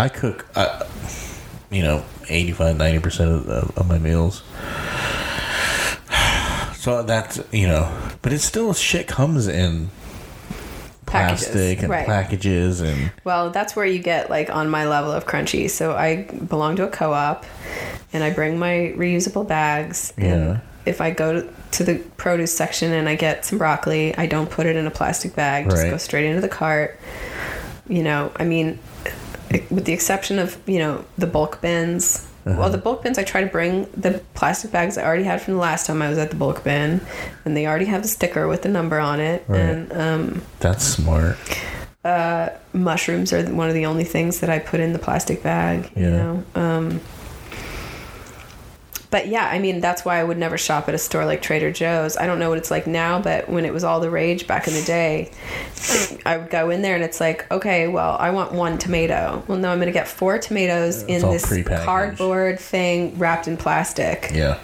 I 0.00 0.08
cook, 0.08 0.46
I, 0.56 0.84
you 1.70 1.82
know, 1.82 2.04
85 2.28 2.76
90% 2.76 3.20
of, 3.20 3.48
of, 3.48 3.78
of 3.78 3.88
my 3.88 3.98
meals. 3.98 4.42
So 6.82 7.04
that's, 7.04 7.40
you 7.52 7.68
know, 7.68 7.96
but 8.22 8.32
it's 8.32 8.42
still 8.42 8.74
shit 8.74 9.06
comes 9.06 9.46
in 9.46 9.88
Packages, 11.06 11.44
plastic 11.46 11.78
and 11.78 11.88
right. 11.88 12.06
packages 12.06 12.80
and 12.80 13.12
Well, 13.22 13.50
that's 13.50 13.76
where 13.76 13.86
you 13.86 14.00
get 14.00 14.30
like 14.30 14.50
on 14.50 14.68
my 14.68 14.88
level 14.88 15.12
of 15.12 15.24
crunchy. 15.24 15.70
So 15.70 15.94
I 15.94 16.24
belong 16.24 16.74
to 16.76 16.84
a 16.88 16.90
co-op, 16.90 17.46
and 18.12 18.24
I 18.24 18.30
bring 18.30 18.58
my 18.58 18.94
reusable 18.96 19.46
bags. 19.46 20.12
Yeah. 20.18 20.58
If 20.84 21.00
I 21.00 21.12
go 21.12 21.42
to, 21.42 21.54
to 21.70 21.84
the 21.84 21.98
produce 22.16 22.52
section 22.52 22.92
and 22.92 23.08
I 23.08 23.14
get 23.14 23.44
some 23.44 23.58
broccoli, 23.58 24.12
I 24.16 24.26
don't 24.26 24.50
put 24.50 24.66
it 24.66 24.74
in 24.74 24.84
a 24.84 24.90
plastic 24.90 25.36
bag. 25.36 25.70
Just 25.70 25.84
Right. 25.84 25.90
go 25.90 25.98
straight 25.98 26.24
into 26.24 26.40
the 26.40 26.48
cart. 26.48 26.98
You 27.88 28.02
know, 28.02 28.32
I 28.34 28.44
mean, 28.44 28.80
with 29.70 29.84
the 29.84 29.92
exception 29.92 30.40
of 30.40 30.58
you 30.66 30.80
know 30.80 31.04
the 31.16 31.28
bulk 31.28 31.60
bins. 31.60 32.26
Uh-huh. 32.44 32.56
Well, 32.58 32.70
the 32.70 32.78
bulk 32.78 33.02
bins 33.02 33.18
I 33.18 33.24
try 33.24 33.42
to 33.42 33.46
bring 33.50 33.86
the 33.96 34.20
plastic 34.34 34.72
bags 34.72 34.98
I 34.98 35.04
already 35.04 35.24
had 35.24 35.40
from 35.40 35.54
the 35.54 35.60
last 35.60 35.86
time 35.86 36.02
I 36.02 36.08
was 36.08 36.18
at 36.18 36.30
the 36.30 36.36
bulk 36.36 36.64
bin, 36.64 37.00
and 37.44 37.56
they 37.56 37.66
already 37.66 37.84
have 37.86 38.04
a 38.04 38.08
sticker 38.08 38.48
with 38.48 38.62
the 38.62 38.68
number 38.68 38.98
on 38.98 39.20
it. 39.20 39.44
Right. 39.46 39.60
And 39.60 39.92
um, 39.92 40.42
that's 40.58 40.84
smart. 40.84 41.36
mushrooms 42.72 43.32
are 43.32 43.44
one 43.52 43.68
of 43.68 43.74
the 43.74 43.86
only 43.86 44.04
things 44.04 44.40
that 44.40 44.50
I 44.50 44.58
put 44.58 44.80
in 44.80 44.92
the 44.92 44.98
plastic 44.98 45.42
bag. 45.42 45.90
You 45.96 46.02
Yeah. 46.02 46.10
know. 46.10 46.44
Um, 46.54 47.00
but 49.12 49.28
yeah, 49.28 49.46
I 49.46 49.60
mean 49.60 49.80
that's 49.80 50.04
why 50.04 50.18
I 50.18 50.24
would 50.24 50.38
never 50.38 50.58
shop 50.58 50.88
at 50.88 50.94
a 50.94 50.98
store 50.98 51.24
like 51.24 51.40
Trader 51.42 51.70
Joe's. 51.70 52.16
I 52.16 52.26
don't 52.26 52.40
know 52.40 52.48
what 52.48 52.58
it's 52.58 52.70
like 52.72 52.88
now, 52.88 53.20
but 53.22 53.48
when 53.48 53.64
it 53.64 53.72
was 53.72 53.84
all 53.84 54.00
the 54.00 54.10
rage 54.10 54.48
back 54.48 54.66
in 54.66 54.74
the 54.74 54.82
day, 54.82 55.30
I 56.26 56.38
would 56.38 56.50
go 56.50 56.70
in 56.70 56.82
there 56.82 56.96
and 56.96 57.04
it's 57.04 57.20
like, 57.20 57.48
okay, 57.52 57.86
well, 57.86 58.16
I 58.18 58.30
want 58.30 58.50
one 58.52 58.78
tomato. 58.78 59.44
Well, 59.46 59.58
no, 59.58 59.70
I'm 59.70 59.78
going 59.78 59.86
to 59.86 59.92
get 59.92 60.08
four 60.08 60.38
tomatoes 60.38 61.02
in 61.04 61.20
this 61.22 61.46
prepackaged. 61.46 61.84
cardboard 61.84 62.58
thing 62.58 63.16
wrapped 63.18 63.46
in 63.46 63.56
plastic. 63.56 64.30
Yeah. 64.34 64.58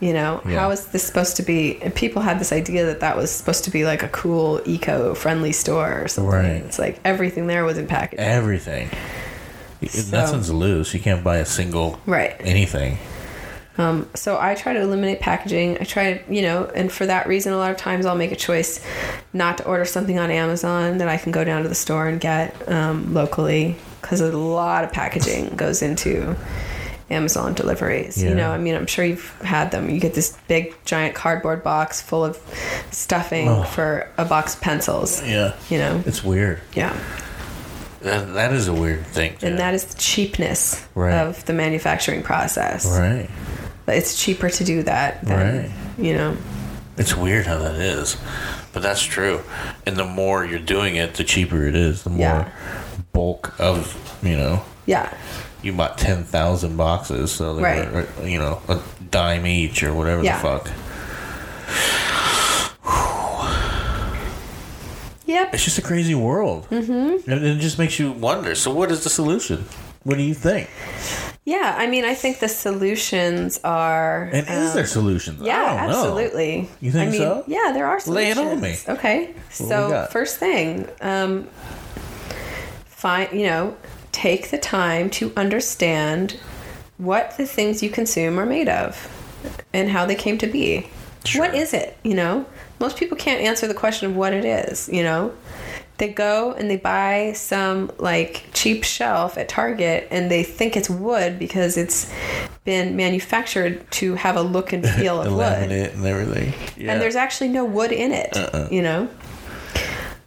You 0.00 0.12
know, 0.14 0.40
Yeah. 0.46 0.60
how 0.60 0.70
is 0.70 0.86
this 0.86 1.02
supposed 1.02 1.36
to 1.36 1.42
be? 1.42 1.80
And 1.82 1.94
people 1.94 2.22
had 2.22 2.38
this 2.38 2.52
idea 2.52 2.86
that 2.86 3.00
that 3.00 3.16
was 3.16 3.30
supposed 3.30 3.64
to 3.64 3.70
be 3.70 3.84
like 3.84 4.02
a 4.02 4.08
cool, 4.08 4.60
eco-friendly 4.64 5.52
store 5.52 6.02
or 6.02 6.08
something. 6.08 6.32
Right. 6.32 6.62
It's 6.64 6.78
like 6.78 6.98
everything 7.04 7.46
there 7.48 7.64
was 7.64 7.76
in 7.78 7.86
packaging. 7.86 8.24
Everything. 8.24 8.88
So- 9.88 10.16
Nothing's 10.16 10.50
loose. 10.50 10.92
You 10.94 11.00
can't 11.00 11.22
buy 11.24 11.36
a 11.36 11.44
single 11.46 11.98
Right. 12.06 12.34
anything. 12.40 12.98
So 14.14 14.38
I 14.38 14.54
try 14.56 14.74
to 14.74 14.80
eliminate 14.82 15.20
packaging. 15.20 15.78
I 15.80 15.84
try, 15.84 16.14
to, 16.18 16.34
you 16.34 16.42
know, 16.42 16.64
and 16.74 16.92
for 16.92 17.06
that 17.06 17.26
reason, 17.26 17.52
a 17.54 17.56
lot 17.56 17.70
of 17.70 17.78
times 17.78 18.04
I'll 18.04 18.14
make 18.16 18.30
a 18.32 18.36
choice 18.36 18.84
not 19.32 19.56
to 19.58 19.64
order 19.66 19.86
something 19.86 20.18
on 20.18 20.30
Amazon 20.30 20.98
that 20.98 21.08
I 21.08 21.16
can 21.16 21.32
go 21.32 21.44
down 21.44 21.62
to 21.62 21.68
the 21.68 21.74
store 21.74 22.06
and 22.06 22.20
get 22.20 22.68
um, 22.70 23.14
locally 23.14 23.76
because 24.02 24.20
a 24.20 24.36
lot 24.36 24.84
of 24.84 24.92
packaging 24.92 25.56
goes 25.56 25.80
into 25.80 26.36
Amazon 27.10 27.54
deliveries. 27.54 28.22
Yeah. 28.22 28.28
You 28.30 28.34
know, 28.34 28.50
I 28.50 28.58
mean, 28.58 28.74
I'm 28.74 28.86
sure 28.86 29.04
you've 29.04 29.30
had 29.40 29.70
them. 29.70 29.88
You 29.88 29.98
get 29.98 30.12
this 30.14 30.36
big, 30.46 30.74
giant 30.84 31.14
cardboard 31.14 31.62
box 31.64 32.00
full 32.02 32.24
of 32.24 32.36
stuffing 32.90 33.48
Oh. 33.48 33.62
for 33.62 34.08
a 34.18 34.24
box 34.26 34.54
of 34.56 34.60
pencils. 34.60 35.26
Yeah. 35.26 35.54
You 35.70 35.78
know, 35.78 36.02
It's 36.04 36.22
weird. 36.22 36.60
yeah. 36.74 36.94
That, 38.02 38.32
that 38.34 38.52
is 38.52 38.68
a 38.68 38.72
weird 38.74 39.06
thing. 39.06 39.36
And 39.42 39.58
that 39.58 39.74
is 39.74 39.84
the 39.86 39.98
cheapness 39.98 40.86
Right. 40.94 41.12
of 41.14 41.44
the 41.46 41.52
manufacturing 41.52 42.22
process. 42.22 42.86
right. 42.86 43.28
It's 43.94 44.20
cheaper 44.22 44.48
to 44.50 44.64
do 44.64 44.82
that 44.84 45.24
than, 45.24 45.56
Right. 45.64 45.70
you 45.98 46.14
know. 46.14 46.36
It's 46.96 47.16
weird 47.16 47.46
how 47.46 47.58
that 47.58 47.76
is, 47.76 48.16
but 48.72 48.82
that's 48.82 49.02
true. 49.02 49.40
And 49.86 49.96
the 49.96 50.04
more 50.04 50.44
you're 50.44 50.58
doing 50.58 50.96
it, 50.96 51.14
the 51.14 51.24
cheaper 51.24 51.66
it 51.66 51.74
is. 51.74 52.02
The 52.02 52.10
more 52.10 52.18
Yeah. 52.20 52.48
bulk 53.12 53.54
of 53.58 53.96
you 54.22 54.36
know. 54.36 54.62
Yeah. 54.86 55.08
You 55.62 55.72
bought 55.72 55.96
ten 55.98 56.24
thousand 56.24 56.76
boxes, 56.76 57.32
so 57.32 57.54
they 57.56 57.62
Right. 57.62 57.92
were, 57.92 58.06
you 58.24 58.38
know 58.38 58.60
a 58.68 58.78
dime 59.10 59.46
each 59.46 59.82
or 59.82 59.94
whatever 59.94 60.22
Yeah. 60.22 60.36
the 60.36 60.42
fuck. 60.42 60.70
Yep. 65.26 65.54
It's 65.54 65.64
just 65.64 65.78
a 65.78 65.82
crazy 65.82 66.14
world, 66.14 66.66
mm-hmm. 66.70 67.30
and 67.30 67.44
it 67.44 67.58
just 67.60 67.78
makes 67.78 67.98
you 68.00 68.10
wonder. 68.10 68.54
So, 68.56 68.72
what 68.72 68.90
is 68.90 69.04
the 69.04 69.10
solution? 69.10 69.64
What 70.02 70.16
do 70.16 70.22
you 70.22 70.34
think? 70.34 70.70
Yeah, 71.44 71.74
I 71.76 71.86
mean, 71.86 72.04
I 72.04 72.14
think 72.14 72.38
the 72.38 72.48
solutions 72.48 73.58
are. 73.64 74.24
And 74.24 74.48
is 74.48 74.70
um, 74.70 74.76
there 74.76 74.86
solutions? 74.86 75.42
Yeah, 75.42 75.56
I 75.56 75.66
don't 75.66 75.90
know. 75.90 75.98
absolutely. 75.98 76.68
You 76.80 76.92
think 76.92 77.08
I 77.08 77.10
mean, 77.10 77.20
so? 77.20 77.44
Yeah, 77.46 77.72
there 77.72 77.86
are 77.86 77.98
solutions. 77.98 78.36
Lay 78.36 78.44
it 78.44 78.52
on 78.52 78.60
me. 78.60 78.76
Okay, 78.88 79.26
we 79.28 79.42
so 79.50 80.06
first 80.10 80.38
thing, 80.38 80.88
um, 81.00 81.48
find 82.86 83.32
you 83.32 83.46
know, 83.46 83.76
take 84.12 84.50
the 84.50 84.58
time 84.58 85.10
to 85.10 85.32
understand 85.36 86.38
what 86.98 87.36
the 87.36 87.46
things 87.46 87.82
you 87.82 87.90
consume 87.90 88.38
are 88.38 88.46
made 88.46 88.68
of, 88.68 89.08
and 89.72 89.90
how 89.90 90.06
they 90.06 90.14
came 90.14 90.38
to 90.38 90.46
be. 90.46 90.86
Sure. 91.24 91.46
What 91.46 91.54
is 91.54 91.74
it? 91.74 91.98
You 92.04 92.14
know, 92.14 92.46
most 92.78 92.96
people 92.96 93.16
can't 93.16 93.42
answer 93.42 93.66
the 93.66 93.74
question 93.74 94.10
of 94.10 94.16
what 94.16 94.32
it 94.32 94.44
is. 94.44 94.88
You 94.90 95.02
know. 95.02 95.34
They 96.00 96.08
go 96.08 96.52
and 96.54 96.70
they 96.70 96.78
buy 96.78 97.34
some 97.34 97.92
like 97.98 98.46
cheap 98.54 98.84
shelf 98.84 99.36
at 99.36 99.50
Target 99.50 100.08
and 100.10 100.30
they 100.30 100.42
think 100.42 100.74
it's 100.74 100.88
wood 100.88 101.38
because 101.38 101.76
it's 101.76 102.10
been 102.64 102.96
manufactured 102.96 103.88
to 103.92 104.14
have 104.14 104.34
a 104.36 104.40
look 104.40 104.72
and 104.72 104.82
feel 104.96 105.20
of 105.20 105.30
wood 105.30 105.44
laminate 105.44 105.92
and 105.92 106.06
everything. 106.06 106.54
Yeah. 106.76 106.92
and 106.92 107.02
there's 107.02 107.16
actually 107.16 107.48
no 107.48 107.66
wood 107.66 107.92
in 107.92 108.12
it. 108.12 108.34
Uh-uh. 108.34 108.68
You 108.70 108.80
know? 108.80 109.08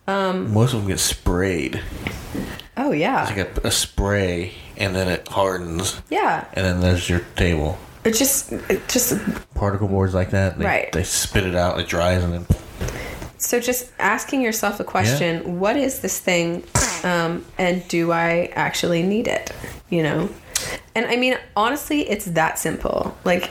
Um, 0.06 0.54
most 0.54 0.74
of 0.76 0.82
them 0.82 0.90
get 0.90 1.00
sprayed. 1.00 1.82
Oh 2.78 2.92
yeah, 2.92 3.24
Like 3.26 3.58
a, 3.64 3.68
a 3.68 3.72
spray, 3.72 4.54
and 4.78 4.96
then 4.96 5.08
it 5.08 5.28
hardens, 5.28 6.02
yeah. 6.10 6.46
and 6.54 6.66
then 6.66 6.82
there's 6.82 7.08
your 7.10 7.22
table. 7.36 7.78
It 8.04 8.14
just, 8.14 8.52
it 8.52 8.88
just 8.90 9.18
Particle 9.56 9.88
boards 9.88 10.14
like 10.14 10.32
that. 10.32 10.58
They, 10.60 10.66
Right. 10.66 10.92
They 10.92 11.04
spit 11.04 11.46
it 11.46 11.56
out. 11.56 11.80
It 11.80 11.88
dries, 11.88 12.24
and 12.24 12.34
then 12.34 12.46
so 13.44 13.60
just 13.60 13.92
asking 14.00 14.42
yourself 14.42 14.78
the 14.78 14.84
question: 14.84 15.60
What 15.60 15.76
is 15.76 16.00
this 16.00 16.20
thing, 16.20 16.64
um, 17.04 17.46
and 17.58 17.86
do 17.88 18.12
I 18.12 18.52
actually 18.54 19.04
need 19.04 19.28
it? 19.28 19.52
You 19.90 20.04
know? 20.04 20.30
And 20.96 21.06
I 21.08 21.18
mean, 21.18 21.38
honestly, 21.56 22.10
it's 22.10 22.26
that 22.26 22.58
simple. 22.58 23.18
Like, 23.26 23.50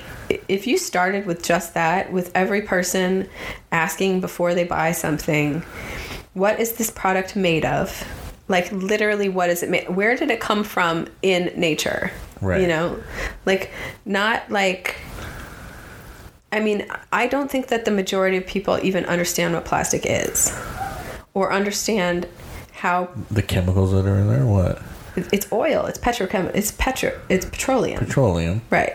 if 0.48 0.66
you 0.66 0.78
started 0.78 1.27
with 1.27 1.43
just 1.43 1.74
that, 1.74 2.10
with 2.10 2.31
every 2.35 2.62
person 2.62 3.28
asking 3.70 4.23
before 4.23 4.55
they 4.55 4.64
buy 4.64 4.93
something, 4.93 5.62
what 6.32 6.59
is 6.59 6.73
this 6.74 6.90
product 6.90 7.36
made 7.36 7.66
of? 7.66 8.06
Like, 8.48 8.73
literally, 8.73 9.28
what 9.28 9.51
is 9.51 9.62
it 9.62 9.69
made? 9.69 9.90
Where 9.90 10.16
did 10.16 10.31
it 10.31 10.40
come 10.40 10.64
from 10.64 11.06
in 11.20 11.52
nature? 11.55 12.10
Right. 12.40 12.62
You 12.62 12.66
know, 12.66 13.02
like, 13.44 13.70
not 14.05 14.51
like. 14.51 14.97
I 16.53 16.61
mean, 16.61 16.87
I 17.12 17.27
don't 17.27 17.51
think 17.51 17.69
that 17.69 17.85
the 17.87 17.91
majority 17.91 18.37
of 18.37 18.47
people 18.47 18.79
even 18.83 19.05
understand 19.07 19.55
what 19.55 19.65
plastic 19.65 20.03
is, 20.05 20.55
or 21.35 21.53
understand 21.53 22.29
how 22.73 23.09
the 23.31 23.43
chemicals 23.43 23.93
that 23.93 24.07
are 24.07 24.16
in 24.19 24.29
there. 24.29 24.47
What? 24.47 24.83
it's 25.15 25.51
oil, 25.53 25.85
it's 25.87 25.99
petrochem, 25.99 26.51
it's 26.55 26.73
petro, 26.73 27.19
it's 27.29 27.45
petroleum. 27.45 27.99
Petroleum. 27.99 28.62
Right. 28.70 28.95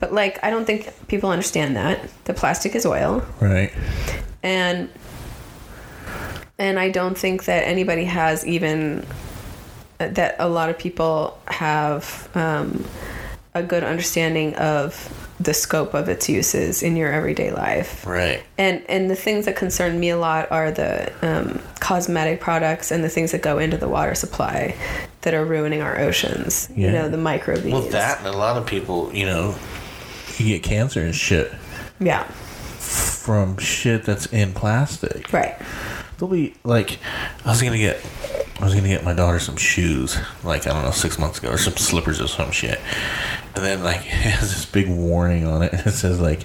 But 0.00 0.12
like 0.12 0.42
I 0.42 0.50
don't 0.50 0.64
think 0.64 0.92
people 1.08 1.30
understand 1.30 1.76
that. 1.76 2.00
The 2.24 2.34
plastic 2.34 2.74
is 2.74 2.84
oil 2.86 3.24
Right. 3.40 3.72
and 4.42 4.88
and 6.58 6.78
I 6.78 6.90
don't 6.90 7.16
think 7.16 7.44
that 7.44 7.66
anybody 7.66 8.04
has 8.04 8.46
even 8.46 9.06
that 9.98 10.36
a 10.38 10.48
lot 10.48 10.70
of 10.70 10.78
people 10.78 11.38
have 11.48 12.28
um, 12.34 12.84
a 13.54 13.62
good 13.62 13.82
understanding 13.84 14.54
of 14.56 14.94
the 15.40 15.54
scope 15.54 15.94
of 15.94 16.08
its 16.08 16.28
uses 16.28 16.82
in 16.82 16.96
your 16.96 17.12
everyday 17.12 17.50
life. 17.52 18.04
Right. 18.06 18.42
And 18.58 18.82
and 18.88 19.08
the 19.10 19.14
things 19.16 19.44
that 19.44 19.54
concern 19.56 19.98
me 20.00 20.10
a 20.10 20.18
lot 20.18 20.50
are 20.50 20.70
the 20.72 21.12
um, 21.22 21.60
cosmetic 21.80 22.40
products 22.40 22.90
and 22.90 23.04
the 23.04 23.08
things 23.08 23.30
that 23.32 23.42
go 23.42 23.58
into 23.58 23.76
the 23.76 23.88
water 23.88 24.14
supply 24.14 24.74
that 25.22 25.34
are 25.34 25.44
ruining 25.44 25.80
our 25.80 25.98
oceans. 25.98 26.68
You 26.74 26.90
know, 26.90 27.08
the 27.08 27.16
microbeads. 27.16 27.72
Well, 27.72 27.82
that 27.82 28.18
and 28.18 28.26
a 28.26 28.36
lot 28.36 28.56
of 28.56 28.66
people, 28.66 29.14
you 29.14 29.26
know, 29.26 29.54
you 30.38 30.46
get 30.46 30.62
cancer 30.62 31.00
and 31.02 31.14
shit 31.14 31.52
Yeah. 32.00 32.24
from 32.78 33.58
shit 33.58 34.04
that's 34.04 34.26
in 34.26 34.52
plastic. 34.54 35.32
Right. 35.32 35.56
They'll 36.18 36.28
be 36.28 36.54
like, 36.64 36.98
I 37.44 37.50
was 37.50 37.62
gonna 37.62 37.78
get, 37.78 38.04
I 38.60 38.64
was 38.64 38.74
gonna 38.74 38.88
get 38.88 39.04
my 39.04 39.14
daughter 39.14 39.38
some 39.38 39.56
shoes, 39.56 40.18
like 40.42 40.66
I 40.66 40.72
don't 40.72 40.82
know, 40.82 40.90
six 40.90 41.18
months 41.18 41.38
ago, 41.38 41.50
or 41.50 41.58
some 41.58 41.76
slippers 41.76 42.20
or 42.20 42.26
some 42.26 42.50
shit, 42.50 42.80
and 43.54 43.64
then 43.64 43.84
like 43.84 43.98
it 44.04 44.08
has 44.10 44.50
this 44.52 44.64
big 44.66 44.88
warning 44.88 45.46
on 45.46 45.62
it. 45.62 45.72
And 45.72 45.86
it 45.86 45.92
says 45.92 46.20
like, 46.20 46.40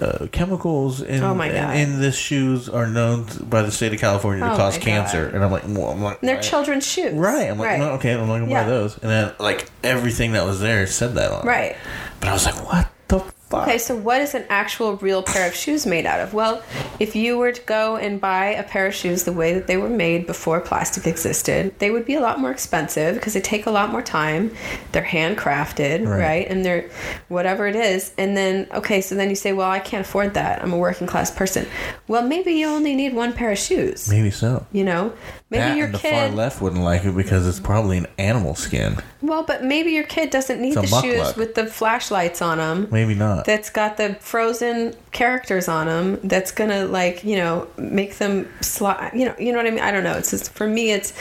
uh, 0.00 0.26
chemicals 0.32 1.00
in 1.00 1.22
Oh 1.22 1.32
my 1.34 1.48
God. 1.48 1.76
in 1.76 2.00
this 2.00 2.16
shoes 2.16 2.68
are 2.68 2.88
known 2.88 3.26
by 3.48 3.62
the 3.62 3.70
state 3.70 3.92
of 3.92 4.00
California 4.00 4.44
to 4.44 4.52
Oh 4.52 4.56
cause 4.56 4.76
my 4.78 4.84
cancer, 4.84 5.26
God. 5.26 5.34
and 5.36 5.44
I'm 5.44 5.50
like, 5.52 5.62
well, 5.68 5.90
I'm 5.90 6.02
like, 6.02 6.18
And 6.20 6.28
they're 6.28 6.36
right. 6.36 6.44
children's 6.44 6.86
shoes. 6.86 7.12
Right. 7.14 7.48
I'm 7.50 7.58
like, 7.58 7.68
right. 7.68 7.78
no, 7.78 7.90
okay, 7.92 8.14
I'm 8.14 8.26
not 8.26 8.38
gonna 8.40 8.50
Yeah. 8.50 8.64
buy 8.64 8.68
those. 8.70 8.98
And 8.98 9.08
then 9.10 9.32
like 9.38 9.70
everything 9.84 10.32
that 10.32 10.44
was 10.44 10.58
there 10.60 10.86
said 10.88 11.14
that 11.14 11.30
on. 11.30 11.44
it. 11.44 11.48
Right. 11.48 11.76
But 12.18 12.30
I 12.30 12.32
was 12.32 12.44
like, 12.46 12.56
what 12.66 12.90
the 13.06 13.20
fuck. 13.50 13.66
Okay, 13.68 13.78
so 13.78 13.96
what 13.96 14.20
is 14.20 14.34
an 14.34 14.44
actual 14.48 14.96
real 14.96 15.22
pair 15.22 15.46
of 15.48 15.54
shoes 15.54 15.86
made 15.86 16.06
out 16.06 16.20
of? 16.20 16.34
Well, 16.34 16.62
if 16.98 17.14
you 17.16 17.38
were 17.38 17.52
to 17.52 17.60
go 17.62 17.96
and 17.96 18.20
buy 18.20 18.46
a 18.46 18.62
pair 18.62 18.86
of 18.86 18.94
shoes 18.94 19.24
the 19.24 19.32
way 19.32 19.54
that 19.54 19.66
they 19.66 19.76
were 19.76 19.88
made 19.88 20.26
before 20.26 20.60
plastic 20.60 21.06
existed, 21.06 21.78
they 21.78 21.90
would 21.90 22.04
be 22.04 22.14
a 22.14 22.20
lot 22.20 22.38
more 22.40 22.50
expensive 22.50 23.14
because 23.14 23.34
they 23.34 23.40
take 23.40 23.66
a 23.66 23.70
lot 23.70 23.90
more 23.90 24.02
time. 24.02 24.50
They're 24.92 25.02
handcrafted, 25.02 26.06
Right. 26.06 26.20
right. 26.20 26.46
And 26.48 26.64
they're 26.64 26.88
whatever 27.28 27.66
it 27.66 27.76
is. 27.76 28.12
And 28.18 28.36
then, 28.36 28.66
okay, 28.74 29.00
so 29.00 29.14
then 29.14 29.28
you 29.30 29.36
say, 29.36 29.52
well, 29.52 29.70
I 29.70 29.78
can't 29.78 30.04
afford 30.06 30.34
that. 30.34 30.62
I'm 30.62 30.72
a 30.72 30.78
working 30.78 31.06
class 31.06 31.30
person. 31.30 31.66
Well, 32.06 32.22
maybe 32.22 32.52
you 32.52 32.66
only 32.66 32.94
need 32.94 33.14
one 33.14 33.32
pair 33.32 33.50
of 33.52 33.58
shoes. 33.58 34.08
Maybe 34.08 34.30
so. 34.30 34.66
You 34.72 34.84
know, 34.84 35.12
maybe 35.50 35.60
that 35.62 35.76
your 35.76 35.86
and 35.86 35.94
the 35.94 35.98
far 35.98 36.28
left 36.30 36.60
wouldn't 36.60 36.82
like 36.82 37.04
it 37.04 37.16
because 37.16 37.46
it's 37.46 37.60
probably 37.60 37.98
an 37.98 38.06
animal 38.18 38.54
skin. 38.54 38.96
Well, 39.22 39.42
but 39.42 39.64
maybe 39.64 39.90
your 39.92 40.04
kid 40.04 40.30
doesn't 40.30 40.60
need 40.60 40.76
It's 40.76 40.78
a 40.78 40.80
the 40.82 40.90
muck 40.90 41.04
shoes 41.04 41.18
luck. 41.18 41.36
with 41.36 41.54
the 41.54 41.66
flashlights 41.66 42.42
on 42.42 42.58
them. 42.58 42.88
Maybe 42.90 43.14
not. 43.14 43.44
that's 43.44 43.70
got 43.70 43.96
the 43.96 44.14
frozen 44.20 44.94
characters 45.12 45.68
on 45.68 45.86
them 45.86 46.20
that's 46.24 46.50
gonna 46.52 46.84
like 46.84 47.24
you 47.24 47.36
know 47.36 47.66
make 47.76 48.16
them 48.18 48.48
slide 48.60 49.10
you 49.14 49.24
know 49.24 49.34
you 49.38 49.52
know 49.52 49.58
what 49.58 49.66
i 49.66 49.70
mean 49.70 49.80
i 49.80 49.90
don't 49.90 50.04
know 50.04 50.12
it's 50.12 50.30
just 50.30 50.52
for 50.52 50.66
me 50.66 50.90
it's 50.92 51.12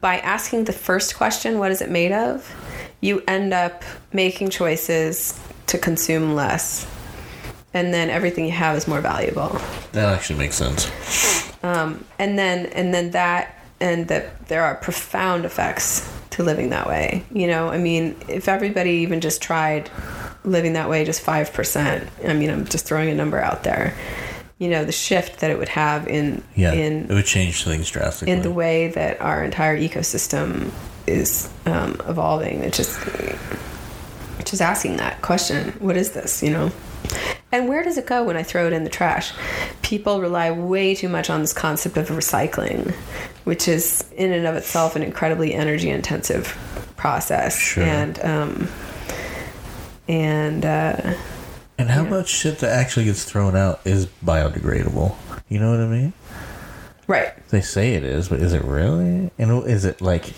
by 0.00 0.18
asking 0.18 0.64
the 0.64 0.72
first 0.72 1.16
question 1.16 1.58
what 1.58 1.70
is 1.70 1.80
it 1.80 1.90
made 1.90 2.12
of 2.12 2.52
you 3.00 3.22
end 3.28 3.52
up 3.54 3.82
making 4.12 4.50
choices 4.50 5.38
to 5.66 5.78
consume 5.78 6.34
less 6.34 6.86
and 7.72 7.94
then 7.94 8.10
everything 8.10 8.44
you 8.44 8.50
have 8.52 8.76
is 8.76 8.86
more 8.88 9.00
valuable 9.00 9.58
that 9.92 10.12
actually 10.12 10.38
makes 10.38 10.56
sense. 10.56 10.90
And 11.64 12.38
then 12.38 12.66
and 12.66 12.92
then 12.92 13.10
that 13.12 13.58
and 13.80 14.08
that 14.08 14.46
there 14.48 14.62
are 14.62 14.74
profound 14.76 15.44
effects 15.44 16.10
to 16.30 16.42
living 16.42 16.70
that 16.70 16.86
way 16.86 17.24
you 17.32 17.46
know? 17.46 17.68
I 17.68 17.78
mean 17.78 18.16
if 18.28 18.48
everybody 18.48 18.90
even 18.90 19.20
just 19.20 19.40
tried 19.42 19.90
living 20.44 20.74
that 20.74 20.90
way 20.90 21.04
just 21.04 21.24
5% 21.24 22.08
i 22.28 22.32
mean 22.34 22.50
i'm 22.50 22.66
just 22.66 22.84
throwing 22.86 23.08
a 23.08 23.14
number 23.14 23.38
out 23.38 23.62
there 23.64 23.94
you 24.58 24.68
know 24.68 24.84
the 24.84 24.92
shift 24.92 25.40
that 25.40 25.50
it 25.50 25.58
would 25.58 25.70
have 25.70 26.06
in 26.06 26.42
Yeah, 26.54 26.72
in, 26.72 27.10
it 27.10 27.14
would 27.14 27.24
change 27.24 27.64
things 27.64 27.90
drastically. 27.90 28.32
in 28.32 28.42
the 28.42 28.50
way 28.50 28.88
that 28.88 29.20
our 29.20 29.42
entire 29.42 29.76
ecosystem 29.78 30.70
is 31.06 31.50
um, 31.66 32.00
evolving. 32.08 32.60
It's 32.62 32.76
just 32.76 32.98
just 34.44 34.62
asking 34.62 34.96
that 34.98 35.20
question 35.22 35.70
what 35.80 35.96
is 35.96 36.12
this 36.12 36.42
you 36.42 36.50
know 36.50 36.70
and 37.52 37.68
where 37.68 37.82
does 37.82 37.96
it 37.98 38.06
go 38.06 38.22
when 38.24 38.36
i 38.36 38.42
throw 38.42 38.66
it 38.66 38.72
in 38.72 38.84
the 38.84 38.90
trash 38.90 39.32
people 39.82 40.20
rely 40.20 40.50
way 40.50 40.94
too 40.94 41.08
much 41.08 41.30
on 41.30 41.40
this 41.40 41.52
concept 41.52 41.96
of 41.96 42.08
recycling 42.08 42.92
which 43.44 43.68
is 43.68 44.04
in 44.16 44.32
and 44.32 44.46
of 44.46 44.54
itself 44.54 44.96
an 44.96 45.02
incredibly 45.02 45.54
energy 45.54 45.90
intensive 45.90 46.56
process 46.96 47.58
Sure. 47.58 47.84
and 47.84 48.18
um 48.24 48.68
and 50.08 50.64
uh 50.64 51.14
and 51.78 51.90
how 51.90 52.04
yeah. 52.04 52.10
much 52.10 52.28
shit 52.28 52.58
that 52.60 52.70
actually 52.70 53.06
gets 53.06 53.24
thrown 53.24 53.56
out 53.56 53.80
is 53.84 54.06
biodegradable? 54.24 55.16
You 55.48 55.58
know 55.58 55.70
what 55.72 55.80
I 55.80 55.86
mean? 55.88 56.12
right 57.08 57.32
They 57.48 57.60
say 57.60 57.94
it 57.94 58.04
is, 58.04 58.28
but 58.28 58.38
is 58.40 58.52
it 58.52 58.62
really? 58.62 59.30
And 59.38 59.66
is 59.66 59.84
it 59.84 60.00
like 60.00 60.32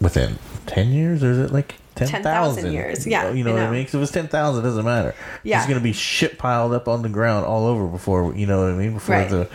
within 0.00 0.38
ten 0.66 0.88
years, 0.88 1.22
or 1.22 1.32
is 1.32 1.38
it 1.38 1.52
like 1.52 1.74
10,000 2.08 2.22
thousand 2.22 2.72
years. 2.72 3.06
Yeah, 3.06 3.30
you 3.30 3.44
know, 3.44 3.50
I 3.50 3.54
what 3.54 3.62
I 3.68 3.70
mean? 3.72 3.80
Because 3.82 3.94
if 3.94 4.02
it's 4.02 4.12
ten 4.12 4.28
thousand, 4.28 4.64
it 4.64 4.68
doesn't 4.68 4.84
matter. 4.84 5.14
Yeah. 5.42 5.58
it's 5.58 5.68
gonna 5.68 5.80
be 5.80 5.92
shit 5.92 6.38
piled 6.38 6.72
up 6.72 6.88
on 6.88 7.02
the 7.02 7.08
ground 7.08 7.46
all 7.46 7.66
over 7.66 7.86
before 7.86 8.34
you 8.34 8.46
know 8.46 8.60
what 8.62 8.70
I 8.70 8.74
mean. 8.74 8.94
Before 8.94 9.14
Right. 9.16 9.28
the 9.30 9.48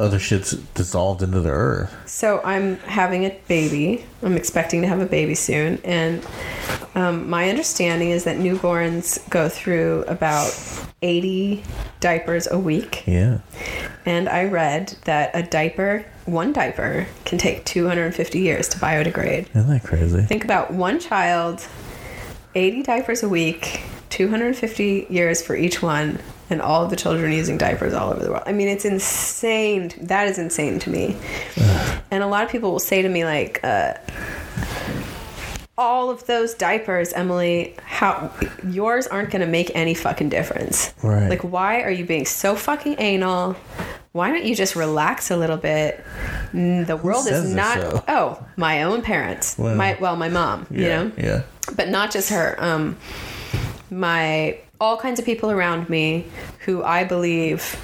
other 0.00 0.18
shit's 0.18 0.52
dissolved 0.74 1.22
into 1.22 1.40
the 1.40 1.50
earth. 1.50 1.94
So 2.06 2.40
I'm 2.44 2.76
having 2.78 3.24
a 3.24 3.38
baby. 3.46 4.04
I'm 4.22 4.36
expecting 4.36 4.82
to 4.82 4.88
have 4.88 5.00
a 5.00 5.06
baby 5.06 5.34
soon, 5.34 5.80
and 5.84 6.26
um, 6.94 7.28
my 7.28 7.48
understanding 7.48 8.10
is 8.10 8.24
that 8.24 8.38
newborns 8.38 9.28
go 9.30 9.48
through 9.48 10.04
about 10.08 10.52
80 11.02 11.62
diapers 12.00 12.46
a 12.50 12.58
week. 12.58 13.04
Yeah, 13.06 13.38
And 14.04 14.28
I 14.28 14.44
read 14.44 14.96
that 15.04 15.30
a 15.34 15.42
diaper, 15.42 16.04
one 16.26 16.52
diaper, 16.52 17.06
can 17.24 17.38
take 17.38 17.64
250 17.64 18.38
years 18.38 18.68
to 18.68 18.78
biodegrade. 18.78 19.48
isn't 19.50 19.68
that 19.68 19.84
crazy? 19.84 20.22
Think 20.22 20.44
about 20.44 20.72
one 20.72 20.98
child, 20.98 21.66
80 22.54 22.82
diapers 22.82 23.22
a 23.22 23.28
week, 23.28 23.82
250 24.10 25.06
years 25.10 25.42
for 25.42 25.56
each 25.56 25.82
one, 25.82 26.18
and 26.50 26.60
all 26.60 26.82
of 26.84 26.90
the 26.90 26.96
children 26.96 27.32
using 27.32 27.56
diapers 27.58 27.94
all 27.94 28.12
over 28.12 28.22
the 28.22 28.30
world. 28.30 28.42
I 28.46 28.52
mean, 28.52 28.68
it's 28.68 28.84
insane. 28.84 29.92
That 30.02 30.28
is 30.28 30.38
insane 30.38 30.78
to 30.80 30.90
me. 30.90 31.16
and 32.10 32.22
a 32.22 32.26
lot 32.26 32.44
of 32.44 32.50
people 32.50 32.70
will 32.72 32.78
say 32.78 33.02
to 33.02 33.08
me, 33.08 33.24
like, 33.24 33.60
uh, 33.64 33.94
all 35.76 36.08
of 36.10 36.24
those 36.26 36.54
diapers, 36.54 37.12
Emily, 37.12 37.74
how 37.84 38.30
yours 38.68 39.06
aren't 39.08 39.30
going 39.30 39.40
to 39.40 39.46
make 39.48 39.72
any 39.74 39.92
fucking 39.94 40.28
difference. 40.28 40.94
Right. 41.02 41.28
Like, 41.28 41.42
why 41.42 41.82
are 41.82 41.90
you 41.90 42.04
being 42.04 42.26
so 42.26 42.54
fucking 42.54 42.96
anal? 42.98 43.56
Why 44.12 44.30
don't 44.30 44.44
you 44.44 44.54
just 44.54 44.76
relax 44.76 45.32
a 45.32 45.36
little 45.36 45.56
bit? 45.56 46.04
The 46.52 46.98
world 47.02 47.26
is 47.26 47.52
not. 47.52 47.78
though? 47.80 48.04
Oh, 48.06 48.46
my 48.56 48.84
own 48.84 49.02
parents. 49.02 49.56
Well, 49.58 49.74
my 49.74 49.96
well, 50.00 50.14
my 50.14 50.28
mom. 50.28 50.68
yeah, 50.70 50.78
You 50.80 50.88
know, 50.88 51.12
yeah. 51.16 51.42
but 51.74 51.88
not 51.88 52.12
just 52.12 52.30
her. 52.30 52.54
Um, 52.60 52.96
my 53.90 54.58
all 54.80 54.96
kinds 54.96 55.18
of 55.18 55.24
people 55.24 55.50
around 55.50 55.88
me 55.88 56.26
who 56.60 56.82
I 56.82 57.04
believe 57.04 57.76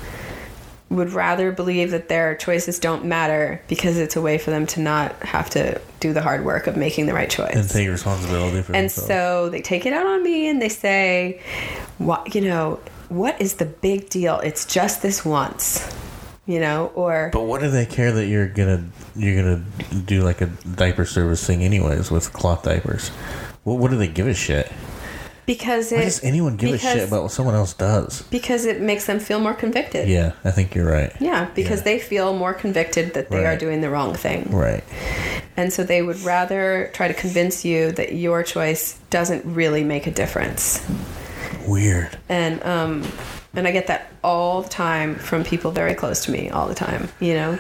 would 0.88 1.12
rather 1.12 1.52
believe 1.52 1.92
that 1.92 2.08
their 2.08 2.34
choices 2.34 2.80
don't 2.80 3.04
matter 3.04 3.62
because 3.68 3.96
it's 3.96 4.16
a 4.16 4.20
way 4.20 4.38
for 4.38 4.50
them 4.50 4.66
to 4.66 4.80
not 4.80 5.14
have 5.22 5.48
to 5.50 5.80
do 6.00 6.12
the 6.12 6.20
hard 6.20 6.44
work 6.44 6.66
of 6.66 6.76
making 6.76 7.06
the 7.06 7.14
right 7.14 7.30
choice. 7.30 7.54
And 7.54 7.68
take 7.68 7.88
responsibility 7.88 8.60
for 8.62 8.74
And 8.74 8.84
themselves. 8.86 9.06
so 9.06 9.48
they 9.50 9.60
take 9.60 9.86
it 9.86 9.92
out 9.92 10.04
on 10.04 10.22
me 10.24 10.48
and 10.48 10.60
they 10.60 10.68
say, 10.68 11.40
"What 11.98 12.34
you 12.34 12.40
know? 12.40 12.80
What 13.08 13.40
is 13.40 13.54
the 13.54 13.66
big 13.66 14.08
deal? 14.10 14.40
It's 14.40 14.64
just 14.66 15.00
this 15.02 15.24
once." 15.24 15.86
You 16.46 16.58
know, 16.58 16.90
or 16.96 17.30
But 17.32 17.42
what 17.42 17.60
do 17.60 17.70
they 17.70 17.86
care 17.86 18.10
that 18.10 18.26
you're 18.26 18.48
gonna 18.48 18.82
you're 19.14 19.40
gonna 19.40 19.62
do 20.06 20.22
like 20.22 20.40
a 20.40 20.46
diaper 20.74 21.04
service 21.04 21.46
thing 21.46 21.62
anyways 21.62 22.10
with 22.10 22.32
cloth 22.32 22.64
diapers? 22.64 23.10
What 23.62 23.78
what 23.78 23.92
do 23.92 23.96
they 23.96 24.08
give 24.08 24.26
a 24.26 24.34
shit? 24.34 24.72
Because 25.46 25.90
Why 25.92 26.04
does 26.04 26.22
anyone 26.24 26.56
give 26.56 26.72
a 26.74 26.78
shit 26.78 27.08
about 27.08 27.22
what 27.24 27.32
someone 27.32 27.54
else 27.54 27.72
does? 27.74 28.22
because 28.30 28.64
it 28.66 28.80
makes 28.80 29.06
them 29.06 29.18
feel 29.18 29.40
more 29.40 29.54
convicted. 29.54 30.08
Yeah, 30.08 30.32
I 30.44 30.50
think 30.50 30.74
you're 30.74 30.90
right. 30.90 31.12
Yeah, 31.20 31.48
because 31.54 31.80
Yeah. 31.80 31.84
they 31.84 31.98
feel 31.98 32.34
more 32.36 32.54
convicted 32.54 33.14
that 33.14 33.30
they 33.30 33.44
are 33.46 33.56
doing 33.56 33.80
the 33.80 33.90
wrong 33.90 34.14
thing. 34.14 34.48
Right. 34.50 34.84
And 35.56 35.72
so 35.72 35.82
they 35.82 36.02
would 36.02 36.20
rather 36.22 36.90
try 36.94 37.08
to 37.08 37.14
convince 37.14 37.64
you 37.64 37.92
that 37.92 38.14
your 38.14 38.42
choice 38.42 38.98
doesn't 39.10 39.44
really 39.44 39.84
make 39.84 40.06
a 40.06 40.10
difference. 40.10 40.80
Weird. 41.66 42.16
And 42.28 42.62
um 42.64 43.04
and 43.54 43.66
I 43.66 43.72
get 43.72 43.88
that 43.88 44.12
all 44.22 44.62
the 44.62 44.68
time 44.68 45.16
from 45.16 45.42
people 45.42 45.72
very 45.72 45.94
close 45.94 46.24
to 46.26 46.30
me 46.30 46.50
all 46.50 46.68
the 46.68 46.74
time, 46.74 47.08
you 47.18 47.34
know. 47.34 47.58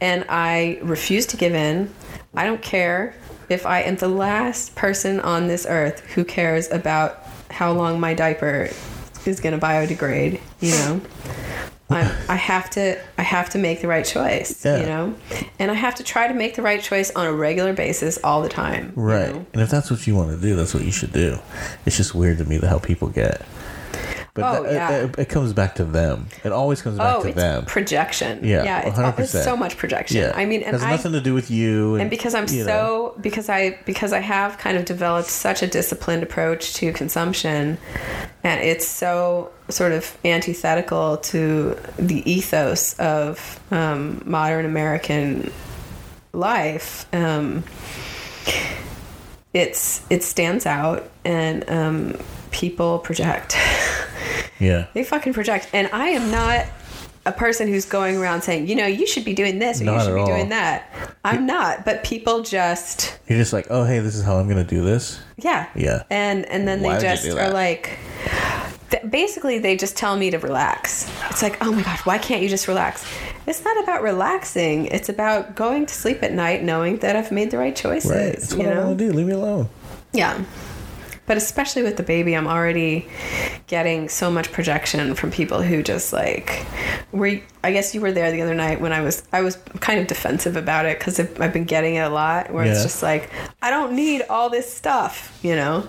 And 0.00 0.24
I 0.30 0.78
refuse 0.82 1.26
to 1.26 1.36
give 1.36 1.54
in. 1.54 1.92
I 2.34 2.46
don't 2.46 2.62
care 2.62 3.14
if 3.48 3.66
I 3.66 3.82
am 3.82 3.96
the 3.96 4.08
last 4.08 4.74
person 4.74 5.20
on 5.20 5.46
this 5.46 5.66
earth 5.68 6.00
who 6.14 6.24
cares 6.24 6.70
about 6.70 7.22
how 7.50 7.72
long 7.72 8.00
my 8.00 8.14
diaper 8.14 8.68
is 9.24 9.40
going 9.40 9.58
to 9.58 9.64
biodegrade, 9.64 10.40
you 10.60 10.70
know. 10.72 11.00
I'm, 11.88 12.10
I 12.28 12.34
have 12.34 12.68
to 12.70 12.98
I 13.16 13.22
have 13.22 13.50
to 13.50 13.58
make 13.58 13.80
the 13.80 13.86
right 13.86 14.04
choice, 14.04 14.64
Yeah. 14.64 14.80
you 14.80 14.86
know. 14.86 15.14
And 15.60 15.70
I 15.70 15.74
have 15.74 15.94
to 15.96 16.02
try 16.02 16.26
to 16.26 16.34
make 16.34 16.56
the 16.56 16.62
right 16.62 16.82
choice 16.82 17.12
on 17.12 17.26
a 17.26 17.32
regular 17.32 17.72
basis 17.72 18.18
all 18.24 18.42
the 18.42 18.48
time. 18.48 18.92
you 18.96 19.02
Right. 19.02 19.32
know? 19.32 19.46
And 19.52 19.62
if 19.62 19.70
that's 19.70 19.88
what 19.90 20.04
you 20.06 20.16
want 20.16 20.30
to 20.30 20.36
do, 20.36 20.56
that's 20.56 20.74
what 20.74 20.82
you 20.84 20.90
should 20.90 21.12
do. 21.12 21.38
It's 21.86 21.96
just 21.96 22.12
weird 22.14 22.38
to 22.38 22.44
me 22.44 22.58
how 22.58 22.80
people 22.80 23.06
get. 23.08 23.40
But 24.36 24.44
Oh, 24.58 24.62
that- 24.64 24.72
yeah. 24.72 24.90
it, 25.04 25.18
it 25.18 25.28
comes 25.28 25.52
back 25.52 25.74
to 25.76 25.84
them. 25.84 26.28
It 26.44 26.52
always 26.52 26.82
comes 26.82 26.98
back 26.98 27.06
to 27.06 27.10
them. 27.12 27.20
Oh, 27.20 27.22
to 27.22 27.28
it's 27.30 27.36
them. 27.36 27.64
projection. 27.64 28.44
Yeah, 28.44 28.62
yeah, 28.64 28.86
it's, 28.88 28.98
100%. 28.98 29.18
it's 29.18 29.44
so 29.44 29.56
much 29.56 29.76
projection. 29.76 30.18
yeah. 30.18 30.32
I 30.34 30.44
mean, 30.44 30.62
and 30.62 30.72
has 30.72 30.82
I 30.82 30.90
nothing 30.90 31.12
to 31.12 31.20
do 31.20 31.34
with 31.34 31.50
you. 31.50 31.94
And, 31.94 32.02
and 32.02 32.10
because 32.10 32.34
I'm 32.34 32.46
so 32.46 32.64
know. 32.66 33.14
because 33.20 33.48
I 33.48 33.78
because 33.86 34.12
I 34.12 34.20
have 34.20 34.58
kind 34.58 34.76
of 34.76 34.84
developed 34.84 35.28
such 35.28 35.62
a 35.62 35.66
disciplined 35.66 36.22
approach 36.22 36.74
to 36.74 36.92
consumption, 36.92 37.78
and 38.44 38.60
it's 38.62 38.86
so 38.86 39.50
sort 39.68 39.92
of 39.92 40.16
antithetical 40.24 41.16
to 41.16 41.76
the 41.98 42.30
ethos 42.30 42.94
of 43.00 43.58
um, 43.72 44.22
modern 44.24 44.64
American 44.66 45.50
life. 46.32 47.06
Um, 47.14 47.64
it's 49.54 50.04
it 50.10 50.22
stands 50.22 50.66
out, 50.66 51.08
and 51.24 51.68
um, 51.70 52.18
people 52.50 52.98
project. 52.98 53.56
yeah. 54.58 54.86
They 54.94 55.04
fucking 55.04 55.32
project. 55.34 55.68
And 55.72 55.88
I 55.92 56.08
am 56.08 56.30
not 56.30 56.66
a 57.24 57.32
person 57.32 57.66
who's 57.66 57.84
going 57.84 58.16
around 58.16 58.42
saying, 58.42 58.68
you 58.68 58.74
know, 58.76 58.86
you 58.86 59.06
should 59.06 59.24
be 59.24 59.34
doing 59.34 59.58
this 59.58 59.80
or 59.80 59.84
Not 59.84 59.94
you 59.98 60.04
should 60.04 60.14
be 60.14 60.20
all. 60.20 60.26
doing 60.26 60.48
that. 60.50 60.88
I'm 61.24 61.44
not. 61.44 61.84
But 61.84 62.04
people 62.04 62.42
just, 62.42 63.18
You're 63.28 63.38
just 63.38 63.52
like, 63.52 63.66
oh, 63.68 63.84
hey, 63.84 63.98
this 63.98 64.14
is 64.14 64.22
how 64.22 64.36
I'm 64.36 64.48
going 64.48 64.64
to 64.64 64.68
do 64.74 64.84
this. 64.84 65.20
yeah. 65.36 65.68
Yeah. 65.74 66.04
And 66.08 66.44
and 66.46 66.68
then 66.68 66.82
Why 66.82 66.96
they 66.96 67.02
just 67.02 67.26
are 67.26 67.50
like, 67.50 67.98
basically, 69.10 69.58
they 69.58 69.76
just 69.76 69.96
tell 69.96 70.16
me 70.16 70.30
to 70.30 70.38
relax. 70.38 71.10
It's 71.30 71.42
like, 71.42 71.58
oh 71.64 71.72
my 71.72 71.82
god, 71.82 71.98
why 72.00 72.18
can't 72.18 72.42
you 72.42 72.48
just 72.48 72.68
relax? 72.68 73.04
It's 73.46 73.64
not 73.64 73.82
about 73.82 74.02
relaxing. 74.02 74.86
It's 74.86 75.08
about 75.08 75.54
going 75.54 75.86
to 75.86 75.94
sleep 75.94 76.22
at 76.22 76.32
night 76.32 76.62
knowing 76.62 76.98
that 76.98 77.16
I've 77.16 77.32
made 77.32 77.50
the 77.50 77.58
right 77.58 77.74
choices. 77.74 78.10
Right. 78.10 78.20
It's 78.34 78.52
you 78.52 78.58
what 78.58 78.68
I 78.68 78.74
know? 78.74 78.86
want 78.86 78.98
to 78.98 79.06
do. 79.08 79.12
Leave 79.12 79.26
me 79.26 79.32
alone. 79.34 79.68
Yeah. 80.12 80.44
But 81.26 81.36
especially 81.36 81.82
with 81.82 81.96
the 81.96 82.02
baby, 82.02 82.36
I'm 82.36 82.46
already 82.46 83.08
getting 83.66 84.08
so 84.08 84.30
much 84.30 84.52
projection 84.52 85.14
from 85.14 85.30
people 85.30 85.62
who 85.62 85.82
just 85.82 86.12
like 86.12 86.64
were. 87.12 87.40
I 87.64 87.72
guess 87.72 87.94
you 87.94 88.00
were 88.00 88.12
there 88.12 88.30
the 88.30 88.42
other 88.42 88.54
night 88.54 88.80
when 88.80 88.92
I 88.92 89.00
was. 89.00 89.22
I 89.32 89.42
was 89.42 89.56
kind 89.80 90.00
of 90.00 90.06
defensive 90.06 90.56
about 90.56 90.86
it 90.86 90.98
because 90.98 91.18
I've 91.18 91.52
been 91.52 91.64
getting 91.64 91.96
it 91.96 92.00
a 92.00 92.08
lot. 92.08 92.52
Where 92.52 92.64
it's 92.64 92.82
just 92.82 93.02
like 93.02 93.30
I 93.60 93.70
don't 93.70 93.94
need 93.94 94.22
all 94.30 94.50
this 94.50 94.72
stuff, 94.72 95.38
you 95.42 95.56
know. 95.56 95.86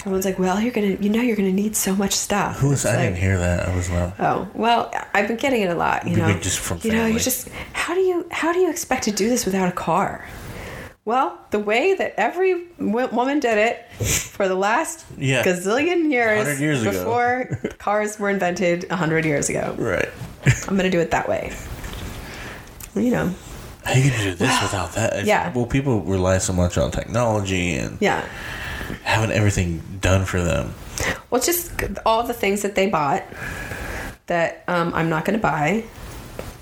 Everyone's 0.00 0.26
like, 0.26 0.38
well, 0.38 0.60
you're 0.60 0.72
gonna, 0.72 0.98
you 1.00 1.08
know, 1.08 1.22
you're 1.22 1.36
gonna 1.36 1.50
need 1.50 1.74
so 1.74 1.96
much 1.96 2.12
stuff. 2.12 2.58
Who 2.58 2.68
was? 2.68 2.84
I 2.84 2.90
like, 2.90 2.98
didn't 2.98 3.18
hear 3.18 3.38
that. 3.38 3.68
I 3.68 3.74
was 3.74 3.88
not. 3.88 4.14
Oh 4.18 4.48
well, 4.52 4.92
I've 5.14 5.28
been 5.28 5.38
getting 5.38 5.62
it 5.62 5.70
a 5.70 5.74
lot. 5.74 6.06
You 6.06 6.16
know, 6.16 6.38
just 6.40 6.58
from 6.58 6.78
you 6.82 6.92
know, 6.92 7.06
you 7.06 7.18
just 7.18 7.48
how 7.72 7.94
do 7.94 8.00
you 8.00 8.26
how 8.30 8.52
do 8.52 8.58
you 8.58 8.70
expect 8.70 9.04
to 9.04 9.12
do 9.12 9.30
this 9.30 9.46
without 9.46 9.68
a 9.68 9.72
car? 9.72 10.26
Well, 11.06 11.38
the 11.50 11.58
way 11.58 11.94
that 11.94 12.14
every 12.16 12.64
woman 12.78 13.38
did 13.40 13.58
it 13.58 14.04
for 14.04 14.48
the 14.48 14.54
last 14.54 15.04
Yeah. 15.18 15.42
gazillion 15.44 16.10
years, 16.10 16.38
100 16.46 16.60
years 16.60 16.80
ago. 16.82 16.90
before 16.92 17.58
cars 17.78 18.18
were 18.18 18.30
invented 18.30 18.90
hundred 18.90 19.24
years 19.26 19.50
ago. 19.50 19.74
Right. 19.78 20.08
I'm 20.66 20.76
gonna 20.76 20.88
do 20.90 21.00
it 21.00 21.10
that 21.10 21.28
way. 21.28 21.52
You 22.94 23.10
know, 23.10 23.34
How 23.84 23.92
are 23.92 23.98
you 23.98 24.10
gonna 24.10 24.22
do 24.24 24.34
this 24.34 24.62
without 24.62 24.92
that? 24.94 25.18
If- 25.20 25.26
Yeah. 25.26 25.52
Well, 25.52 25.66
people 25.66 26.00
rely 26.00 26.38
so 26.38 26.54
much 26.54 26.78
on 26.78 26.90
technology 26.90 27.74
and 27.76 27.98
yeah. 28.00 28.24
having 29.02 29.30
everything 29.30 29.82
done 30.00 30.24
for 30.24 30.40
them. 30.42 30.72
Well, 31.28 31.40
just 31.42 31.70
all 32.06 32.22
the 32.22 32.32
things 32.32 32.62
that 32.62 32.76
they 32.76 32.86
bought 32.88 33.24
that 34.26 34.64
um, 34.68 34.94
I'm 34.94 35.10
not 35.10 35.24
going 35.26 35.38
to 35.38 35.42
buy. 35.42 35.84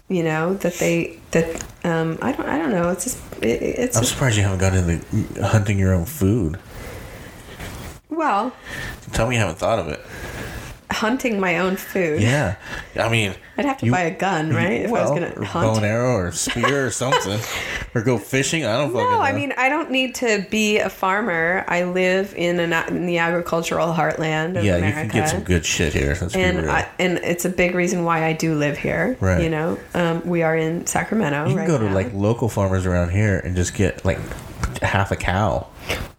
You 0.08 0.24
know 0.24 0.54
that 0.54 0.74
they 0.74 1.18
that 1.30 1.62
um, 1.84 2.18
I 2.20 2.32
don't 2.32 2.46
I 2.48 2.58
don't 2.58 2.70
know. 2.70 2.90
It's 2.90 3.04
just 3.04 3.18
it, 3.44 3.62
it's 3.62 3.96
I'm 3.96 4.04
surprised 4.04 4.36
you 4.36 4.42
haven't 4.42 4.58
got 4.58 4.74
into 4.74 5.42
hunting 5.42 5.78
your 5.78 5.92
own 5.92 6.04
food. 6.04 6.58
well 8.10 8.54
Tell 9.12 9.28
me 9.28 9.34
you 9.34 9.40
haven't 9.40 9.58
thought 9.58 9.78
of 9.78 9.88
it. 9.88 10.00
Hunting 10.92 11.40
my 11.40 11.58
own 11.58 11.76
food. 11.76 12.20
Yeah. 12.22 12.56
I 12.96 13.08
mean, 13.08 13.34
I'd 13.58 13.64
have 13.64 13.78
to 13.78 13.86
You- 13.86 13.92
buy 13.92 14.02
a 14.02 14.10
gun, 14.10 14.50
right? 14.54 14.82
If 14.82 14.88
I 14.88 15.00
was 15.02 15.10
going 15.10 15.22
to 15.22 15.38
or 15.40 15.44
hunt. 15.44 15.66
bow 15.66 15.76
and 15.76 15.84
arrow 15.84 16.14
or 16.16 16.32
spear 16.32 16.86
or 16.86 16.90
something, 16.90 17.40
or 17.94 18.02
go 18.02 18.18
fishing. 18.18 18.64
I 18.64 18.78
don't 18.78 18.92
fucking 18.92 19.04
No, 19.10 19.10
know. 19.16 19.20
I 19.20 19.32
mean 19.32 19.52
I 19.56 19.68
don't 19.68 19.90
need 19.90 20.14
to 20.16 20.46
be 20.50 20.78
a 20.78 20.88
farmer. 20.88 21.64
I 21.68 21.84
live 21.84 22.34
in 22.36 22.60
an 22.60 22.72
in 22.94 23.06
the 23.06 23.18
agricultural 23.18 23.92
heartland 23.92 24.56
of 24.58 24.64
yeah, 24.64 24.76
America. 24.76 25.02
you 25.04 25.10
can 25.10 25.20
get 25.20 25.28
some 25.28 25.42
good 25.42 25.64
shit 25.66 25.92
here. 25.92 26.16
Let's 26.20 26.34
and. 26.34 26.70
I, 26.70 26.88
and 26.98 27.18
it's 27.18 27.44
a 27.44 27.50
big 27.50 27.74
reason 27.74 28.04
why 28.04 28.24
I 28.24 28.32
do 28.32 28.54
live 28.54 28.78
here. 28.78 29.16
Right. 29.20 29.42
You 29.42 29.50
know, 29.50 29.78
um, 29.94 30.26
we 30.26 30.42
are 30.42 30.56
in 30.56 30.86
Sacramento. 30.86 31.42
you 31.44 31.48
can 31.50 31.56
right 31.58 31.66
go 31.66 31.78
to 31.78 31.84
now. 31.84 31.94
like 31.94 32.12
local 32.14 32.48
farmers 32.48 32.86
around 32.86 33.10
here 33.10 33.38
and 33.38 33.54
just 33.56 33.74
get 33.74 34.04
like 34.04 34.18
half 34.82 35.10
a 35.12 35.16
cow. 35.16 35.66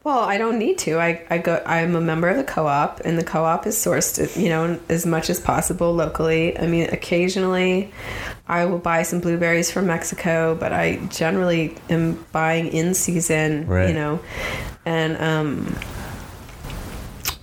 Well, 0.04 0.20
I 0.20 0.38
don't 0.38 0.60
need 0.60 0.80
to. 0.80 1.00
I, 1.00 1.26
I 1.30 1.38
go. 1.38 1.64
I'm 1.66 1.96
a 1.96 2.02
member 2.02 2.28
of 2.28 2.36
the 2.36 2.44
co-op, 2.44 3.00
and 3.02 3.18
the 3.18 3.24
co-op 3.24 3.66
is 3.66 3.76
sourced, 3.78 4.42
you 4.42 4.50
know, 4.50 4.78
as 4.90 5.06
much 5.06 5.30
as 5.30 5.40
possible 5.40 5.94
locally. 5.94 6.58
I 6.60 6.68
mean, 6.68 6.90
occasionally, 6.92 7.92
I 8.46 8.66
will 8.66 8.80
buy 8.80 9.04
some 9.04 9.22
blueberries 9.22 9.72
from 9.72 9.88
Mexico, 9.88 10.56
but 10.56 10.74
I 10.74 10.98
generally 11.08 11.78
am 11.90 12.26
buying 12.34 12.68
in 12.68 12.94
season. 12.94 13.66
Right. 13.66 13.88
You 13.88 13.94
know, 13.94 14.20
and 14.86 15.16
um, 15.22 15.74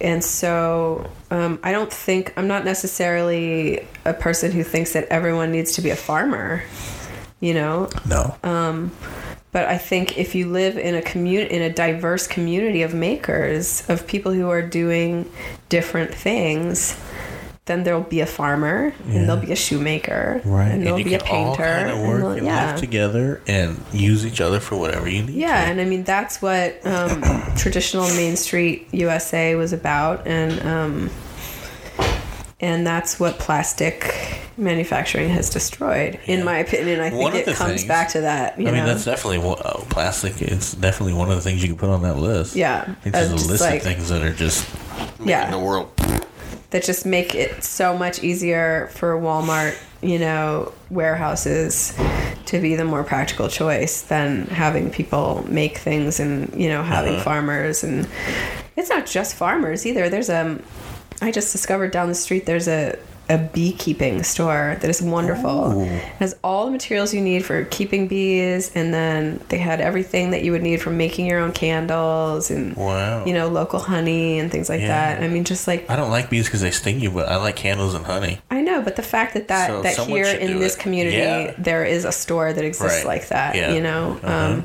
and 0.01 0.23
so 0.23 1.11
um, 1.31 1.61
I 1.63 1.73
don't 1.73 1.93
think 1.93 2.35
I'm 2.37 2.49
not 2.49 2.65
necessarily 2.65 3.87
a 4.05 4.13
person 4.13 4.53
who 4.53 4.65
thinks 4.65 4.93
that 4.93 5.05
everyone 5.09 5.53
needs 5.53 5.73
to 5.73 5.83
be 5.83 5.91
a 5.91 5.97
farmer. 5.97 6.63
You 7.41 7.55
know, 7.55 7.89
No. 8.07 8.37
Um, 8.43 8.93
but 9.53 9.65
I 9.67 9.79
think 9.79 10.17
if 10.19 10.35
you 10.35 10.47
live 10.49 10.79
in 10.79 10.95
a 10.95 11.03
community, 11.03 11.55
in 11.55 11.63
a 11.63 11.73
diverse 11.73 12.27
community 12.27 12.83
of 12.83 12.95
makers, 12.95 13.89
of 13.89 14.07
people 14.07 14.33
who 14.33 14.49
are 14.49 14.63
doing 14.63 15.31
different 15.69 16.15
things, 16.15 16.97
then 17.67 17.85
there'll 17.85 18.01
be 18.03 18.21
a 18.21 18.27
farmer, 18.27 18.93
Yeah. 19.07 19.15
and 19.17 19.29
there'll 19.29 19.41
be 19.45 19.53
a 19.53 19.57
shoemaker, 19.57 20.41
right. 20.45 20.69
and 20.73 20.83
there'll 20.85 20.99
you 20.99 21.05
be 21.05 21.15
a 21.15 21.19
can 21.21 21.37
all 21.47 21.55
painter, 21.57 21.71
kind 21.73 21.91
of 21.91 21.99
and 21.99 22.09
work 22.09 22.19
there'll- 22.19 22.33
and 22.37 22.47
yeah, 22.47 22.71
live 22.73 22.81
together 22.81 23.41
and 23.47 23.79
use 23.93 24.27
each 24.27 24.41
other 24.41 24.59
for 24.61 24.77
whatever 24.77 25.09
you 25.09 25.23
need. 25.23 25.35
yeah. 25.35 25.65
to. 25.65 25.71
And 25.71 25.81
I 25.81 25.85
mean 25.85 26.03
that's 26.05 26.41
what 26.43 26.85
um, 26.87 27.23
traditional 27.57 28.07
Main 28.09 28.37
Street 28.37 28.89
USA 28.93 29.55
was 29.57 29.73
about, 29.73 30.27
and 30.27 30.61
um, 30.67 31.11
and 32.61 32.87
that's 32.87 33.19
what 33.19 33.39
plastic 33.39 34.15
manufacturing 34.57 35.29
has 35.31 35.49
destroyed, 35.51 36.19
in 36.27 36.45
my 36.45 36.59
opinion. 36.59 37.01
I 37.01 37.11
One 37.11 37.33
think 37.33 37.49
it 37.49 37.55
comes 37.57 37.71
things- 37.81 37.85
back 37.87 38.11
to 38.11 38.21
that. 38.23 38.61
You 38.61 38.69
I 38.69 38.71
mean, 38.73 38.81
know? 38.81 38.87
that's 38.87 39.05
definitely 39.05 39.39
one, 39.39 39.59
oh, 39.65 39.85
plastic. 39.89 40.41
It's 40.43 40.73
definitely 40.73 41.15
one 41.15 41.31
of 41.31 41.37
the 41.37 41.41
things 41.41 41.63
you 41.63 41.69
can 41.69 41.79
put 41.79 41.89
on 41.89 42.03
that 42.03 42.17
list. 42.19 42.55
Yeah, 42.57 42.95
It's 43.05 43.17
uh, 43.17 43.29
just 43.33 43.47
a 43.47 43.49
list 43.51 43.63
like- 43.63 43.77
of 43.79 43.83
things 43.83 44.09
that 44.11 44.23
are 44.23 44.33
just 44.35 44.69
making 45.19 45.29
Yeah. 45.29 45.51
the 45.51 45.59
world. 45.59 45.89
that 46.71 46.85
just 46.85 47.05
make 47.05 47.35
it 47.35 47.65
so 47.65 47.99
much 47.99 48.23
easier 48.23 48.89
for 48.95 49.19
Walmart, 49.19 49.75
you 50.03 50.21
know, 50.21 50.71
warehouses 50.89 51.93
to 52.47 52.61
be 52.61 52.77
the 52.77 52.85
more 52.85 53.03
practical 53.03 53.49
choice 53.49 54.03
than 54.03 54.47
having 54.47 54.89
people 54.89 55.45
make 55.49 55.79
things 55.79 56.21
and, 56.21 56.53
you 56.55 56.69
know, 56.69 56.85
having 56.85 57.15
Uh-huh. 57.15 57.25
farmers 57.25 57.83
and 57.83 58.07
it's 58.77 58.89
not 58.89 59.05
just 59.07 59.35
farmers 59.35 59.85
either. 59.85 60.09
There's 60.09 60.31
um 60.31 60.63
I 61.21 61.31
just 61.31 61.53
discovered 61.53 61.91
down 61.93 62.09
the 62.09 62.15
street 62.15 62.47
there's 62.47 62.69
a 62.69 62.99
a 63.29 63.39
beekeeping 63.39 64.25
store 64.25 64.77
that 64.81 64.91
is 64.91 65.01
wonderful. 65.01 65.73
Ooh. 65.79 65.85
It 65.85 66.03
has 66.19 66.35
all 66.43 66.65
the 66.65 66.73
materials 66.73 67.15
you 67.15 67.21
need 67.21 67.45
for 67.45 67.65
keeping 67.67 68.09
bees 68.09 68.73
and 68.75 68.93
then 68.93 69.41
they 69.51 69.59
had 69.59 69.81
everything 69.81 70.33
that 70.33 70.43
you 70.43 70.51
would 70.51 70.65
need 70.65 70.83
for 70.83 70.91
making 70.91 71.27
your 71.27 71.39
own 71.39 71.53
candles 71.53 72.51
and 72.51 72.75
Wow. 72.77 73.25
you 73.25 73.33
know, 73.33 73.47
local 73.47 73.79
honey 73.79 74.41
and 74.41 74.51
things 74.51 74.69
like 74.69 74.81
Yeah. 74.81 74.89
that. 75.15 75.23
I 75.23 75.29
mean 75.29 75.45
just 75.45 75.69
like 75.69 75.89
I 75.89 75.95
don't 75.95 76.11
like 76.11 76.29
bees 76.29 76.47
because 76.47 76.61
they 76.63 76.73
sting 76.73 76.99
you, 76.99 77.13
but 77.13 77.29
I 77.29 77.37
like 77.37 77.55
candles 77.55 77.95
and 77.95 78.05
honey. 78.05 78.41
I 78.51 78.63
know, 78.63 78.83
but 78.83 78.97
the 78.97 79.03
fact 79.05 79.35
that 79.35 79.47
that, 79.47 79.69
So 79.69 79.83
that 79.83 79.97
here 80.09 80.25
in 80.27 80.59
this 80.59 80.75
it. 80.75 80.81
community 80.81 81.19
Yeah. 81.19 81.55
there 81.57 81.85
is 81.85 82.05
a 82.05 82.11
store 82.11 82.53
that 82.53 82.65
exists 82.65 83.05
Right. 83.05 83.07
like 83.07 83.29
that, 83.29 83.55
Yeah. 83.55 83.73
you 83.75 83.81
know, 83.81 84.19
Uh-huh. 84.25 84.45
um, 84.55 84.65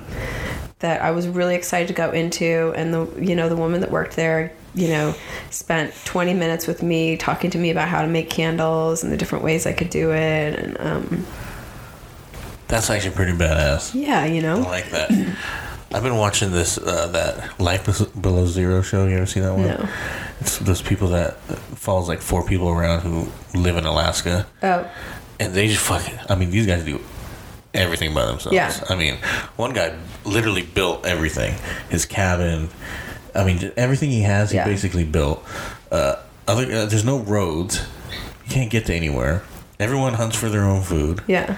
that 0.86 1.02
I 1.02 1.12
was 1.12 1.28
really 1.28 1.56
excited 1.56 1.88
to 1.88 1.94
go 1.96 2.12
into, 2.12 2.72
and 2.76 2.94
the 2.94 3.08
you 3.20 3.36
know 3.36 3.50
the 3.50 3.56
woman 3.56 3.82
that 3.82 3.90
worked 3.92 4.16
there, 4.16 4.52
you 4.76 4.88
know, 4.88 5.16
spent 5.50 5.94
20 6.06 6.34
minutes 6.36 6.68
with 6.68 6.84
me 6.84 7.18
talking 7.18 7.50
to 7.52 7.58
me 7.58 7.72
about 7.72 7.88
how 7.88 8.02
to 8.04 8.08
make 8.08 8.30
candles 8.30 9.04
and 9.04 9.12
the 9.12 9.18
different 9.18 9.44
ways 9.44 9.66
I 9.66 9.74
could 9.74 9.90
do 9.90 10.12
it, 10.12 10.60
and 10.60 10.78
um, 10.80 11.26
That's 12.68 12.90
actually 12.90 13.16
pretty 13.16 13.34
badass. 13.34 13.94
yeah, 13.96 14.26
you 14.26 14.42
know, 14.42 14.58
I 14.58 14.70
like 14.70 14.90
that. 14.92 15.10
I've 15.92 16.04
been 16.04 16.18
watching 16.18 16.52
this 16.52 16.78
uh, 16.78 17.08
that 17.08 17.60
Life 17.60 17.86
Below 18.22 18.46
Zero 18.46 18.82
show. 18.82 19.08
You 19.08 19.18
ever 19.18 19.26
see 19.26 19.40
that 19.40 19.54
one? 19.54 19.68
No. 19.68 19.90
It's 20.42 20.60
those 20.60 20.82
people 20.82 21.08
that 21.10 21.42
that 21.48 21.58
follows 21.58 22.08
like 22.08 22.22
four 22.22 22.46
people 22.46 22.70
around 22.70 23.02
who 23.02 23.32
live 23.60 23.78
in 23.78 23.86
Alaska, 23.86 24.46
oh 24.62 24.88
and 25.40 25.54
they 25.54 25.68
just 25.68 25.82
fucking. 25.82 26.20
I 26.30 26.36
mean, 26.36 26.50
these 26.52 26.68
guys 26.68 26.84
do 26.86 27.00
everything 27.76 28.14
by 28.14 28.26
themselves. 28.26 28.56
Yeah. 28.56 28.74
I 28.90 28.96
mean, 28.96 29.16
one 29.56 29.74
guy 29.74 29.96
literally 30.26 30.64
built 30.64 31.06
everything. 31.06 31.56
His 31.90 32.06
cabin. 32.06 32.70
I 33.34 33.44
mean, 33.44 33.72
everything 33.78 34.10
he 34.12 34.22
has, 34.22 34.52
he 34.52 34.58
Yeah. 34.58 34.66
basically 34.66 35.04
built. 35.04 35.44
Uh, 35.92 36.16
other, 36.48 36.64
uh, 36.64 36.86
there's 36.86 37.04
no 37.06 37.20
roads. 37.20 37.82
You 38.46 38.52
can't 38.52 38.70
get 38.70 38.86
to 38.88 38.94
anywhere. 38.94 39.44
Everyone 39.80 40.14
hunts 40.14 40.38
for 40.38 40.50
their 40.50 40.64
own 40.64 40.82
food. 40.84 41.22
yeah, 41.28 41.56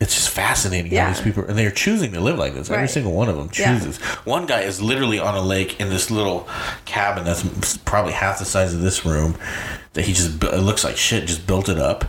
It's 0.00 0.14
just 0.14 0.28
fascinating 0.28 0.92
Yeah. 0.92 1.06
how 1.06 1.12
these 1.14 1.22
people 1.22 1.44
and 1.46 1.56
they're 1.58 1.70
choosing 1.70 2.12
to 2.12 2.20
live 2.20 2.36
like 2.38 2.54
this. 2.54 2.70
Every 2.70 2.88
single 2.88 3.12
one 3.12 3.28
of 3.28 3.36
them 3.36 3.48
Yeah. 3.54 3.78
chooses. 3.78 3.96
One 4.24 4.44
guy 4.44 4.60
is 4.60 4.80
literally 4.82 5.18
on 5.18 5.34
a 5.34 5.40
lake 5.40 5.80
in 5.80 5.88
this 5.88 6.10
little 6.10 6.46
cabin 6.84 7.24
that's 7.24 7.44
probably 7.84 8.12
half 8.12 8.38
the 8.38 8.44
size 8.44 8.74
of 8.74 8.80
this 8.80 9.04
room. 9.06 9.36
That 9.94 10.04
he 10.04 10.12
just 10.12 10.42
it 10.42 10.58
looks 10.60 10.84
like 10.84 10.96
shit. 10.96 11.26
Just 11.26 11.46
built 11.46 11.68
it 11.68 11.78
up, 11.78 12.04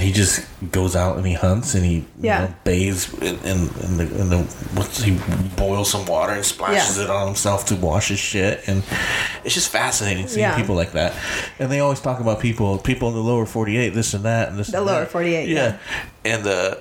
and 0.00 0.08
he 0.08 0.14
just 0.14 0.46
goes 0.72 0.96
out 0.96 1.18
and 1.18 1.26
he 1.26 1.34
hunts 1.34 1.74
and 1.74 1.84
he 1.84 2.04
Yeah. 2.20 2.42
you 2.42 2.48
know, 2.48 2.54
bathes 2.64 3.12
in, 3.20 3.36
in, 3.40 3.58
in 3.84 3.96
the 3.98 4.20
in 4.20 4.30
the 4.30 4.38
what's 4.74 5.02
he 5.02 5.18
boils 5.56 5.90
some 5.90 6.06
water 6.06 6.32
and 6.32 6.44
splashes 6.44 6.96
Yeah. 6.96 7.04
it 7.04 7.10
on 7.10 7.26
himself 7.26 7.66
to 7.66 7.76
wash 7.76 8.08
his 8.08 8.18
shit 8.18 8.66
and 8.66 8.82
it's 9.44 9.52
just 9.54 9.68
fascinating 9.70 10.26
seeing 10.26 10.40
Yeah. 10.40 10.56
people 10.56 10.74
like 10.74 10.92
that. 10.92 11.12
And 11.58 11.70
they 11.70 11.80
always 11.80 12.00
talk 12.00 12.18
about 12.20 12.40
people 12.40 12.78
people 12.78 13.08
in 13.08 13.14
the 13.14 13.20
lower 13.20 13.44
forty 13.44 13.76
eight 13.76 13.90
this 13.90 14.14
and 14.14 14.24
that 14.24 14.48
and 14.48 14.58
this 14.58 14.68
The 14.68 14.78
and 14.78 14.86
lower 14.86 15.00
that. 15.00 15.10
48, 15.10 15.48
yeah, 15.50 15.76
and 16.24 16.46
uh 16.46 16.76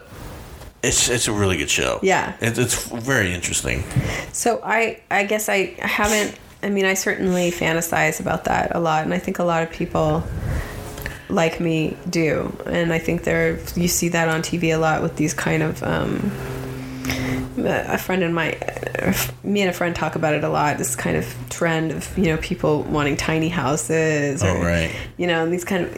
it's 0.81 1.09
it's 1.09 1.27
a 1.27 1.33
really 1.33 1.57
good 1.57 1.69
show. 1.69 1.99
Yeah. 2.01 2.35
it's 2.39 2.57
it's 2.57 2.87
very 2.89 3.33
interesting. 3.33 3.83
So 4.31 4.61
I 4.63 5.01
I 5.11 5.25
guess 5.25 5.49
I 5.49 5.75
haven't 5.79 6.39
I 6.63 6.69
mean 6.69 6.85
I 6.85 6.93
certainly 6.93 7.51
fantasize 7.51 8.21
about 8.21 8.45
that 8.45 8.73
a 8.75 8.79
lot 8.79 9.03
and 9.03 9.13
I 9.13 9.19
think 9.19 9.39
a 9.39 9.43
lot 9.43 9.61
of 9.63 9.71
people 9.71 10.23
like 11.29 11.59
me 11.59 11.95
do 12.09 12.51
and 12.65 12.91
I 12.91 12.99
think 12.99 13.23
there 13.23 13.59
you 13.75 13.87
see 13.87 14.09
that 14.09 14.27
on 14.29 14.41
TV 14.41 14.73
a 14.75 14.77
lot 14.79 15.01
with 15.03 15.15
these 15.15 15.33
kind 15.33 15.61
of 15.63 15.81
um 15.83 16.31
a 17.65 17.97
friend 17.97 18.23
and 18.23 18.33
my 18.33 18.57
me 19.43 19.61
and 19.61 19.69
a 19.69 19.73
friend 19.73 19.95
talk 19.95 20.15
about 20.15 20.33
it 20.33 20.43
a 20.43 20.49
lot 20.49 20.77
this 20.77 20.95
kind 20.95 21.17
of 21.17 21.25
trend 21.49 21.91
of 21.91 22.17
you 22.17 22.25
know 22.27 22.37
people 22.37 22.83
wanting 22.83 23.17
tiny 23.17 23.49
houses 23.49 24.41
or 24.43 24.49
Oh, 24.49 24.61
right. 24.61 24.95
you 25.17 25.27
know 25.27 25.43
and 25.43 25.51
these 25.51 25.65
kind 25.65 25.85
of 25.85 25.95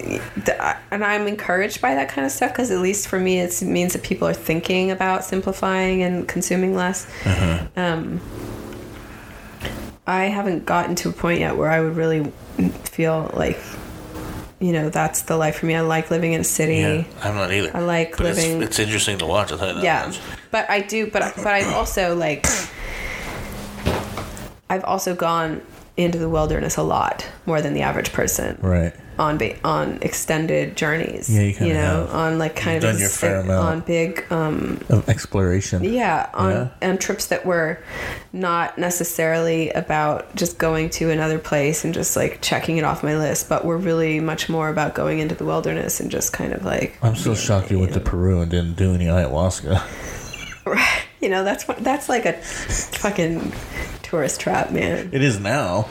and 0.92 1.04
i'm 1.04 1.28
encouraged 1.28 1.80
by 1.82 1.94
that 1.96 2.10
kind 2.10 2.26
of 2.26 2.32
stuff 2.32 2.52
because 2.52 2.72
at 2.72 2.80
least 2.80 3.08
for 3.08 3.20
me 3.20 3.40
it's, 3.40 3.62
it 3.62 3.68
means 3.68 3.94
that 3.94 4.02
people 4.04 4.28
are 4.28 4.34
thinking 4.34 4.90
about 4.92 5.24
simplifying 5.24 6.02
and 6.02 6.28
consuming 6.28 6.74
less 6.76 7.06
Uh-huh. 7.26 7.68
um, 7.78 8.20
I 10.08 10.26
haven't 10.26 10.66
gotten 10.66 10.96
to 10.96 11.10
a 11.10 11.14
point 11.14 11.40
yet 11.42 11.56
where 11.58 11.70
I 11.70 11.80
would 11.80 11.96
really 11.96 12.32
feel 12.86 13.30
like, 13.36 13.60
you 14.62 14.72
know, 14.72 14.90
that's 14.90 15.24
the 15.24 15.36
life 15.36 15.58
for 15.58 15.66
me. 15.66 15.76
I 15.76 15.82
like 15.82 16.10
living 16.12 16.34
in 16.34 16.42
a 16.42 16.44
city. 16.46 16.76
Yeah, 16.78 17.04
I'm 17.24 17.36
not 17.36 17.52
either. 17.52 17.76
I 17.76 17.80
like 17.80 18.12
but 18.12 18.22
living- 18.28 18.62
It's, 18.62 18.72
it's 18.72 18.80
interesting 18.80 19.18
to 19.18 19.26
watch. 19.26 19.52
I'll 19.52 19.58
tell 19.58 19.70
you 19.70 19.74
that 19.76 19.84
yeah 19.84 20.06
much. 20.08 20.20
but 20.52 20.70
i 20.70 20.80
do 20.82 21.10
but 21.10 21.34
but 21.38 21.48
i've 21.48 21.74
also 21.74 22.16
like 22.16 22.46
i've 24.70 24.84
also 24.84 25.16
gone 25.16 25.62
into 25.98 26.18
the 26.18 26.30
wilderness 26.30 26.78
a 26.78 26.84
lot 26.84 27.28
more 27.46 27.62
than 27.62 27.74
the 27.74 27.82
average 27.82 28.12
person 28.14 28.58
Right. 28.62 28.94
On 29.22 29.38
ba- 29.38 29.56
on 29.64 30.00
extended 30.02 30.76
journeys 30.76 31.30
Yeah, 31.30 31.42
you 31.44 31.54
kinda 31.54 31.74
know 31.76 32.06
have. 32.08 32.16
on 32.16 32.40
like 32.40 32.56
kind 32.56 32.82
You've 32.82 32.90
of 32.90 32.96
done 32.96 33.00
your 33.00 33.10
fair 33.10 33.40
amount. 33.42 33.68
on 33.68 33.80
big 33.82 34.26
um 34.32 34.82
Of 34.90 35.08
exploration. 35.08 35.84
yeah 35.84 36.28
on 36.34 36.52
Yeah. 36.82 36.90
on 36.90 36.98
trips 36.98 37.28
that 37.28 37.46
were 37.46 37.78
not 38.34 38.78
necessarily 38.80 39.70
about 39.72 40.36
just 40.36 40.58
going 40.58 40.90
to 40.98 41.12
another 41.12 41.38
place 41.38 41.86
and 41.86 41.94
just 41.94 42.16
like 42.16 42.40
checking 42.42 42.78
it 42.78 42.84
off 42.84 43.04
my 43.04 43.16
list 43.16 43.48
but 43.48 43.64
were 43.64 43.78
really 43.78 44.20
much 44.20 44.50
more 44.50 44.70
about 44.70 44.96
going 44.96 45.20
into 45.20 45.36
the 45.36 45.46
wilderness 45.46 46.00
and 46.00 46.10
just 46.10 46.34
kind 46.34 46.52
of 46.54 46.66
like 46.66 46.98
I'm 47.04 47.16
still 47.16 47.36
shocked 47.36 47.70
you 47.70 47.80
went 47.80 47.94
to 47.94 48.00
Peru 48.00 48.42
and 48.42 48.50
didn't 48.50 48.76
do 48.76 48.96
any 48.96 49.06
ayahuasca. 49.06 49.82
you 51.22 51.30
know 51.30 51.44
that's 51.44 51.68
what 51.68 51.78
that's 51.84 52.10
like 52.10 52.26
a 52.26 52.34
fucking 52.34 53.52
tourist 54.12 54.42
trap 54.42 54.72
man 54.72 55.10
It 55.14 55.24
is 55.24 55.40
now. 55.40 55.88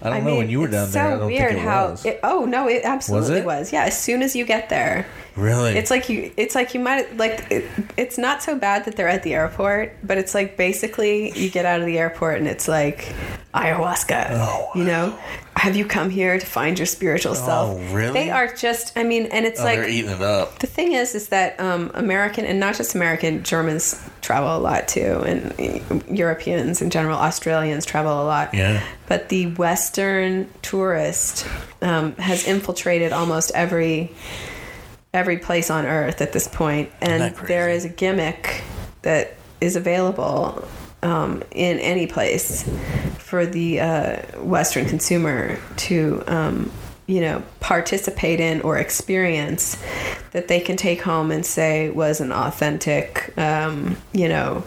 I 0.00 0.10
don't 0.10 0.24
know 0.24 0.36
when 0.36 0.48
you 0.48 0.60
were 0.60 0.68
down 0.68 0.90
there. 0.92 1.02
I 1.04 1.10
So 1.14 1.18
don't 1.18 1.26
weird 1.26 1.48
think 1.54 1.60
it 1.62 1.68
how. 1.68 1.90
was. 1.90 2.04
It, 2.06 2.20
oh 2.22 2.44
no, 2.44 2.68
it 2.68 2.82
absolutely 2.84 3.38
it? 3.38 3.44
was. 3.44 3.72
Yeah, 3.72 3.84
as 3.84 4.00
soon 4.00 4.22
as 4.22 4.36
you 4.36 4.44
get 4.46 4.68
there, 4.68 5.04
really? 5.34 5.72
it's 5.76 5.90
like 5.90 6.08
you. 6.08 6.30
It's 6.36 6.54
like 6.54 6.74
you 6.74 6.80
might 6.80 7.16
like. 7.16 7.44
It, 7.50 7.64
it's 7.96 8.16
not 8.16 8.40
so 8.42 8.56
bad 8.56 8.84
that 8.84 8.94
they're 8.96 9.08
at 9.08 9.24
the 9.24 9.34
airport, 9.34 9.96
but 10.04 10.16
it's 10.16 10.32
like 10.34 10.56
basically 10.56 11.32
you 11.36 11.50
get 11.50 11.66
out 11.66 11.80
of 11.80 11.86
the 11.86 11.98
airport 11.98 12.38
and 12.38 12.46
it's 12.46 12.68
like 12.68 13.12
ayahuasca. 13.52 14.28
Oh, 14.30 14.36
wow. 14.36 14.70
You 14.76 14.84
know, 14.84 15.18
have 15.56 15.74
you 15.76 15.84
come 15.86 16.08
here 16.10 16.38
to 16.38 16.46
find 16.46 16.78
your 16.78 16.86
spiritual 16.86 17.34
self? 17.34 17.76
Oh, 17.76 17.94
really? 17.94 18.12
They 18.12 18.30
are 18.30 18.46
just. 18.54 18.96
I 18.96 19.02
mean, 19.02 19.26
and 19.26 19.44
it's 19.44 19.60
Oh, 19.60 19.64
like 19.64 19.78
they're 19.80 19.88
eating 19.88 20.10
it 20.12 20.22
up. 20.22 20.58
the 20.60 20.66
thing 20.68 20.92
is 20.92 21.14
is 21.14 21.28
that 21.28 21.58
um, 21.58 21.90
american 21.94 22.44
and 22.44 22.60
not 22.60 22.76
just 22.76 22.94
american 22.94 23.42
germans 23.42 24.00
travel 24.20 24.56
a 24.56 24.58
lot 24.60 24.86
too 24.88 25.22
and 25.26 26.02
europeans 26.10 26.80
in 26.82 26.90
general 26.90 27.16
australians 27.18 27.55
travel 27.84 28.22
a 28.22 28.24
lot. 28.24 28.54
Yeah. 28.54 28.82
but 29.06 29.28
the 29.28 29.46
western 29.54 30.48
tourist 30.62 31.46
um, 31.82 32.14
has 32.16 32.46
infiltrated 32.46 33.12
almost 33.12 33.52
every 33.54 34.12
every 35.16 35.38
place 35.38 35.70
on 35.70 35.86
earth 35.86 36.20
at 36.20 36.32
this 36.32 36.46
point. 36.46 36.90
And 37.00 37.34
there 37.46 37.70
is 37.70 37.84
a 37.84 37.88
gimmick 37.88 38.62
that 39.02 39.34
is 39.60 39.74
available 39.74 40.66
um, 41.02 41.42
in 41.52 41.78
any 41.78 42.06
place 42.06 42.68
for 43.18 43.46
the 43.46 43.80
uh, 43.80 44.16
Western 44.40 44.86
consumer 44.86 45.58
to, 45.76 46.22
um, 46.26 46.70
you 47.06 47.20
know, 47.20 47.42
participate 47.60 48.40
in 48.40 48.60
or 48.60 48.76
experience 48.76 49.82
that 50.32 50.48
they 50.48 50.60
can 50.60 50.76
take 50.76 51.00
home 51.00 51.30
and 51.30 51.46
say 51.46 51.88
was 51.90 52.20
an 52.20 52.32
authentic, 52.32 53.32
um, 53.38 53.96
you 54.12 54.28
know, 54.28 54.64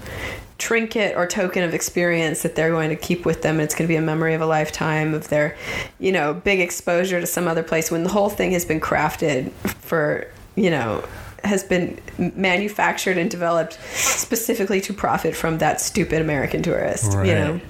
trinket 0.60 1.16
or 1.18 1.26
token 1.26 1.64
of 1.64 1.74
experience 1.74 2.44
that 2.44 2.56
they're 2.56 2.70
going 2.70 2.90
to 2.90 2.96
keep 2.96 3.26
with 3.26 3.42
them. 3.42 3.60
It's 3.60 3.74
going 3.74 3.88
to 3.88 3.92
be 3.92 3.96
a 3.96 4.02
memory 4.02 4.34
of 4.36 4.42
a 4.42 4.46
lifetime 4.46 5.14
of 5.16 5.30
their, 5.30 5.58
you 6.00 6.12
know, 6.12 6.34
big 6.34 6.60
exposure 6.60 7.20
to 7.20 7.26
some 7.26 7.48
other 7.48 7.64
place 7.64 7.90
when 7.90 8.04
the 8.04 8.10
whole 8.10 8.30
thing 8.30 8.52
has 8.52 8.66
been 8.66 8.80
crafted 8.80 9.52
for, 9.82 10.28
you 10.56 10.70
know, 10.70 11.04
has 11.44 11.64
been 11.64 11.98
manufactured 12.18 13.18
and 13.18 13.32
developed 13.32 13.80
specifically 13.94 14.82
to 14.82 14.94
profit 14.94 15.36
from 15.36 15.58
that 15.60 15.80
stupid 15.82 16.22
American 16.22 16.62
tourist, 16.62 17.14
Right. 17.14 17.28
you 17.28 17.34
know. 17.34 17.62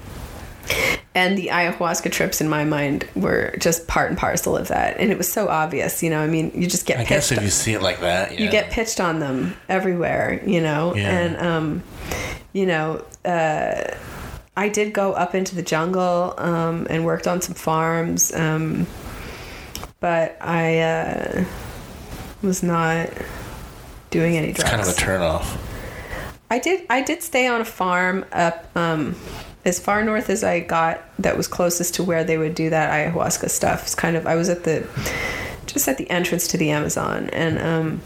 And 1.14 1.36
the 1.36 1.48
ayahuasca 1.48 2.12
trips 2.12 2.40
in 2.40 2.48
my 2.48 2.64
mind 2.64 3.08
were 3.16 3.54
just 3.58 3.88
part 3.88 4.10
and 4.10 4.18
parcel 4.18 4.56
of 4.56 4.68
that. 4.68 4.98
And 4.98 5.10
it 5.10 5.18
was 5.18 5.30
so 5.30 5.48
obvious, 5.48 6.02
you 6.02 6.10
know. 6.10 6.20
I 6.20 6.28
mean, 6.28 6.52
you 6.54 6.66
just 6.66 6.86
get 6.86 6.98
I 6.98 7.04
guess 7.04 7.32
if 7.32 7.42
you 7.42 7.50
see 7.50 7.74
it 7.74 7.82
like 7.82 8.00
that, 8.00 8.32
yeah. 8.32 8.40
you 8.40 8.50
get 8.50 8.70
pitched 8.70 9.00
on 9.00 9.18
them 9.18 9.56
everywhere, 9.68 10.40
you 10.46 10.60
know. 10.60 10.94
Yeah. 10.94 11.10
And 11.10 11.36
um, 11.38 11.82
you 12.52 12.66
know, 12.66 13.04
uh, 13.24 13.94
I 14.56 14.68
did 14.68 14.92
go 14.92 15.12
up 15.12 15.34
into 15.34 15.54
the 15.54 15.62
jungle 15.62 16.34
um, 16.38 16.86
and 16.90 17.04
worked 17.04 17.26
on 17.26 17.40
some 17.40 17.54
farms, 17.54 18.32
um, 18.34 18.86
but 20.00 20.36
I 20.40 20.80
uh, 20.80 21.44
was 22.42 22.62
not 22.62 23.10
doing 24.10 24.36
any 24.36 24.52
drugs. 24.52 24.60
It's 24.60 24.70
kind 24.70 24.82
of 24.82 24.88
a 24.88 24.92
turn 24.92 25.22
off. 25.22 25.66
I 26.50 26.58
did. 26.58 26.84
I 26.90 27.02
did 27.02 27.22
stay 27.22 27.46
on 27.46 27.60
a 27.60 27.64
farm 27.64 28.24
up 28.32 28.68
um, 28.76 29.14
as 29.64 29.78
far 29.78 30.04
north 30.04 30.30
as 30.30 30.42
I 30.44 30.60
got. 30.60 31.02
That 31.18 31.36
was 31.36 31.48
closest 31.48 31.94
to 31.96 32.04
where 32.04 32.24
they 32.24 32.38
would 32.38 32.54
do 32.54 32.70
that 32.70 32.90
ayahuasca 32.90 33.50
stuff. 33.50 33.82
It's 33.82 33.94
kind 33.94 34.16
of. 34.16 34.26
I 34.26 34.34
was 34.34 34.48
at 34.48 34.64
the 34.64 34.86
just 35.66 35.86
at 35.88 35.98
the 35.98 36.10
entrance 36.10 36.48
to 36.48 36.56
the 36.56 36.70
Amazon, 36.70 37.30
and 37.30 37.58
um, 37.58 38.00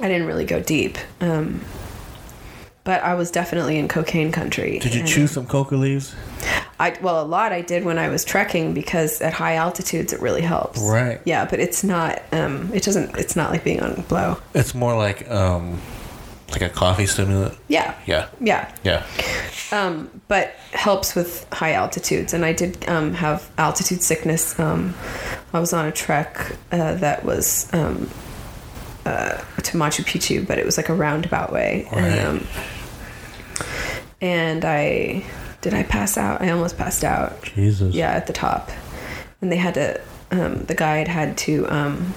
I 0.00 0.08
didn't 0.08 0.26
really 0.26 0.44
go 0.44 0.60
deep. 0.60 0.98
Um, 1.20 1.60
but 2.84 3.02
I 3.02 3.14
was 3.14 3.32
definitely 3.32 3.78
in 3.78 3.88
cocaine 3.88 4.30
country. 4.30 4.78
Did 4.78 4.94
you 4.94 5.00
and 5.00 5.08
chew 5.08 5.26
some 5.26 5.44
coca 5.44 5.74
leaves? 5.74 6.14
I 6.78 6.96
well, 7.02 7.20
a 7.20 7.26
lot 7.26 7.52
I 7.52 7.60
did 7.62 7.84
when 7.84 7.98
I 7.98 8.08
was 8.08 8.24
trekking 8.24 8.74
because 8.74 9.20
at 9.20 9.32
high 9.32 9.56
altitudes 9.56 10.12
it 10.12 10.20
really 10.20 10.42
helps. 10.42 10.80
Right. 10.80 11.20
Yeah, 11.24 11.46
but 11.46 11.58
it's 11.58 11.82
not. 11.82 12.22
Um, 12.32 12.70
it 12.72 12.84
doesn't. 12.84 13.16
It's 13.16 13.34
not 13.34 13.50
like 13.50 13.64
being 13.64 13.80
on 13.80 14.02
blow. 14.02 14.38
It's 14.54 14.74
more 14.74 14.96
like 14.96 15.28
um, 15.30 15.80
like 16.50 16.62
a 16.62 16.68
coffee 16.68 17.06
stimulant. 17.06 17.56
Yeah. 17.68 17.94
Yeah, 18.06 18.28
Yeah. 18.40 18.70
yeah. 18.84 19.04
um, 19.72 20.10
but 20.28 20.54
helps 20.72 21.14
with 21.14 21.46
high 21.52 21.72
altitudes. 21.72 22.32
And 22.32 22.44
I 22.44 22.52
did 22.52 22.88
um, 22.88 23.14
have 23.14 23.50
altitude 23.58 24.02
sickness. 24.02 24.58
Um, 24.58 24.94
I 25.52 25.58
was 25.60 25.72
on 25.72 25.86
a 25.86 25.92
trek 25.92 26.52
uh, 26.72 26.94
that 26.96 27.24
was 27.24 27.68
um, 27.74 28.08
uh, 29.04 29.36
to 29.62 29.76
Machu 29.76 30.04
Picchu, 30.04 30.46
but 30.46 30.58
it 30.58 30.64
was 30.64 30.76
like 30.76 30.88
a 30.88 30.94
roundabout 30.94 31.52
way. 31.52 31.88
Right. 31.92 32.02
And, 32.04 32.40
um, 32.40 32.46
and 34.20 34.64
I 34.64 35.24
did 35.60 35.74
I 35.74 35.82
pass 35.82 36.16
out? 36.16 36.42
I 36.42 36.50
almost 36.50 36.78
passed 36.78 37.02
out. 37.04 37.42
Jesus. 37.42 37.94
Yeah, 37.94 38.10
at 38.12 38.26
the 38.26 38.32
top, 38.32 38.70
and 39.40 39.50
they 39.50 39.56
had 39.56 39.74
to. 39.74 40.00
Um, 40.30 40.64
the 40.64 40.74
guide 40.74 41.08
had 41.08 41.36
to. 41.38 41.66
Um, 41.68 42.14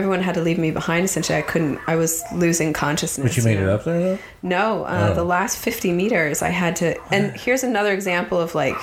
everyone 0.00 0.22
had 0.22 0.34
to 0.34 0.40
leave 0.40 0.58
me 0.58 0.70
behind. 0.70 1.04
Essentially, 1.04 1.38
I 1.38 1.42
couldn't. 1.42 1.78
I 1.86 1.96
was 1.96 2.22
losing 2.34 2.72
consciousness. 2.72 3.28
But 3.28 3.36
you 3.36 3.42
made 3.44 3.58
it 3.58 3.66
know? 3.66 3.74
up 3.74 3.84
there 3.84 4.00
though? 4.00 4.18
No, 4.42 4.84
uh, 4.84 5.08
Oh. 5.10 5.14
the 5.14 5.24
last 5.24 5.58
50 5.58 5.92
meters 5.92 6.40
I 6.42 6.48
had 6.48 6.76
to. 6.76 6.98
And 7.12 7.32
here's 7.38 7.62
another 7.62 7.92
example 7.92 8.40
of 8.40 8.54
like 8.54 8.76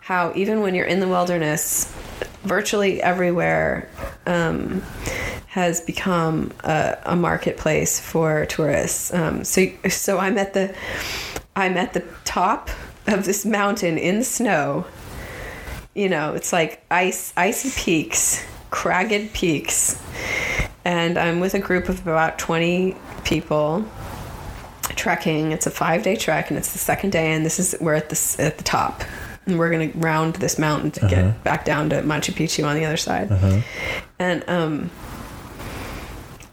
how 0.00 0.32
even 0.34 0.60
when 0.62 0.74
you're 0.74 0.86
in 0.86 0.98
the 1.00 1.08
wilderness, 1.08 1.86
virtually 2.42 3.00
everywhere 3.02 3.88
um, 4.26 4.82
has 5.46 5.80
become 5.80 6.52
a, 6.64 6.98
a 7.06 7.16
marketplace 7.16 8.00
for 8.00 8.44
tourists. 8.46 9.14
Um, 9.14 9.44
so, 9.44 9.66
so 9.88 10.18
I'm 10.18 10.36
at 10.38 10.52
the, 10.54 10.74
I'm 11.56 11.76
at 11.76 11.92
the 11.94 12.04
top 12.24 12.68
of 13.06 13.24
this 13.24 13.46
mountain 13.46 13.96
in 13.98 14.18
the 14.18 14.24
snow. 14.24 14.84
You 15.94 16.08
know, 16.08 16.34
it's 16.34 16.52
like 16.52 16.84
ice, 16.90 17.32
icy 17.36 17.70
peaks, 17.80 18.44
cragged 18.70 19.32
peaks, 19.32 20.02
and 20.84 21.18
I'm 21.18 21.40
with 21.40 21.54
a 21.54 21.58
group 21.58 21.88
of 21.88 22.00
about 22.06 22.38
20 22.38 22.96
people 23.24 23.84
trekking. 24.96 25.52
It's 25.52 25.66
a 25.66 25.70
five 25.70 26.02
day 26.02 26.16
trek, 26.16 26.50
and 26.50 26.58
it's 26.58 26.72
the 26.72 26.78
second 26.78 27.10
day, 27.10 27.32
and 27.32 27.44
this 27.44 27.58
is 27.58 27.74
we're 27.80 27.94
at 27.94 28.10
the 28.10 28.36
at 28.38 28.58
the 28.58 28.64
top, 28.64 29.02
and 29.46 29.58
we're 29.58 29.70
gonna 29.70 29.90
round 29.94 30.34
this 30.36 30.58
mountain 30.58 30.90
to 30.92 31.04
Uh-huh. 31.06 31.14
get 31.14 31.44
back 31.44 31.64
down 31.64 31.90
to 31.90 32.02
Machu 32.02 32.32
Picchu 32.34 32.66
on 32.66 32.76
the 32.76 32.84
other 32.84 32.96
side. 32.96 33.30
And 34.18 34.44
um, 34.48 34.90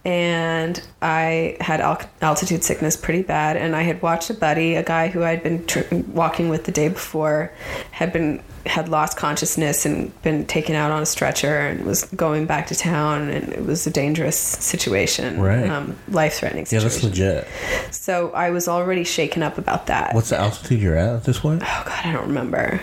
and 0.03 0.81
I 1.01 1.57
had 1.61 1.79
al- 1.79 2.01
altitude 2.21 2.63
sickness 2.63 2.97
pretty 2.97 3.21
bad, 3.21 3.55
and 3.57 3.75
I 3.75 3.83
had 3.83 4.01
watched 4.01 4.29
a 4.31 4.33
buddy, 4.33 4.75
a 4.75 4.83
guy 4.83 5.09
who 5.09 5.23
I'd 5.23 5.43
been 5.43 5.65
tr- 5.67 5.81
walking 6.07 6.49
with 6.49 6.63
the 6.63 6.71
day 6.71 6.87
before, 6.87 7.51
had 7.91 8.11
been 8.11 8.41
had 8.65 8.89
lost 8.89 9.17
consciousness 9.17 9.85
and 9.85 10.19
been 10.21 10.45
taken 10.45 10.75
out 10.75 10.91
on 10.91 11.01
a 11.01 11.05
stretcher 11.05 11.57
and 11.59 11.85
was 11.85 12.03
going 12.15 12.45
back 12.45 12.67
to 12.67 12.75
town, 12.75 13.29
and 13.29 13.51
it 13.53 13.65
was 13.65 13.87
a 13.87 13.91
dangerous 13.91 14.37
situation, 14.37 15.39
Right. 15.41 15.67
Um, 15.69 15.97
life 16.09 16.35
threatening 16.35 16.65
situation. 16.65 17.11
Yeah, 17.13 17.33
that's 17.33 17.47
legit. 17.83 17.93
So 17.93 18.31
I 18.31 18.51
was 18.51 18.67
already 18.67 19.03
shaken 19.03 19.41
up 19.43 19.57
about 19.57 19.87
that. 19.87 20.13
What's 20.13 20.29
the 20.29 20.39
altitude 20.39 20.79
you're 20.81 20.95
at 20.97 21.15
at 21.15 21.23
this 21.23 21.39
point? 21.39 21.63
Oh 21.65 21.83
God, 21.85 22.01
I 22.05 22.11
don't 22.11 22.27
remember. 22.27 22.81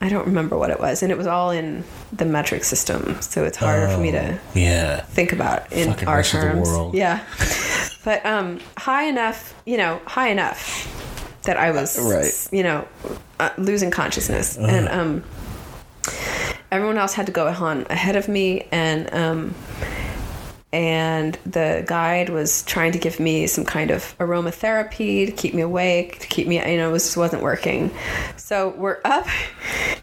I 0.00 0.08
don't 0.10 0.26
remember 0.26 0.58
what 0.58 0.68
it 0.70 0.78
was, 0.80 1.02
and 1.02 1.10
it 1.10 1.16
was 1.16 1.26
all 1.26 1.50
in 1.50 1.82
the 2.12 2.26
metric 2.26 2.64
system, 2.64 3.16
so 3.22 3.44
it's 3.44 3.56
harder 3.56 3.88
for 3.88 3.98
me 3.98 4.10
to 4.10 4.38
Yeah. 4.52 5.00
think 5.00 5.32
about 5.32 5.72
in 5.72 5.88
Fucking 5.88 6.08
our 6.08 6.16
rest 6.16 6.34
of 6.34 6.40
the 6.40 6.46
terms. 6.48 6.68
world. 6.68 6.94
Yeah, 6.94 7.20
but 8.04 8.24
um, 8.26 8.60
high 8.76 9.04
enough, 9.04 9.54
you 9.64 9.78
know, 9.78 10.00
high 10.06 10.28
enough 10.28 10.90
that 11.44 11.56
I 11.56 11.70
was, 11.70 11.98
Right. 11.98 12.48
you 12.52 12.62
know, 12.62 12.86
uh, 13.40 13.50
losing 13.58 13.90
consciousness, 13.90 14.56
and 14.56 14.88
um, 14.88 15.24
everyone 16.70 16.98
else 16.98 17.14
had 17.14 17.26
to 17.26 17.32
go 17.32 17.46
on 17.48 17.86
ahead 17.90 18.16
of 18.16 18.28
me, 18.28 18.66
and 18.72 19.12
um, 19.14 19.54
and 20.74 21.38
the 21.46 21.84
guide 21.86 22.30
was 22.30 22.64
trying 22.64 22.90
to 22.90 22.98
give 22.98 23.20
me 23.20 23.46
some 23.46 23.64
kind 23.64 23.92
of 23.92 24.18
aromatherapy 24.18 25.24
to 25.24 25.30
keep 25.30 25.54
me 25.54 25.62
awake, 25.62 26.18
to 26.18 26.26
keep 26.26 26.48
me, 26.48 26.56
you 26.56 26.76
know, 26.76 26.88
it 26.88 26.92
was, 26.92 27.04
just 27.04 27.16
wasn't 27.16 27.44
working. 27.44 27.92
So 28.36 28.70
we're 28.70 29.00
up 29.04 29.28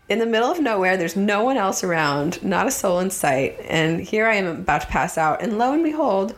in 0.08 0.20
the 0.20 0.26
middle 0.26 0.50
of 0.50 0.62
nowhere. 0.62 0.96
There's 0.96 1.18
no 1.18 1.44
one 1.44 1.58
else 1.58 1.84
around, 1.84 2.42
not 2.42 2.68
a 2.68 2.72
soul 2.72 3.00
in 3.02 3.10
sight. 3.10 3.60
And 3.68 4.00
here 4.00 4.28
I 4.28 4.36
am 4.36 4.48
about 4.48 4.84
to 4.84 4.88
pass 4.88 5.18
out. 5.18 5.42
And 5.42 5.58
lo 5.58 5.74
and 5.74 5.84
behold, 5.84 6.36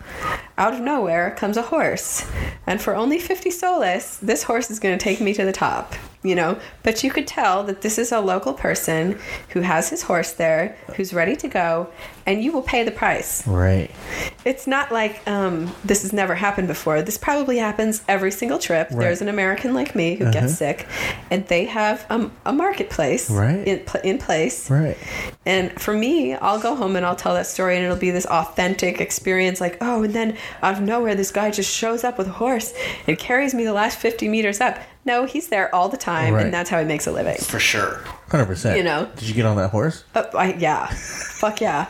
out 0.58 0.74
of 0.74 0.80
nowhere 0.80 1.36
comes 1.38 1.56
a 1.56 1.62
horse. 1.62 2.26
And 2.66 2.82
for 2.82 2.96
only 2.96 3.20
50 3.20 3.52
soles, 3.52 4.18
this 4.20 4.42
horse 4.42 4.72
is 4.72 4.80
going 4.80 4.98
to 4.98 5.04
take 5.04 5.22
me 5.22 5.36
to 5.36 5.46
the 5.46 5.54
top. 5.54 5.94
You 6.26 6.36
know, 6.36 6.58
but 6.84 7.04
you 7.04 7.12
could 7.12 7.28
tell 7.28 7.64
that 7.66 7.82
this 7.82 7.98
is 7.98 8.14
a 8.14 8.22
local 8.22 8.54
person 8.54 9.20
who 9.50 9.60
has 9.60 9.90
his 9.90 10.04
horse 10.04 10.32
there, 10.32 10.78
who's 10.96 11.14
ready 11.14 11.36
to 11.36 11.50
go, 11.50 11.90
and 12.26 12.42
you 12.42 12.54
will 12.54 12.62
pay 12.62 12.84
the 12.86 12.92
price. 12.92 13.46
Right. 13.46 13.92
It's 14.46 14.66
not 14.66 14.90
like 14.90 15.22
um, 15.28 15.76
this 15.84 16.04
has 16.04 16.14
never 16.14 16.34
happened 16.34 16.70
before. 16.70 17.02
This 17.02 17.18
probably 17.18 17.58
happens 17.58 18.02
every 18.08 18.32
single 18.32 18.58
trip. 18.58 18.88
Right. 18.92 19.00
There's 19.00 19.22
an 19.22 19.28
American 19.28 19.74
like 19.74 19.96
me 19.96 20.16
who 20.16 20.32
gets 20.32 20.56
sick, 20.58 20.88
and 21.30 21.46
they 21.50 21.66
have 21.66 22.06
um, 22.10 22.32
a 22.46 22.54
marketplace 22.54 23.30
Right. 23.30 23.68
in, 23.68 23.86
in 24.06 24.18
place. 24.18 24.70
Right. 24.72 24.98
And 25.46 25.74
for 25.82 25.94
me, 25.94 26.36
I'll 26.36 26.60
go 26.62 26.76
home 26.78 26.96
and 26.96 27.06
I'll 27.06 27.18
tell 27.18 27.34
that 27.34 27.48
story, 27.48 27.76
and 27.76 27.84
it'll 27.84 27.98
be 27.98 28.12
this 28.12 28.26
authentic 28.28 29.02
experience 29.02 29.60
like, 29.60 29.78
oh, 29.82 30.04
and 30.04 30.14
then 30.14 30.38
out 30.62 30.76
of 30.76 30.82
nowhere, 30.82 31.16
this 31.16 31.32
guy 31.32 31.52
just 31.52 31.70
shows 31.76 32.06
up 32.06 32.18
with 32.18 32.28
a 32.28 32.32
horse 32.32 32.74
and 33.08 33.20
carries 33.20 33.54
me 33.54 33.66
the 33.66 33.74
last 33.74 34.00
50 34.00 34.30
meters 34.30 34.62
up. 34.62 34.78
No, 35.06 35.26
he's 35.26 35.50
there 35.50 35.74
all 35.76 35.90
the 35.90 35.98
time, 35.98 36.34
Right. 36.34 36.46
and 36.46 36.54
that's 36.54 36.70
how 36.70 36.80
he 36.80 36.86
makes 36.86 37.08
a 37.08 37.12
living. 37.12 37.36
For 37.38 37.60
sure. 37.60 38.00
Hundred 38.30 38.46
percent. 38.46 38.78
You 38.78 38.84
know. 38.84 39.10
Did 39.18 39.28
you 39.28 39.34
get 39.34 39.46
on 39.46 39.58
that 39.58 39.70
horse? 39.72 40.06
Uh, 40.16 40.24
I, 40.34 40.54
yeah. 40.54 40.88
Fuck 40.88 41.60
yeah. 41.62 41.88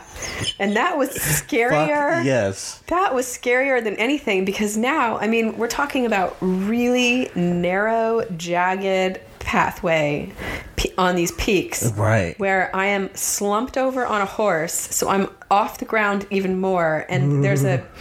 And 0.58 0.74
that 0.76 0.98
was 0.98 1.10
scarier. 1.16 2.16
Fuck 2.16 2.24
yes. 2.26 2.82
That 2.88 3.14
was 3.14 3.26
scarier 3.26 3.82
than 3.82 3.94
anything 3.96 4.44
because 4.44 4.76
now, 4.76 5.16
I 5.18 5.28
mean, 5.28 5.56
we're 5.58 5.68
talking 5.68 6.06
about 6.06 6.36
really 6.40 7.30
narrow, 7.36 8.24
jagged 8.36 9.20
pathway 9.38 10.32
pe- 10.76 10.90
on 10.98 11.14
these 11.14 11.30
peaks. 11.32 11.92
Right. 11.92 12.36
Where 12.40 12.74
I 12.74 12.86
am 12.86 13.14
slumped 13.14 13.76
over 13.78 14.04
on 14.04 14.20
a 14.22 14.26
horse, 14.26 14.72
so 14.74 15.08
I'm 15.08 15.28
off 15.50 15.78
the 15.78 15.84
ground 15.84 16.26
even 16.30 16.58
more. 16.58 17.06
And 17.08 17.44
there's 17.44 17.62
a. 17.64 17.84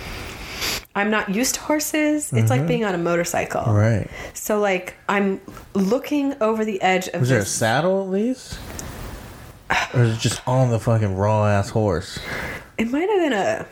I'm 0.96 1.10
not 1.10 1.30
used 1.34 1.56
to 1.56 1.62
horses. 1.62 2.32
It's 2.32 2.52
like 2.52 2.68
being 2.68 2.86
on 2.86 2.94
a 2.94 3.00
motorcycle. 3.00 3.62
Mm-hmm. 3.62 3.72
Right. 3.72 4.10
So, 4.34 4.60
like, 4.60 4.96
I'm 5.10 5.42
looking 5.74 6.36
over 6.42 6.64
the 6.64 6.80
edge 6.82 7.08
of 7.10 7.22
Was 7.22 7.30
there 7.30 7.40
a 7.40 7.46
saddle 7.46 8.04
at 8.04 8.10
least? 8.10 8.60
Or 9.94 10.04
is 10.04 10.18
it 10.18 10.20
just 10.20 10.48
on 10.48 10.70
the 10.70 10.80
fucking 10.80 11.16
raw 11.16 11.48
ass 11.48 11.70
horse? 11.70 12.20
It 12.78 12.92
might 12.92 13.10
have 13.10 13.20
been 13.20 13.34
a. 13.34 13.66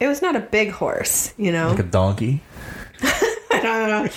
It 0.00 0.08
was 0.08 0.20
not 0.20 0.34
a 0.34 0.40
big 0.40 0.72
horse, 0.72 1.32
you 1.36 1.52
know? 1.52 1.68
Like 1.70 1.78
a 1.78 1.84
donkey? 1.84 2.42
I 3.02 3.60
don't 3.62 3.88
know. 3.88 4.08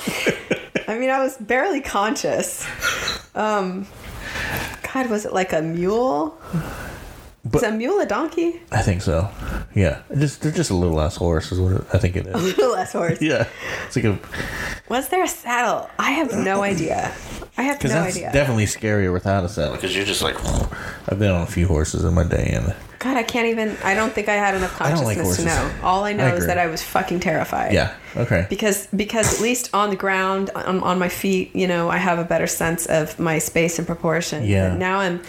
I 0.88 0.98
mean, 0.98 1.12
I 1.12 1.20
was 1.20 1.38
barely 1.38 1.82
conscious. 1.82 2.66
Um, 3.36 3.86
God, 4.94 5.10
was 5.10 5.26
it 5.26 5.34
like 5.34 5.54
a 5.54 5.62
mule? 5.62 6.38
But- 7.52 7.64
is 7.64 7.70
a 7.70 7.72
mule 7.72 8.00
a 8.00 8.06
donkey? 8.06 8.62
I 8.72 8.82
think 8.82 9.02
so. 9.02 9.30
Yeah. 9.76 10.02
Just 10.18 10.42
they're 10.42 10.52
just 10.52 10.70
a 10.72 10.76
little 10.76 11.00
ass 11.02 11.16
horse 11.16 11.52
is 11.52 11.60
what 11.60 11.74
it, 11.74 11.84
I 11.94 11.98
think 11.98 12.16
it 12.16 12.28
is. 12.28 12.34
A 12.34 12.38
little 12.38 12.72
less 12.72 12.92
horse. 12.94 13.22
yeah. 13.22 13.48
It's 13.86 13.96
like 13.96 14.06
a 14.06 14.20
Was 14.90 15.10
there 15.10 15.24
a 15.24 15.28
saddle? 15.28 15.90
I 16.00 16.12
have 16.12 16.34
no 16.34 16.62
idea. 16.64 17.12
I 17.58 17.64
have 17.64 17.82
no 17.84 17.90
that's 17.90 18.16
idea. 18.16 18.32
definitely 18.32 18.66
scarier 18.66 19.12
without 19.12 19.44
a 19.44 19.50
saddle. 19.50 19.74
Because 19.76 19.96
you're 19.96 20.06
just 20.06 20.22
like, 20.22 20.36
I've 21.10 21.18
been 21.20 21.32
on 21.32 21.42
a 21.42 21.48
few 21.48 21.68
horses 21.68 22.04
in 22.04 22.14
my 22.14 22.24
day 22.24 22.52
and 22.54 22.76
God, 23.00 23.16
I 23.16 23.24
can't 23.24 23.48
even. 23.48 23.78
I 23.84 23.94
don't 23.94 24.12
think 24.12 24.28
I 24.28 24.34
had 24.34 24.56
enough 24.56 24.78
don't 24.80 25.04
like 25.04 25.18
consciousness 25.18 25.38
to 25.38 25.46
know. 25.46 25.72
All 25.84 26.04
I 26.04 26.14
know 26.14 26.26
I 26.26 26.34
is 26.34 26.48
that 26.48 26.58
I 26.58 26.66
was 26.68 26.82
fucking 26.82 27.20
terrified. 27.20 27.74
yeah. 27.74 27.94
Okay. 28.16 28.48
because 28.50 28.88
because 28.88 29.36
at 29.36 29.42
least 29.42 29.70
on 29.76 29.92
the 29.92 29.96
ground 29.96 30.50
on, 30.56 30.80
on 30.82 30.98
my 30.98 31.08
feet 31.08 31.56
you 31.56 31.68
know 31.68 31.88
i 31.88 31.98
have 31.98 32.18
a 32.18 32.24
better 32.24 32.48
sense 32.48 32.88
of 32.88 33.20
my 33.20 33.38
space 33.38 33.78
and 33.78 33.86
proportion 33.86 34.44
Yeah. 34.44 34.70
But 34.70 34.80
now 34.80 34.98
i'm 35.02 35.22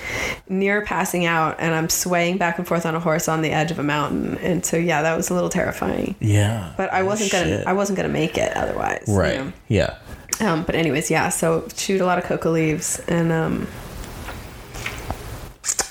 near 0.49 0.81
passing 0.81 1.27
out 1.27 1.57
and 1.59 1.75
i'm 1.75 1.91
swaying 1.91 2.39
back 2.39 2.57
and 2.57 2.67
forth 2.67 2.87
on 2.87 2.95
a 2.95 3.01
horse 3.01 3.29
on 3.29 3.43
the 3.43 3.51
edge 3.51 3.71
of 3.71 3.79
a 3.79 3.83
mountain 3.83 4.39
and 4.39 4.65
so 4.65 4.79
yeah 4.79 5.03
that 5.03 5.15
was 5.19 5.29
a 5.29 5.35
little 5.35 5.51
terrifying 5.51 6.15
Yeah. 6.19 6.73
but 6.79 6.91
i 6.91 7.03
wasn't 7.03 7.31
gonna 7.31 7.63
i 7.67 7.75
wasn't 7.75 7.99
gonna 7.99 8.09
make 8.09 8.39
it 8.39 8.57
otherwise 8.57 9.05
you 9.07 9.15
Right. 9.19 9.37
know? 9.39 9.53
Yeah. 9.69 9.99
um, 10.41 10.63
but 10.63 10.75
anyways 10.75 11.11
yeah 11.11 11.29
so 11.29 11.69
chewed 11.77 12.01
a 12.01 12.07
lot 12.07 12.17
of 12.17 12.25
coca 12.25 12.49
leaves 12.49 13.01
and 13.07 13.31
um 13.31 13.67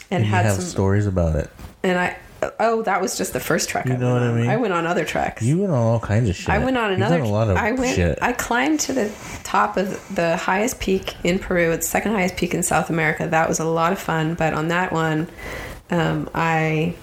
and 0.09 0.23
And 0.23 0.25
you 0.25 0.31
had 0.31 0.45
have 0.45 0.55
some 0.55 0.65
stories 0.65 1.05
about 1.05 1.35
it. 1.35 1.49
And 1.83 1.97
i 1.97 2.17
oh 2.59 2.81
that 2.83 3.01
was 3.01 3.17
just 3.17 3.33
the 3.33 3.39
first 3.39 3.67
trek 3.69 3.85
You 3.87 3.93
I 3.93 3.97
know 3.97 4.13
went 4.13 4.25
what 4.25 4.31
I 4.31 4.41
mean? 4.41 4.49
i 4.49 4.57
went 4.57 4.73
on 4.73 4.85
other 4.85 5.05
treks 5.05 5.41
You 5.41 5.57
went 5.59 5.71
on 5.71 5.77
all 5.79 5.99
kinds 5.99 6.29
of 6.29 6.35
shit. 6.35 6.49
I 6.49 6.59
went 6.59 6.77
on 6.77 6.89
You've 6.91 6.97
another. 6.99 7.17
done 7.17 7.25
a 7.27 7.31
lot 7.31 7.49
of 7.49 7.57
I 7.57 7.71
went. 7.71 7.95
shit. 7.95 8.19
I 8.21 8.33
climbed 8.33 8.79
to 8.81 8.93
the 8.93 9.11
top 9.43 9.75
of 9.77 9.87
the 10.15 10.37
highest 10.37 10.79
peak 10.79 11.15
in 11.23 11.39
Peru. 11.39 11.71
It's 11.71 11.87
the 11.87 11.91
second 11.91 12.11
highest 12.13 12.37
peak 12.37 12.53
in 12.53 12.61
South 12.63 12.89
America. 12.91 13.27
That 13.27 13.49
was 13.49 13.59
a 13.59 13.65
lot 13.65 13.91
of 13.91 13.97
fun. 13.99 14.35
But 14.35 14.53
on 14.53 14.67
that 14.67 14.91
one, 14.93 15.27
um, 15.89 16.29
I, 16.35 16.93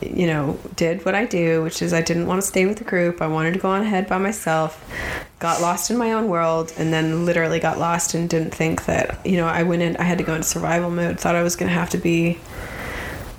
you 0.00 0.26
know, 0.28 0.58
did 0.76 1.04
what 1.04 1.14
I 1.16 1.26
do, 1.26 1.62
which 1.62 1.82
is 1.82 1.92
I 1.92 2.00
didn't 2.02 2.26
want 2.26 2.40
to 2.40 2.46
stay 2.46 2.66
with 2.66 2.78
the 2.78 2.84
group. 2.84 3.20
I 3.20 3.26
wanted 3.26 3.54
to 3.54 3.58
go 3.60 3.68
on 3.70 3.82
ahead 3.82 4.08
by 4.08 4.18
myself. 4.18 4.82
Got 5.40 5.60
lost 5.60 5.90
in 5.90 5.96
my 5.98 6.12
own 6.12 6.28
world, 6.28 6.72
and 6.78 6.92
then 6.92 7.26
literally 7.26 7.58
got 7.58 7.78
lost 7.78 8.14
and 8.14 8.28
didn't 8.30 8.54
think 8.54 8.84
that 8.86 9.24
you 9.26 9.36
know 9.36 9.46
I 9.46 9.62
went 9.64 9.82
in. 9.82 9.96
I 9.96 10.04
had 10.04 10.18
to 10.18 10.24
go 10.24 10.34
into 10.34 10.46
survival 10.46 10.90
mode. 10.90 11.18
Thought 11.18 11.34
I 11.34 11.42
was 11.42 11.56
going 11.56 11.68
to 11.68 11.74
have 11.74 11.90
to 11.90 11.98
be 11.98 12.38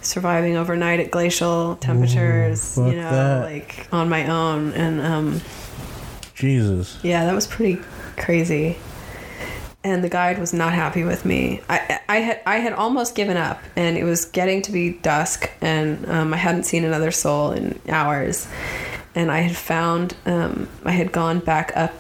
surviving 0.02 0.58
overnight 0.58 1.00
at 1.00 1.12
glacial 1.12 1.76
temperatures. 1.78 2.76
fuck 2.76 2.92
you 2.92 3.00
know, 3.00 3.12
that. 3.12 3.44
like 3.44 3.88
on 3.92 4.10
my 4.10 4.28
own, 4.28 4.74
and 4.74 5.02
um. 5.02 5.42
Jesus. 6.36 6.98
Yeah, 7.04 7.26
that 7.26 7.36
was 7.36 7.46
pretty 7.46 7.82
crazy. 8.18 8.78
And 9.84 10.04
the 10.04 10.10
guide 10.10 10.40
was 10.40 10.54
not 10.54 10.74
happy 10.74 11.04
with 11.04 11.26
me. 11.26 11.62
I, 11.70 12.00
I 12.08 12.18
had 12.18 12.42
I 12.46 12.58
had 12.58 12.74
almost 12.74 13.16
given 13.16 13.38
up, 13.38 13.60
and 13.76 13.98
it 13.98 14.04
was 14.04 14.26
getting 14.26 14.62
to 14.64 14.72
be 14.72 14.94
dusk, 14.94 15.50
and 15.62 16.08
um, 16.10 16.34
I 16.34 16.38
hadn't 16.38 16.64
seen 16.64 16.84
another 16.84 17.12
soul 17.12 17.52
in 17.52 17.80
hours. 17.90 18.48
And 19.14 19.32
I 19.32 19.40
had 19.40 19.56
found 19.56 20.16
um, 20.26 20.70
I 20.86 20.92
had 20.92 21.12
gone 21.12 21.40
back 21.40 21.74
up 21.76 21.94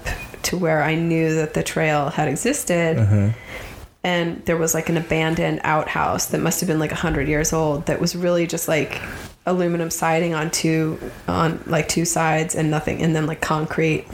to 0.44 0.58
where 0.58 0.84
I 0.84 0.96
knew 0.96 1.36
that 1.36 1.54
the 1.54 1.64
trail 1.64 2.10
had 2.10 2.28
existed, 2.28 2.98
and 4.04 4.44
there 4.46 4.58
was 4.58 4.74
like 4.74 4.90
an 4.90 4.98
abandoned 4.98 5.62
outhouse 5.64 6.28
that 6.28 6.40
must 6.42 6.60
have 6.62 6.68
been 6.68 6.80
like 6.80 6.92
a 6.92 6.96
hundred 6.96 7.28
years 7.28 7.54
old. 7.54 7.86
That 7.86 8.00
was 8.02 8.16
really 8.16 8.48
just 8.48 8.68
like 8.68 9.02
aluminum 9.46 9.90
siding 9.90 10.34
on 10.34 10.52
two 10.52 11.00
on 11.28 11.64
like 11.66 11.88
two 11.88 12.06
sides 12.06 12.56
and 12.56 12.70
nothing, 12.72 13.02
and 13.02 13.16
then 13.16 13.26
like 13.28 13.42
concrete 13.42 14.06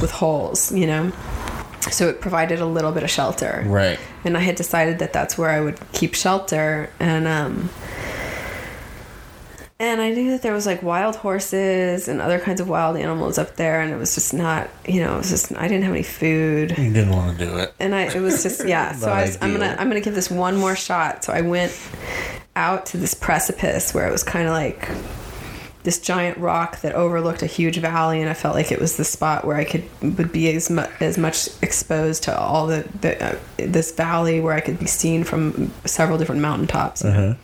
with 0.00 0.10
holes, 0.10 0.72
you 0.72 0.86
know. 0.86 1.12
So 1.90 2.08
it 2.08 2.20
provided 2.22 2.60
a 2.60 2.66
little 2.66 2.92
bit 2.92 3.02
of 3.02 3.10
shelter 3.10 3.62
Right. 3.66 3.98
and 4.24 4.38
I 4.38 4.40
had 4.40 4.54
decided 4.56 5.00
that 5.00 5.12
that's 5.12 5.36
where 5.36 5.50
I 5.50 5.60
would 5.60 5.78
keep 5.92 6.14
shelter 6.14 6.88
and 6.98 7.28
um 7.28 7.68
and 9.80 10.00
I 10.00 10.10
knew 10.10 10.30
that 10.30 10.42
there 10.42 10.52
was 10.52 10.66
like 10.66 10.82
wild 10.82 11.16
horses 11.16 12.06
and 12.08 12.20
other 12.20 12.38
kinds 12.38 12.60
of 12.60 12.68
wild 12.68 12.96
animals 12.96 13.38
up 13.38 13.56
there 13.56 13.80
and 13.80 13.92
it 13.92 13.96
was 13.96 14.14
just 14.14 14.32
not 14.32 14.68
you 14.86 15.00
know 15.00 15.14
it 15.14 15.18
was 15.18 15.30
just 15.30 15.52
I 15.56 15.66
didn't 15.68 15.82
have 15.84 15.92
any 15.92 16.02
food 16.04 16.70
You 16.78 16.92
didn't 16.92 17.10
want 17.10 17.38
to 17.38 17.44
do 17.44 17.56
it. 17.58 17.74
and 17.80 17.94
I 17.94 18.02
it 18.04 18.20
was 18.20 18.42
just 18.42 18.66
yeah 18.66 18.92
so 18.96 19.10
I 19.10 19.22
was, 19.22 19.38
I'm 19.40 19.52
gonna. 19.52 19.76
I'm 19.78 19.88
gonna 19.88 20.00
give 20.00 20.14
this 20.14 20.30
one 20.30 20.56
more 20.56 20.76
shot 20.76 21.24
so 21.24 21.32
I 21.32 21.40
went 21.40 21.72
out 22.56 22.86
to 22.86 22.98
this 22.98 23.14
precipice 23.14 23.92
where 23.92 24.06
it 24.08 24.12
was 24.12 24.22
kind 24.22 24.46
of 24.46 24.52
like 24.52 24.88
this 25.82 25.98
giant 25.98 26.38
rock 26.38 26.80
that 26.80 26.94
overlooked 26.94 27.42
a 27.42 27.46
huge 27.46 27.76
valley 27.76 28.20
and 28.22 28.30
I 28.30 28.34
felt 28.34 28.54
like 28.54 28.72
it 28.72 28.80
was 28.80 28.96
the 28.96 29.04
spot 29.04 29.44
where 29.44 29.56
I 29.56 29.64
could 29.64 29.84
would 30.00 30.32
be 30.32 30.48
as 30.54 30.70
much 30.70 30.90
as 31.00 31.18
much 31.18 31.48
exposed 31.62 32.22
to 32.22 32.38
all 32.38 32.66
the, 32.68 32.88
the 33.02 33.22
uh, 33.22 33.38
this 33.58 33.92
valley 33.92 34.40
where 34.40 34.54
I 34.54 34.60
could 34.60 34.78
be 34.78 34.86
seen 34.86 35.24
from 35.24 35.70
several 35.84 36.16
different 36.16 36.40
mountaintops? 36.40 37.04
Uh-huh. 37.04 37.34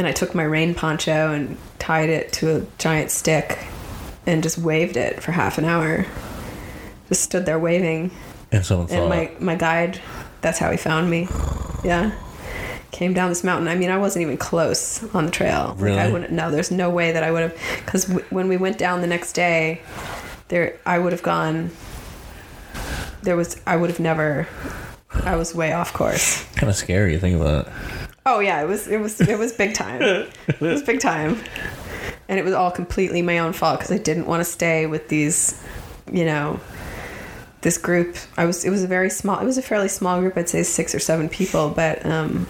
And 0.00 0.08
I 0.08 0.12
took 0.12 0.34
my 0.34 0.44
rain 0.44 0.74
poncho 0.74 1.30
and 1.30 1.58
tied 1.78 2.08
it 2.08 2.32
to 2.32 2.56
a 2.56 2.66
giant 2.78 3.10
stick 3.10 3.58
and 4.26 4.42
just 4.42 4.56
waved 4.56 4.96
it 4.96 5.22
for 5.22 5.30
half 5.30 5.58
an 5.58 5.66
hour. 5.66 6.06
Just 7.08 7.22
stood 7.22 7.44
there 7.44 7.58
waving. 7.58 8.10
And 8.50 8.64
someone 8.64 8.88
saw 8.88 8.94
and 8.94 9.08
my 9.10 9.16
it. 9.24 9.42
my 9.42 9.56
guide 9.56 10.00
that's 10.40 10.58
how 10.58 10.70
he 10.70 10.78
found 10.78 11.10
me. 11.10 11.28
Yeah. 11.84 12.12
Came 12.92 13.12
down 13.12 13.28
this 13.28 13.44
mountain. 13.44 13.68
I 13.68 13.74
mean 13.74 13.90
i 13.90 13.98
wasn't 13.98 14.22
even 14.22 14.38
close 14.38 15.04
on 15.14 15.26
the 15.26 15.30
trail. 15.30 15.76
Like 15.78 15.92
i 15.92 16.10
wouldn't 16.10 16.32
no 16.32 16.50
there's 16.50 16.70
no 16.70 16.88
way 16.88 17.12
that 17.12 17.22
i 17.22 17.30
would 17.30 17.42
have 17.42 17.58
because 17.84 18.06
w- 18.06 18.24
when 18.30 18.48
we 18.48 18.56
went 18.56 18.78
down 18.78 19.02
the 19.02 19.06
next 19.06 19.34
day 19.34 19.82
there 20.48 20.78
i 20.86 20.98
would 20.98 21.12
have 21.12 21.22
gone 21.22 21.70
there 23.22 23.36
was 23.36 23.60
i 23.66 23.76
would 23.76 23.90
have 23.90 24.00
never 24.00 24.48
i 25.24 25.36
was 25.36 25.54
way 25.54 25.74
off 25.74 25.92
course. 25.92 26.42
Kind 26.54 26.70
of 26.70 26.76
scary. 26.76 27.12
to 27.12 27.20
Think 27.20 27.38
about 27.38 27.66
it. 27.66 27.72
Oh 28.26 28.40
yeah 28.40 28.62
it 28.62 28.66
was 28.66 28.86
it 28.88 28.98
was 29.00 29.20
it 29.20 29.38
was 29.38 29.52
big 29.52 29.74
time 29.74 30.00
it 30.02 30.60
was 30.60 30.82
big 30.82 31.00
time 31.00 31.38
and 32.28 32.38
it 32.38 32.44
was 32.44 32.54
all 32.54 32.70
completely 32.70 33.22
my 33.22 33.38
own 33.38 33.52
fault 33.52 33.78
because 33.80 33.90
i 33.92 33.98
didn't 33.98 34.26
want 34.26 34.40
to 34.40 34.44
stay 34.44 34.86
with 34.86 35.08
these 35.08 35.62
you 36.12 36.24
know 36.24 36.60
this 37.62 37.78
group 37.78 38.16
i 38.36 38.44
was 38.44 38.64
it 38.64 38.70
was 38.70 38.82
a 38.82 38.86
very 38.86 39.10
small 39.10 39.38
it 39.40 39.44
was 39.44 39.58
a 39.58 39.62
fairly 39.62 39.88
small 39.88 40.20
group 40.20 40.36
i'd 40.36 40.48
say 40.48 40.62
six 40.62 40.94
or 40.94 40.98
seven 40.98 41.28
people 41.28 41.70
but 41.70 42.04
um 42.06 42.46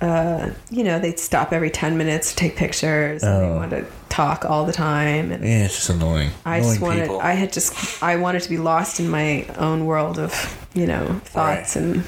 uh, 0.00 0.50
you 0.70 0.84
know, 0.84 1.00
they'd 1.00 1.18
stop 1.18 1.52
every 1.52 1.70
10 1.70 1.98
minutes 1.98 2.30
to 2.30 2.36
take 2.36 2.54
pictures 2.54 3.24
and 3.24 3.42
they 3.42 3.48
Oh. 3.48 3.56
wanted 3.56 3.80
to 3.80 3.86
talk 4.08 4.44
all 4.44 4.64
the 4.64 4.72
time. 4.72 5.32
And 5.32 5.42
Yeah, 5.42 5.64
it's 5.64 5.74
just 5.74 5.90
annoying. 5.90 6.30
I 6.46 6.58
annoying 6.58 6.70
just 6.74 6.80
wanted, 6.80 7.00
people. 7.02 7.20
I 7.20 7.32
had 7.32 7.52
just, 7.52 8.00
I 8.00 8.14
wanted 8.14 8.42
to 8.42 8.48
be 8.48 8.58
lost 8.58 9.00
in 9.00 9.08
my 9.08 9.44
own 9.56 9.86
world 9.86 10.20
of, 10.20 10.32
you 10.72 10.86
know, 10.86 11.20
thoughts 11.24 11.74
Right. 11.74 11.82
and 11.84 12.04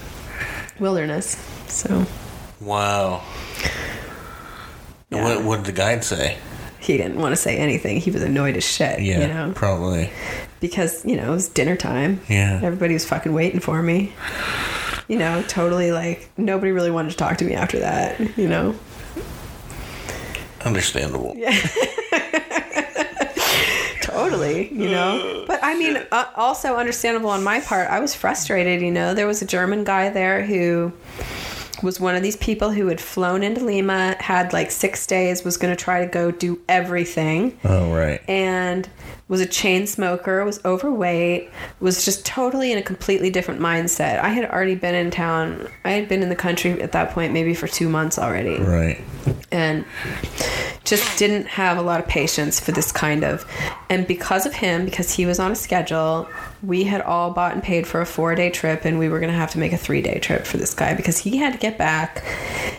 wilderness. 0.79 1.35
So 1.71 2.07
Wow. 2.61 3.23
Yeah. 5.11 5.25
What, 5.25 5.45
what 5.45 5.57
did 5.57 5.67
the 5.67 5.73
guide 5.73 6.05
say? 6.05 6.37
he 6.81 6.97
didn't 6.97 7.19
want 7.19 7.33
to 7.33 7.37
say 7.37 7.59
anything. 7.59 8.01
He 8.01 8.11
was 8.11 8.23
annoyed 8.23 8.57
as 8.57 8.65
shit, 8.65 9.03
yeah, 9.03 9.21
you 9.21 9.29
know, 9.29 9.53
probably. 9.55 10.11
because, 10.61 11.05
you 11.05 11.15
know, 11.15 11.29
it 11.29 11.35
was 11.35 11.49
dinner 11.49 11.77
time. 11.77 12.21
Yeah. 12.27 12.59
Everybody 12.63 12.95
was 12.95 13.05
fucking 13.05 13.35
waiting 13.35 13.61
for 13.61 13.83
me. 13.83 14.15
You 15.07 15.19
know, 15.19 15.43
totally 15.43 15.93
like 15.93 16.31
nobody 16.39 16.73
really 16.73 16.91
wanted 16.91 17.11
to 17.11 17.17
talk 17.17 17.37
to 17.39 17.45
me 17.45 17.55
after 17.55 17.81
that, 17.81 18.19
you 18.39 18.49
know. 18.49 18.75
Understandable. 20.65 21.35
Yeah. 21.37 21.51
totally, 24.03 24.73
you 24.73 24.91
know. 24.91 25.45
But 25.47 25.61
I 25.63 25.77
mean, 25.79 25.99
uh, 26.11 26.25
also 26.37 26.77
understandable 26.77 27.31
on 27.31 27.45
my 27.45 27.61
part. 27.61 27.91
I 27.91 28.01
was 28.01 28.15
frustrated, 28.15 28.81
you 28.81 28.91
know. 28.91 29.15
There 29.15 29.27
was 29.27 29.43
a 29.43 29.47
German 29.47 29.85
guy 29.85 30.09
there 30.11 30.45
who 30.45 30.93
was 31.83 32.01
one 32.01 32.15
of 32.17 32.23
these 32.23 32.37
people 32.37 32.71
who 32.71 32.87
had 32.87 33.01
flown 33.01 33.43
into 33.43 33.65
Lima, 33.65 34.17
had 34.21 34.53
like 34.53 34.71
six 34.71 35.07
days, 35.07 35.45
was 35.45 35.57
going 35.57 35.75
to 35.75 35.83
try 35.83 36.05
to 36.05 36.11
go 36.11 36.31
do 36.31 36.61
everything, 36.69 37.59
Oh 37.65 37.93
right. 37.93 38.21
and 38.29 38.89
was 39.31 39.41
a 39.41 39.47
chain 39.47 39.87
smoker, 39.87 40.45
was 40.45 40.63
overweight, 40.65 41.49
was 41.79 42.05
just 42.05 42.27
totally 42.27 42.73
in 42.73 42.79
a 42.79 42.83
completely 42.83 43.31
different 43.31 43.61
mindset. 43.61 44.19
I 44.19 44.29
had 44.31 44.45
already 44.51 44.75
been 44.75 44.95
in 44.97 45.11
town, 45.11 45.69
I 45.85 45.93
had 45.93 46.09
been 46.09 46.23
in 46.23 46.29
the 46.29 46.37
country 46.37 46.83
at 46.83 46.93
that 46.93 47.13
point, 47.13 47.33
maybe 47.33 47.55
for 47.55 47.69
two 47.69 47.89
months 47.89 48.19
already 48.19 48.59
Right. 48.61 49.01
and 49.53 49.85
just 50.85 51.17
didn't 51.19 51.47
have 51.47 51.79
a 51.79 51.83
lot 51.83 52.01
of 52.01 52.09
patience 52.09 52.59
for 52.59 52.73
this 52.73 52.91
kind 52.91 53.23
of 53.23 53.47
and 53.89 54.07
because 54.07 54.47
of 54.47 54.53
him 54.55 54.85
because 54.85 55.13
he 55.13 55.27
was 55.27 55.39
on 55.39 55.53
a 55.53 55.55
schedule 55.55 56.27
we 56.63 56.85
had 56.85 57.01
all 57.03 57.31
bought 57.31 57.53
and 57.53 57.63
paid 57.63 57.87
for 57.87 58.01
a 58.01 58.07
four 58.07 58.35
day 58.35 58.51
trip 58.51 58.85
and 58.85 58.99
we 58.99 59.09
were 59.09 59.21
going 59.21 59.31
to 59.31 59.37
have 59.39 59.51
to 59.51 59.59
make 59.59 59.73
a 59.73 59.77
three 59.77 60.01
day 60.03 60.19
trip 60.19 60.45
for 60.47 60.57
this 60.57 60.75
guy 60.75 60.95
because 60.95 61.19
he 61.19 61.37
had 61.37 61.53
to 61.53 61.59
get 61.59 61.77
back 61.79 62.25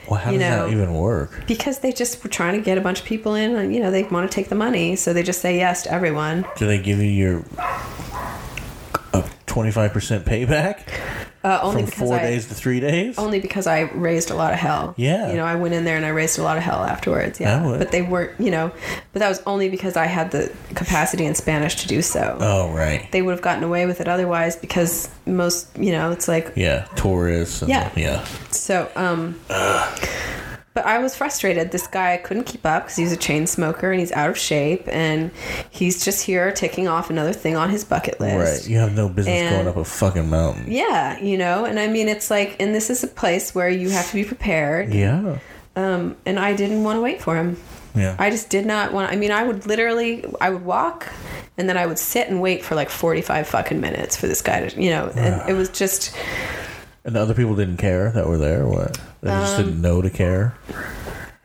Well, 0.10 0.19
how 0.19 0.32
You 0.32 0.40
does 0.40 0.49
know- 0.49 0.65
that 0.68 0.73
even 0.73 0.94
work? 0.95 1.44
because 1.48 1.80
they 1.80 1.91
just 1.94 2.22
were 2.23 2.30
trying 2.30 2.56
to 2.57 2.61
get 2.65 2.78
a 2.78 2.82
bunch 2.82 2.99
of 2.99 3.06
people 3.06 3.36
in 3.36 3.56
and 3.56 3.73
you 3.73 3.80
know 3.80 3.91
they 3.91 4.03
want 4.03 4.30
to 4.30 4.34
take 4.36 4.49
the 4.49 4.56
money 4.56 4.95
so 4.95 5.14
they 5.14 5.23
just 5.23 5.40
say 5.41 5.56
yes 5.57 5.84
to 5.84 5.91
everyone 5.94 6.40
Do 6.57 6.68
they 6.68 6.80
give 6.80 6.99
you 6.99 7.05
your 7.05 7.43
twenty 9.45 9.72
five 9.72 9.91
percent 9.91 10.26
payback 10.26 10.88
uh, 11.43 11.59
only 11.61 11.81
from 11.81 11.85
because 11.88 11.99
four 11.99 12.15
I, 12.15 12.22
days 12.22 12.47
to 12.47 12.53
three 12.53 12.80
days? 12.80 13.18
only 13.18 13.41
because 13.41 13.68
I 13.68 13.81
raised 13.81 14.31
a 14.31 14.35
lot 14.35 14.53
of 14.53 14.59
hell. 14.59 14.93
Yeah. 14.95 15.30
You 15.30 15.35
know, 15.35 15.43
I 15.43 15.55
went 15.55 15.73
in 15.73 15.84
there 15.84 15.97
and 15.97 16.05
I 16.05 16.09
raised 16.09 16.39
a 16.39 16.43
lot 16.43 16.55
of 16.55 16.63
hell 16.63 16.81
afterwards. 16.84 17.41
I 17.41 17.43
Yeah. 17.43 17.65
would. 17.65 17.80
But 17.80 17.91
they 17.91 18.01
weren't, 18.01 18.39
you 18.39 18.49
know, 18.49 18.72
but 19.11 19.19
that 19.19 19.27
was 19.27 19.41
only 19.45 19.68
because 19.69 19.97
I 19.97 20.05
had 20.05 20.31
the 20.31 20.49
capacity 20.76 21.26
in 21.26 21.35
Spanish 21.35 21.76
to 21.81 21.88
do 21.88 22.01
so. 22.01 22.38
Oh 22.39 22.72
right. 22.72 23.11
They 23.11 23.22
would 23.22 23.31
have 23.31 23.41
gotten 23.41 23.63
away 23.65 23.85
with 23.85 23.99
it 23.99 24.07
otherwise 24.07 24.55
because 24.55 25.09
most, 25.26 25.68
you 25.77 25.91
know, 25.91 26.11
it's 26.11 26.30
like, 26.30 26.53
Yeah, 26.55 26.85
tourists. 26.95 27.61
And, 27.61 27.69
Yeah. 27.69 27.89
yeah. 27.97 28.23
so, 28.51 28.89
um, 28.95 29.38
but 30.73 30.85
I 30.85 30.99
was 30.99 31.15
frustrated. 31.15 31.72
This 31.72 31.88
guy 31.88 32.18
couldn't 32.18 32.45
keep 32.45 32.65
up 32.65 32.84
because 32.84 32.95
he's 32.95 33.11
a 33.11 33.18
chain 33.18 33.45
smoker 33.48 33.91
and 33.91 33.99
he's 33.99 34.11
out 34.14 34.30
of 34.30 34.38
shape 34.38 34.84
and 34.88 35.31
he's 35.69 36.03
just 36.03 36.26
here 36.26 36.52
ticking 36.52 36.88
off 36.88 37.10
another 37.10 37.34
thing 37.34 37.57
on 37.57 37.69
his 37.69 37.84
bucket 37.84 38.19
list. 38.19 38.64
Right. 38.64 38.69
You 38.72 38.77
have 38.77 38.93
no 38.95 39.10
business 39.10 39.41
And- 39.41 39.56
going 39.56 39.68
up 39.68 39.76
a 39.77 39.84
fucking 39.85 40.30
mountain. 40.30 40.65
Yeah, 40.72 41.19
you 41.19 41.38
know, 41.38 41.65
and 41.65 41.80
I 41.80 41.88
mean, 41.88 42.07
it's 42.07 42.31
like, 42.31 42.56
and 42.60 42.73
this 42.73 42.89
is 42.89 43.03
a 43.03 43.07
place 43.07 43.53
where 43.53 43.69
you 43.69 43.89
have 43.89 44.07
to 44.10 44.14
be 44.14 44.23
prepared. 44.23 44.93
Yeah. 44.93 45.39
Um, 45.76 46.15
and 46.26 46.39
I 46.39 46.53
didn't 46.53 46.84
want 46.84 46.98
to 46.98 47.02
wait 47.02 47.22
for 47.22 47.35
him. 47.35 47.57
Yeah. 47.95 48.15
I 48.18 48.30
just 48.30 48.49
did 48.49 48.65
not 48.65 48.93
want. 48.93 49.11
I 49.11 49.18
mean, 49.18 49.31
I 49.31 49.43
would 49.43 49.65
literally, 49.68 50.23
I 50.39 50.49
would 50.49 50.64
walk, 50.64 51.07
and 51.57 51.68
then 51.68 51.76
I 51.77 51.85
would 51.85 51.99
sit 51.99 52.30
and 52.30 52.41
wait 52.41 52.64
for 52.64 52.73
like 52.76 52.89
forty-five 52.89 53.48
fucking 53.48 53.81
minutes 53.81 54.15
for 54.15 54.27
this 54.27 54.41
guy 54.41 54.65
to, 54.68 54.81
you 54.81 54.89
know, 54.91 55.11
and 55.15 55.49
it 55.49 55.53
was 55.53 55.68
just. 55.69 56.15
And 57.06 57.15
the 57.15 57.19
other 57.22 57.34
people 57.34 57.56
didn't 57.56 57.78
care 57.78 58.11
that 58.11 58.28
were 58.28 58.38
there. 58.38 58.65
What? 58.68 58.99
They 59.22 59.30
just 59.30 59.57
Um, 59.60 59.65
didn't 59.65 59.82
know 59.82 60.02
to 60.02 60.10
care. 60.10 60.56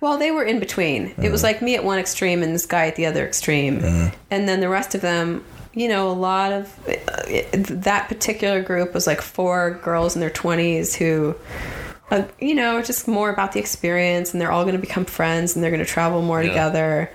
Well, 0.00 0.18
they 0.18 0.30
were 0.30 0.44
in 0.44 0.60
between. 0.60 1.14
It 1.20 1.32
was 1.32 1.42
like 1.42 1.62
me 1.62 1.74
at 1.74 1.82
one 1.84 1.98
extreme 1.98 2.42
and 2.42 2.54
this 2.54 2.66
guy 2.66 2.86
at 2.86 2.96
the 2.96 3.06
other 3.06 3.26
extreme, 3.26 3.82
and 4.30 4.48
then 4.48 4.60
the 4.60 4.68
rest 4.68 4.94
of 4.94 5.00
them. 5.00 5.44
You 5.72 5.88
know, 5.88 6.08
a 6.10 6.12
lot 6.12 6.52
of 6.52 6.72
uh, 6.88 7.22
it, 7.28 7.52
that 7.82 8.08
particular 8.08 8.62
group 8.62 8.94
was 8.94 9.06
like 9.06 9.20
four 9.20 9.78
girls 9.82 10.14
in 10.14 10.20
their 10.20 10.30
twenties 10.30 10.94
who. 10.94 11.34
Uh, 12.08 12.22
you 12.40 12.54
know, 12.54 12.80
just 12.82 13.08
more 13.08 13.30
about 13.30 13.50
the 13.50 13.58
experience, 13.58 14.32
and 14.32 14.40
they're 14.40 14.52
all 14.52 14.62
going 14.62 14.76
to 14.76 14.80
become 14.80 15.04
friends, 15.04 15.56
and 15.56 15.64
they're 15.64 15.72
going 15.72 15.84
to 15.84 15.90
travel 15.90 16.22
more 16.22 16.40
Yeah. 16.40 16.50
together, 16.50 17.10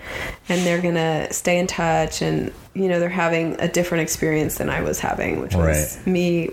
and 0.49 0.65
they're 0.65 0.81
going 0.81 0.95
to 0.95 1.31
stay 1.31 1.57
in 1.59 1.65
touch, 1.65 2.22
and 2.22 2.51
you 2.73 2.89
know, 2.89 2.99
they're 2.99 3.07
having 3.07 3.55
a 3.61 3.69
different 3.69 4.01
experience 4.01 4.55
than 4.57 4.69
I 4.69 4.81
was 4.81 4.99
having, 4.99 5.39
which 5.39 5.55
was 5.55 5.97
me. 6.05 6.49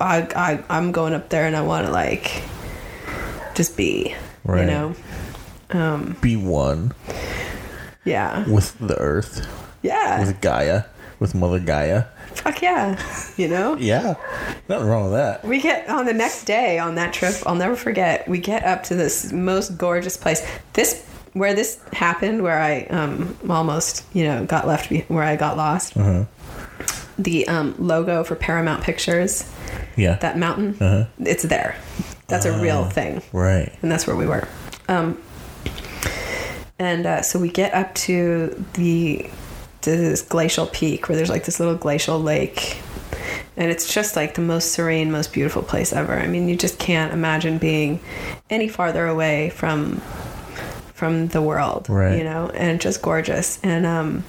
I, 0.00 0.28
I 0.36 0.62
I'm 0.68 0.92
going 0.92 1.14
up 1.14 1.28
there, 1.28 1.46
and 1.46 1.56
I 1.56 1.62
want 1.62 1.86
to 1.86 1.92
like 1.92 2.42
just 3.54 3.76
be, 3.76 4.14
Right. 4.44 4.60
you 4.60 4.66
know. 4.66 4.94
Be 6.20 6.36
one 6.36 6.92
Yeah. 8.04 8.48
with 8.48 8.76
the 8.78 8.96
earth, 8.98 9.46
Yeah. 9.82 10.20
with 10.20 10.40
Gaia, 10.40 10.84
with 11.20 11.34
Mother 11.34 11.58
Gaia. 11.58 12.04
Fuck 12.34 12.62
yeah. 12.62 12.96
You 13.36 13.48
know? 13.48 13.76
Yeah. 13.76 14.14
Nothing 14.68 14.86
wrong 14.88 15.04
with 15.04 15.12
that. 15.14 15.44
We 15.44 15.60
get 15.60 15.88
on 15.88 16.06
the 16.06 16.14
next 16.14 16.44
day 16.44 16.78
on 16.78 16.94
that 16.94 17.12
trip, 17.12 17.34
I'll 17.46 17.56
never 17.56 17.74
forget, 17.76 18.26
we 18.28 18.38
get 18.38 18.64
up 18.64 18.84
to 18.84 18.94
this 18.94 19.32
most 19.32 19.76
gorgeous 19.76 20.16
place. 20.16 20.46
This 20.74 21.04
where 21.34 21.52
this 21.54 21.78
happened 21.92 22.42
where 22.42 22.58
I 22.60 22.82
um 22.90 23.36
almost, 23.50 24.04
you 24.14 24.24
know, 24.24 24.44
got 24.46 24.66
left 24.66 24.90
where 25.08 25.22
I 25.24 25.36
got 25.36 25.56
lost. 25.56 25.94
The 27.18 27.46
um 27.48 27.74
logo 27.78 28.22
for 28.24 28.34
Paramount 28.36 28.82
Pictures, 28.84 29.50
Yeah. 29.96 30.16
that 30.20 30.38
mountain, 30.38 30.76
Uh-huh. 30.80 31.04
it's 31.20 31.42
there. 31.42 31.74
That's 32.28 32.44
a 32.46 32.58
real 32.60 32.84
thing. 32.84 33.22
right. 33.32 33.72
and 33.82 33.90
that's 33.90 34.06
where 34.06 34.16
we 34.16 34.26
were. 34.26 34.46
Um, 34.88 35.18
and 36.78 37.06
uh, 37.06 37.22
so 37.22 37.38
we 37.38 37.48
get 37.50 37.74
up 37.74 37.94
to 38.06 38.64
the 38.74 39.28
to 39.82 39.90
this 39.90 40.22
glacial 40.22 40.66
peak 40.66 41.08
where 41.08 41.16
there's 41.16 41.30
like 41.30 41.44
this 41.44 41.58
little 41.60 41.74
glacial 41.74 42.20
lake, 42.20 42.78
and 43.56 43.70
it's 43.70 43.92
just 43.92 44.14
like 44.16 44.34
the 44.34 44.40
most 44.40 44.72
serene, 44.72 45.10
most 45.10 45.32
beautiful 45.32 45.62
place 45.62 45.92
ever. 45.92 46.14
I 46.14 46.26
mean, 46.26 46.48
you 46.48 46.56
just 46.56 46.78
can't 46.78 47.12
imagine 47.12 47.58
being 47.58 48.00
any 48.50 48.68
farther 48.68 49.06
away 49.06 49.50
from 49.50 49.96
from 50.94 51.28
the 51.28 51.40
world, 51.42 51.86
Right. 51.88 52.18
you 52.18 52.24
know, 52.24 52.50
and 52.54 52.80
just 52.80 53.02
gorgeous. 53.02 53.58
And 53.62 53.86
um, 53.86 54.24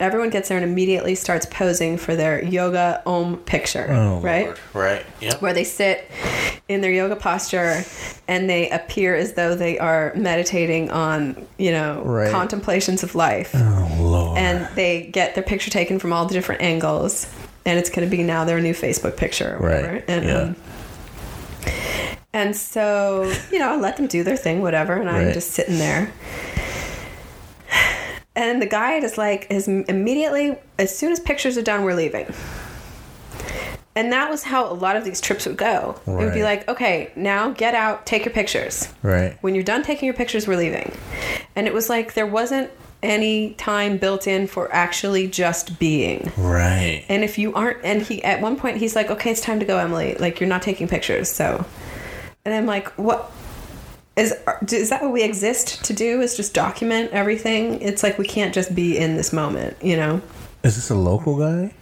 everyone 0.00 0.30
gets 0.30 0.48
there 0.48 0.58
and 0.58 0.64
immediately 0.68 1.14
starts 1.14 1.46
posing 1.46 1.96
for 1.96 2.16
their 2.16 2.42
yoga 2.44 3.02
om 3.06 3.36
picture, 3.38 3.86
Oh, 3.90 4.20
right? 4.20 4.46
Lord. 4.46 4.58
Right. 4.74 5.06
Yep. 5.20 5.42
where 5.42 5.52
they 5.54 5.64
sit 5.64 6.10
in 6.68 6.80
their 6.80 6.90
yoga 6.92 7.14
posture 7.16 7.84
and 8.28 8.48
they 8.50 8.68
appear 8.70 9.14
as 9.14 9.34
though 9.34 9.54
they 9.54 9.78
are 9.78 10.12
meditating 10.16 10.90
on, 10.90 11.46
you 11.58 11.70
know, 11.70 12.02
Right. 12.04 12.30
contemplations 12.30 13.02
of 13.02 13.14
life. 13.14 13.50
Oh 13.54 13.96
Lord. 14.00 14.38
And 14.38 14.66
they 14.74 15.02
get 15.12 15.34
their 15.34 15.44
picture 15.44 15.70
taken 15.70 15.98
from 15.98 16.12
all 16.12 16.26
the 16.26 16.34
different 16.34 16.62
angles. 16.62 17.26
And 17.64 17.78
it's 17.78 17.90
going 17.90 18.08
to 18.08 18.10
be 18.16 18.24
now 18.24 18.44
their 18.44 18.60
new 18.60 18.74
Facebook 18.74 19.16
picture 19.16 19.56
or 19.56 19.62
whatever. 19.68 19.92
Right, 19.92 20.04
And, 20.08 20.24
yeah. 20.24 20.36
um, 20.38 20.56
and 22.32 22.56
so, 22.56 23.32
you 23.52 23.58
know, 23.58 23.72
I 23.72 23.76
let 23.76 23.98
them 23.98 24.06
do 24.06 24.24
their 24.24 24.36
thing, 24.36 24.62
whatever. 24.62 24.94
And 24.94 25.08
I'm 25.08 25.32
just 25.32 25.52
sitting 25.52 25.78
there. 25.78 26.10
And 28.34 28.62
the 28.62 28.66
guide 28.66 29.04
is 29.04 29.18
like, 29.18 29.46
is 29.50 29.68
immediately, 29.68 30.56
as 30.78 30.96
soon 30.96 31.12
as 31.12 31.20
pictures 31.20 31.58
are 31.58 31.62
done, 31.62 31.82
we're 31.84 31.94
leaving. 31.94 32.32
And 33.94 34.10
that 34.12 34.30
was 34.30 34.42
how 34.42 34.70
a 34.70 34.72
lot 34.72 34.96
of 34.96 35.04
these 35.04 35.20
trips 35.20 35.44
would 35.44 35.58
go. 35.58 36.00
It 36.06 36.10
would 36.10 36.32
be 36.32 36.42
like, 36.42 36.66
okay, 36.66 37.12
now 37.14 37.50
get 37.50 37.74
out, 37.74 38.06
take 38.06 38.24
your 38.24 38.32
pictures. 38.32 38.88
right. 39.02 39.36
When 39.42 39.54
you're 39.54 39.64
done 39.64 39.82
taking 39.82 40.06
your 40.06 40.14
pictures, 40.14 40.48
we're 40.48 40.56
leaving. 40.56 40.92
And 41.54 41.66
it 41.66 41.74
was 41.74 41.90
like 41.90 42.14
there 42.14 42.26
wasn't 42.26 42.70
any 43.02 43.52
time 43.54 43.98
built 43.98 44.26
in 44.26 44.46
for 44.46 44.72
actually 44.72 45.28
just 45.28 45.78
being. 45.78 46.32
Right. 46.38 47.04
And 47.08 47.22
if 47.24 47.36
you 47.36 47.52
aren't, 47.52 47.84
and 47.84 48.00
he, 48.00 48.22
at 48.24 48.40
one 48.40 48.56
point, 48.56 48.78
he's 48.78 48.96
like, 48.96 49.10
okay, 49.10 49.30
it's 49.30 49.40
time 49.40 49.60
to 49.60 49.66
go, 49.66 49.76
Emily. 49.76 50.14
Like, 50.14 50.40
you're 50.40 50.48
not 50.48 50.62
taking 50.62 50.88
pictures. 50.88 51.30
So, 51.30 51.66
and 52.46 52.54
I'm 52.54 52.66
like, 52.66 52.88
what? 52.92 53.30
Is, 54.16 54.34
is 54.70 54.90
that 54.90 55.02
what 55.02 55.12
we 55.12 55.22
exist 55.22 55.84
to 55.86 55.92
do? 55.94 56.20
Is 56.20 56.36
just 56.36 56.52
document 56.52 57.12
everything? 57.12 57.80
It's 57.80 58.02
like 58.02 58.18
we 58.18 58.26
can't 58.26 58.52
just 58.54 58.74
be 58.74 58.98
in 58.98 59.16
this 59.16 59.32
moment, 59.32 59.76
you 59.82 59.96
know? 59.96 60.20
Is 60.62 60.76
this 60.76 60.90
a 60.90 60.94
local 60.94 61.38
guy? 61.38 61.74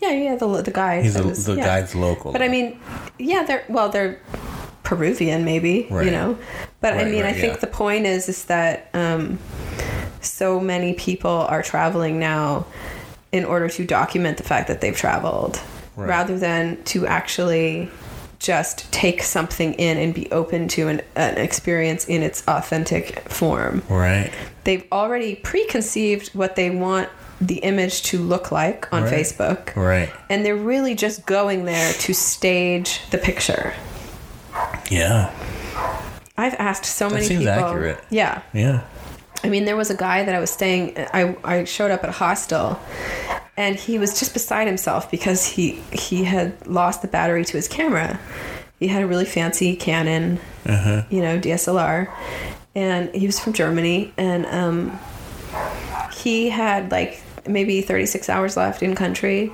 Yeah, 0.00 0.10
yeah, 0.10 0.36
the, 0.36 0.62
the 0.62 0.70
guy. 0.72 1.02
He's 1.02 1.16
a, 1.16 1.26
was- 1.26 1.44
the 1.44 1.54
yeah. 1.54 1.64
guy's 1.64 1.94
local. 1.94 2.32
But 2.32 2.42
I 2.42 2.48
mean, 2.48 2.80
yeah, 3.18 3.44
they're 3.44 3.64
well, 3.68 3.88
they're 3.88 4.20
Peruvian, 4.82 5.44
maybe 5.44 5.86
Right. 5.90 6.04
you 6.04 6.10
know. 6.10 6.38
But 6.80 6.94
I 6.94 7.04
mean, 7.04 7.22
right, 7.22 7.34
I 7.34 7.40
think 7.40 7.54
yeah. 7.54 7.60
the 7.60 7.66
point 7.66 8.06
is 8.06 8.28
is 8.28 8.44
that 8.46 8.88
um, 8.94 9.38
so 10.20 10.60
many 10.60 10.94
people 10.94 11.30
are 11.30 11.62
traveling 11.62 12.18
now 12.18 12.66
in 13.32 13.44
order 13.44 13.68
to 13.68 13.84
document 13.86 14.36
the 14.36 14.42
fact 14.44 14.68
that 14.68 14.80
they've 14.80 14.96
traveled, 14.96 15.60
Right. 15.96 16.08
rather 16.08 16.38
than 16.38 16.82
to 16.84 17.06
actually 17.06 17.90
just 18.46 18.90
take 18.92 19.22
something 19.22 19.74
in 19.74 19.98
and 19.98 20.14
be 20.14 20.30
open 20.30 20.68
to 20.68 20.86
an, 20.88 21.02
an 21.16 21.36
experience 21.36 22.06
in 22.06 22.22
its 22.22 22.46
authentic 22.46 23.28
form. 23.28 23.82
Right. 23.88 24.30
They've 24.64 24.84
already 24.92 25.34
preconceived 25.34 26.28
what 26.34 26.54
they 26.54 26.70
want 26.70 27.08
the 27.40 27.56
image 27.56 28.02
to 28.04 28.18
look 28.18 28.52
like 28.52 28.90
on 28.92 29.02
Right. 29.02 29.12
Facebook. 29.12 29.74
Right. 29.76 30.10
And 30.30 30.46
they're 30.46 30.54
really 30.56 30.94
just 30.94 31.26
going 31.26 31.64
there 31.64 31.92
to 31.92 32.14
stage 32.14 33.00
the 33.10 33.18
picture. 33.18 33.74
Yeah. 34.90 35.30
I've 36.38 36.54
asked 36.54 36.84
so 36.86 37.10
many 37.10 37.24
seems 37.26 37.40
people. 37.44 37.52
accurate. 37.64 37.98
Yeah. 38.10 38.42
Yeah. 38.52 38.84
I 39.44 39.48
mean, 39.48 39.64
there 39.64 39.76
was 39.76 39.90
a 39.90 39.96
guy 39.96 40.22
that 40.24 40.34
I 40.34 40.38
was 40.40 40.50
staying. 40.50 40.94
I 40.96 41.36
I 41.44 41.64
showed 41.64 41.90
up 41.90 42.02
at 42.04 42.08
a 42.08 42.12
hostel, 42.12 42.78
and 43.56 43.76
he 43.76 43.98
was 43.98 44.18
just 44.18 44.32
beside 44.32 44.66
himself 44.66 45.10
because 45.10 45.46
he 45.46 45.72
he 45.92 46.24
had 46.24 46.66
lost 46.66 47.02
the 47.02 47.08
battery 47.08 47.44
to 47.44 47.52
his 47.56 47.68
camera. 47.68 48.20
He 48.78 48.88
had 48.88 49.02
a 49.02 49.06
really 49.06 49.24
fancy 49.24 49.74
Canon, 49.74 50.38
you 51.10 51.22
know, 51.22 51.38
DSLR, 51.40 52.12
and 52.74 53.14
he 53.14 53.26
was 53.26 53.40
from 53.40 53.54
Germany, 53.54 54.12
and 54.18 54.44
um, 54.46 54.98
he 56.12 56.50
had 56.50 56.90
like 56.90 57.22
maybe 57.46 57.80
36 57.80 58.28
hours 58.28 58.56
left 58.56 58.82
in 58.82 58.94
country, 58.94 59.50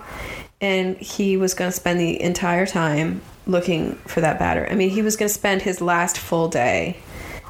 and 0.60 0.96
he 0.96 1.36
was 1.36 1.54
going 1.54 1.70
to 1.70 1.76
spend 1.76 2.00
the 2.00 2.20
entire 2.20 2.66
time 2.66 3.22
looking 3.46 3.94
for 4.06 4.20
that 4.20 4.38
battery. 4.38 4.68
I 4.68 4.74
mean, 4.74 4.90
he 4.90 5.02
was 5.02 5.16
going 5.16 5.28
to 5.28 5.34
spend 5.34 5.62
his 5.62 5.80
last 5.80 6.18
full 6.18 6.48
day 6.48 6.96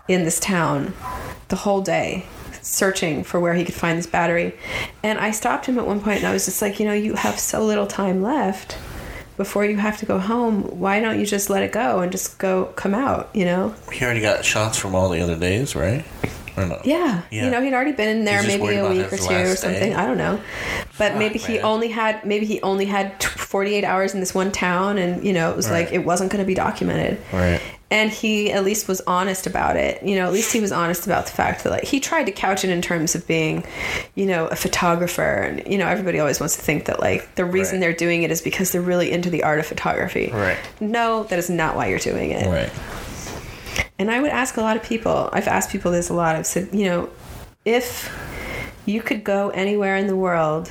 in 0.08 0.24
this 0.24 0.40
town 0.40 0.92
the 1.48 1.56
whole 1.56 1.81
day 1.81 2.26
searching 2.62 3.24
for 3.24 3.39
where 3.41 3.55
he 3.55 3.65
could 3.65 3.74
find 3.74 3.99
this 3.99 4.07
battery. 4.07 4.55
And 5.02 5.18
I 5.18 5.31
stopped 5.32 5.66
him 5.66 5.78
at 5.78 5.86
one 5.86 6.00
point 6.00 6.18
and 6.18 6.26
I 6.26 6.32
was 6.32 6.44
just 6.47 6.62
like, 6.62 6.81
you 6.81 6.86
know, 6.86 6.92
you 6.94 7.15
have 7.15 7.39
so 7.39 7.65
little 7.65 7.86
time 7.86 8.23
left 8.23 8.78
before 9.36 9.65
you 9.65 9.76
have 9.76 9.99
to 9.99 10.07
go 10.07 10.18
home. 10.18 10.62
Why 10.78 11.00
don't 11.00 11.18
you 11.18 11.26
just 11.26 11.50
let 11.50 11.62
it 11.62 11.73
go 11.73 12.00
and 12.00 12.12
just 12.12 12.39
go 12.39 12.66
come 12.76 12.94
out, 12.94 13.31
you 13.34 13.44
know? 13.44 13.74
He 13.92 14.05
already 14.05 14.20
got 14.20 14.44
shots 14.44 14.78
from 14.78 14.94
all 14.94 15.08
the 15.08 15.20
other 15.20 15.36
days, 15.36 15.74
right? 15.74 16.05
Or 16.57 16.66
no? 16.66 16.81
Yeah. 16.84 17.23
Yeah. 17.31 17.47
You 17.47 17.50
know, 17.50 17.62
he'd 17.62 17.73
already 17.73 17.92
been 17.92 18.08
in 18.10 18.24
there 18.24 18.42
maybe 18.42 18.76
a 18.76 18.89
week 18.89 19.12
or 19.12 19.16
two 19.16 19.24
or 19.24 19.57
something. 19.57 19.91
day. 19.91 19.94
I 19.94 20.07
don't 20.07 20.18
know. 20.18 20.41
But 20.99 21.12
Fuck, 21.12 21.18
maybe 21.18 21.39
he 21.39 21.55
man. 21.55 21.65
only 21.65 21.89
had 21.89 22.24
maybe 22.26 22.44
he 22.44 22.60
only 22.60 22.84
had 22.84 23.23
48 23.23 23.84
hours 23.84 24.12
in 24.15 24.20
this 24.20 24.34
one 24.34 24.52
town 24.52 24.99
and, 24.99 25.24
you 25.24 25.32
know, 25.32 25.50
it 25.50 25.57
was 25.57 25.70
like 25.70 25.92
it 25.92 26.05
wasn't 26.05 26.31
going 26.31 26.42
to 26.44 26.47
be 26.47 26.55
documented. 26.55 27.18
Right. 27.32 27.60
And 27.92 28.10
he 28.10 28.50
at 28.50 28.64
least 28.64 28.88
was 28.88 29.00
honest 29.06 29.46
about 29.46 29.76
it 29.76 30.02
you 30.02 30.16
know 30.16 30.26
at 30.26 30.32
least 30.32 30.52
he 30.52 30.60
was 30.60 30.72
honest 30.72 31.04
about 31.06 31.26
the 31.26 31.32
fact 31.32 31.62
that 31.62 31.70
like 31.70 31.84
he 31.84 32.00
tried 32.00 32.24
to 32.24 32.32
couch 32.32 32.64
it 32.64 32.70
in 32.70 32.80
terms 32.82 33.14
of 33.14 33.24
being 33.28 33.62
you 34.14 34.26
know 34.26 34.46
a 34.48 34.56
photographer 34.56 35.22
and 35.46 35.62
you 35.70 35.76
know 35.78 35.86
everybody 35.86 36.18
always 36.18 36.40
wants 36.40 36.56
to 36.56 36.62
think 36.62 36.86
that 36.86 36.98
like 37.00 37.34
the 37.36 37.44
reason 37.44 37.74
Right. 37.74 37.80
they're 37.80 37.92
doing 38.06 38.22
it 38.24 38.30
is 38.30 38.40
because 38.40 38.72
they're 38.72 38.80
really 38.92 39.12
into 39.12 39.30
the 39.30 39.42
art 39.44 39.58
of 39.60 39.66
photography 39.66 40.30
Right. 40.32 40.58
no 40.80 41.24
that 41.24 41.38
is 41.38 41.50
not 41.50 41.76
why 41.76 41.86
you're 41.88 41.98
doing 41.98 42.30
it 42.32 42.46
Right. 42.46 42.72
and 43.98 44.10
I 44.10 44.20
would 44.20 44.30
ask 44.30 44.56
a 44.56 44.60
lot 44.62 44.76
of 44.76 44.82
people, 44.82 45.28
I've 45.32 45.46
asked 45.46 45.70
people 45.70 45.92
this 45.92 46.08
a 46.08 46.14
lot. 46.14 46.34
I've 46.34 46.46
said, 46.46 46.70
you 46.72 46.86
know, 46.86 47.08
if 47.64 48.10
you 48.86 49.00
could 49.00 49.22
go 49.22 49.50
anywhere 49.50 49.96
in 49.96 50.06
the 50.08 50.16
world, 50.16 50.70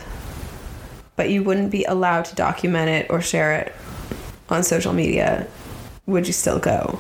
but 1.16 1.30
you 1.30 1.42
wouldn't 1.44 1.72
be 1.72 1.84
allowed 1.86 2.26
to 2.26 2.36
document 2.36 2.90
it 2.90 3.08
or 3.10 3.22
share 3.22 3.54
it 3.60 3.74
on 4.50 4.64
social 4.64 4.92
media, 4.92 5.48
would 6.08 6.28
you 6.28 6.34
still 6.34 6.60
go? 6.60 7.00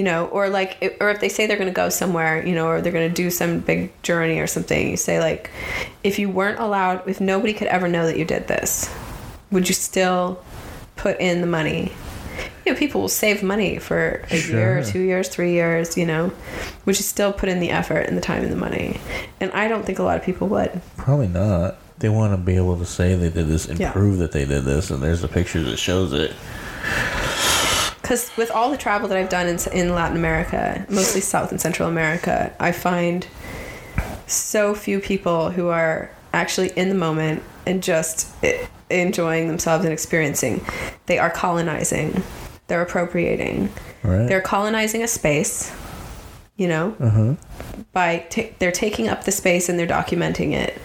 You 0.00 0.04
know, 0.04 0.28
or 0.28 0.48
like, 0.48 0.96
or 0.98 1.10
if 1.10 1.20
they 1.20 1.28
say 1.28 1.46
they're 1.46 1.58
going 1.58 1.68
to 1.68 1.74
go 1.74 1.90
somewhere, 1.90 2.42
you 2.46 2.54
know, 2.54 2.68
or 2.68 2.80
they're 2.80 2.90
going 2.90 3.10
to 3.10 3.14
do 3.14 3.28
some 3.30 3.58
big 3.60 3.92
journey 4.02 4.38
or 4.38 4.46
something, 4.46 4.88
you 4.88 4.96
say, 4.96 5.20
like, 5.20 5.50
if 6.02 6.18
you 6.18 6.30
weren't 6.30 6.58
allowed, 6.58 7.06
if 7.06 7.20
nobody 7.20 7.52
could 7.52 7.66
ever 7.68 7.86
know 7.86 8.06
that 8.06 8.16
you 8.16 8.24
did 8.24 8.48
this, 8.48 8.88
would 9.50 9.68
you 9.68 9.74
still 9.74 10.42
put 10.96 11.20
in 11.20 11.42
the 11.42 11.46
money? 11.46 11.92
You 12.64 12.72
know, 12.72 12.78
people 12.78 13.02
will 13.02 13.08
save 13.10 13.42
money 13.42 13.78
for 13.78 14.24
a 14.30 14.38
year, 14.38 14.78
or 14.78 14.84
two 14.84 15.00
years, 15.00 15.28
three 15.28 15.52
years, 15.52 15.98
you 15.98 16.06
know, 16.06 16.32
would 16.86 16.96
you 16.96 17.02
still 17.02 17.34
put 17.34 17.50
in 17.50 17.60
the 17.60 17.70
effort 17.70 18.06
and 18.08 18.16
the 18.16 18.22
time 18.22 18.42
and 18.42 18.50
the 18.50 18.56
money? 18.56 18.98
And 19.38 19.52
I 19.52 19.68
don't 19.68 19.84
think 19.84 19.98
a 19.98 20.02
lot 20.02 20.16
of 20.16 20.22
people 20.24 20.48
would. 20.48 20.80
Probably 20.96 21.28
not. 21.28 21.76
They 21.98 22.08
want 22.08 22.32
to 22.32 22.38
be 22.38 22.56
able 22.56 22.78
to 22.78 22.86
say 22.86 23.14
they 23.16 23.28
did 23.28 23.48
this 23.48 23.68
and 23.68 23.78
Yeah. 23.78 23.92
prove 23.92 24.16
that 24.20 24.32
they 24.32 24.46
did 24.46 24.64
this, 24.64 24.90
and 24.90 25.02
there's 25.02 25.22
a 25.24 25.28
picture 25.28 25.62
that 25.64 25.76
shows 25.76 26.14
it. 26.14 26.32
Because 28.10 28.36
with 28.36 28.50
all 28.50 28.72
the 28.72 28.76
travel 28.76 29.06
that 29.06 29.16
I've 29.16 29.28
done 29.28 29.46
in, 29.46 29.56
in 29.72 29.94
Latin 29.94 30.16
America, 30.16 30.84
mostly 30.90 31.20
South 31.20 31.52
and 31.52 31.60
Central 31.60 31.88
America, 31.88 32.52
I 32.58 32.72
find 32.72 33.24
so 34.26 34.74
few 34.74 34.98
people 34.98 35.50
who 35.50 35.68
are 35.68 36.10
actually 36.32 36.70
in 36.70 36.88
the 36.88 36.96
moment 36.96 37.40
and 37.66 37.80
just 37.80 38.34
enjoying 38.90 39.46
themselves 39.46 39.84
and 39.84 39.92
experiencing. 39.92 40.60
They 41.06 41.20
are 41.20 41.30
colonizing, 41.30 42.24
they're 42.66 42.82
appropriating, 42.82 43.72
Right. 44.02 44.26
they're 44.26 44.40
colonizing 44.40 45.04
a 45.04 45.08
space, 45.08 45.72
you 46.56 46.66
know, 46.66 46.96
uh-huh. 46.98 47.34
by 47.92 48.26
ta- 48.28 48.50
they're 48.58 48.72
taking 48.72 49.06
up 49.06 49.22
the 49.22 49.30
space 49.30 49.68
and 49.68 49.78
they're 49.78 49.86
documenting 49.86 50.52
it. 50.52 50.76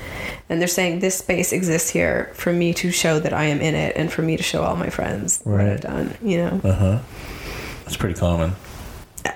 And 0.49 0.59
they're 0.61 0.67
saying 0.67 0.99
this 0.99 1.17
space 1.17 1.51
exists 1.51 1.89
here 1.89 2.29
for 2.33 2.53
me 2.53 2.73
to 2.75 2.91
show 2.91 3.19
that 3.19 3.33
I 3.33 3.45
am 3.45 3.61
in 3.61 3.73
it 3.73 3.95
and 3.95 4.11
for 4.11 4.21
me 4.21 4.37
to 4.37 4.43
show 4.43 4.63
all 4.63 4.75
my 4.75 4.89
friends 4.89 5.39
what 5.43 5.55
Right. 5.55 5.69
I've 5.71 5.81
done, 5.81 6.15
you 6.21 6.37
know. 6.37 6.61
Uh-huh. 6.63 6.99
It's 7.87 7.97
pretty 7.97 8.15
common. 8.19 8.53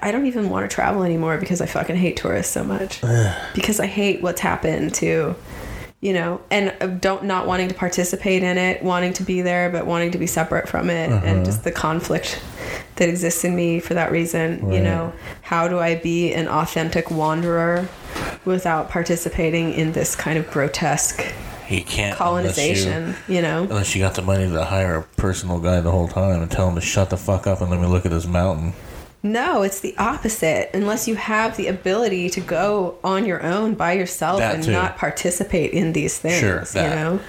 I 0.03 0.11
don't 0.11 0.27
even 0.27 0.49
want 0.51 0.69
to 0.69 0.73
travel 0.73 1.01
anymore 1.03 1.37
because 1.37 1.61
I 1.61 1.65
fucking 1.65 1.95
hate 1.95 2.15
tourists 2.17 2.53
so 2.53 2.63
much. 2.63 3.01
because 3.55 3.79
I 3.79 3.87
hate 3.87 4.21
what's 4.21 4.39
happened 4.41 4.93
to, 4.95 5.35
you 5.99 6.13
know, 6.13 6.41
and 6.51 6.75
uh, 6.79 6.85
don't 6.87 7.23
not 7.23 7.47
wanting 7.47 7.69
to 7.69 7.73
participate 7.75 8.43
in 8.43 8.57
it, 8.59 8.83
wanting 8.83 9.13
to 9.13 9.23
be 9.23 9.41
there, 9.41 9.71
but 9.71 9.87
wanting 9.87 10.11
to 10.11 10.19
be 10.19 10.27
separate 10.27 10.69
from 10.69 10.91
it, 10.91 11.09
and 11.09 11.43
just 11.43 11.63
the 11.63 11.71
conflict 11.71 12.39
that 12.97 13.09
exists 13.09 13.43
in 13.43 13.55
me 13.55 13.79
for 13.79 13.95
that 13.95 14.11
reason. 14.11 14.71
You 14.71 14.81
know, 14.81 15.11
how 15.41 15.67
do 15.67 15.79
I 15.79 15.95
be 15.95 16.33
an 16.33 16.47
authentic 16.47 17.09
wanderer 17.09 17.87
without 18.49 18.89
participating 18.89 19.73
in 19.73 19.93
this 19.93 20.15
kind 20.15 20.37
of 20.37 20.49
grotesque 20.51 21.23
You 21.69 21.83
can't 21.83 22.17
colonization? 22.17 22.91
Unless 23.03 23.29
You, 23.29 23.41
know, 23.41 23.63
unless 23.63 23.95
you 23.95 24.01
got 24.01 24.15
the 24.15 24.21
money 24.21 24.49
to 24.49 24.65
hire 24.65 24.97
a 24.97 25.03
personal 25.21 25.59
guy 25.59 25.79
the 25.81 25.91
whole 25.91 26.07
time 26.09 26.41
and 26.41 26.51
tell 26.51 26.67
him 26.67 26.75
to 26.75 26.81
shut 26.81 27.09
the 27.09 27.17
fuck 27.17 27.47
up 27.47 27.61
and 27.61 27.69
let 27.69 27.79
me 27.79 27.87
look 27.87 28.05
at 28.05 28.11
this 28.11 28.27
mountain. 28.27 28.73
No, 29.21 29.63
it's 29.63 29.81
the 29.81 29.95
opposite. 29.97 30.69
Unless 30.73 31.07
you 31.07 31.15
have 31.15 31.57
the 31.57 31.67
ability 31.67 32.29
to 32.31 32.39
go 32.41 32.95
on 33.03 33.25
your 33.25 33.43
own 33.43 33.73
by 33.75 33.91
yourself 33.93 34.39
That 34.39 34.55
and 34.55 34.63
too. 34.63 34.71
not 34.71 34.97
participate 34.97 35.71
in 35.71 35.91
these 35.93 36.17
things. 36.17 36.39
Sure, 36.39 36.63
you 36.81 36.89
know? 36.89 37.19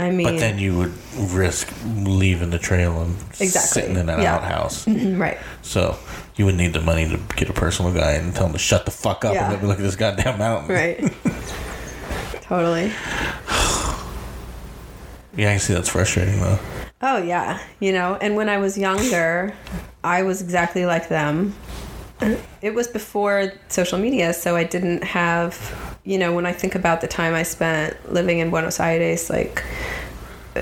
I 0.00 0.10
mean, 0.10 0.28
But 0.28 0.38
then 0.38 0.60
you 0.60 0.78
would 0.78 0.92
risk 1.16 1.72
leaving 1.84 2.50
the 2.50 2.58
trail 2.60 3.02
and 3.02 3.16
Exactly. 3.40 3.82
sitting 3.82 3.96
in 3.96 4.08
an 4.08 4.22
Yeah. 4.22 4.36
outhouse. 4.36 4.84
Mm-hmm, 4.84 5.20
right. 5.20 5.38
So 5.62 5.96
you 6.38 6.46
would 6.46 6.54
need 6.54 6.72
the 6.72 6.80
money 6.80 7.06
to 7.08 7.18
get 7.36 7.50
a 7.50 7.52
personal 7.52 7.92
guy 7.92 8.12
and 8.12 8.34
tell 8.34 8.46
him 8.46 8.52
to 8.54 8.58
shut 8.58 8.84
the 8.86 8.90
fuck 8.90 9.24
up 9.24 9.34
Yeah. 9.34 9.44
and 9.44 9.52
let 9.52 9.62
me 9.62 9.68
look 9.68 9.78
at 9.78 9.82
this 9.82 9.96
goddamn 9.96 10.38
mountain. 10.38 10.74
Right. 10.74 10.98
totally. 12.42 12.92
Yeah, 15.36 15.50
I 15.50 15.52
can 15.52 15.60
see 15.60 15.74
that's 15.74 15.88
frustrating 15.90 16.40
though. 16.40 16.58
Oh, 17.00 17.18
yeah. 17.22 17.60
You 17.78 17.92
know, 17.92 18.16
and 18.20 18.34
when 18.36 18.48
I 18.48 18.58
was 18.58 18.76
younger, 18.78 19.54
I 20.02 20.22
was 20.22 20.40
exactly 20.42 20.84
like 20.86 21.08
them. 21.08 21.54
It 22.60 22.74
was 22.74 22.88
before 22.88 23.52
social 23.68 23.98
media, 23.98 24.32
so 24.32 24.56
I 24.56 24.64
didn't 24.64 25.04
have, 25.04 25.96
you 26.04 26.18
know, 26.18 26.34
when 26.34 26.46
I 26.46 26.52
think 26.52 26.74
about 26.74 27.00
the 27.00 27.06
time 27.06 27.34
I 27.34 27.44
spent 27.44 28.12
living 28.12 28.40
in 28.40 28.50
Buenos 28.50 28.80
Aires, 28.80 29.30
like, 29.30 29.62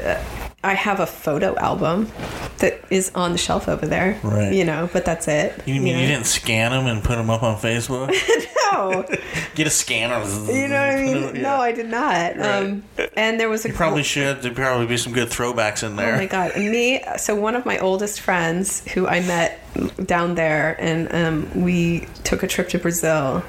uh, 0.04 0.22
I 0.64 0.74
have 0.74 1.00
a 1.00 1.06
photo 1.06 1.56
album 1.56 2.10
that 2.58 2.80
is 2.90 3.12
on 3.14 3.32
the 3.32 3.38
shelf 3.38 3.68
over 3.68 3.86
there. 3.86 4.18
Right. 4.22 4.52
You 4.52 4.64
know, 4.64 4.88
but 4.92 5.04
that's 5.04 5.28
it. 5.28 5.62
You 5.66 5.80
mean 5.80 5.94
know? 5.94 6.00
you 6.00 6.06
didn't 6.08 6.26
scan 6.26 6.72
them 6.72 6.86
and 6.86 7.04
put 7.04 7.16
them 7.16 7.30
up 7.30 7.42
on 7.42 7.56
Facebook? 7.56 8.14
No. 8.72 9.06
Get 9.54 9.68
a 9.68 9.70
scanner. 9.70 10.18
You 10.52 10.66
know 10.66 10.80
what 10.80 10.90
I 10.90 11.02
mean? 11.02 11.42
No, 11.46 11.56
I 11.58 11.70
did 11.70 11.86
not. 11.88 12.38
Um, 12.40 12.82
and 13.16 13.38
there 13.38 13.48
was 13.48 13.64
a 13.64 13.68
You 13.68 13.74
probably 13.74 14.02
should. 14.02 14.42
There'd 14.42 14.56
probably 14.56 14.86
be 14.86 14.96
some 14.96 15.12
good 15.12 15.28
throwbacks 15.28 15.86
in 15.86 15.94
there. 15.94 16.14
Oh 16.14 16.16
my 16.16 16.26
god! 16.26 16.50
And 16.56 16.72
me, 16.72 17.00
so 17.16 17.36
one 17.36 17.54
of 17.54 17.64
my 17.64 17.78
oldest 17.78 18.20
friends 18.20 18.84
who 18.88 19.06
I 19.06 19.20
met 19.20 19.60
down 20.04 20.34
there, 20.34 20.76
and 20.80 21.14
um, 21.14 21.62
we 21.62 22.08
took 22.24 22.42
a 22.42 22.48
trip 22.48 22.68
to 22.70 22.78
Brazil 22.80 23.44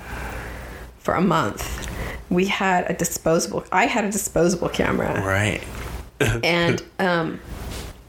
for 1.00 1.16
a 1.16 1.22
month. 1.22 1.88
We 2.30 2.46
had 2.46 2.90
a 2.90 2.94
disposable. 2.94 3.66
I 3.72 3.88
had 3.88 4.06
a 4.06 4.12
disposable 4.12 4.70
camera, 4.70 5.20
Right. 5.26 5.64
And 6.20 6.84
um, 7.00 7.40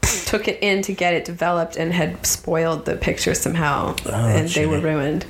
took 0.01 0.47
it 0.47 0.61
in 0.61 0.81
to 0.83 0.93
get 0.93 1.13
it 1.13 1.25
developed, 1.25 1.75
and 1.75 1.93
had 1.93 2.25
spoiled 2.25 2.85
the 2.85 2.95
picture 2.95 3.33
somehow, 3.33 3.95
and 4.05 4.49
they 4.49 4.65
were 4.65 4.79
ruined. 4.79 5.25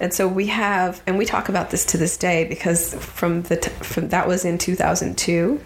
And 0.00 0.12
so 0.12 0.26
we 0.28 0.46
have, 0.46 1.02
and 1.06 1.18
we 1.18 1.24
talk 1.24 1.48
about 1.48 1.70
this 1.70 1.84
to 1.86 1.98
this 1.98 2.16
day 2.16 2.44
because 2.44 2.94
from 2.94 3.42
the 3.42 3.56
t- 3.56 3.70
from 3.82 4.08
that 4.08 4.26
was 4.26 4.44
in 4.44 4.58
two 4.58 4.74
thousand 4.74 5.18
two 5.18 5.60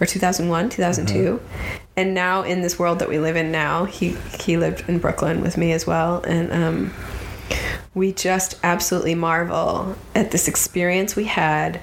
or 0.00 0.06
2001 0.06 0.70
2002 0.70 1.40
and 1.96 2.14
now 2.14 2.42
in 2.42 2.62
this 2.62 2.78
world 2.78 2.98
that 2.98 3.08
we 3.08 3.18
live 3.18 3.36
in 3.36 3.52
now 3.52 3.84
he 3.84 4.16
he 4.40 4.56
lived 4.56 4.88
in 4.88 4.98
brooklyn 4.98 5.40
with 5.40 5.56
me 5.56 5.72
as 5.72 5.86
well. 5.86 6.22
And 6.22 6.52
um, 6.52 6.92
we 7.94 8.12
just 8.12 8.58
absolutely 8.62 9.14
marvel 9.14 9.96
at 10.14 10.30
this 10.30 10.48
experience 10.48 11.14
we 11.14 11.24
had 11.24 11.80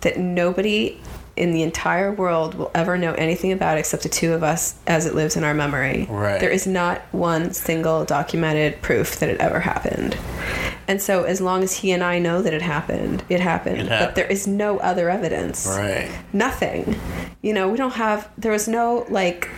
that 0.00 0.18
nobody 0.18 0.98
in 1.38 1.52
the 1.52 1.62
entire 1.62 2.12
world 2.12 2.54
will 2.56 2.70
ever 2.74 2.98
know 2.98 3.14
anything 3.14 3.52
about 3.52 3.78
except 3.78 4.02
the 4.02 4.08
two 4.08 4.32
of 4.32 4.42
us 4.42 4.74
as 4.86 5.06
it 5.06 5.14
lives 5.14 5.36
in 5.36 5.44
our 5.44 5.54
memory. 5.54 6.06
Right. 6.10 6.40
There 6.40 6.50
is 6.50 6.66
not 6.66 7.02
one 7.12 7.52
single 7.52 8.04
documented 8.04 8.82
proof 8.82 9.20
that 9.20 9.28
it 9.28 9.40
ever 9.40 9.60
happened. 9.60 10.16
And 10.88 11.00
so 11.00 11.22
as 11.22 11.40
long 11.40 11.62
as 11.62 11.74
he 11.74 11.92
and 11.92 12.02
I 12.02 12.18
know 12.18 12.42
that 12.42 12.52
it 12.52 12.62
happened, 12.62 13.22
it 13.28 13.40
happened. 13.40 13.82
It 13.82 13.88
But 13.88 14.16
there 14.16 14.26
is 14.26 14.46
no 14.46 14.78
other 14.78 15.08
evidence. 15.08 15.66
Right. 15.66 16.10
Nothing. 16.32 16.98
You 17.40 17.52
know, 17.52 17.68
we 17.68 17.76
don't 17.76 17.94
have 17.94 18.28
there 18.36 18.52
was 18.52 18.66
no 18.66 19.06
like 19.08 19.48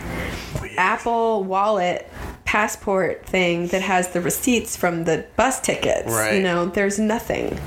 Apple 0.77 1.43
wallet 1.43 2.07
passport 2.45 3.25
thing 3.25 3.67
that 3.67 3.81
has 3.81 4.09
the 4.09 4.21
receipts 4.21 4.75
from 4.75 5.05
the 5.05 5.25
bus 5.35 5.61
tickets. 5.61 6.11
Right. 6.11 6.35
You 6.35 6.43
know, 6.43 6.65
there's 6.67 6.99
nothing. 6.99 7.59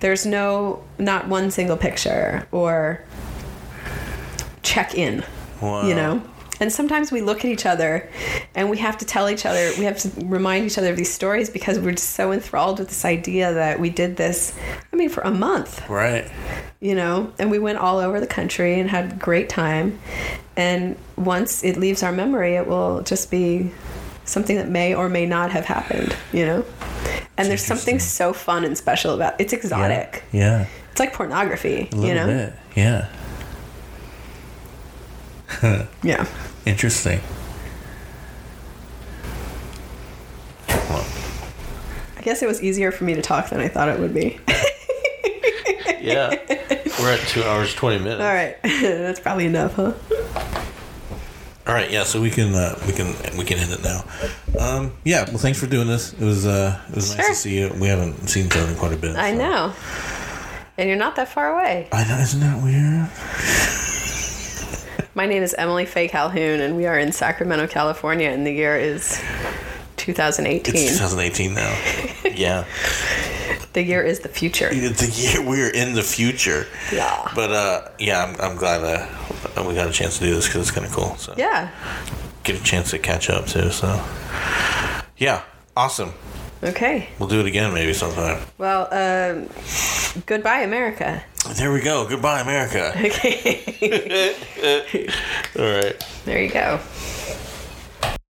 There's 0.00 0.24
no 0.24 0.84
not 0.98 1.28
one 1.28 1.50
single 1.50 1.76
picture 1.76 2.46
or 2.52 3.02
check 4.68 4.94
in. 4.94 5.24
Wow. 5.62 5.86
You 5.88 5.94
know? 5.94 6.22
And 6.60 6.72
sometimes 6.72 7.12
we 7.12 7.20
look 7.20 7.38
at 7.38 7.44
each 7.44 7.66
other 7.66 8.10
and 8.56 8.68
we 8.68 8.78
have 8.78 8.98
to 8.98 9.04
tell 9.04 9.30
each 9.30 9.46
other, 9.46 9.70
we 9.78 9.84
have 9.84 9.96
to 9.98 10.10
remind 10.24 10.66
each 10.66 10.76
other 10.76 10.90
of 10.90 10.96
these 10.96 11.12
stories 11.12 11.48
because 11.48 11.78
we're 11.78 11.92
just 11.92 12.10
so 12.10 12.32
enthralled 12.32 12.80
with 12.80 12.88
this 12.88 13.04
idea 13.04 13.54
that 13.54 13.78
we 13.78 13.90
did 13.90 14.16
this, 14.16 14.58
I 14.92 14.96
mean, 14.96 15.08
for 15.08 15.20
a 15.20 15.30
month 15.30 15.88
Right. 15.88 16.28
you 16.80 16.96
know, 16.96 17.32
and 17.38 17.50
we 17.50 17.60
went 17.60 17.78
all 17.78 17.98
over 17.98 18.18
the 18.18 18.26
country 18.26 18.80
and 18.80 18.90
had 18.90 19.12
a 19.12 19.16
great 19.16 19.48
time. 19.48 20.00
And 20.56 20.96
once 21.16 21.62
it 21.62 21.76
leaves 21.76 22.02
our 22.02 22.10
memory, 22.10 22.56
it 22.56 22.66
will 22.66 23.02
just 23.02 23.30
be 23.30 23.70
something 24.24 24.56
that 24.56 24.68
may 24.68 24.94
or 24.94 25.08
may 25.08 25.26
not 25.26 25.52
have 25.52 25.64
happened, 25.64 26.16
you 26.32 26.44
know? 26.44 26.64
And 27.36 27.48
there's 27.48 27.64
something 27.64 28.00
so 28.00 28.32
fun 28.32 28.64
and 28.64 28.76
special 28.76 29.14
about 29.14 29.40
it's 29.40 29.52
exotic. 29.52 30.24
Yeah. 30.32 30.66
It's 30.90 30.98
like 30.98 31.12
pornography, 31.12 31.88
you 31.92 32.14
know? 32.14 32.26
bit. 32.26 32.52
Yeah. 32.74 33.08
Yeah. 36.02 36.26
Interesting. 36.66 37.20
I 40.68 42.20
guess 42.22 42.42
it 42.42 42.46
was 42.46 42.62
easier 42.62 42.90
for 42.92 43.04
me 43.04 43.14
to 43.14 43.22
talk 43.22 43.48
than 43.50 43.60
I 43.60 43.68
thought 43.68 43.88
it 43.88 43.98
would 43.98 44.14
be. 44.14 44.38
Yeah. 46.00 46.30
We're 47.00 47.12
at 47.12 47.20
two 47.28 47.42
hours 47.42 47.74
twenty 47.74 47.98
minutes. 47.98 48.20
all 48.22 48.32
right. 48.32 48.56
That's 48.62 49.20
probably 49.20 49.44
enough, 49.46 49.74
huh? 49.74 49.92
All 51.66 51.74
right, 51.74 51.90
yeah, 51.90 52.04
so 52.04 52.20
we 52.22 52.30
can 52.30 52.54
uh, 52.54 52.78
we 52.86 52.92
can 52.94 53.08
we 53.36 53.44
can 53.44 53.58
end 53.58 53.72
it 53.72 53.82
now. 53.82 54.04
Um, 54.58 54.92
yeah, 55.04 55.24
well, 55.28 55.36
thanks 55.38 55.58
for 55.60 55.66
doing 55.66 55.86
this. 55.86 56.14
It 56.14 56.20
was 56.24 56.46
uh, 56.46 56.80
it 56.88 56.94
was 56.94 57.14
nice 57.16 57.26
to 57.28 57.34
see 57.34 57.58
you. 57.58 57.74
We 57.78 57.88
haven't 57.88 58.28
seen 58.28 58.46
each 58.46 58.56
other 58.56 58.70
in 58.70 58.76
quite 58.78 58.92
a 58.92 58.96
bit. 58.96 59.16
I 59.16 59.32
so- 59.32 59.36
know. 59.38 59.72
And 60.78 60.88
you're 60.88 60.96
not 60.98 61.16
that 61.16 61.28
far 61.28 61.52
away. 61.58 61.88
I 61.92 62.04
know, 62.08 62.16
isn't 62.18 62.40
that 62.40 62.62
weird? 62.62 63.08
My 65.18 65.26
name 65.26 65.42
is 65.42 65.52
Emily 65.54 65.84
Faye 65.84 66.06
Calhoun, 66.06 66.60
and 66.60 66.76
we 66.76 66.86
are 66.86 66.96
in 66.96 67.10
Sacramento, 67.10 67.66
California, 67.66 68.28
and 68.30 68.46
the 68.46 68.52
year 68.52 68.76
is 68.76 69.20
2018. 69.96 70.76
It's 70.76 70.92
2018 70.92 71.54
now. 71.54 71.76
yeah, 72.36 72.64
The 73.72 73.82
year 73.82 74.00
is 74.00 74.20
the 74.20 74.28
future. 74.28 74.68
the 74.72 75.12
year 75.12 75.44
we're 75.44 75.70
in 75.70 75.94
the 75.94 76.04
future. 76.04 76.68
Yeah. 76.92 77.32
But 77.34 77.50
uh, 77.50 77.88
yeah, 77.98 78.26
I'm, 78.26 78.40
I'm 78.40 78.56
glad 78.56 78.84
uh, 78.84 79.64
we 79.66 79.74
got 79.74 79.88
a 79.88 79.92
chance 79.92 80.18
to 80.18 80.24
do 80.24 80.36
this 80.36 80.46
because 80.46 80.60
it's 80.68 80.70
kind 80.70 80.86
of 80.86 80.92
cool. 80.92 81.16
So 81.16 81.34
Yeah. 81.36 81.72
get 82.44 82.54
a 82.54 82.62
chance 82.62 82.90
to 82.92 83.00
catch 83.00 83.28
up 83.28 83.48
too. 83.48 83.72
So 83.72 84.00
yeah, 85.16 85.42
awesome. 85.76 86.12
Okay. 86.62 87.08
We'll 87.18 87.28
do 87.28 87.40
it 87.40 87.46
again 87.46 87.74
maybe 87.74 87.92
sometime. 87.92 88.40
Well, 88.56 88.86
um, 88.92 89.48
goodbye, 90.26 90.60
America. 90.60 91.24
There 91.54 91.72
we 91.72 91.80
go. 91.80 92.06
Goodbye, 92.06 92.40
America. 92.40 92.92
Okay. 92.98 93.64
All 95.58 95.64
right. 95.64 96.04
there 96.24 96.42
you 96.42 96.50
go. 96.50 96.80